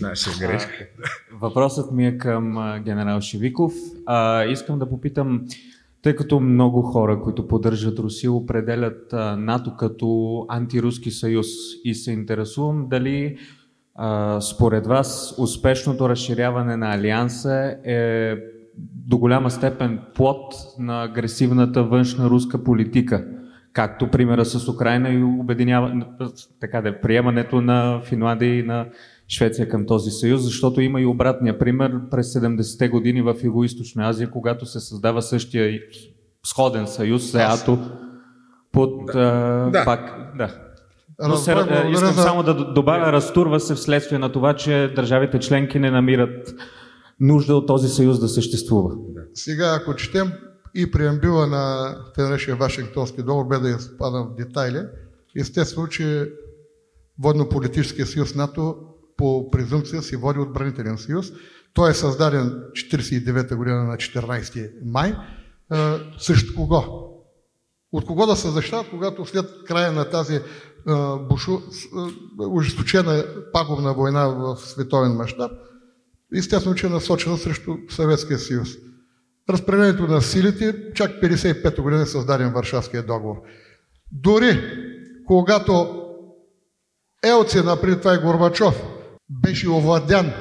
Наша 0.00 0.30
грешка. 0.40 0.86
Въпросът 1.32 1.92
ми 1.92 2.06
е 2.06 2.18
към 2.18 2.58
а, 2.58 2.78
генерал 2.78 3.20
Шевиков. 3.20 3.72
А, 4.06 4.44
искам 4.44 4.78
да 4.78 4.88
попитам, 4.88 5.46
тъй 6.04 6.16
като 6.16 6.40
много 6.40 6.82
хора, 6.82 7.20
които 7.20 7.48
поддържат 7.48 7.98
Русия, 7.98 8.32
определят 8.32 9.12
НАТО 9.38 9.76
като 9.76 10.46
антируски 10.48 11.10
съюз 11.10 11.46
и 11.84 11.94
се 11.94 12.12
интересувам 12.12 12.86
дали 12.90 13.38
а, 13.94 14.40
според 14.40 14.86
вас 14.86 15.34
успешното 15.38 16.08
разширяване 16.08 16.76
на 16.76 16.94
Алианса 16.94 17.76
е 17.84 18.34
до 19.06 19.18
голяма 19.18 19.50
степен 19.50 20.00
плод 20.14 20.54
на 20.78 21.02
агресивната 21.02 21.84
външна 21.84 22.30
руска 22.30 22.64
политика, 22.64 23.26
както 23.72 24.10
примера 24.10 24.44
с 24.44 24.68
Украина 24.68 25.08
и 25.08 25.22
обединява, 25.22 26.06
така 26.60 26.80
да, 26.80 26.88
е, 26.88 27.00
приемането 27.00 27.60
на 27.60 28.00
Финландия 28.00 28.58
и 28.58 28.62
на 28.62 28.86
Швеция 29.28 29.68
към 29.68 29.86
този 29.86 30.10
съюз, 30.10 30.42
защото 30.42 30.80
има 30.80 31.00
и 31.00 31.06
обратния 31.06 31.58
пример 31.58 31.92
през 32.10 32.34
70-те 32.34 32.88
години 32.88 33.22
в 33.22 33.34
Юго-Источна 33.34 34.08
Азия, 34.08 34.30
когато 34.30 34.66
се 34.66 34.80
създава 34.80 35.22
същия 35.22 35.80
сходен 36.46 36.86
съюз, 36.86 37.30
СЕАТО, 37.30 37.78
под 38.72 39.14
а, 39.14 39.20
Да. 39.72 39.84
пак, 39.84 40.32
да. 40.38 40.60
Но 41.28 41.36
се, 41.36 41.52
искам 41.90 42.12
за- 42.12 42.22
само 42.22 42.42
да 42.42 42.54
добавя, 42.72 43.12
разтурва 43.12 43.60
се 43.60 43.74
вследствие 43.74 44.18
на 44.18 44.32
това, 44.32 44.54
че 44.56 44.92
държавите 44.96 45.38
членки 45.38 45.78
не 45.78 45.90
намират 45.90 46.54
нужда 47.20 47.54
от 47.56 47.66
този 47.66 47.88
съюз 47.88 48.20
да 48.20 48.28
съществува. 48.28 48.94
Сега, 49.34 49.78
ако 49.80 49.94
четем 49.94 50.32
и 50.74 50.90
преамбила 50.90 51.46
на 51.46 51.94
те 52.14 52.22
наречения 52.22 52.56
Вашингтонски 52.56 53.22
договор, 53.22 53.46
бе 53.48 53.58
да 53.58 53.68
я 53.68 53.78
спадам 53.78 54.28
в 54.28 54.34
детайли, 54.36 54.78
естествено, 55.36 55.86
че 55.88 56.30
Водно-политическия 57.18 58.06
съюз 58.06 58.34
НАТО 58.34 58.76
по 59.16 59.50
презумпция 59.50 60.02
си 60.02 60.16
води 60.16 60.38
отбранителен 60.38 60.98
съюз. 60.98 61.26
Той 61.74 61.90
е 61.90 61.94
създаден 61.94 62.62
1949 62.72 63.54
година 63.54 63.84
на 63.84 63.96
14 63.96 64.72
май. 64.84 65.14
А, 65.70 65.98
срещу 66.18 66.54
кого? 66.54 66.84
От 67.92 68.04
кого 68.04 68.26
да 68.26 68.36
се 68.36 68.50
защитават, 68.50 68.90
когато 68.90 69.26
след 69.26 69.46
края 69.66 69.92
на 69.92 70.10
тази 70.10 70.40
а, 70.86 71.16
бушу, 71.16 71.58
с- 71.70 71.84
а, 71.96 72.08
ожесточена 72.38 73.24
пагубна 73.52 73.94
война 73.94 74.26
в 74.28 74.56
световен 74.56 75.12
мащаб, 75.12 75.52
естествено, 76.36 76.74
че 76.76 76.86
е 76.86 76.90
насочена 76.90 77.38
срещу 77.38 77.76
Съветския 77.90 78.38
съюз. 78.38 78.68
Разпределението 79.50 80.06
на 80.06 80.22
силите, 80.22 80.92
чак 80.94 81.10
55 81.22 81.80
година 81.82 82.02
е 82.02 82.06
създаден 82.06 82.52
Варшавския 82.52 83.02
договор. 83.02 83.36
Дори 84.12 84.60
когато 85.26 86.00
Елцин, 87.24 87.68
а 87.68 87.80
преди 87.80 87.98
това 87.98 88.14
и 88.14 88.18
Горбачов, 88.18 88.82
беше 89.30 89.68
овладян 89.70 90.32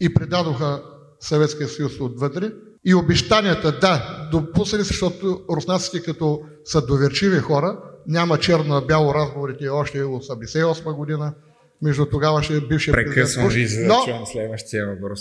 и 0.00 0.14
предадоха 0.14 0.82
Съветския 1.20 1.68
съюз 1.68 2.00
отвътре, 2.00 2.52
и 2.84 2.94
обещанията, 2.94 3.72
да, 3.72 4.28
допуснали 4.32 4.84
се, 4.84 4.88
защото 4.88 5.40
руснаците 5.50 6.02
като 6.02 6.40
са 6.64 6.86
доверчиви 6.86 7.38
хора, 7.38 7.78
няма 8.06 8.38
черно 8.38 8.74
на 8.74 8.80
бяло 8.80 9.14
разговорите 9.14 9.68
още 9.68 10.02
от 10.02 10.24
88 10.24 10.94
година, 10.96 11.34
между 11.82 12.06
тогавашния 12.06 12.60
бившия 12.60 12.92
Прекъсвам 12.92 13.48
ви, 13.48 13.66
за 13.66 13.80
да 13.80 13.88
Но 13.88 14.04
чуем 14.04 14.26
следващия 14.26 14.86
въпрос. 14.86 15.20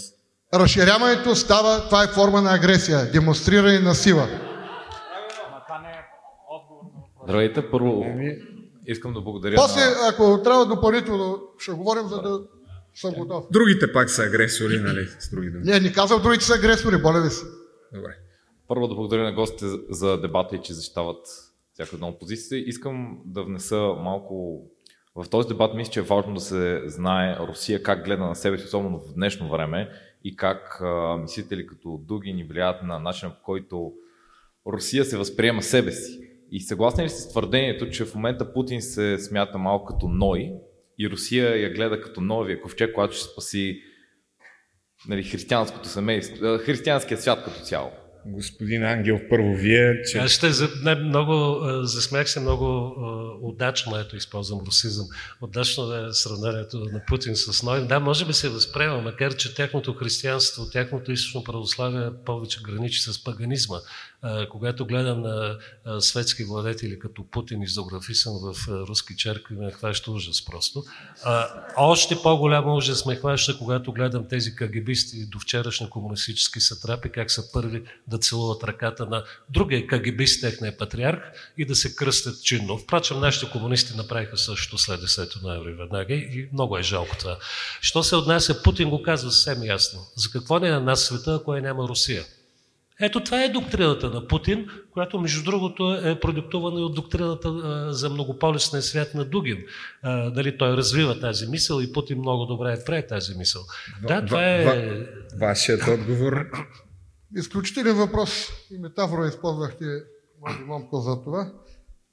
разширяването 0.54 1.36
става, 1.36 1.86
това 1.90 2.04
е 2.04 2.08
форма 2.08 2.42
на 2.42 2.56
агресия, 2.56 3.12
демонстриране 3.12 3.80
на 3.80 3.96
сила. 3.96 4.28
Здравейте, 7.24 7.72
първо 7.72 8.06
Ами, 8.06 8.36
искам 8.86 9.14
да 9.14 9.22
благодаря 9.22 9.56
После, 9.56 9.82
на... 9.82 10.10
ако 10.10 10.42
трябва 10.44 10.66
допълнително, 10.66 11.40
ще 11.60 11.72
говорим, 11.72 12.08
за 12.08 12.22
да 12.22 12.40
съм 13.00 13.14
готов. 13.14 13.46
Другите 13.52 13.94
пак 13.94 14.10
са 14.10 14.24
агресори, 14.24 14.80
нали? 14.80 15.08
С 15.20 15.30
други 15.30 15.50
думи. 15.50 15.64
Не, 15.66 15.80
не 15.80 15.92
казвам 15.94 16.22
другите 16.22 16.46
са 16.46 16.56
агресори, 16.56 17.02
боля 17.02 17.22
ви 17.22 17.30
се. 17.30 17.46
Добре. 17.94 18.18
Първо 18.68 18.88
да 18.88 18.96
благодаря 18.96 19.24
на 19.24 19.34
гостите 19.34 19.66
за- 19.90 20.22
дебата 20.22 20.56
и 20.56 20.62
че 20.62 20.74
защитават 20.74 21.28
всяка 21.74 21.90
една 21.94 22.08
от 22.08 22.20
позициите. 22.20 22.56
Искам 22.70 23.18
да 23.26 23.44
внеса 23.44 23.78
малко... 23.78 24.62
В 25.16 25.30
този 25.30 25.48
дебат 25.48 25.76
мисля, 25.76 25.92
че 25.92 26.00
е 26.00 26.04
важно 26.04 26.34
да 26.34 26.40
се 26.40 26.82
знае 26.86 27.38
Русия 27.40 27.84
как 27.84 28.06
гледа 28.06 28.24
на 28.24 28.36
себе 28.36 28.58
си, 28.58 28.66
особено 28.66 29.00
в 29.00 29.14
днешно 29.14 29.50
време 29.50 29.90
и 30.24 30.36
как 30.36 30.82
а, 30.82 31.18
мислители 31.18 31.68
като 31.68 32.02
Дуги 32.08 32.34
ни 32.34 32.44
влияят 32.44 32.84
на 32.84 33.00
начина 33.00 33.32
по 33.32 33.42
който 33.44 33.94
Русия 34.68 35.06
се 35.06 35.18
възприема 35.18 35.64
себе 35.64 35.92
си. 35.92 36.20
И 36.52 36.62
съгласни 36.62 37.04
ли 37.04 37.10
сте 37.10 37.22
с 37.22 37.30
твърдението, 37.30 37.90
че 37.90 38.06
в 38.06 38.16
момента 38.16 38.54
Путин 38.54 38.82
се 38.82 39.20
смята 39.20 39.58
малко 39.58 39.86
като 39.86 40.08
Ной 40.08 40.54
и 41.00 41.10
Русия 41.10 41.62
я 41.62 41.74
гледа 41.74 42.02
като 42.02 42.22
новия 42.22 42.62
ковчег, 42.62 42.94
който 42.94 43.16
ще 43.16 43.24
спаси 43.24 43.82
нали, 45.08 45.24
християнското 45.24 45.90
семейство, 45.90 46.58
християнския 46.66 47.18
свят 47.18 47.44
като 47.44 47.60
цяло? 47.60 47.92
Господин 48.26 48.84
Ангел, 48.84 49.20
първо 49.30 49.56
вие, 49.56 50.02
че... 50.12 50.18
Аз 50.18 50.32
ще 50.32 50.52
за, 50.52 50.70
не, 50.84 50.96
много, 50.96 51.60
засмях 51.86 52.30
се 52.30 52.40
много 52.40 52.66
а, 52.66 53.28
удачно, 53.48 53.98
ето 54.00 54.16
използвам 54.16 54.60
русизъм, 54.66 55.06
удачно 55.42 55.96
е 55.96 56.14
сравнението 56.14 56.78
на 56.78 57.02
Путин 57.08 57.36
с 57.36 57.64
Ной. 57.64 57.88
Да, 57.88 58.00
може 58.00 58.26
би 58.26 58.34
се 58.34 58.50
възприема, 58.50 59.02
макар 59.02 59.36
че 59.36 59.56
тяхното 59.56 59.94
християнство, 59.94 60.70
тяхното 60.70 61.12
източно 61.12 61.44
православие 61.44 62.10
повече 62.26 62.60
граничи 62.64 63.02
с 63.02 63.24
паганизма. 63.24 63.78
Когато 64.50 64.86
гледам 64.86 65.22
на 65.22 65.58
светски 66.00 66.44
владетели 66.44 67.00
като 67.00 67.24
Путин 67.32 67.62
изографисан 67.62 68.34
в 68.34 68.68
руски 68.68 69.16
черкви, 69.18 69.56
ме 69.56 69.72
хваща 69.72 70.12
ужас 70.12 70.46
просто. 70.46 70.84
Още 71.78 72.22
по-голям 72.24 72.76
ужас 72.76 73.06
ме 73.06 73.16
хваща, 73.16 73.58
когато 73.58 73.92
гледам 73.92 74.28
тези 74.28 74.56
кагебисти 74.56 75.26
до 75.26 75.40
вчерашни 75.40 75.90
комунистически 75.90 76.60
сатрапи, 76.60 77.10
как 77.10 77.32
са 77.32 77.52
първи 77.52 77.84
да 78.08 78.18
целуват 78.18 78.64
ръката 78.64 79.06
на 79.06 79.24
другия 79.50 79.88
кагибист, 79.88 80.42
техния 80.42 80.78
патриарх 80.78 81.20
и 81.58 81.66
да 81.66 81.76
се 81.76 81.96
кръстят 81.96 82.44
чинно. 82.44 82.78
Впрочем, 82.78 83.20
нашите 83.20 83.52
комунисти 83.52 83.98
направиха 83.98 84.38
също 84.38 84.78
след 84.78 85.02
10 85.02 85.44
ноември 85.44 85.74
веднага 85.74 86.14
и 86.14 86.50
много 86.54 86.78
е 86.78 86.84
жалко 86.84 87.18
това. 87.20 87.38
Що 87.82 88.04
се 88.04 88.16
отнася, 88.16 88.64
Путин 88.64 88.90
го 88.90 89.04
казва 89.04 89.32
съвсем 89.32 89.64
ясно. 89.64 90.00
За 90.16 90.30
какво 90.32 90.60
не 90.60 90.68
е 90.68 90.72
на 90.72 90.80
нас 90.80 91.02
света, 91.02 91.38
ако 91.42 91.56
е 91.56 91.62
няма 91.62 91.88
Русия? 91.88 92.24
Ето 93.02 93.24
това 93.24 93.44
е 93.44 93.50
доктрината 93.50 94.10
на 94.10 94.28
Путин, 94.28 94.70
която 94.92 95.20
между 95.20 95.44
другото 95.44 95.94
е 96.04 96.20
продиктувана 96.20 96.80
и 96.80 96.84
от 96.84 96.96
доктрината 96.96 97.94
за 97.94 98.10
многополюсния 98.10 98.82
свят 98.82 99.14
на 99.14 99.26
Дугин. 99.26 99.58
А, 100.02 100.30
дали 100.30 100.58
той 100.58 100.78
развива 100.78 101.20
тази 101.20 101.48
мисъл 101.48 101.82
и 101.82 101.94
Путин 101.94 102.20
много 102.20 102.46
добре 102.46 102.74
е 102.74 102.86
прие 102.86 103.08
тази 103.08 103.38
мисъл. 103.38 103.62
Да, 104.08 104.26
това 104.26 104.46
е... 104.46 104.66
Вашият 105.40 105.88
отговор? 105.88 106.48
Изключителен 107.36 107.96
въпрос 107.96 108.50
и 108.72 108.78
метафора 108.78 109.28
използвахте, 109.28 109.86
Момко, 110.68 111.00
за 111.00 111.24
това. 111.24 111.52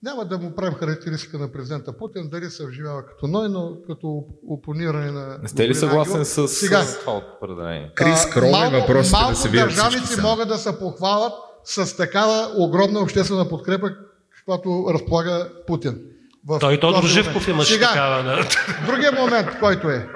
Няма 0.05 0.25
да 0.25 0.39
му 0.39 0.55
правим 0.55 0.75
характеристика 0.75 1.39
на 1.39 1.53
президента 1.53 1.93
Путин, 1.93 2.29
дали 2.29 2.51
се 2.51 2.67
вживява 2.67 3.07
като 3.07 3.27
ной, 3.27 3.49
но 3.49 3.77
като 3.87 4.25
опониране 4.49 5.11
на... 5.11 5.39
Не 5.43 5.49
сте 5.49 5.69
ли 5.69 5.75
съгласен 5.75 6.25
с, 6.25 6.49
Сега, 6.49 6.83
с 6.83 7.01
това 7.01 7.23
определение? 7.39 7.93
Крис 7.95 8.27
Крол 8.27 8.47
е 8.47 8.81
въпросите 8.81 9.17
малко 9.17 9.31
да 9.31 9.37
се 9.37 9.49
видят 9.49 9.69
държавници 9.69 10.05
всички 10.05 10.23
могат 10.23 10.49
да 10.49 10.59
се 10.59 10.79
похвалят 10.79 11.33
с 11.65 11.97
такава 11.97 12.51
огромна 12.59 13.01
обществена 13.01 13.49
подкрепа, 13.49 13.91
каквато 14.37 14.87
разполага 14.95 15.51
Путин. 15.67 16.01
В 16.47 16.59
Той 16.59 16.81
Тодор 16.81 17.01
този 17.01 17.13
Живков 17.13 17.35
момент. 17.35 17.49
имаше 17.49 17.73
Сега, 17.73 17.89
такава. 17.89 18.23
Да. 18.23 18.49
Другия 18.87 19.13
момент, 19.13 19.49
който 19.61 19.91
е. 19.91 20.09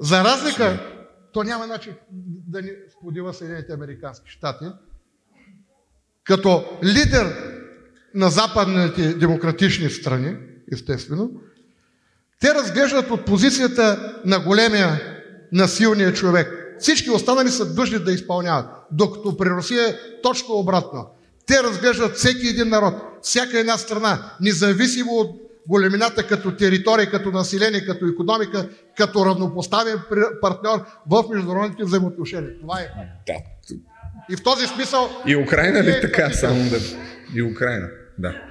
За 0.00 0.24
разлика, 0.24 0.78
то 1.32 1.42
няма 1.42 1.66
начин 1.66 1.94
да 2.48 2.62
ни 2.62 2.70
сподива 2.98 3.34
Съединените 3.34 3.72
Американски 3.72 4.30
щати, 4.30 4.64
като 6.24 6.64
лидер 6.82 7.57
на 8.14 8.30
западните 8.30 9.14
демократични 9.14 9.90
страни, 9.90 10.36
естествено, 10.72 11.30
те 12.40 12.54
разглеждат 12.54 13.10
от 13.10 13.24
позицията 13.24 14.14
на 14.24 14.38
големия, 14.40 15.00
на 15.52 15.68
силния 15.68 16.12
човек. 16.12 16.76
Всички 16.78 17.10
останали 17.10 17.48
са 17.48 17.74
длъжни 17.74 17.98
да 17.98 18.12
изпълняват. 18.12 18.66
Докато 18.92 19.36
при 19.36 19.50
Русия 19.50 19.88
е 19.88 19.96
точно 20.22 20.54
обратно. 20.54 21.06
Те 21.46 21.62
разглеждат 21.62 22.16
всеки 22.16 22.48
един 22.48 22.68
народ, 22.68 22.94
всяка 23.22 23.58
една 23.58 23.78
страна, 23.78 24.32
независимо 24.40 25.12
от 25.12 25.40
големината 25.68 26.26
като 26.26 26.56
територия, 26.56 27.10
като 27.10 27.30
население, 27.30 27.86
като 27.86 28.06
економика, 28.06 28.68
като 28.96 29.26
равнопоставен 29.26 29.98
партньор 30.40 30.84
в 31.10 31.24
международните 31.30 31.84
взаимоотношения. 31.84 32.60
Това 32.60 32.80
е. 32.80 32.88
Да. 33.26 33.34
И 34.30 34.36
в 34.36 34.42
този 34.42 34.66
смисъл... 34.66 35.10
И 35.26 35.36
Украина 35.36 35.82
ли 35.82 35.90
е 35.90 36.00
така? 36.00 36.30
Само 36.30 36.70
да... 36.70 36.78
И 37.34 37.42
Украина, 37.42 37.88
да. 38.18 38.42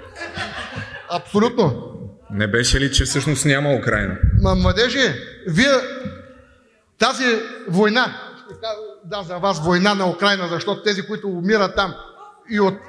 Абсолютно. 1.09 1.93
Не 2.31 2.47
беше 2.47 2.79
ли, 2.79 2.91
че 2.91 3.05
всъщност 3.05 3.45
няма 3.45 3.75
Украина? 3.75 4.17
Ма, 4.41 4.55
младежи, 4.55 5.13
вие 5.47 5.73
тази 6.99 7.25
война, 7.67 8.21
да, 9.05 9.23
за 9.23 9.37
вас 9.37 9.65
война 9.65 9.93
на 9.93 10.09
Украина, 10.09 10.47
защото 10.47 10.83
тези, 10.83 11.01
които 11.01 11.27
умират 11.27 11.75
там 11.75 11.95
и 12.51 12.59
от 12.59 12.79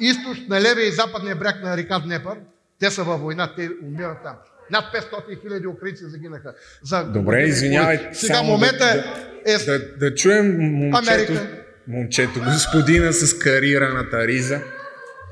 източ 0.00 0.38
на 0.48 0.60
левия 0.60 0.88
и 0.88 0.92
западния 0.92 1.36
бряг 1.36 1.62
на 1.62 1.76
река 1.76 1.98
Днепър, 1.98 2.36
те 2.80 2.90
са 2.90 3.04
във 3.04 3.20
война, 3.20 3.54
те 3.56 3.70
умират 3.82 4.18
там. 4.24 4.36
Над 4.70 4.84
500 4.84 5.42
хиляди 5.42 5.66
украинци 5.66 6.04
загинаха. 6.04 6.54
За 6.82 7.04
Добре, 7.04 7.42
извинявайте. 7.42 8.14
Сега 8.14 8.42
момента 8.42 8.84
да, 9.44 9.52
е... 9.52 9.58
да, 9.58 9.78
да, 9.78 9.96
да 9.96 10.14
чуем 10.14 10.56
момчето, 10.58 11.12
Америка. 11.12 11.46
момчето, 11.88 12.40
господина 12.40 13.12
с 13.12 13.38
карираната 13.38 14.26
риза. 14.26 14.60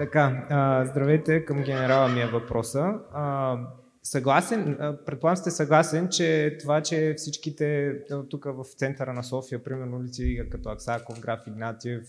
Така, 0.01 0.47
а, 0.51 0.85
здравейте, 0.85 1.45
към 1.45 1.63
генерала 1.63 2.09
ми 2.09 2.21
е 2.21 2.27
въпроса. 2.27 2.95
А, 3.13 3.57
съгласен, 4.03 4.79
предполагам 5.07 5.37
сте 5.37 5.51
съгласен, 5.51 6.09
че 6.09 6.57
това, 6.61 6.83
че 6.83 7.15
всичките 7.17 7.95
тук 8.31 8.45
в 8.45 8.65
центъра 8.77 9.13
на 9.13 9.23
София, 9.25 9.65
примерно 9.65 9.97
улици 9.97 10.43
като 10.51 10.69
Аксаков, 10.69 11.21
Граф 11.21 11.41
Игнатиев, 11.47 12.03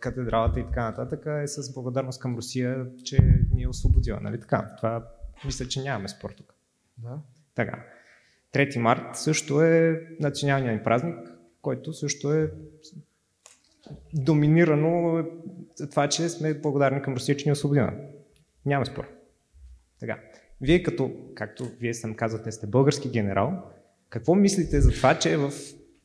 катедралата 0.00 0.60
и 0.60 0.66
така 0.66 0.84
нататък, 0.84 1.26
е 1.42 1.46
с 1.46 1.74
благодарност 1.74 2.20
към 2.20 2.36
Русия, 2.36 2.86
че 3.04 3.18
ни 3.54 3.62
е 3.62 3.68
освободила, 3.68 4.20
нали 4.20 4.40
така? 4.40 4.74
Това 4.76 5.08
мисля, 5.44 5.68
че 5.68 5.82
нямаме 5.82 6.08
спор 6.08 6.30
тук. 6.30 6.54
Да. 6.98 7.18
Така. 7.54 7.84
3 8.54 8.78
март 8.78 9.16
също 9.16 9.62
е 9.62 10.00
националният 10.20 10.78
ни 10.78 10.84
празник, 10.84 11.18
който 11.62 11.92
също 11.92 12.32
е 12.32 12.50
доминирано 14.14 15.24
за 15.76 15.90
това, 15.90 16.08
че 16.08 16.28
сме 16.28 16.54
благодарни 16.54 17.02
към 17.02 17.14
Русия, 17.14 17.36
че 17.36 17.48
ни 17.48 17.50
е 17.50 17.52
освободила. 17.52 17.92
Няма 18.66 18.86
спор. 18.86 19.08
Така. 20.00 20.18
Вие 20.60 20.82
като, 20.82 21.10
както 21.34 21.64
вие 21.80 21.94
сам 21.94 22.14
казвате, 22.14 22.52
сте 22.52 22.66
български 22.66 23.10
генерал, 23.10 23.62
какво 24.08 24.34
мислите 24.34 24.80
за 24.80 24.90
това, 24.90 25.18
че 25.18 25.36
в 25.36 25.52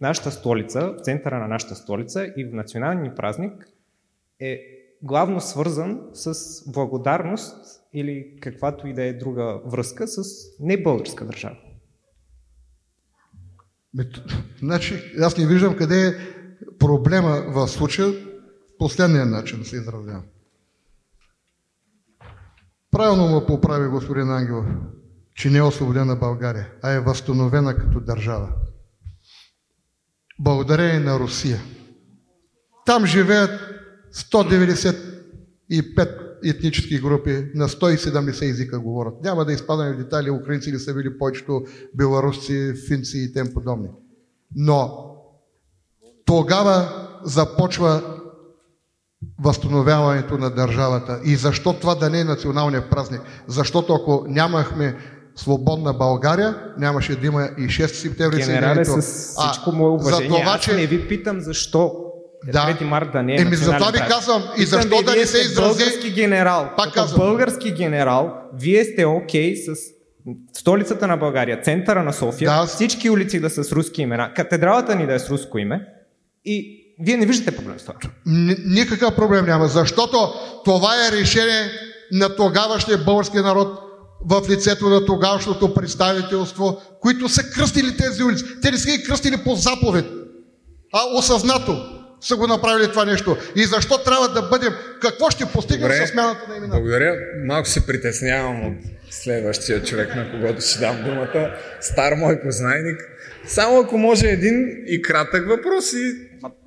нашата 0.02 0.32
столица, 0.32 0.94
в 0.94 1.04
центъра 1.04 1.40
на 1.40 1.48
нашата 1.48 1.76
столица 1.76 2.34
и 2.38 2.45
в 2.45 2.54
националния 2.54 3.04
ни 3.04 3.16
празник 3.16 3.68
е 4.40 4.62
главно 5.04 5.41
свързан 5.41 6.02
с 6.14 6.34
благодарност 6.72 7.82
или 7.94 8.38
каквато 8.41 8.88
и 8.88 8.94
да 8.94 9.04
е 9.04 9.14
друга 9.14 9.62
връзка 9.66 10.08
с 10.08 10.22
небългарска 10.60 11.26
държава? 11.26 11.58
Значи, 14.60 15.14
аз 15.20 15.38
не 15.38 15.48
виждам 15.48 15.78
къде 15.78 16.08
е 16.08 16.14
проблема 16.80 17.44
в 17.48 17.68
случая. 17.68 18.14
Последния 18.80 19.26
начин 19.26 19.66
се 19.66 19.76
изразявам. 19.76 20.24
Правилно 22.92 23.28
му 23.28 23.46
поправи 23.46 23.88
господин 23.88 24.30
Ангелов, 24.30 24.66
че 25.36 25.50
не 25.50 25.58
е 25.58 25.62
освободена 25.62 26.16
България, 26.16 26.74
а 26.84 26.92
е 26.92 27.00
възстановена 27.00 27.76
като 27.76 28.00
държава. 28.00 28.50
Благодарение 30.40 31.00
на 31.00 31.20
Русия. 31.20 31.60
Там 32.86 33.06
живеят 33.06 33.62
195 34.14 36.28
етнически 36.46 37.00
групи, 37.00 37.52
на 37.56 37.68
170 37.68 38.50
езика 38.50 38.80
говорят. 38.80 39.14
Няма 39.24 39.46
да 39.46 39.54
изпадаме 39.54 39.94
в 39.94 39.98
детайли, 39.98 40.30
украинци 40.30 40.72
ли 40.72 40.80
са 40.80 40.94
били 40.94 41.18
повечето 41.18 41.66
беларусци, 41.96 42.74
финци 42.88 43.18
и 43.18 43.34
тем 43.34 43.54
подобни. 43.54 43.90
Но 44.56 45.07
тогава 46.28 46.90
започва 47.24 48.02
възстановяването 49.40 50.38
на 50.38 50.49
държавата. 50.49 51.20
И 51.24 51.36
защо 51.36 51.74
това 51.74 51.95
да 51.95 52.10
не 52.10 52.20
е 52.20 52.24
националният 52.24 52.90
празник? 52.90 53.22
Защото 53.48 53.94
ако 53.94 54.26
нямахме 54.28 54.95
свободна 55.36 55.94
България, 55.94 56.56
нямаше 56.78 57.16
да 57.16 57.28
има 57.28 57.49
и 57.58 57.62
6 57.62 57.86
септември. 57.86 58.38
Генерале, 58.38 58.86
с 58.86 59.02
всичко 59.02 59.72
мое 59.72 59.90
уважение, 59.90 60.30
за 60.30 60.36
това, 60.36 60.52
аз 60.52 60.62
че... 60.62 60.74
не 60.74 60.86
ви 60.86 61.08
питам 61.08 61.41
защо 61.41 61.91
Да. 62.45 62.60
3 62.60 62.84
март 62.84 63.12
да 63.12 63.24
не 63.24 63.34
е 63.34 63.41
Еми, 63.41 63.56
затова 63.56 63.91
ви 63.91 63.99
казвам, 63.99 64.44
и 64.44 64.56
Питам 64.56 64.82
защо 64.82 64.98
ви, 64.98 65.04
да 65.04 65.16
не 65.16 65.26
се 65.26 65.38
изрази- 65.38 65.56
български 65.58 66.12
генерал. 66.12 66.70
Пак 66.78 66.86
Като 66.86 66.94
казвам. 66.94 67.20
български 67.20 67.72
генерал, 67.72 68.34
вие 68.54 68.84
сте 68.84 69.06
окей 69.06 69.56
с 69.56 69.76
столицата 70.54 71.08
на 71.08 71.18
България, 71.18 71.62
центъра 71.62 72.04
на 72.04 72.14
София, 72.14 72.52
Да. 72.52 72.66
всички 72.66 73.10
улици 73.10 73.40
да 73.40 73.49
са 73.49 73.64
с 73.64 73.72
руски 73.72 74.02
имена, 74.02 74.34
катедралата 74.34 74.95
ни 74.95 75.08
да 75.08 75.14
е 75.14 75.20
с 75.20 75.30
руско 75.30 75.58
име 75.58 75.86
и 76.45 76.84
вие 76.99 77.18
не 77.18 77.26
виждате 77.26 77.57
проблем 77.57 77.80
с 77.80 77.81
това. 77.81 77.95
Никакъв 78.65 79.15
проблем 79.15 79.45
няма, 79.45 79.68
защото 79.68 80.34
това 80.65 81.07
е 81.07 81.11
решение 81.11 81.72
на 82.11 82.35
тогавашния 82.35 82.97
български 82.97 83.38
народ 83.38 83.80
в 84.26 84.41
лицето 84.49 84.89
на 84.89 85.05
тогавашното 85.05 85.73
представителство, 85.73 86.81
които 87.01 87.30
са 87.30 87.43
кръстили 87.43 87.97
тези 87.97 88.23
улици. 88.23 88.45
Те 88.61 88.72
не 88.72 88.77
са 88.77 88.89
ги 88.89 89.03
кръстили 89.03 89.38
по 89.43 89.55
заповед, 89.55 90.05
а 90.93 90.99
осъзнато 91.18 91.97
са 92.22 92.35
го 92.35 92.47
направили 92.47 92.89
това 92.89 93.05
нещо. 93.05 93.38
И 93.55 93.64
защо 93.64 93.97
трябва 93.97 94.30
да 94.30 94.41
бъдем, 94.41 94.73
какво 95.01 95.30
ще 95.30 95.45
постигнем 95.45 95.89
Добре. 95.89 96.07
с 96.07 96.09
смяната 96.09 96.49
на 96.49 96.57
имена? 96.57 96.73
Благодаря. 96.76 97.15
Малко 97.45 97.68
се 97.68 97.88
притеснявам 97.88 98.68
от 98.68 98.73
следващия 99.09 99.84
човек, 99.84 100.15
на 100.15 100.31
когото 100.31 100.61
ще 100.61 100.80
дам 100.80 101.03
думата. 101.05 101.51
Стар 101.81 102.14
мой 102.14 102.41
познайник. 102.41 103.01
Само 103.48 103.80
ако 103.80 103.98
може 103.98 104.28
един 104.28 104.84
и 104.88 105.02
кратък 105.02 105.48
въпрос 105.48 105.94
и... 105.94 106.14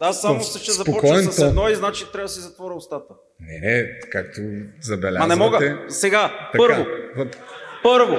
Аз 0.01 0.21
само 0.21 0.41
ще 0.41 0.71
спокоен 0.73 1.23
започна 1.23 1.33
с 1.33 1.39
едно 1.49 1.69
и 1.69 1.75
значи 1.75 2.05
трябва 2.13 2.25
да 2.25 2.29
си 2.29 2.41
затворя 2.41 2.75
устата. 2.75 3.15
Не, 3.41 3.71
не, 3.71 3.99
както 4.13 4.41
забелязвате. 4.83 5.29
Ма 5.29 5.35
не 5.35 5.45
мога. 5.45 5.79
Сега, 5.89 6.31
Така, 6.53 6.65
първо, 6.67 6.85
въп- 7.19 7.37
първо, 7.83 8.17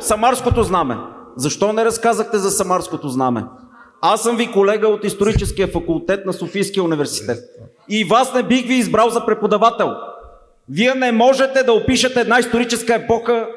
Самарското 0.00 0.62
знаме. 0.62 0.96
Защо 1.36 1.72
не 1.72 1.84
разказахте 1.84 2.38
за 2.38 2.50
Самарското 2.50 3.08
знаме? 3.08 3.44
Аз 4.00 4.22
съм 4.22 4.36
ви 4.36 4.52
колега 4.52 4.88
от 4.88 5.04
историческия 5.04 5.68
факултет 5.68 6.26
на 6.26 6.32
Софийския 6.32 6.82
университет. 6.82 7.38
И 7.88 8.04
вас 8.04 8.34
не 8.34 8.42
бих 8.42 8.66
ви 8.66 8.74
избрал 8.74 9.10
за 9.10 9.26
преподавател. 9.26 9.90
Вие 10.68 10.94
не 10.94 11.12
можете 11.12 11.62
да 11.62 11.72
опишете 11.72 12.20
една 12.20 12.38
историческа 12.38 12.94
епоха 12.94 13.48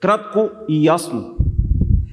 кратко 0.00 0.50
и 0.68 0.86
ясно. 0.86 1.36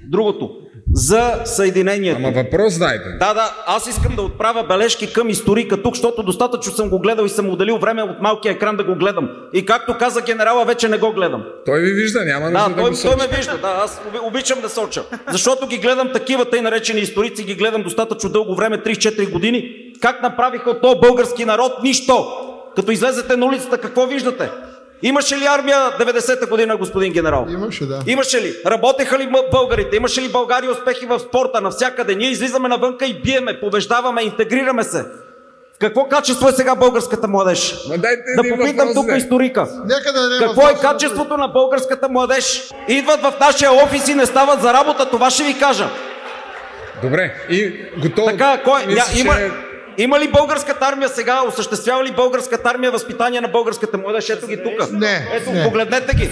Другото. 0.08 0.67
За 0.94 1.42
съединението. 1.46 2.18
Ама 2.18 2.32
въпрос 2.34 2.78
дайте. 2.78 3.10
Да, 3.10 3.34
да, 3.34 3.56
аз 3.68 3.88
искам 3.88 4.16
да 4.16 4.22
отправя 4.22 4.64
бележки 4.64 5.14
към 5.14 5.30
историка 5.30 5.82
тук, 5.84 5.96
защото 5.96 6.24
достатъчно 6.24 6.74
съм 6.74 6.90
го 6.90 7.00
гледал 7.00 7.24
и 7.24 7.30
съм 7.30 7.50
отделил 7.50 7.78
време 7.78 8.04
от 8.04 8.22
малкия 8.22 8.52
екран 8.52 8.78
да 8.78 8.84
го 8.84 8.96
гледам. 8.96 9.30
И 9.54 9.66
както 9.66 9.98
каза 9.98 10.22
генерала, 10.22 10.66
вече 10.66 10.90
не 10.90 10.98
го 10.98 11.12
гледам. 11.12 11.44
Той 11.66 11.82
ви 11.82 11.92
вижда, 11.94 12.26
няма 12.26 12.46
нужда 12.46 12.60
Да, 12.60 12.70
да, 12.70 12.76
той, 12.76 12.84
го 12.84 12.88
той 12.88 12.96
сочи. 12.96 13.16
ме 13.22 13.38
вижда, 13.38 13.58
да, 13.58 13.82
аз 13.84 14.02
оби- 14.10 14.20
обичам 14.20 14.62
да 14.62 14.70
соча. 14.70 15.04
Защото 15.30 15.68
ги 15.68 15.78
гледам 15.78 16.10
такива 16.14 16.46
тъй 16.46 16.62
наречени 16.62 17.02
историци, 17.02 17.44
ги 17.44 17.56
гледам 17.56 17.84
достатъчно 17.84 18.30
дълго 18.30 18.56
време, 18.56 18.78
3-4 18.78 19.26
години. 19.26 19.72
Как 20.02 20.22
направиха 20.22 20.70
от 20.70 20.82
този 20.82 21.00
български 21.00 21.46
народ 21.46 21.84
нищо? 21.84 22.28
Като 22.76 22.92
излезете 22.92 23.36
на 23.38 23.46
улицата, 23.46 23.78
какво 23.78 24.06
виждате? 24.06 24.50
Имаше 25.02 25.38
ли 25.38 25.46
армия 25.46 25.78
90-та 26.00 26.46
година, 26.46 26.78
господин 26.78 27.14
генерал? 27.14 27.46
Имаше, 27.50 27.86
да. 27.86 28.00
Имаше 28.08 28.42
ли? 28.42 28.56
Работеха 28.66 29.20
ли 29.20 29.30
българите? 29.52 29.96
Имаше 29.96 30.22
ли 30.22 30.30
България 30.30 30.72
успехи 30.72 31.06
в 31.06 31.20
спорта 31.20 31.62
навсякъде? 31.62 32.16
Ние 32.16 32.30
излизаме 32.30 32.70
навънка 32.70 33.06
и 33.06 33.22
биеме, 33.22 33.60
побеждаваме, 33.60 34.22
интегрираме 34.22 34.84
се. 34.84 35.06
В 35.76 35.80
какво 35.80 36.08
качество 36.08 36.50
е 36.50 36.52
сега 36.52 36.76
българската 36.76 37.28
младеж? 37.28 37.76
Да 38.36 38.44
попитам 38.50 38.94
тук 38.94 39.06
историка. 39.18 39.68
Нека 39.86 40.14
да 40.14 40.22
дадем 40.22 40.48
Какво 40.48 40.70
е 40.70 40.74
качеството 40.74 41.38
на 41.38 41.48
българската 41.48 42.10
младеж? 42.10 42.74
Идват 42.88 43.22
в 43.22 43.34
нашия 43.40 43.72
офис 43.74 44.08
и 44.08 44.14
не 44.14 44.26
стават 44.26 44.62
за 44.62 44.74
работа, 44.74 45.10
това 45.10 45.30
ще 45.30 45.44
ви 45.44 45.60
кажа. 45.60 45.90
Добре, 47.02 47.34
и 47.50 47.74
готово. 47.98 48.28
Така, 48.28 48.62
кой? 48.64 48.86
Мисля, 48.86 49.04
Ня, 49.14 49.20
има, 49.20 49.34
че- 49.36 49.52
има 49.98 50.20
ли 50.20 50.28
българската 50.28 50.86
армия 50.86 51.10
сега? 51.10 51.42
Осъществява 51.42 52.04
ли 52.04 52.12
българската 52.12 52.70
армия 52.70 52.92
възпитание 52.92 53.42
на 53.42 53.48
българската 53.48 53.98
младеж? 53.98 54.30
Ето 54.30 54.48
ги 54.48 54.64
тук. 54.64 54.92
Не, 54.92 55.28
Ето, 55.34 55.52
не. 55.52 55.64
погледнете 55.64 56.16
ги. 56.16 56.30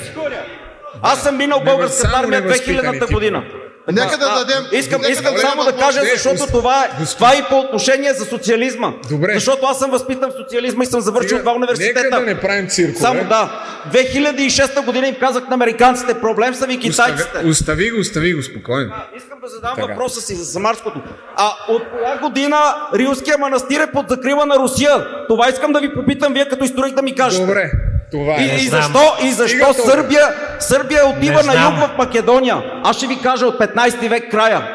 Аз 1.02 1.24
съм 1.24 1.38
минал 1.38 1.62
българската 1.66 2.18
армия 2.18 2.42
невъзпитани 2.42 2.78
2000-та 2.80 2.92
типове. 2.92 3.14
година. 3.14 3.44
Нека 3.88 4.18
да 4.18 4.36
дадем- 4.36 4.66
Искам, 4.74 5.02
нека 5.02 5.12
искам 5.12 5.34
да 5.34 5.40
само 5.40 5.64
да 5.64 5.72
кажа, 5.74 6.00
защото 6.14 6.48
това 6.48 6.86
е, 6.86 6.90
госп- 6.96 7.16
това 7.16 7.34
е 7.34 7.38
и 7.38 7.44
по 7.44 7.60
отношение 7.60 8.14
за 8.14 8.26
социализма. 8.26 8.94
Добре. 9.10 9.34
Защото 9.34 9.66
аз 9.66 9.80
съм 9.80 9.92
възпитан 9.92 10.30
в 10.30 10.36
социализма 10.36 10.84
и 10.84 10.88
съм 10.88 11.02
завършил 11.02 11.30
Сега, 11.30 11.42
два 11.42 11.54
университета. 11.54 12.04
Нека 12.04 12.10
да 12.12 12.22
не 12.24 12.40
правим 12.40 12.68
циркове. 12.68 13.00
Само 13.00 13.24
да. 13.24 13.62
2006 13.88 14.82
година 14.82 15.08
им 15.08 15.16
казах 15.16 15.44
на 15.44 15.54
американците, 15.54 16.14
проблем 16.14 16.54
са 16.54 16.68
ви 16.68 16.80
китайците. 16.80 17.24
Остави, 17.24 17.50
остави 17.50 17.92
го, 17.92 18.00
остави 18.00 18.34
го 18.34 18.44
спокойно. 18.44 18.94
Искам 19.18 19.40
да 19.40 19.48
задам 19.48 19.76
Така. 19.76 19.88
въпроса 19.88 20.22
си 20.22 20.36
за 20.36 20.46
Самарското. 20.46 21.02
А 21.36 21.50
от 21.70 21.82
коя 21.92 22.18
година 22.20 22.58
Рилския 22.96 23.38
манастир 23.38 23.80
е 23.80 23.88
под 23.88 24.10
закрила 24.10 24.46
на 24.46 24.56
Русия? 24.56 25.08
Това 25.28 25.50
искам 25.50 25.72
да 25.72 25.80
ви 25.80 25.94
попитам, 25.94 26.34
вие 26.34 26.46
като 26.46 26.66
историк 26.66 26.96
да 26.96 27.02
ми 27.02 27.16
кажете. 27.16 27.46
Добре, 27.46 27.72
това 28.16 28.34
е. 28.34 28.42
И, 28.42 28.66
и 28.66 28.68
защо, 28.68 29.14
и 29.24 29.32
защо. 29.32 29.74
Сърбия, 29.74 30.34
Сърбия 30.60 31.08
отива 31.08 31.44
на 31.44 31.54
юг 31.54 31.76
в 31.80 31.98
Македония? 31.98 32.64
Аз 32.84 32.98
ще 32.98 33.08
ви 33.08 33.22
кажа 33.22 33.46
от 33.46 33.60
15 33.60 34.10
век 34.10 34.32
края. 34.32 34.68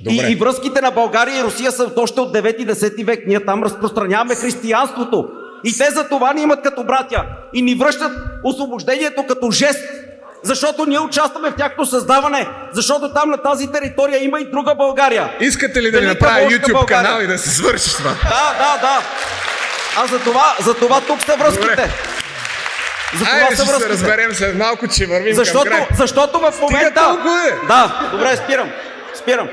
Добре. 0.00 0.26
И, 0.28 0.32
и 0.32 0.34
връзките 0.34 0.80
на 0.80 0.90
България 0.90 1.40
и 1.40 1.42
Русия 1.42 1.72
са 1.72 1.90
още 1.96 2.20
от 2.20 2.36
9-10 2.36 3.04
век. 3.04 3.20
Ние 3.26 3.44
там 3.44 3.62
разпространяваме 3.62 4.34
християнството. 4.34 5.28
И 5.64 5.78
те 5.78 5.90
за 5.90 6.08
това 6.08 6.32
ни 6.32 6.42
имат 6.42 6.62
като 6.62 6.84
братя. 6.84 7.24
И 7.54 7.62
ни 7.62 7.74
връщат 7.74 8.12
освобождението 8.44 9.26
като 9.26 9.50
жест. 9.50 9.80
Защото 10.42 10.86
ние 10.86 10.98
участваме 10.98 11.50
в 11.50 11.54
тяхното 11.54 11.86
създаване. 11.86 12.48
Защото 12.72 13.12
там 13.12 13.30
на 13.30 13.36
тази 13.36 13.66
територия 13.72 14.24
има 14.24 14.40
и 14.40 14.50
друга 14.50 14.74
България. 14.74 15.30
Искате 15.40 15.82
ли 15.82 15.90
да 15.90 16.00
Велика 16.00 16.14
направя 16.14 16.40
YouTube 16.40 16.72
България. 16.72 17.04
канал 17.04 17.22
и 17.22 17.26
да 17.26 17.38
се 17.38 17.50
свърши 17.50 17.96
това? 17.96 18.10
Да, 18.10 18.54
да, 18.58 18.80
да. 18.80 19.00
А 19.96 20.06
за 20.06 20.18
това, 20.18 20.54
за 20.60 20.74
това 20.74 21.00
тук 21.00 21.22
са 21.22 21.36
връзките. 21.36 21.70
Добре. 21.70 21.90
За 23.14 23.24
това 23.24 23.32
Айде, 23.34 23.46
са 23.46 23.54
ще 23.54 23.64
се 23.64 23.68
връзките. 23.68 23.88
разберем 23.88 24.32
след 24.32 24.56
малко, 24.56 24.88
че 24.88 25.06
вървим 25.06 25.34
Защото, 25.34 25.60
към 25.60 25.70
край. 25.70 25.86
защото 25.92 26.38
в 26.40 26.52
момента... 26.62 26.94
толкова 27.02 27.40
е. 27.42 27.66
Да, 27.66 28.08
добре, 28.12 28.36
спирам. 28.36 28.70
Спирам. 29.14 29.48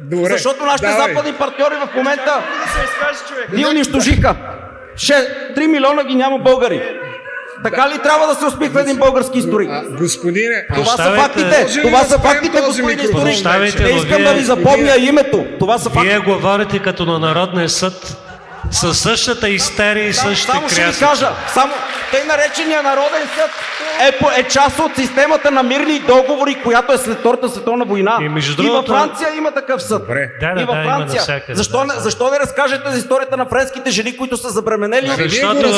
Добре, 0.00 0.28
Защото 0.28 0.64
нашите 0.64 0.86
давай. 0.86 1.08
западни 1.08 1.32
партньори 1.32 1.74
в 1.76 1.94
момента 1.94 2.42
ни 3.52 3.66
унищожиха. 3.66 4.34
Ше, 4.96 5.14
3 5.56 5.66
милиона 5.66 6.04
ги 6.04 6.14
няма 6.14 6.38
българи. 6.38 6.82
Така 7.64 7.88
ли 7.88 7.98
трябва 7.98 8.26
да 8.26 8.34
се 8.34 8.44
усмихва 8.44 8.80
един 8.80 8.96
български 8.96 9.38
историк? 9.38 9.68
А, 9.70 9.82
господине, 9.90 10.66
Това 10.68 10.86
са 10.86 11.14
фактите. 11.14 11.66
Това 11.82 11.98
са 12.00 12.18
фактите, 12.18 12.60
господин 12.60 12.98
историк. 13.00 13.24
Не 13.24 13.30
искам 13.30 14.16
вие- 14.16 14.24
да 14.24 14.34
ви 14.34 14.40
запомня 14.42 14.96
името. 14.98 15.46
Това 15.58 15.78
са 15.78 15.90
Вие 15.90 16.10
фактите. 16.10 16.32
говорите 16.32 16.78
като 16.78 17.06
на 17.06 17.18
Народния 17.18 17.68
съд 17.68 18.16
със 18.70 18.98
същата 19.00 19.48
истерия 19.48 20.08
и 20.08 20.14
същите 20.14 20.52
Само 20.52 20.68
ще 20.68 20.84
ви 20.84 20.98
кажа, 20.98 21.30
само 21.48 21.72
тъй 22.10 22.24
наречения 22.24 22.82
народен 22.82 23.22
съд 23.36 23.50
е, 24.00 24.12
по- 24.12 24.30
е 24.30 24.42
част 24.42 24.78
от 24.78 24.96
системата 24.96 25.50
на 25.50 25.62
мирни 25.62 25.98
договори, 25.98 26.54
която 26.54 26.92
е 26.92 26.98
след 26.98 27.18
Втората 27.18 27.48
световна 27.48 27.84
война. 27.84 28.18
И 28.20 28.28
между 28.28 28.62
и 28.62 28.66
във 28.66 28.84
другото- 28.84 28.92
Франция 28.92 29.28
има 29.34 29.50
такъв 29.50 29.82
съд. 29.82 30.00
Добре. 30.00 30.30
Да, 30.40 30.54
да, 30.54 30.60
и 30.60 30.64
във 30.64 30.76
да, 30.76 30.82
Франция. 30.84 31.16
навсякъде, 31.16 31.54
защо, 31.54 31.78
да, 31.78 31.84
не, 31.84 31.94
да. 31.94 32.00
защо 32.00 32.30
не 32.30 32.38
разкажете 32.40 32.90
за 32.90 32.98
историята 32.98 33.36
на 33.36 33.46
френските 33.46 33.90
жени, 33.90 34.16
които 34.16 34.36
са 34.36 34.48
забременели 34.50 35.10
от 35.10 35.18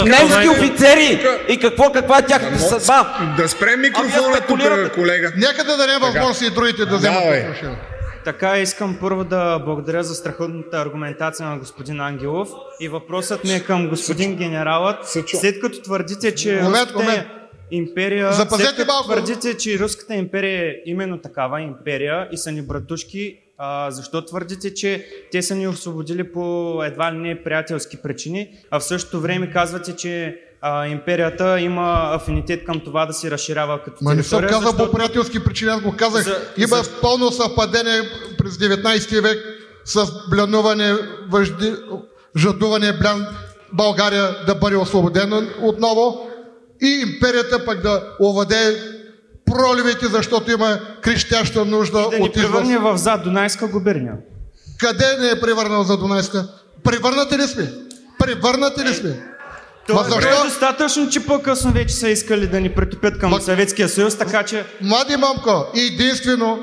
немски 0.05 0.49
офицери? 0.49 1.27
И 1.49 1.59
какво, 1.59 1.93
каква 1.93 2.19
е 2.19 2.23
тяхната 2.23 2.59
съдба? 2.59 3.15
Да 3.37 3.49
спрем 3.49 3.81
микрофона 3.81 4.41
тук, 4.41 4.61
колега. 4.95 5.33
Нека 5.37 5.65
да 5.65 5.77
дадем 5.77 6.01
възможност 6.01 6.43
и 6.43 6.51
другите 6.51 6.85
да 6.85 6.97
вземат 6.97 7.19
отношение. 7.19 7.79
Така 8.29 8.59
искам 8.59 8.97
първо 9.01 9.25
да 9.25 9.59
благодаря 9.59 10.03
за 10.05 10.15
страхотната 10.15 10.81
аргументация 10.81 11.49
на 11.49 11.59
господин 11.59 12.01
Ангелов 12.01 12.49
и 12.81 12.89
въпросът 12.89 13.45
ми 13.45 13.53
е 13.53 13.61
към 13.61 13.89
господин 13.89 14.37
генералът. 14.37 14.97
След 15.27 15.61
като 15.61 15.83
твърдите, 15.83 16.35
че 16.35 16.63
Момент, 16.63 16.95
момент. 16.95 17.27
империя... 17.71 18.33
Запазете 18.33 18.69
след 18.69 18.77
като 18.77 18.93
малко. 18.93 19.05
твърдите, 19.05 19.57
че 19.57 19.79
руската 19.79 20.15
империя 20.15 20.71
е 20.71 20.75
именно 20.87 21.19
такава 21.19 21.61
империя 21.61 22.29
и 22.33 22.37
са 22.37 22.53
ни 22.53 22.63
братушки, 22.63 23.39
а, 23.59 23.91
защо 23.91 24.25
твърдите, 24.25 24.75
че 24.75 25.07
те 25.33 25.43
са 25.43 25.55
ни 25.55 25.69
освободили 25.69 26.33
по 26.33 26.83
едва 26.85 27.13
ли 27.13 27.17
не 27.17 27.43
приятелски 27.43 27.97
причини, 28.03 28.51
а 28.71 28.81
в 28.81 28.85
същото 28.85 29.21
време 29.21 29.51
казвате, 29.51 29.97
че 29.97 30.41
а, 30.61 30.87
империята 30.87 31.61
има 31.61 32.11
афинитет 32.13 32.65
към 32.65 32.81
това 32.81 33.07
да 33.07 33.13
се 33.13 33.31
разширява 33.31 33.83
като 33.83 33.97
Ма 34.01 34.15
не 34.15 34.23
съм 34.23 34.43
казал 34.43 34.61
защото- 34.61 34.87
по 34.87 34.93
приятелски 34.93 35.45
причини, 35.45 35.71
аз 35.71 35.81
го 35.81 35.95
казах. 35.97 36.25
За- 36.25 36.41
Има 36.57 36.77
за- 36.77 36.91
пълно 37.01 37.31
съвпадение 37.31 38.01
през 38.39 38.57
19 38.57 39.21
век 39.21 39.39
с 39.85 40.07
бленуване, 40.31 40.95
въжди, 41.29 41.75
жадуване 42.37 42.93
блян 42.93 43.27
България 43.73 44.37
да 44.47 44.55
бъде 44.55 44.77
освободена 44.77 45.49
отново 45.61 46.29
и 46.83 47.05
империята 47.07 47.65
пък 47.65 47.83
да 47.83 48.03
овладее 48.21 48.75
проливите, 49.47 50.07
защото 50.07 50.51
има 50.51 50.79
крещяща 51.03 51.65
нужда 51.65 52.09
да 52.11 52.17
ни 52.19 52.23
от 52.23 52.37
извъз. 52.37 52.51
превърне 52.51 52.79
в 52.79 52.97
зад 52.97 53.23
Дунайска 53.25 53.67
губерния. 53.67 54.15
Къде 54.79 55.17
не 55.21 55.31
е 55.31 55.41
превърнал 55.41 55.83
за 55.85 55.97
Дунайска? 55.97 56.49
Превърнати 56.85 57.39
ли 57.39 57.43
сме? 57.43 57.73
Превърнати 58.19 58.85
ли 58.85 58.95
сме? 58.95 59.25
Ма 59.89 60.05
Това 60.05 60.21
защо? 60.21 60.43
е 60.43 60.45
достатъчно, 60.45 61.11
че 61.11 61.27
по-късно 61.27 61.73
вече 61.73 61.95
са 61.95 62.09
искали 62.09 62.47
да 62.47 62.61
ни 62.61 62.69
претопят 62.69 63.19
към 63.19 63.33
Ма- 63.33 63.39
Съветския 63.41 63.89
съюз, 63.89 64.19
така 64.19 64.43
че 64.43 64.65
Млади 64.81 65.17
мамко, 65.17 65.67
единствено 65.77 66.59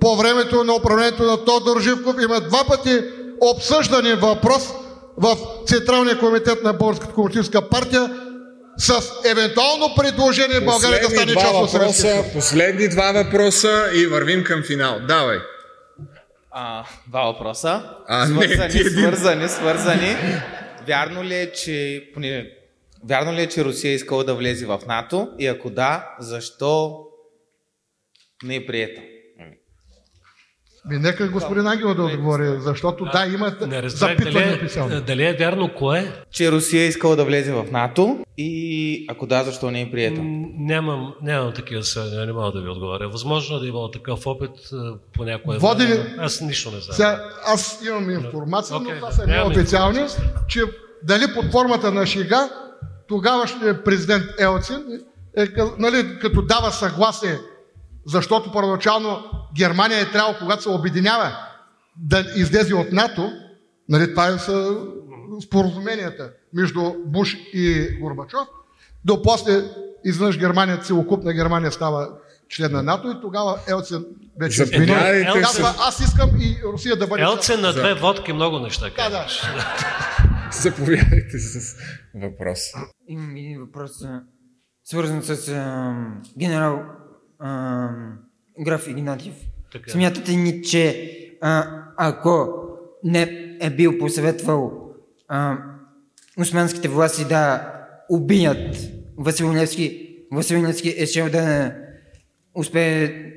по 0.00 0.16
времето 0.16 0.64
на 0.64 0.74
управлението 0.74 1.22
на 1.22 1.44
Тодор 1.44 1.80
Живков 1.80 2.16
има 2.22 2.40
два 2.40 2.64
пъти 2.64 3.00
обсъждане 3.40 4.14
въпрос 4.14 4.62
в 5.16 5.36
Централния 5.66 6.18
комитет 6.18 6.62
на 6.62 6.72
Българската 6.72 7.12
комунистическа 7.12 7.68
партия 7.68 8.10
с 8.76 8.92
евентуално 9.26 9.94
предложение 9.96 10.60
България 10.60 11.00
да 11.00 11.10
стане 11.10 11.26
Последни 11.26 11.34
част 11.34 11.50
два 11.50 11.60
от 11.60 11.70
въпроса, 11.72 12.24
последни 12.34 12.88
два 12.88 13.12
въпроса 13.12 13.90
и 13.94 14.06
вървим 14.06 14.44
към 14.44 14.62
финал. 14.62 14.98
Давай. 15.08 15.38
А, 16.50 16.84
два 17.08 17.22
въпроса. 17.22 17.82
А, 18.08 18.26
не, 18.26 18.44
свързани, 18.44 18.70
ти 18.70 18.78
един. 18.80 18.92
свързани, 18.92 19.48
свързани. 19.48 20.16
Вярно 20.88 21.24
ли 21.24 21.34
е, 21.34 21.52
че 21.52 22.04
поне, 22.14 22.50
вярно 23.08 23.32
ли 23.32 23.42
е, 23.42 23.48
че 23.48 23.64
Русия 23.64 23.90
е 23.90 23.94
искала 23.94 24.24
да 24.24 24.34
влезе 24.34 24.66
в 24.66 24.80
НАТО? 24.86 25.28
И 25.38 25.46
ако 25.46 25.70
да, 25.70 26.16
защо 26.20 26.98
не 28.44 28.56
е 28.56 28.66
приета? 28.66 29.00
Ми, 30.88 30.98
нека 30.98 31.28
господин 31.28 31.66
Ангел 31.66 31.94
да 31.94 32.02
отговори, 32.02 32.60
защото 32.60 33.04
да, 33.04 33.26
има 33.26 33.56
Не 33.66 33.82
разбрах 33.82 34.16
дали 34.16 34.58
запитване 34.58 34.96
е, 34.96 35.00
дали 35.00 35.24
е 35.24 35.32
вярно 35.32 35.74
кое. 35.74 36.12
Че 36.30 36.52
Русия 36.52 36.82
е 36.82 36.86
искала 36.86 37.16
да 37.16 37.24
влезе 37.24 37.52
в 37.52 37.66
НАТО 37.72 38.18
и 38.38 39.06
ако 39.08 39.26
да, 39.26 39.44
защо 39.44 39.70
не 39.70 39.80
е 39.80 39.90
приета? 39.90 40.20
Нямам, 40.58 41.14
нямам 41.22 41.52
такива 41.54 41.82
сведения, 41.82 42.26
не 42.26 42.32
мога 42.32 42.52
да 42.52 42.60
ви 42.60 42.68
отговоря. 42.68 43.08
Възможно 43.08 43.56
е 43.56 43.60
да 43.60 43.66
е 43.66 43.68
имало 43.68 43.90
такъв 43.90 44.26
опит 44.26 44.50
по 45.12 45.24
някое 45.24 45.58
Води 45.58 45.84
време. 45.84 46.14
Аз 46.18 46.40
нищо 46.40 46.70
не 46.70 46.80
знам. 46.80 46.94
Сега, 46.94 47.24
аз 47.46 47.82
имам 47.86 48.10
информация, 48.10 48.76
но 48.76 48.82
Окей, 48.82 48.96
това 48.96 49.12
са 49.12 49.26
нямам 49.26 49.52
неофициални, 49.52 50.06
че 50.48 50.60
дали 51.02 51.24
под 51.34 51.52
формата 51.52 51.92
на 51.92 52.06
шега, 52.06 52.48
тогавашният 53.10 53.84
президент 53.84 54.24
Елцин, 54.38 54.84
е, 55.36 55.46
нали, 55.78 56.18
като 56.18 56.42
дава 56.42 56.70
съгласие, 56.70 57.38
защото 58.06 58.52
първоначално 58.52 59.22
Германия 59.56 60.00
е 60.00 60.10
трябвало, 60.10 60.36
когато 60.38 60.62
се 60.62 60.68
обединява, 60.68 61.36
да 61.96 62.24
излезе 62.36 62.74
от 62.74 62.92
НАТО, 62.92 63.32
нали, 63.88 64.10
това 64.10 64.26
е 64.26 64.38
са 64.38 64.76
споразуменията 65.44 66.30
между 66.54 66.92
Буш 67.06 67.36
и 67.52 67.88
Горбачов, 68.00 68.48
до 69.04 69.22
после 69.22 69.64
изведнъж 70.04 70.38
Германия, 70.38 70.80
целокупна 70.80 71.32
Германия 71.32 71.72
става 71.72 72.08
член 72.48 72.72
на 72.72 72.82
НАТО 72.82 73.10
и 73.10 73.20
тогава 73.20 73.58
Елцин 73.68 74.04
вече 74.40 74.62
измени. 74.62 74.86
Казва, 75.42 75.74
аз 75.78 76.00
искам 76.00 76.30
и 76.40 76.56
Русия 76.72 76.96
да 76.96 77.06
бъде... 77.06 77.22
Елцин 77.22 77.60
на 77.60 77.72
две 77.72 77.94
водки 77.94 78.32
много 78.32 78.58
неща 78.58 78.90
Да, 78.96 79.10
да. 79.10 79.26
Заповядайте 80.52 81.38
с 81.38 81.76
въпрос. 82.14 82.60
Имам 83.08 83.36
един 83.36 83.60
въпрос, 83.60 83.90
свързан 84.84 85.22
с 85.22 85.48
а, 85.48 85.94
генерал 86.38 86.82
а, 87.38 87.88
граф 88.60 88.88
Игнатьев. 88.88 89.34
Така. 89.72 89.90
Смятате 89.90 90.32
ли, 90.32 90.62
че 90.62 91.10
а, 91.40 91.84
ако 91.96 92.48
не 93.04 93.56
е 93.60 93.70
бил 93.70 93.98
посъветвал 93.98 94.92
а, 95.28 95.58
османските 96.38 96.88
власти 96.88 97.24
да 97.24 97.72
убият 98.10 98.76
Васил 99.18 99.52
Левски, 99.52 100.16
Васил 100.32 100.62
Левски 100.62 100.94
е 100.98 101.06
шел 101.06 101.30
да 101.30 101.74
успее 102.54 103.32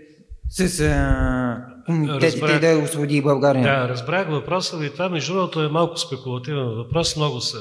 с 0.50 0.80
а, 0.80 1.43
комитетите 1.86 2.42
Разбрах. 2.42 2.62
да 2.62 2.84
освободи 2.84 3.22
България. 3.22 3.64
Да, 3.64 3.90
разбрах 3.90 4.30
въпроса 4.30 4.78
ви. 4.78 4.94
Това, 4.94 5.10
между 5.10 5.34
другото, 5.34 5.64
е 5.64 5.68
малко 5.68 5.98
спекулативен 5.98 6.66
въпрос. 6.66 7.16
Много 7.16 7.42
се 7.42 7.58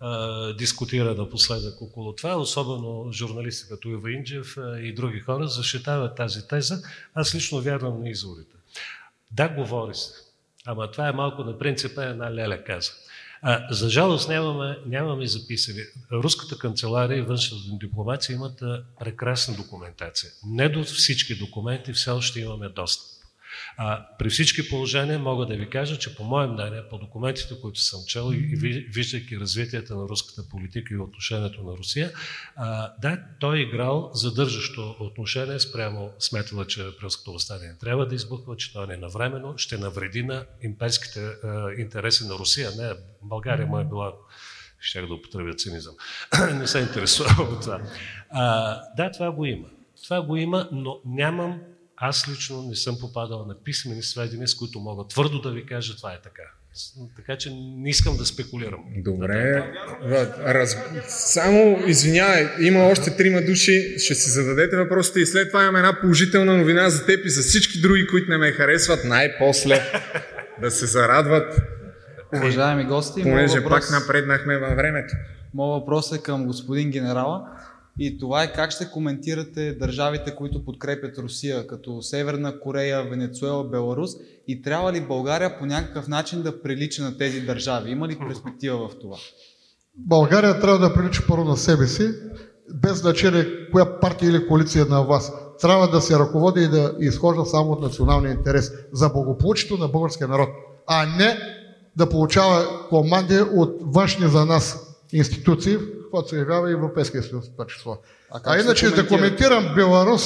а, 0.00 0.52
дискутира 0.52 1.14
напоследък 1.14 1.82
около 1.82 2.12
това, 2.12 2.36
особено 2.36 3.12
журналисти 3.12 3.68
като 3.68 3.88
Ива 3.88 4.12
Инджев 4.12 4.56
а, 4.58 4.78
и 4.78 4.94
други 4.94 5.20
хора 5.20 5.48
защитават 5.48 6.16
тази 6.16 6.48
теза. 6.48 6.82
Аз 7.14 7.34
лично 7.34 7.60
вярвам 7.60 8.02
на 8.02 8.08
изворите. 8.08 8.56
Да, 9.30 9.48
говори 9.48 9.94
се. 9.94 10.12
Ама 10.66 10.90
това 10.90 11.08
е 11.08 11.12
малко 11.12 11.44
на 11.44 11.58
принципа 11.58 12.04
една 12.04 12.34
леля 12.34 12.64
каза. 12.64 12.92
А, 13.42 13.66
за 13.70 13.90
жалост 13.90 14.28
нямаме, 14.28 14.78
нямаме 14.86 15.26
записани. 15.26 15.80
Руската 16.12 16.58
канцелария 16.58 17.18
и 17.18 17.22
външната 17.22 17.64
дипломация 17.70 18.34
имат 18.34 18.62
прекрасна 19.00 19.56
документация. 19.56 20.30
Не 20.46 20.68
до 20.68 20.84
всички 20.84 21.34
документи 21.38 21.92
все 21.92 22.10
още 22.10 22.40
имаме 22.40 22.68
достъп. 22.68 23.13
А, 23.76 24.06
при 24.18 24.30
всички 24.30 24.68
положения 24.68 25.18
мога 25.18 25.46
да 25.46 25.54
ви 25.54 25.70
кажа, 25.70 25.98
че 25.98 26.16
по 26.16 26.24
мое 26.24 26.46
мнение, 26.46 26.82
по 26.90 26.98
документите, 26.98 27.54
които 27.62 27.80
съм 27.80 28.00
чел 28.06 28.30
и 28.32 28.36
ви- 28.36 28.86
виждайки 28.90 29.40
развитието 29.40 29.96
на 29.96 30.08
руската 30.08 30.48
политика 30.48 30.94
и 30.94 30.98
отношението 30.98 31.62
на 31.62 31.76
Русия, 31.76 32.12
а, 32.56 32.92
да, 33.02 33.18
той 33.40 33.58
е 33.58 33.60
играл 33.60 34.10
задържащо 34.14 34.96
отношение 35.00 35.60
спрямо 35.60 36.10
смятала, 36.18 36.66
че 36.66 36.86
Априлското 36.86 37.32
възстание 37.32 37.68
не 37.68 37.78
трябва 37.78 38.06
да 38.06 38.14
избухва, 38.14 38.56
че 38.56 38.78
не 38.88 38.94
е 38.94 38.96
навременно, 38.96 39.58
ще 39.58 39.78
навреди 39.78 40.22
на 40.22 40.44
имперските 40.62 41.20
а, 41.20 41.72
интереси 41.78 42.26
на 42.26 42.34
Русия. 42.34 42.70
Не, 42.76 42.92
България 43.22 43.66
му 43.66 43.78
е 43.78 43.84
била 43.84 44.12
щях 44.80 45.06
да 45.06 45.14
употребя 45.14 45.54
цинизъм. 45.54 45.94
не 46.52 46.66
се 46.66 46.78
интересува 46.78 47.42
от 47.42 47.60
това. 47.60 47.80
А, 48.30 48.80
да, 48.96 49.10
това 49.10 49.30
го 49.32 49.44
има. 49.44 49.68
Това 50.04 50.22
го 50.22 50.36
има, 50.36 50.68
но 50.72 51.00
нямам 51.04 51.60
аз 51.96 52.28
лично 52.28 52.62
не 52.62 52.76
съм 52.76 52.96
попадал 53.00 53.44
на 53.46 53.54
писмени 53.64 54.02
сведения, 54.02 54.48
с 54.48 54.54
които 54.54 54.80
мога 54.80 55.04
твърдо 55.08 55.40
да 55.40 55.50
ви 55.50 55.66
кажа, 55.66 55.96
това 55.96 56.12
е 56.12 56.20
така. 56.22 56.42
Така 57.16 57.36
че 57.36 57.50
не 57.54 57.88
искам 57.90 58.16
да 58.16 58.26
спекулирам. 58.26 58.84
Добре. 58.96 59.72
Раз... 60.44 60.76
Само, 61.08 61.78
извинявай, 61.86 62.48
има 62.60 62.86
още 62.86 63.16
трима 63.16 63.42
души, 63.42 63.94
ще 63.98 64.14
си 64.14 64.30
зададете 64.30 64.76
въпросите 64.76 65.20
и 65.20 65.26
след 65.26 65.48
това 65.48 65.62
имам 65.62 65.76
една 65.76 66.00
положителна 66.00 66.56
новина 66.56 66.90
за 66.90 67.06
теб 67.06 67.26
и 67.26 67.30
за 67.30 67.42
всички 67.42 67.80
други, 67.80 68.06
които 68.06 68.30
не 68.30 68.38
ме 68.38 68.52
харесват, 68.52 69.04
най-после 69.04 69.80
да 70.60 70.70
се 70.70 70.86
зарадват. 70.86 71.60
Уважаеми 72.34 72.84
гости, 72.84 73.22
Понеже 73.22 73.60
въпрос, 73.60 73.80
пак 73.80 74.00
напреднахме 74.00 74.58
във 74.58 74.76
времето. 74.76 75.14
моят 75.54 75.80
въпрос 75.80 76.12
е 76.12 76.22
към 76.22 76.46
господин 76.46 76.90
генерала 76.90 77.48
и 77.98 78.18
това 78.18 78.42
е 78.42 78.52
как 78.52 78.70
ще 78.70 78.90
коментирате 78.90 79.72
държавите, 79.72 80.34
които 80.34 80.64
подкрепят 80.64 81.18
Русия, 81.18 81.66
като 81.66 82.02
Северна 82.02 82.60
Корея, 82.60 83.02
Венецуела, 83.02 83.64
Беларус 83.64 84.10
и 84.48 84.62
трябва 84.62 84.92
ли 84.92 85.00
България 85.00 85.58
по 85.58 85.66
някакъв 85.66 86.08
начин 86.08 86.42
да 86.42 86.62
прилича 86.62 87.02
на 87.02 87.18
тези 87.18 87.40
държави? 87.40 87.90
Има 87.90 88.08
ли 88.08 88.18
перспектива 88.28 88.88
в 88.88 88.98
това? 89.00 89.16
България 89.96 90.60
трябва 90.60 90.78
да 90.78 90.94
прилича 90.94 91.22
първо 91.28 91.44
на 91.44 91.56
себе 91.56 91.86
си, 91.86 92.10
без 92.74 92.98
значение 92.98 93.46
коя 93.72 94.00
партия 94.00 94.30
или 94.30 94.46
коалиция 94.46 94.82
е 94.82 94.90
на 94.90 95.02
власт. 95.02 95.32
Трябва 95.60 95.88
да 95.88 96.00
се 96.00 96.18
ръководи 96.18 96.62
и 96.62 96.68
да 96.68 96.94
изхожда 97.00 97.44
само 97.44 97.70
от 97.70 97.80
националния 97.80 98.32
интерес 98.32 98.72
за 98.92 99.08
благополучието 99.08 99.76
на 99.76 99.88
българския 99.88 100.28
народ, 100.28 100.48
а 100.86 101.06
не 101.06 101.38
да 101.96 102.08
получава 102.08 102.88
команди 102.88 103.38
от 103.54 103.76
външни 103.80 104.28
за 104.28 104.44
нас 104.44 104.96
институции, 105.12 105.76
каквото 106.14 106.28
се 106.28 106.38
явява 106.38 106.70
и 106.70 106.72
Европейския 106.72 107.22
съюз 107.22 107.44
в 107.48 107.52
това 107.52 107.66
число. 107.66 107.98
А 108.30 108.40
А, 108.44 108.60
иначе 108.60 108.90
да 108.90 109.06
коментирам 109.06 109.74
Беларус, 109.74 110.22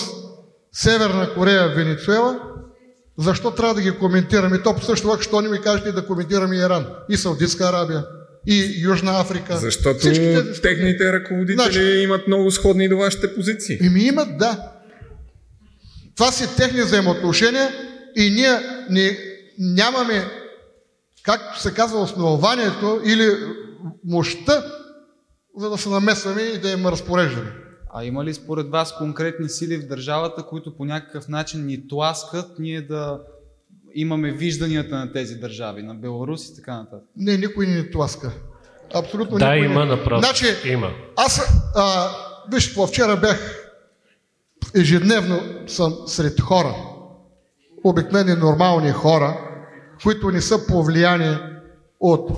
Северна 0.72 1.34
Корея, 1.34 1.68
Венецуела, 1.68 2.40
защо 3.18 3.50
трябва 3.50 3.74
да 3.74 3.82
ги 3.82 3.90
коментирам? 3.98 4.54
И 4.54 4.62
то 4.62 4.74
по 4.74 4.82
същото 4.82 5.08
време, 5.08 5.22
що 5.22 5.40
не 5.40 5.48
ми 5.48 5.60
кажете 5.60 5.92
да 5.92 6.06
коментирам 6.06 6.52
и 6.52 6.56
Иран, 6.56 6.86
и 7.08 7.16
Саудитска 7.16 7.64
Арабия, 7.64 8.04
и 8.46 8.82
Южна 8.82 9.20
Африка. 9.20 9.56
Защото 9.56 10.00
тези 10.00 10.60
техните 10.62 11.12
ръководители 11.12 11.62
Значи- 11.62 12.00
имат 12.02 12.26
много 12.26 12.50
сходни 12.50 12.88
до 12.88 12.96
вашите 12.96 13.34
позиции. 13.34 13.78
Ими 13.82 14.00
имат, 14.00 14.38
да. 14.38 14.72
Това 16.16 16.32
си 16.32 16.56
техни 16.56 16.82
взаимоотношения 16.82 17.68
и 18.16 18.30
ние 18.30 18.58
не, 18.90 19.18
нямаме, 19.58 20.24
както 21.22 21.60
се 21.60 21.74
казва, 21.74 22.00
основанието 22.00 23.00
или 23.04 23.30
мощта, 24.04 24.64
за 25.56 25.70
да 25.70 25.78
се 25.78 25.88
намесваме 25.88 26.42
и 26.42 26.60
да 26.60 26.70
им 26.70 26.86
разпореждаме. 26.86 27.52
А 27.94 28.04
има 28.04 28.24
ли 28.24 28.34
според 28.34 28.70
вас 28.70 28.96
конкретни 28.98 29.48
сили 29.48 29.76
в 29.76 29.86
държавата, 29.86 30.42
които 30.42 30.76
по 30.76 30.84
някакъв 30.84 31.28
начин 31.28 31.66
ни 31.66 31.88
тласкат 31.88 32.58
ние 32.58 32.80
да 32.82 33.20
имаме 33.94 34.32
вижданията 34.32 34.96
на 34.98 35.12
тези 35.12 35.34
държави, 35.34 35.82
на 35.82 35.94
Беларус 35.94 36.48
и 36.48 36.56
така 36.56 36.76
нататък? 36.76 37.08
Не, 37.16 37.36
никой 37.36 37.66
не 37.66 37.74
ни 37.74 37.90
тласка. 37.90 38.32
Абсолютно 38.94 39.38
Да, 39.38 39.54
никой 39.54 39.66
има 39.72 39.84
не... 39.84 39.90
напротив. 39.90 40.24
Значи, 40.24 40.68
Има. 40.68 40.90
аз, 41.16 41.40
а, 41.76 42.08
виж, 42.52 42.74
по 42.74 42.86
вчера 42.86 43.16
бях 43.16 43.64
ежедневно 44.74 45.40
съм 45.66 45.94
сред 46.06 46.40
хора, 46.40 46.74
обикновени 47.84 48.40
нормални 48.40 48.90
хора, 48.90 49.36
които 50.02 50.30
не 50.30 50.40
са 50.40 50.66
повлияни 50.66 51.36
от 52.00 52.30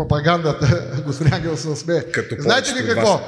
пропагандата, 0.00 0.92
господин 1.06 1.34
Ангел 1.34 1.56
се 1.56 1.76
смее. 1.76 2.02
Като 2.02 2.34
Знаете 2.38 2.74
ли 2.74 2.86
какво? 2.86 3.12
вас. 3.12 3.20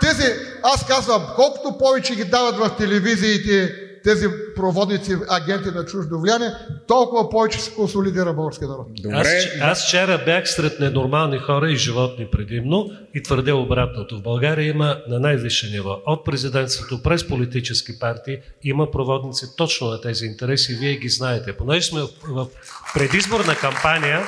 Тези, 0.00 0.32
аз 0.62 0.86
казвам, 0.86 1.26
колкото 1.36 1.78
повече 1.78 2.14
ги 2.14 2.24
дават 2.24 2.56
в 2.56 2.76
телевизиите 2.78 3.74
тези 4.04 4.26
проводници, 4.56 5.16
агенти 5.28 5.68
на 5.68 5.84
чуждо 5.84 6.20
влияние, 6.20 6.50
толкова 6.86 7.30
повече 7.30 7.60
се 7.60 7.74
консолидира 7.74 8.32
българския 8.32 8.68
народ. 8.68 8.86
Аз, 9.12 9.28
аз 9.60 9.86
вчера 9.86 10.22
бях 10.24 10.50
сред 10.50 10.80
ненормални 10.80 11.38
хора 11.38 11.70
и 11.70 11.76
животни 11.76 12.26
предимно 12.32 12.90
и 13.14 13.22
твърдя 13.22 13.54
обратното. 13.54 14.18
В 14.18 14.22
България 14.22 14.68
има 14.68 14.96
на 15.08 15.20
най-висше 15.20 15.70
ниво, 15.70 15.96
от 16.06 16.24
президентството 16.24 17.02
през 17.02 17.28
политически 17.28 17.98
партии, 17.98 18.38
има 18.62 18.90
проводници 18.90 19.46
точно 19.56 19.86
на 19.86 20.00
тези 20.00 20.26
интереси 20.26 20.72
и 20.72 20.76
вие 20.76 20.96
ги 20.96 21.08
знаете. 21.08 21.52
Понеже 21.52 21.86
сме 21.86 22.00
в, 22.00 22.08
в 22.28 22.46
предизборна 22.94 23.54
кампания, 23.54 24.26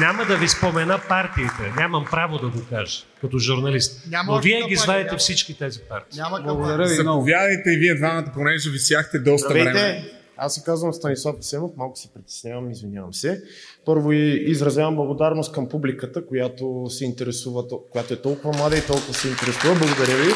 няма 0.00 0.24
да 0.24 0.36
ви 0.36 0.48
спомена 0.48 1.00
партиите, 1.08 1.72
нямам 1.76 2.04
право 2.04 2.38
да 2.38 2.48
го 2.48 2.58
кажа 2.70 3.02
като 3.20 3.38
журналист. 3.38 4.02
Няма 4.08 4.32
Но 4.32 4.40
вие 4.40 4.62
ги 4.62 4.76
знаете 4.76 5.06
няма. 5.06 5.18
всички 5.18 5.58
тези 5.58 5.80
партии. 5.80 6.18
Няма 6.18 6.40
Благодаря 6.40 6.88
ви 6.88 7.02
много. 7.02 7.20
Заповядайте 7.20 7.70
и 7.70 7.76
вие 7.76 7.94
двамата, 7.94 8.24
понеже 8.34 8.70
висяхте 8.70 9.18
доста 9.18 9.48
време. 9.48 9.70
Здравейте! 9.70 10.04
Аз 10.36 10.54
се 10.54 10.62
казвам 10.64 10.92
Станислав 10.92 11.36
Асенов, 11.38 11.70
малко 11.76 11.96
се 11.96 12.08
притеснявам, 12.08 12.70
извинявам 12.70 13.14
се. 13.14 13.42
Първо 13.84 14.12
и 14.12 14.44
изразявам 14.46 14.96
благодарност 14.96 15.52
към 15.52 15.68
публиката, 15.68 16.26
която 16.26 16.86
се 16.88 17.04
интересува, 17.04 17.68
то- 17.68 17.80
която 17.90 18.14
е 18.14 18.22
толкова 18.22 18.58
млада 18.58 18.78
и 18.78 18.86
толкова 18.86 19.14
се 19.14 19.28
интересува. 19.28 19.74
Благодаря 19.74 20.16
ви. 20.16 20.32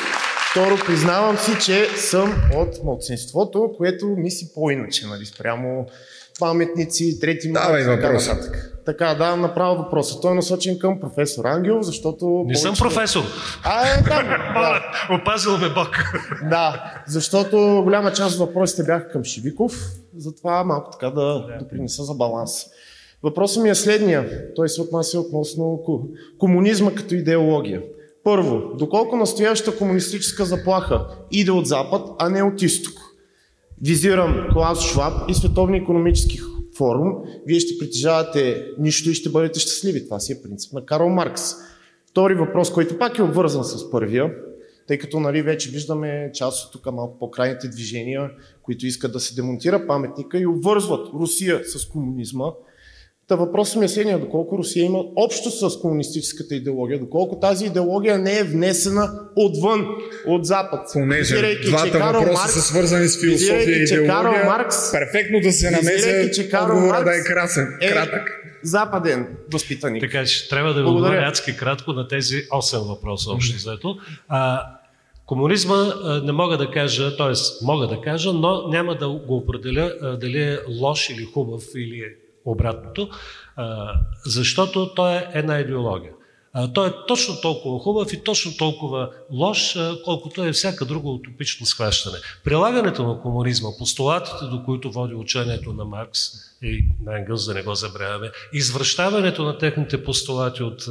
Второ, 0.56 0.76
признавам 0.86 1.38
си, 1.38 1.50
че 1.64 1.86
съм 1.86 2.34
от 2.54 2.84
младсинството, 2.84 3.74
което 3.76 4.06
мисли 4.06 4.46
по-иначе, 4.54 5.06
нали, 5.06 5.26
спрямо 5.26 5.86
паметници, 6.40 7.20
трети 7.20 7.52
Давай 7.52 7.84
така 7.84 7.96
въпроса. 7.96 8.34
нататък. 8.34 8.80
Така, 8.86 9.14
да, 9.14 9.36
направо 9.36 9.76
въпроса. 9.76 10.20
Той 10.20 10.32
е 10.32 10.34
насочен 10.34 10.78
към 10.78 11.00
професор 11.00 11.44
Ангел, 11.44 11.82
защото... 11.82 12.44
Не 12.46 12.54
съм 12.54 12.74
повечето- 12.74 12.88
професор. 12.88 13.22
А, 13.64 13.88
е, 13.88 14.02
да, 14.02 14.22
да. 14.54 14.82
Опазил 15.14 15.58
ме 15.58 15.68
Бог. 15.68 15.88
Да, 16.50 16.94
защото 17.06 17.80
голяма 17.84 18.12
част 18.12 18.40
от 18.40 18.48
въпросите 18.48 18.82
бяха 18.82 19.08
към 19.08 19.24
Шивиков, 19.24 19.90
затова 20.16 20.64
малко 20.64 20.90
така 20.90 21.10
да 21.10 21.46
допринеса 21.58 22.04
за 22.04 22.14
баланс. 22.14 22.52
Въпросът 23.22 23.62
ми 23.62 23.68
е 23.70 23.74
следния. 23.74 24.44
Той 24.54 24.68
се 24.68 24.82
отнася 24.82 25.20
относно 25.20 25.82
комунизма 26.38 26.94
като 26.94 27.14
идеология. 27.14 27.82
Първо, 28.27 28.77
доколко 28.78 29.16
настоящата 29.16 29.78
комунистическа 29.78 30.44
заплаха 30.44 31.07
иде 31.31 31.51
от 31.51 31.66
Запад, 31.66 32.09
а 32.19 32.28
не 32.28 32.43
от 32.43 32.62
Изток? 32.62 32.94
Визирам 33.82 34.48
Клаус 34.53 34.81
Шваб 34.81 35.31
и 35.31 35.35
Световния 35.35 35.82
економически 35.82 36.40
форум. 36.77 37.12
Вие 37.47 37.61
ще 37.61 37.78
притежавате 37.78 38.66
нищо 38.78 39.11
и 39.11 39.15
ще 39.15 39.28
бъдете 39.28 39.61
щастливи. 39.61 40.05
Това 40.05 40.20
си 40.20 40.32
е 40.32 40.43
принцип 40.43 40.73
на 40.73 40.86
Карл 40.86 41.09
Маркс. 41.09 41.43
Втори 42.11 42.35
въпрос, 42.35 42.73
който 42.73 42.98
пак 42.98 43.19
е 43.19 43.23
обвързан 43.23 43.65
с 43.65 43.90
първия. 43.90 44.35
тъй 44.86 44.98
като 44.98 45.20
нали, 45.20 45.43
вече 45.43 45.70
виждаме 45.70 46.31
част 46.35 46.66
от 46.66 46.73
тук 46.73 46.94
малко 46.94 47.19
по-крайните 47.19 47.69
движения, 47.69 48.31
които 48.62 48.86
искат 48.86 49.12
да 49.12 49.20
се 49.20 49.35
демонтира 49.35 49.86
паметника 49.86 50.39
и 50.39 50.47
обвързват 50.47 51.09
Русия 51.15 51.65
с 51.65 51.89
комунизма. 51.89 52.47
Та 53.28 53.35
въпросът 53.36 53.77
ми 53.77 53.85
е 53.85 53.89
следния, 53.89 54.19
доколко 54.19 54.59
Русия 54.59 54.85
има 54.85 54.98
общо 55.16 55.51
с 55.51 55.81
комунистическата 55.81 56.55
идеология, 56.55 56.98
доколко 56.98 57.40
тази 57.40 57.66
идеология 57.66 58.19
не 58.19 58.39
е 58.39 58.44
внесена 58.44 59.11
отвън, 59.36 59.86
от 60.27 60.47
Запад. 60.47 60.81
Понеже 60.93 61.35
Визирайки, 61.35 61.69
двата 61.69 61.90
че 61.90 61.98
въпроса 61.98 62.43
Маркс- 62.43 62.47
са 62.47 62.62
свързани 62.62 63.09
с 63.09 63.20
философия 63.20 63.78
и 63.78 63.82
идеология, 63.82 64.07
Карл 64.07 64.47
Маркс, 64.47 64.93
перфектно 64.93 65.40
да 65.40 65.53
се 65.53 65.69
визирайки, 65.69 66.35
че 66.35 66.48
Карл 66.48 66.77
отговора 66.77 67.05
да 67.05 67.11
е 67.11 67.16
Маркс 67.16 67.28
красен, 67.28 67.78
е 67.81 67.89
кратък. 67.89 68.31
западен 68.62 69.27
възпитаник. 69.53 70.01
Така 70.01 70.24
че 70.24 70.48
трябва 70.48 70.74
да 70.74 70.81
отговоря 70.81 71.28
адски 71.28 71.57
кратко 71.57 71.93
на 71.93 72.09
тези 72.09 72.36
8 72.48 72.89
въпроса 72.89 73.31
общо 73.31 73.57
взето. 73.57 73.97
А, 74.28 74.62
комунизма 75.27 75.86
не 76.24 76.32
мога 76.32 76.57
да 76.57 76.70
кажа, 76.70 77.16
т.е. 77.16 77.65
мога 77.65 77.86
да 77.86 78.01
кажа, 78.01 78.32
но 78.32 78.69
няма 78.69 78.94
да 78.94 79.09
го 79.09 79.36
определя 79.36 80.16
дали 80.20 80.43
е 80.43 80.59
лош 80.81 81.11
или 81.11 81.24
хубав 81.35 81.62
или 81.77 81.98
е 81.98 82.26
обратното, 82.47 83.09
защото 84.27 84.94
той 84.94 85.12
е 85.16 85.28
една 85.35 85.59
идеология. 85.59 86.12
Той 86.74 86.88
е 86.88 86.92
точно 87.08 87.40
толкова 87.40 87.78
хубав 87.78 88.12
и 88.12 88.24
точно 88.24 88.56
толкова 88.56 89.10
лош, 89.30 89.76
колкото 90.04 90.44
е 90.44 90.52
всяка 90.52 90.84
друга 90.84 91.08
утопично 91.08 91.66
схващане. 91.66 92.18
Прилагането 92.44 93.06
на 93.06 93.20
комунизма, 93.20 93.68
постулатите, 93.78 94.44
до 94.50 94.62
които 94.64 94.92
води 94.92 95.14
учението 95.14 95.72
на 95.72 95.84
Маркс 95.84 96.20
и 96.62 96.84
на 97.04 97.18
Енгълс, 97.18 97.46
да 97.46 97.54
не 97.54 97.62
го 97.62 97.74
забравяме, 97.74 98.30
извръщаването 98.52 99.44
на 99.44 99.58
техните 99.58 100.04
постулати 100.04 100.62
от 100.62 100.84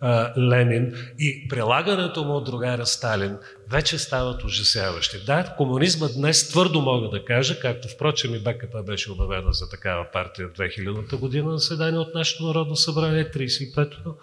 а, 0.00 0.32
Ленин 0.38 0.94
и 1.18 1.48
прилагането 1.48 2.24
му 2.24 2.32
от 2.32 2.44
другаря 2.44 2.86
Сталин 2.86 3.36
вече 3.70 3.98
стават 3.98 4.44
ужасяващи. 4.44 5.24
Да, 5.26 5.54
комунизма 5.56 6.08
днес 6.16 6.48
твърдо 6.48 6.80
мога 6.80 7.08
да 7.08 7.24
кажа, 7.24 7.60
както 7.60 7.88
впрочем 7.88 8.34
и 8.34 8.38
БКП 8.38 8.82
беше 8.82 9.12
обявена 9.12 9.52
за 9.52 9.70
такава 9.70 10.06
партия 10.12 10.48
в 10.48 10.52
2000 10.58 11.16
година 11.16 11.52
на 11.52 11.60
седание 11.60 11.98
от 11.98 12.14
нашето 12.14 12.46
Народно 12.46 12.76
събрание, 12.76 13.30
35-то, 13.30 14.14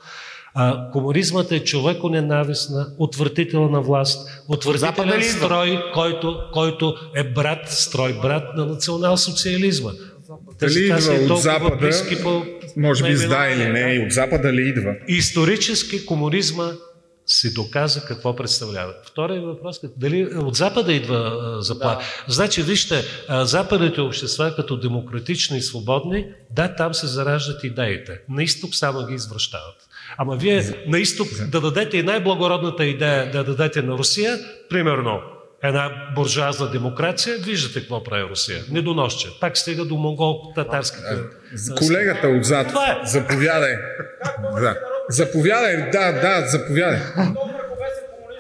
а, 0.54 0.92
комунизмът 0.92 1.52
е 1.52 1.64
човеко-ненавистна, 1.64 2.88
отвратителна 3.00 3.82
власт, 3.82 4.44
отвратителен 4.48 5.24
строй, 5.24 5.84
който, 5.94 6.38
който 6.54 6.96
е 7.16 7.24
брат, 7.24 7.70
строй 7.70 8.14
брат 8.22 8.44
на 8.58 8.66
национал-социализма. 8.66 9.92
Дали 10.60 10.80
идва 10.80 11.34
от 11.34 11.42
Запада, 11.42 11.76
близки 11.76 12.24
по 12.24 12.46
може 12.78 13.04
би 13.04 13.16
с 13.16 13.28
да 13.28 13.48
или 13.48 13.70
не, 13.70 13.94
и 13.94 14.06
от 14.06 14.12
Запада 14.12 14.54
ли 14.54 14.70
идва? 14.70 14.96
Исторически 15.08 16.06
комунизма 16.06 16.72
си 17.26 17.54
доказа 17.54 18.02
какво 18.06 18.36
представлява. 18.36 18.94
Втория 19.06 19.42
въпрос 19.42 19.84
е 19.84 19.88
дали 19.98 20.26
от 20.26 20.56
Запада 20.56 20.94
идва 20.94 21.40
а, 21.42 21.62
заплаха. 21.62 21.98
Да. 21.98 22.34
Значи, 22.34 22.62
вижте, 22.62 23.04
западните 23.30 24.02
общества 24.02 24.54
като 24.56 24.80
демократични 24.80 25.58
и 25.58 25.62
свободни, 25.62 26.26
да, 26.52 26.76
там 26.76 26.94
се 26.94 27.08
зараждат 27.08 27.64
идеите. 27.64 28.20
На 28.30 28.44
изток 28.44 28.76
само 28.76 29.06
ги 29.08 29.14
извръщават. 29.14 29.88
Ама 30.18 30.36
вие 30.36 30.64
на 30.88 31.00
изток 31.00 31.28
да 31.48 31.62
дадете 31.62 31.98
и 31.98 32.04
най-благородната 32.04 32.86
идея 32.86 33.32
да 33.32 33.44
дадете 33.44 33.82
на 33.82 33.98
Русия, 33.98 34.40
примерно 34.70 35.22
една 35.64 35.92
буржуазна 36.16 36.72
демокрация, 36.72 37.38
виждате 37.38 37.80
какво 37.80 38.04
прави 38.04 38.30
Русия. 38.30 38.64
Недоносче. 38.72 39.28
Пак 39.42 39.58
стига 39.58 39.86
до 39.86 39.96
монгол-татарските. 39.96 41.08
Колегата 41.78 42.28
отзад, 42.28 42.68
Това 42.68 42.88
е. 42.88 42.98
заповядай. 43.06 43.76
Да. 44.62 44.76
Заповядай, 45.10 45.92
да, 45.92 46.12
да, 46.12 46.48
заповядай. 46.48 47.00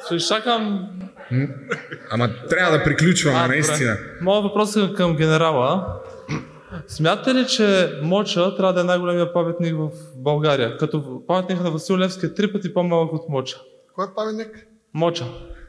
Ще 0.05 0.15
изчакам... 0.15 0.87
Ама 2.11 2.29
трябва 2.49 2.77
да 2.77 2.83
приключваме, 2.83 3.39
А, 3.39 3.47
наистина. 3.47 3.97
Моят 4.21 4.43
въпрос 4.43 4.75
е 4.75 4.93
към 4.97 5.15
генерала. 5.15 5.85
Смятате 6.87 7.35
ли, 7.35 7.47
че 7.47 7.91
Моча 8.03 8.55
трябва 8.55 8.73
да 8.73 8.81
е 8.81 8.83
най-големия 8.83 9.33
паметник 9.33 9.75
в 9.75 9.89
България? 10.17 10.77
Като 10.77 11.21
паметник 11.27 11.63
на 11.63 11.71
Васил 11.71 11.97
Левски 11.97 12.25
е 12.25 12.33
три 12.33 12.53
пъти 12.53 12.73
по-малък 12.73 13.13
от 13.13 13.29
Моча. 13.29 13.57
Кой 13.95 14.05
е 14.05 14.09
паметник? 14.15 14.67
Моча. 14.93 15.25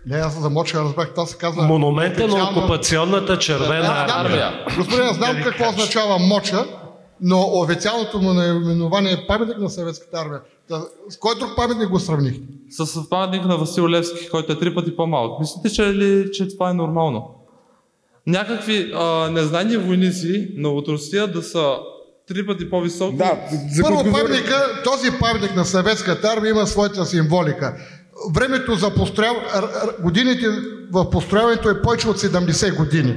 Не, 0.07 0.17
аз 0.17 0.41
за 0.41 0.51
Моча 0.51 0.81
разбрах, 0.81 1.11
това 1.11 1.27
се 1.27 1.37
казва... 1.37 1.63
Монумента 1.63 2.29
на 2.29 2.51
окупационната 2.51 3.39
червена 3.39 3.87
Аз 3.87 4.11
знам- 4.11 4.27
армия. 4.27 4.65
Господин, 4.77 5.03
аз 5.03 5.17
знам 5.17 5.37
какво 5.45 5.69
означава 5.69 6.19
Моча, 6.19 6.65
но 7.21 7.41
официалното 7.53 8.19
му 8.19 8.33
наименование 8.33 9.13
е 9.13 9.27
паметник 9.27 9.59
на 9.59 9.71
съветската 9.71 10.19
армия. 10.19 10.41
С 11.09 11.17
кой 11.17 11.39
друг 11.39 11.51
паметник 11.57 11.89
го 11.89 11.99
сравнихте? 11.99 12.43
С 12.71 13.09
паметник 13.09 13.45
на 13.45 13.57
Васил 13.57 13.89
Левски, 13.89 14.29
който 14.29 14.53
е 14.53 14.59
три 14.59 14.75
пъти 14.75 14.97
по-малък. 14.97 15.41
Мислите, 15.41 15.71
че, 15.71 15.95
ли, 15.95 16.33
че 16.33 16.49
това 16.49 16.71
е 16.71 16.75
нормално? 16.75 17.31
Някакви 18.27 18.93
а, 18.95 19.31
незнайни 19.31 19.77
войници, 19.77 20.49
но 20.57 20.71
от 20.71 20.89
Русия 20.89 21.27
да 21.27 21.43
са 21.43 21.77
три 22.29 22.47
пъти 22.47 22.71
по-високи. 22.71 23.17
Да, 23.17 23.39
Първо 23.83 24.13
паметника, 24.13 24.81
този 24.85 25.11
паметник 25.21 25.57
на 25.57 25.65
съветската 25.65 26.29
армия 26.29 26.51
има 26.51 26.67
своята 26.67 27.07
символика. 27.07 27.75
Времето 28.35 28.75
за 28.75 28.95
построяв... 28.95 29.37
годините 30.03 30.47
в 30.93 31.11
построяването 31.11 31.71
е 31.71 31.83
повече 31.83 32.09
от 32.09 32.19
70 32.19 32.77
години. 32.77 33.17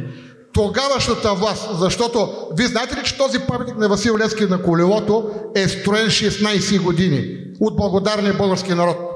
Тогавашната 0.54 1.34
власт, 1.34 1.70
защото 1.80 2.30
вие 2.58 2.68
знаете 2.68 2.96
ли, 2.96 3.04
че 3.04 3.18
този 3.18 3.40
паметник 3.40 3.78
на 3.78 3.90
Васил 3.90 4.18
Левски 4.18 4.46
на 4.46 4.62
колелото 4.62 5.30
е 5.56 5.68
строен 5.68 6.08
16 6.08 6.82
години 6.82 7.38
от 7.60 7.76
благодарния 7.76 8.34
български 8.34 8.74
народ. 8.74 9.15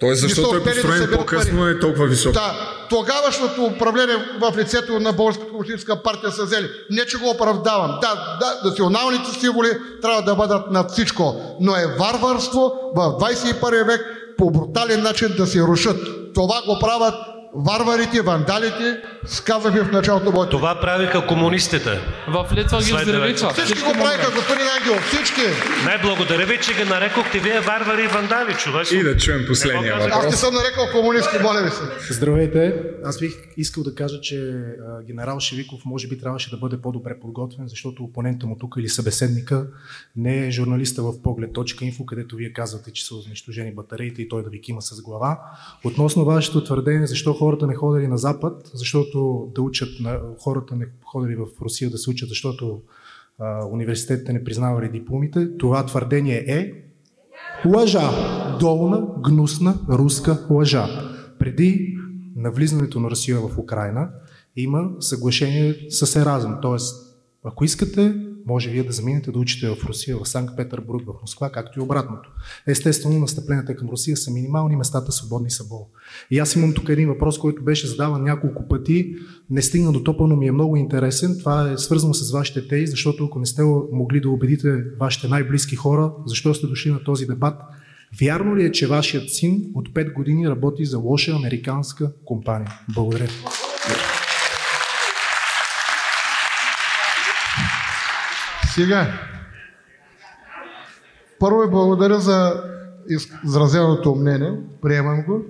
Тоест, 0.00 0.20
защото 0.20 0.56
е 0.56 0.58
да 0.58 0.64
построен 0.64 0.98
съберат 0.98 1.20
по-късно, 1.20 1.68
е 1.68 1.78
толкова 1.78 2.06
висок. 2.06 2.32
Да, 2.32 2.54
тогавашното 2.90 3.64
управление 3.64 4.16
в 4.40 4.54
лицето 4.56 5.00
на 5.00 5.12
Българската 5.12 5.48
комунистическа 5.48 6.02
партия 6.02 6.32
са 6.32 6.44
взели. 6.44 6.68
Не, 6.90 7.06
че 7.06 7.18
го 7.18 7.30
оправдавам. 7.30 7.98
Да, 8.00 8.38
да, 8.40 8.68
националните 8.68 9.40
символи 9.40 9.68
трябва 10.02 10.22
да 10.22 10.34
бъдат 10.34 10.70
над 10.70 10.90
всичко, 10.90 11.56
но 11.60 11.76
е 11.76 11.96
варварство 11.98 12.72
в 12.96 13.00
21 13.00 13.86
век 13.86 14.00
по 14.38 14.50
брутален 14.50 15.02
начин 15.02 15.34
да 15.36 15.46
се 15.46 15.60
рушат. 15.60 15.96
Това 16.34 16.62
го 16.66 16.78
правят 16.80 17.14
варварите, 17.54 18.22
вандалите, 18.22 19.02
сказах 19.26 19.74
ви 19.74 19.80
в 19.80 19.92
началото 19.92 20.32
моето. 20.32 20.56
Това 20.56 20.80
правиха 20.80 21.26
комунистите. 21.26 21.90
В 22.28 22.46
Литва 22.54 22.78
ги 22.78 22.92
взривиха. 22.92 23.50
Всички 23.54 23.80
го 23.82 23.92
правиха, 23.92 24.30
господин 24.36 24.66
Ангелов, 24.80 25.06
всички. 25.06 25.40
Не, 25.84 25.98
благодаря 26.02 26.46
ви, 26.46 26.58
че 26.62 26.74
ги 26.74 26.84
нарекохте 26.84 27.38
вие 27.38 27.60
варвари 27.60 28.02
и 28.02 28.06
вандали, 28.06 28.54
човек. 28.58 28.92
И 28.92 29.02
да 29.02 29.16
чуем 29.16 29.44
последния 29.48 29.94
Аз 29.94 30.04
не 30.04 30.10
въпрос. 30.10 30.36
съм 30.36 30.54
нарекал 30.54 30.86
комунисти, 30.92 31.36
моля 31.42 31.62
ви 31.62 31.70
се. 31.70 32.14
Здравейте! 32.14 32.74
Аз 33.04 33.18
бих 33.18 33.32
искал 33.56 33.84
да 33.84 33.94
кажа, 33.94 34.20
че 34.20 34.36
а, 34.88 35.02
генерал 35.02 35.40
Шевиков 35.40 35.84
може 35.84 36.08
би 36.08 36.18
трябваше 36.18 36.50
да 36.50 36.56
бъде 36.56 36.80
по-добре 36.80 37.20
подготвен, 37.20 37.68
защото 37.68 38.04
опонента 38.04 38.46
му 38.46 38.56
тук 38.60 38.74
или 38.78 38.88
събеседника 38.88 39.66
не 40.16 40.46
е 40.46 40.50
журналиста 40.50 41.02
в 41.02 41.22
поглед.инфо, 41.22 42.06
където 42.06 42.36
вие 42.36 42.52
казвате, 42.52 42.92
че 42.92 43.06
са 43.06 43.14
унищожени 43.26 43.74
батареите 43.74 44.22
и 44.22 44.28
той 44.28 44.42
да 44.42 44.50
ви 44.50 44.60
кима 44.60 44.82
с 44.82 45.02
глава. 45.02 45.38
Относно 45.84 46.24
вашето 46.24 46.64
твърдение, 46.64 47.06
защо 47.06 47.34
хората 47.44 47.66
не 47.66 47.74
ходили 47.74 48.06
на 48.08 48.18
Запад, 48.18 48.70
защото 48.74 49.48
да 49.54 49.62
учат, 49.62 50.00
на, 50.00 50.20
хората 50.38 50.76
не 50.76 50.86
ходили 51.04 51.36
в 51.36 51.46
Русия 51.62 51.90
да 51.90 51.98
се 51.98 52.10
учат, 52.10 52.28
защото 52.28 52.82
а, 53.38 53.66
университетите 53.66 54.32
не 54.32 54.44
признавали 54.44 54.88
дипломите, 54.88 55.56
това 55.56 55.86
твърдение 55.86 56.44
е 56.48 56.72
Лъжа. 57.66 58.10
Долна, 58.60 59.06
гнусна, 59.24 59.74
руска 59.88 60.46
лъжа. 60.50 60.86
Преди 61.38 61.96
навлизането 62.36 63.00
на 63.00 63.10
Русия 63.10 63.40
в 63.40 63.58
Украина 63.58 64.10
има 64.56 64.90
съглашение 65.00 65.76
с 65.90 66.16
Еразъм. 66.16 66.58
Тоест, 66.62 67.16
ако 67.44 67.64
искате, 67.64 68.14
може 68.46 68.70
вие 68.70 68.82
да 68.82 68.92
заминете 68.92 69.30
да 69.30 69.38
учите 69.38 69.68
в 69.68 69.84
Русия, 69.84 70.16
в 70.16 70.28
Санкт-Петербург, 70.28 71.06
в 71.06 71.20
Москва, 71.20 71.50
както 71.50 71.78
и 71.78 71.82
обратното. 71.82 72.30
Естествено, 72.66 73.18
настъпленията 73.18 73.76
към 73.76 73.88
Русия 73.88 74.16
са 74.16 74.30
минимални, 74.30 74.76
местата 74.76 75.12
свободни 75.12 75.50
са 75.50 75.64
бол. 75.68 75.88
И 76.30 76.38
аз 76.38 76.56
имам 76.56 76.74
тук 76.74 76.88
един 76.88 77.08
въпрос, 77.08 77.38
който 77.38 77.64
беше 77.64 77.86
задаван 77.86 78.22
няколко 78.22 78.68
пъти, 78.68 79.14
не 79.50 79.62
стигна 79.62 79.92
до 79.92 80.02
топа, 80.02 80.26
но 80.26 80.36
ми 80.36 80.46
е 80.46 80.52
много 80.52 80.76
интересен. 80.76 81.38
Това 81.38 81.70
е 81.70 81.78
свързано 81.78 82.14
с 82.14 82.32
вашите 82.32 82.68
тези, 82.68 82.86
защото 82.86 83.24
ако 83.24 83.38
не 83.38 83.46
сте 83.46 83.62
могли 83.92 84.20
да 84.20 84.28
убедите 84.28 84.84
вашите 85.00 85.28
най-близки 85.28 85.76
хора, 85.76 86.12
защо 86.26 86.54
сте 86.54 86.66
дошли 86.66 86.90
на 86.90 87.04
този 87.04 87.26
дебат, 87.26 87.54
Вярно 88.20 88.56
ли 88.56 88.64
е, 88.64 88.72
че 88.72 88.86
вашият 88.86 89.30
син 89.30 89.70
от 89.74 89.88
5 89.88 90.12
години 90.12 90.48
работи 90.48 90.84
за 90.84 90.98
лоша 90.98 91.32
американска 91.32 92.12
компания? 92.24 92.72
Благодаря. 92.94 93.28
Сега, 98.74 99.06
първо 101.40 101.60
ви 101.60 101.70
благодаря 101.70 102.20
за 102.20 102.62
изразеното 103.44 104.14
мнение, 104.14 104.52
приемам 104.82 105.22
го. 105.22 105.44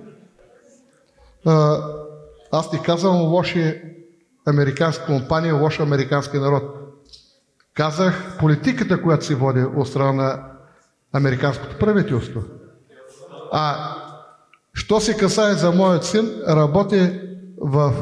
Аз 2.51 2.71
ти 2.71 2.81
казвам 2.81 3.21
лоши 3.21 3.81
американска 4.47 5.05
компания, 5.05 5.55
лош 5.55 5.79
американски 5.79 6.37
народ. 6.37 6.63
Казах 7.73 8.37
политиката, 8.39 9.01
която 9.01 9.25
се 9.25 9.35
води 9.35 9.63
от 9.75 9.87
страна 9.87 10.11
на 10.13 10.43
американското 11.13 11.77
правителство. 11.77 12.43
А 13.51 13.95
Що 14.73 14.99
се 14.99 15.17
касае 15.17 15.53
за 15.53 15.71
моят 15.71 16.03
син, 16.03 16.41
работи 16.47 17.21
в 17.57 17.93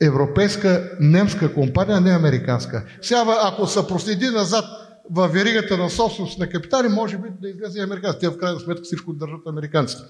европейска 0.00 0.90
немска 1.00 1.54
компания, 1.54 2.00
не 2.00 2.10
американска. 2.10 2.84
Сега, 3.02 3.24
ако 3.42 3.66
се 3.66 3.86
проследи 3.86 4.26
назад 4.26 4.64
в 5.10 5.28
веригата 5.28 5.76
на 5.76 5.90
собственост 5.90 6.38
на 6.38 6.48
капитали, 6.48 6.88
може 6.88 7.18
би 7.18 7.28
да 7.40 7.48
излезе 7.48 7.78
и 7.78 7.82
американците. 7.82 8.26
Те 8.26 8.34
в 8.34 8.38
крайна 8.38 8.60
сметка 8.60 8.82
всичко 8.84 9.12
държат 9.12 9.46
американците. 9.46 10.02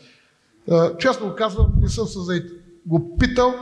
Честно 0.99 1.35
казвам, 1.37 1.67
не 1.81 1.89
съм 1.89 2.07
се 2.07 2.19
за 2.19 2.43
го 2.87 3.17
питал 3.19 3.55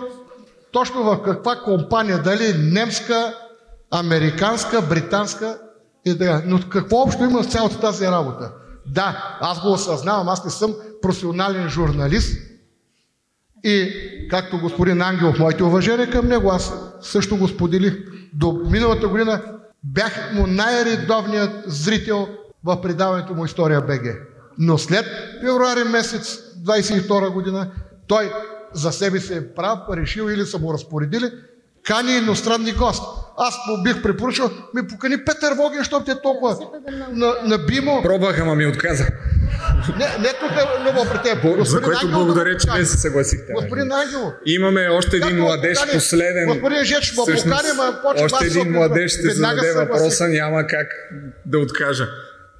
точно 0.72 1.02
в 1.02 1.22
каква 1.22 1.56
компания, 1.56 2.22
дали 2.22 2.54
немска, 2.58 3.34
американска, 3.90 4.82
британска 4.82 5.58
и 6.06 6.18
така. 6.18 6.42
Но 6.46 6.60
какво 6.68 6.96
общо 6.96 7.24
има 7.24 7.44
с 7.44 7.46
цялата 7.46 7.80
тази 7.80 8.06
работа? 8.06 8.52
Да, 8.86 9.38
аз 9.40 9.60
го 9.60 9.72
осъзнавам, 9.72 10.28
аз 10.28 10.44
не 10.44 10.50
съм 10.50 10.74
професионален 11.02 11.68
журналист 11.68 12.38
и 13.66 13.92
както 14.30 14.58
господин 14.58 15.02
Ангелов, 15.02 15.38
моите 15.38 15.64
уважения 15.64 16.10
към 16.10 16.28
него, 16.28 16.50
аз 16.50 16.72
също 17.00 17.36
го 17.36 17.48
споделих. 17.48 17.94
До 18.32 18.52
миналата 18.70 19.08
година 19.08 19.42
бях 19.84 20.32
му 20.34 20.46
най-редовният 20.46 21.50
зрител 21.66 22.28
в 22.64 22.80
предаването 22.82 23.34
му 23.34 23.44
История 23.44 23.80
БГ. 23.80 24.02
Но 24.58 24.78
след 24.78 25.06
февруари 25.40 25.84
месец 25.84 26.38
22 26.66 27.32
година 27.32 27.70
той 28.06 28.32
за 28.72 28.92
себе 28.92 29.20
си 29.20 29.34
е 29.34 29.54
прав, 29.54 29.78
решил 29.92 30.30
или 30.30 30.46
са 30.46 30.58
му 30.58 30.74
разпоредили, 30.74 31.30
кани 31.86 32.12
иностранни 32.12 32.72
гости. 32.72 33.06
Аз 33.38 33.54
му 33.68 33.82
бих 33.82 34.02
препоръчал, 34.02 34.50
ми 34.74 34.86
покани 34.88 35.24
Петър 35.24 35.54
Воген, 35.54 35.78
защото 35.78 36.04
те 36.04 36.22
толкова 36.22 36.56
на, 37.12 37.34
набимо. 37.44 38.02
Пробваха, 38.02 38.44
ма 38.44 38.54
ми 38.54 38.66
отказа. 38.66 39.06
Не, 39.98 40.06
не 40.18 40.32
тук 40.40 40.50
е 40.50 40.90
любов 40.90 41.12
при 41.12 41.22
теб. 41.22 41.42
Господин 41.42 41.64
за 41.64 41.80
което 41.80 42.06
Ангел, 42.06 42.18
благодаря, 42.18 42.56
че 42.56 42.70
не 42.78 42.84
се 42.84 42.96
съгласихте. 42.98 43.52
Господин 43.52 43.92
Ангелов. 43.92 44.32
Имаме 44.46 44.88
още 44.88 45.16
един 45.16 45.36
младеж, 45.36 45.78
покани, 45.78 45.92
последен. 45.92 46.46
Господин 46.46 46.84
Жеч, 46.84 47.14
ма 47.16 47.24
покани, 47.24 47.68
ма 47.76 48.00
почва 48.02 48.24
Още 48.24 48.46
един 48.46 48.72
младеж 48.72 49.12
ще 49.12 49.30
зададе 49.30 49.72
въпроса, 49.72 50.28
няма 50.28 50.66
как 50.66 50.86
да 51.46 51.58
откажа 51.58 52.08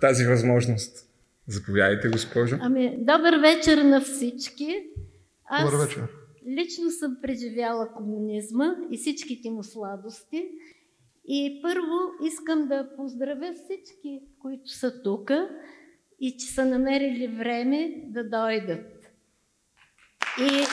тази 0.01 0.27
възможност. 0.27 1.07
Заповядайте, 1.49 2.09
госпожо. 2.09 2.57
Ами, 2.61 2.97
добър 2.99 3.37
вечер 3.41 3.79
на 3.79 4.01
всички. 4.01 4.77
Аз 5.49 5.71
добър 5.71 5.87
вечер. 5.87 6.03
лично 6.59 6.91
съм 6.91 7.17
преживяла 7.23 7.89
комунизма 7.97 8.75
и 8.91 8.97
всичките 8.97 9.51
му 9.51 9.63
сладости. 9.63 10.49
И 11.29 11.61
първо 11.63 12.27
искам 12.33 12.69
да 12.69 12.89
поздравя 12.97 13.53
всички, 13.65 14.21
които 14.43 14.71
са 14.71 15.03
тук 15.03 15.31
и 16.21 16.37
че 16.37 16.47
са 16.47 16.65
намерили 16.65 17.29
време 17.29 17.95
да 18.07 18.29
дойдат. 18.29 19.13
И 20.41 20.67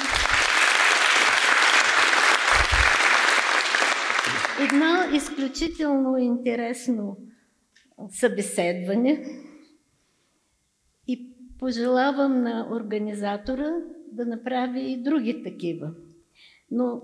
едно 4.63 5.15
изключително 5.15 6.17
интересно 6.17 7.17
събеседване 8.09 9.25
и 11.07 11.33
пожелавам 11.59 12.43
на 12.43 12.67
организатора 12.71 13.71
да 14.11 14.25
направи 14.25 14.91
и 14.91 15.03
други 15.03 15.43
такива. 15.43 15.91
Но 16.71 17.01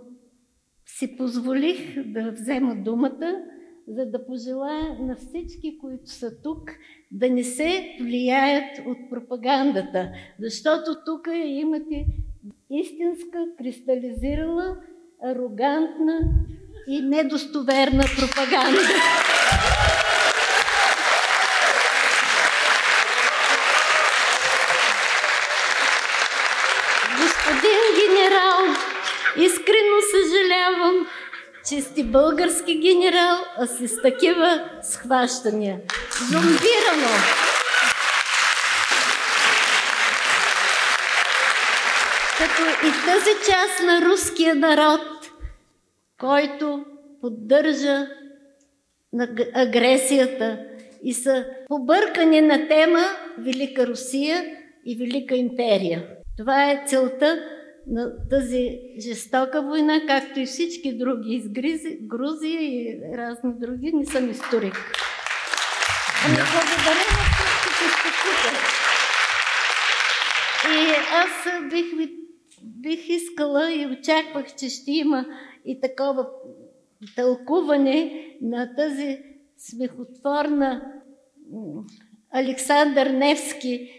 си 0.85 1.17
позволих 1.17 2.03
да 2.05 2.31
взема 2.31 2.75
думата, 2.75 3.45
за 3.87 4.05
да 4.05 4.25
пожелая 4.25 4.99
на 4.99 5.15
всички, 5.15 5.77
които 5.77 6.09
са 6.09 6.41
тук, 6.41 6.71
да 7.11 7.29
не 7.29 7.43
се 7.43 7.97
влияят 8.01 8.79
от 8.87 8.97
пропагандата, 9.09 10.09
защото 10.39 10.95
тук 11.05 11.27
имате 11.45 12.05
истинска, 12.69 13.45
кристализирала, 13.57 14.77
арогантна 15.23 16.19
и 16.87 17.01
недостоверна 17.01 18.03
пропаганда. 18.17 18.79
Господин 27.21 27.81
генерал, 27.99 28.59
искрено 29.37 29.97
съжалявам, 30.13 31.07
че 31.69 31.81
сте 31.81 32.03
български 32.03 32.79
генерал, 32.79 33.37
а 33.57 33.67
си 33.67 33.87
с 33.87 34.01
такива 34.01 34.69
схващания. 34.81 35.79
Зомбирано! 36.31 37.11
Като 42.37 42.87
и 42.87 42.91
тази 43.05 43.31
част 43.51 43.83
на 43.85 44.01
руския 44.01 44.55
народ, 44.55 45.01
който 46.19 46.85
поддържа 47.21 48.07
агресията 49.53 50.59
и 51.03 51.13
са 51.13 51.45
побъркани 51.67 52.41
на 52.41 52.67
тема 52.67 53.03
Велика 53.37 53.87
Русия 53.87 54.45
и 54.85 54.95
Велика 54.95 55.35
империя. 55.35 56.07
Това 56.37 56.71
е 56.71 56.83
целта 56.87 57.58
на 57.89 58.27
тази 58.29 58.79
жестока 58.99 59.61
война, 59.61 60.01
както 60.07 60.39
и 60.39 60.45
всички 60.45 60.97
други 60.97 61.33
из 61.35 61.49
Грузия 62.01 62.61
и 62.61 63.01
разни 63.17 63.53
други. 63.59 63.91
Не 63.93 64.05
съм 64.05 64.29
историк. 64.29 64.75
Ами 66.25 66.35
благодаря 66.35 67.05
на 67.11 67.25
всички, 67.75 68.09
които 68.21 68.69
И 70.75 70.93
аз 71.11 71.63
бих, 71.69 71.97
ви, 71.97 72.15
бих 72.63 73.09
искала 73.09 73.73
и 73.73 73.85
очаквах, 73.85 74.55
че 74.55 74.69
ще 74.69 74.91
има 74.91 75.25
и 75.65 75.81
такова 75.81 76.27
тълкуване 77.15 78.25
на 78.41 78.75
тази 78.75 79.19
смехотворна 79.57 80.93
Александър 82.31 83.07
Невски 83.07 83.89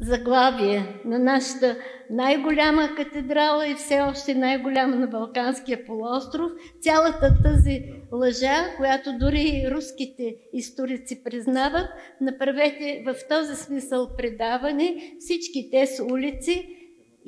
заглавие 0.00 1.00
на 1.04 1.18
нашата 1.18 1.76
най-голяма 2.10 2.88
катедрала 2.96 3.68
и 3.68 3.74
все 3.74 4.00
още 4.00 4.34
най-голяма 4.34 4.96
на 4.96 5.06
Балканския 5.06 5.86
полуостров. 5.86 6.52
Цялата 6.80 7.34
тази 7.42 7.84
лъжа, 8.12 8.76
която 8.76 9.18
дори 9.18 9.68
руските 9.70 10.36
историци 10.52 11.24
признават, 11.24 11.88
направете 12.20 13.04
в 13.06 13.14
този 13.28 13.54
смисъл 13.54 14.08
предаване. 14.18 14.96
Всички 15.18 15.68
те 15.72 15.86
са 15.86 16.04
улици. 16.04 16.68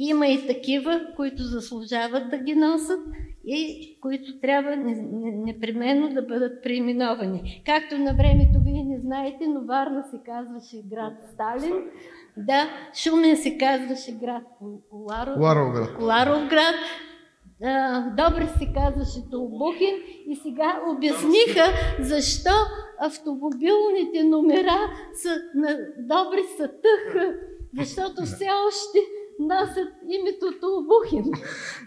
Има 0.01 0.27
и 0.27 0.47
такива, 0.47 1.01
които 1.17 1.43
заслужават 1.43 2.31
да 2.31 2.39
ги 2.39 2.55
носят 2.55 3.01
и 3.47 3.99
които 4.01 4.41
трябва 4.41 4.77
непременно 5.47 6.09
да 6.09 6.23
бъдат 6.23 6.63
преименовани. 6.63 7.63
Както 7.67 7.99
на 7.99 8.15
времето 8.15 8.61
вие 8.65 8.85
не 8.85 9.01
знаете, 9.01 9.47
но 9.47 9.61
Варна 9.61 10.05
се 10.11 10.17
казваше 10.27 10.77
град 10.91 11.13
Сталин, 11.33 11.75
да, 12.47 12.69
Шумен 12.95 13.37
се 13.37 13.59
казваше 13.59 14.13
град 14.13 14.43
Коларов, 14.91 15.35
Ларовград. 15.39 15.91
Ларовград. 16.01 16.75
Добре 18.17 18.49
се 18.59 18.73
казваше 18.75 19.31
Толбухин 19.31 19.95
и 20.27 20.37
сега 20.37 20.81
обясниха 20.89 21.73
защо 22.01 22.51
автомобилните 23.01 24.25
номера 24.25 24.79
са 25.13 25.29
на 25.55 25.79
Добри 25.99 26.43
са 26.57 26.69
тъх, 26.69 27.23
защото 27.79 28.23
все 28.23 28.49
още 28.69 28.99
носят 29.39 29.89
името 30.09 30.61
Толбухин. 30.61 31.33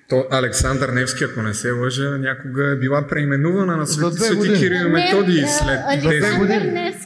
То 0.10 0.26
Александър 0.32 0.90
Невски, 0.90 1.24
ако 1.24 1.42
не 1.42 1.54
се 1.54 1.72
лъжа, 1.72 2.10
някога 2.10 2.72
е 2.72 2.76
била 2.76 3.08
преименувана 3.08 3.78
на 3.78 3.88
Свети, 3.88 4.18
Свети 4.18 4.54
Кирил 4.60 4.86
и 4.86 4.90
Методий 4.90 5.46
след, 5.48 5.80
тези, 6.04 6.28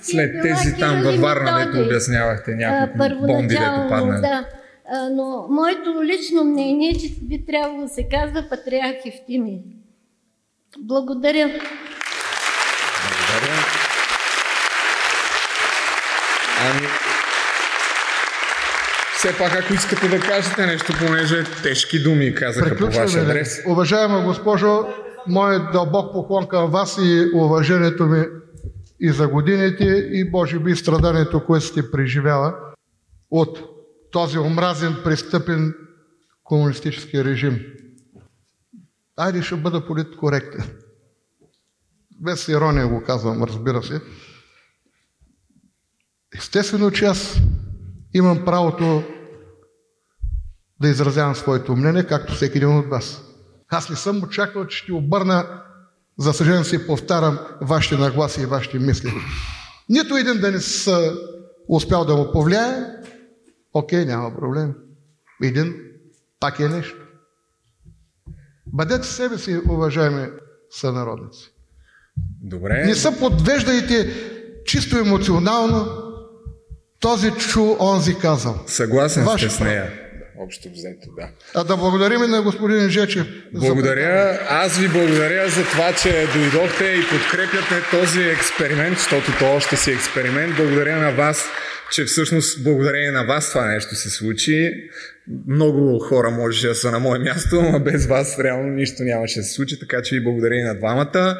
след 0.01 0.41
тези 0.41 0.77
там 0.79 1.01
във 1.01 1.19
Варна, 1.19 1.65
дето 1.65 1.85
обяснявахте 1.85 2.55
няколко 2.55 3.27
бомби, 3.27 3.47
дето 3.47 3.87
паднали. 3.89 4.21
Да. 4.21 4.45
Но 5.11 5.47
моето 5.49 6.03
лично 6.03 6.43
мнение 6.43 6.89
е, 6.89 6.97
че 6.97 7.07
би 7.21 7.45
трябвало 7.45 7.81
да 7.81 7.89
се 7.89 8.07
казва 8.11 8.45
Патриарх 8.49 9.05
Евтимий. 9.05 9.61
Благодаря. 10.79 11.47
Благодаря. 13.31 13.59
Ами, 16.61 16.87
все 19.17 19.37
пак, 19.37 19.55
ако 19.55 19.73
искате 19.73 20.07
да 20.07 20.19
кажете 20.19 20.65
нещо, 20.65 20.93
понеже 20.99 21.43
тежки 21.63 22.03
думи 22.03 22.35
казаха 22.35 22.77
по 22.77 22.85
ваш 22.85 23.15
адрес. 23.15 23.61
Уважаема 23.67 24.23
госпожо, 24.23 24.87
моят 25.27 25.71
дълбок 25.71 26.13
поклон 26.13 26.47
към 26.47 26.71
вас 26.71 26.97
и 27.01 27.31
уважението 27.33 28.05
ми 28.05 28.25
и 28.99 29.11
за 29.11 29.27
годините, 29.27 29.83
и 30.11 30.29
може 30.31 30.59
би 30.59 30.75
страданието, 30.75 31.45
което 31.45 31.65
сте 31.65 31.91
преживяла 31.91 32.55
от 33.31 33.59
този 34.11 34.37
омразен, 34.37 34.95
престъпен 35.03 35.73
комунистически 36.43 37.23
режим. 37.23 37.59
Айде 39.17 39.41
ще 39.41 39.55
бъда 39.55 39.85
политкоректен. 39.85 40.69
Без 42.19 42.47
ирония 42.47 42.87
го 42.87 43.03
казвам, 43.03 43.43
разбира 43.43 43.83
се. 43.83 44.01
Естествено, 46.37 46.91
че 46.91 47.05
аз 47.05 47.39
имам 48.15 48.45
правото 48.45 49.03
да 50.81 50.87
изразявам 50.87 51.35
своето 51.35 51.75
мнение, 51.75 52.03
както 52.03 52.33
всеки 52.33 52.57
един 52.57 52.77
от 52.77 52.87
вас. 52.87 53.21
Аз 53.69 53.89
не 53.89 53.95
съм 53.95 54.23
очаквал, 54.23 54.67
че 54.67 54.77
ще 54.77 54.93
обърна, 54.93 55.61
за 56.19 56.33
съжаление 56.33 56.63
си 56.63 56.87
повтарям, 56.87 57.39
вашите 57.61 57.97
нагласи 57.97 58.41
и 58.41 58.45
вашите 58.45 58.79
мисли. 58.79 59.13
Нито 59.89 60.17
един 60.17 60.39
да 60.39 60.51
не 60.51 60.59
са 60.59 61.13
успял 61.69 62.05
да 62.05 62.15
му 62.15 62.31
повлияе, 62.31 62.83
окей, 63.73 64.05
няма 64.05 64.35
проблем. 64.35 64.73
Един 65.43 65.75
пак 66.39 66.59
е 66.59 66.69
нещо. 66.69 66.97
Бъдете 68.67 69.07
себе 69.07 69.37
си, 69.37 69.61
уважаеми 69.69 70.27
сънародници. 70.69 71.51
Добре. 72.41 72.85
Не 72.85 72.95
се 72.95 73.19
подвеждайте 73.19 74.13
чисто 74.65 74.97
емоционално. 74.97 76.04
Този 76.99 77.31
чу, 77.31 77.75
онзи 77.79 78.15
казал. 78.17 78.63
Съгласен 78.67 79.23
Ваше 79.23 79.49
сте 79.49 79.57
с 79.57 79.59
нея. 79.59 79.91
Общо 80.39 80.69
взето, 80.69 81.07
да. 81.17 81.27
А 81.55 81.63
да 81.63 81.77
благодарим 81.77 82.23
и 82.23 82.27
на 82.27 82.41
господин 82.41 82.89
Жечев. 82.89 83.27
за 83.53 83.59
Благодаря. 83.67 84.39
Аз 84.49 84.77
ви 84.77 84.87
благодаря 84.87 85.49
за 85.49 85.63
това, 85.63 85.93
че 85.93 86.27
дойдохте 86.33 86.85
и 86.85 87.01
подкрепяте 87.09 87.89
този 87.91 88.21
експеримент, 88.21 88.97
защото 88.97 89.31
то 89.39 89.55
още 89.55 89.75
си 89.75 89.91
експеримент. 89.91 90.55
Благодаря 90.55 90.97
на 90.97 91.11
вас, 91.11 91.45
че 91.91 92.05
всъщност 92.05 92.63
благодарение 92.63 93.11
на 93.11 93.23
вас 93.23 93.49
това 93.49 93.67
нещо 93.67 93.95
се 93.95 94.09
случи. 94.09 94.71
Много 95.47 95.99
хора 95.99 96.31
можеше 96.31 96.67
да 96.67 96.75
са 96.75 96.91
на 96.91 96.99
мое 96.99 97.19
място, 97.19 97.61
но 97.61 97.79
без 97.79 98.05
вас 98.05 98.39
реално 98.39 98.67
нищо 98.67 99.03
нямаше 99.03 99.39
да 99.39 99.45
се 99.45 99.53
случи, 99.53 99.79
така 99.79 100.01
че 100.01 100.15
ви 100.15 100.23
благодаря 100.23 100.55
и 100.55 100.63
на 100.63 100.75
двамата. 100.75 101.37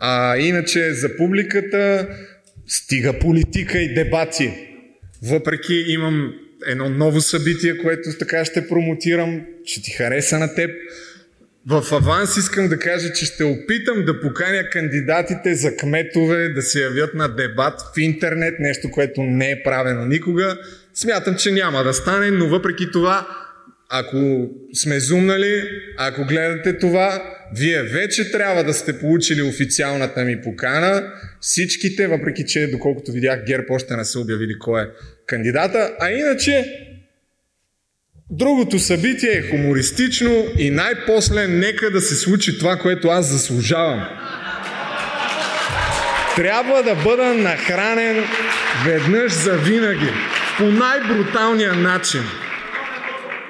А 0.00 0.36
иначе 0.36 0.92
за 0.92 1.16
публиката 1.16 2.08
стига 2.66 3.18
политика 3.18 3.78
и 3.78 3.94
дебати. 3.94 4.67
Въпреки 5.22 5.74
имам 5.88 6.34
едно 6.66 6.88
ново 6.88 7.20
събитие, 7.20 7.78
което 7.78 8.08
така 8.18 8.44
ще 8.44 8.68
промотирам, 8.68 9.40
че 9.64 9.82
ти 9.82 9.90
хареса 9.90 10.38
на 10.38 10.54
теб. 10.54 10.70
В 11.66 11.92
аванс 11.92 12.36
искам 12.36 12.68
да 12.68 12.78
кажа, 12.78 13.12
че 13.12 13.26
ще 13.26 13.44
опитам 13.44 14.04
да 14.04 14.20
поканя 14.20 14.70
кандидатите 14.70 15.54
за 15.54 15.76
кметове 15.76 16.48
да 16.48 16.62
се 16.62 16.82
явят 16.82 17.14
на 17.14 17.28
дебат 17.28 17.80
в 17.80 17.98
интернет, 17.98 18.54
нещо, 18.60 18.90
което 18.90 19.22
не 19.22 19.50
е 19.50 19.62
правено 19.62 20.06
никога. 20.06 20.58
Смятам, 20.94 21.36
че 21.36 21.52
няма 21.52 21.84
да 21.84 21.94
стане, 21.94 22.30
но 22.30 22.48
въпреки 22.48 22.90
това, 22.92 23.28
ако 23.88 24.48
сме 24.74 25.00
зумнали, 25.00 25.62
ако 25.98 26.24
гледате 26.24 26.78
това, 26.78 27.37
вие 27.56 27.82
вече 27.82 28.30
трябва 28.30 28.64
да 28.64 28.74
сте 28.74 28.98
получили 28.98 29.42
официалната 29.42 30.24
ми 30.24 30.42
покана. 30.42 31.12
Всичките, 31.40 32.06
въпреки 32.06 32.44
че, 32.46 32.66
доколкото 32.66 33.12
видях, 33.12 33.44
ГЕРБ 33.44 33.64
още 33.70 33.96
не 33.96 34.04
са 34.04 34.20
обявили 34.20 34.58
кой 34.58 34.82
е 34.82 34.86
кандидата. 35.26 35.90
А 36.00 36.10
иначе, 36.10 36.64
другото 38.30 38.78
събитие 38.78 39.30
е 39.30 39.50
хумористично 39.50 40.44
и 40.58 40.70
най-после 40.70 41.46
нека 41.46 41.90
да 41.90 42.00
се 42.00 42.14
случи 42.14 42.58
това, 42.58 42.76
което 42.76 43.08
аз 43.08 43.26
заслужавам. 43.26 44.08
Трябва 46.36 46.82
да 46.82 46.94
бъда 46.94 47.34
нахранен 47.34 48.24
веднъж 48.84 49.32
за 49.32 49.56
винаги. 49.56 50.08
По 50.58 50.64
най-бруталния 50.64 51.74
начин. 51.74 52.20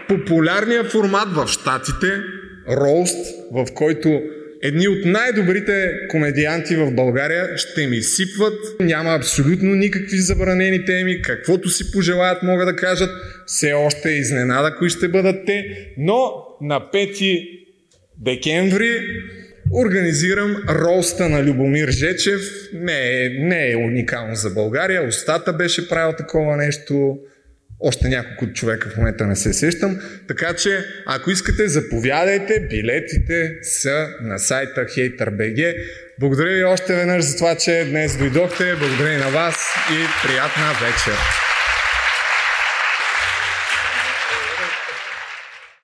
Популярният 0.08 0.92
формат 0.92 1.28
в 1.32 1.46
Штатите, 1.48 2.22
роуст, 2.68 3.26
в 3.52 3.66
който 3.74 4.22
едни 4.62 4.88
от 4.88 5.04
най-добрите 5.04 5.92
комедианти 6.08 6.76
в 6.76 6.92
България 6.92 7.56
ще 7.56 7.86
ми 7.86 8.02
сипват. 8.02 8.54
Няма 8.80 9.14
абсолютно 9.14 9.74
никакви 9.74 10.16
забранени 10.16 10.84
теми. 10.84 11.22
Каквото 11.22 11.68
си 11.68 11.92
пожелаят 11.92 12.42
могат 12.42 12.66
да 12.66 12.76
кажат. 12.76 13.10
Все 13.46 13.72
още 13.72 14.08
е 14.10 14.18
изненада 14.18 14.74
кои 14.78 14.90
ще 14.90 15.08
бъдат 15.08 15.46
те. 15.46 15.64
Но 15.98 16.32
на 16.60 16.80
5 16.80 17.48
декември 18.18 19.00
организирам 19.72 20.56
роста 20.68 21.28
на 21.28 21.44
Любомир 21.44 21.88
Жечев. 21.88 22.40
Не 22.72 23.24
е, 23.24 23.28
не 23.28 23.70
е 23.70 23.76
уникално 23.76 24.34
за 24.34 24.50
България. 24.50 25.08
Остата 25.08 25.52
беше 25.52 25.88
правил 25.88 26.14
такова 26.18 26.56
нещо. 26.56 27.18
Още 27.80 28.08
няколко 28.08 28.52
човека 28.52 28.90
в 28.90 28.96
момента 28.96 29.26
не 29.26 29.36
се 29.36 29.52
сещам. 29.52 29.98
Така 30.28 30.54
че, 30.54 30.84
ако 31.06 31.30
искате, 31.30 31.68
заповядайте. 31.68 32.60
Билетите 32.60 33.58
са 33.62 34.08
на 34.22 34.38
сайта 34.38 34.80
Hater.bg. 34.80 35.74
Благодаря 36.20 36.54
ви 36.54 36.64
още 36.64 36.96
веднъж 36.96 37.24
за 37.24 37.36
това, 37.36 37.56
че 37.56 37.86
днес 37.90 38.16
дойдохте. 38.16 38.76
Благодаря 38.76 39.14
и 39.14 39.16
на 39.16 39.30
вас 39.30 39.56
и 39.90 40.26
приятна 40.26 40.72
вечер. 40.72 41.47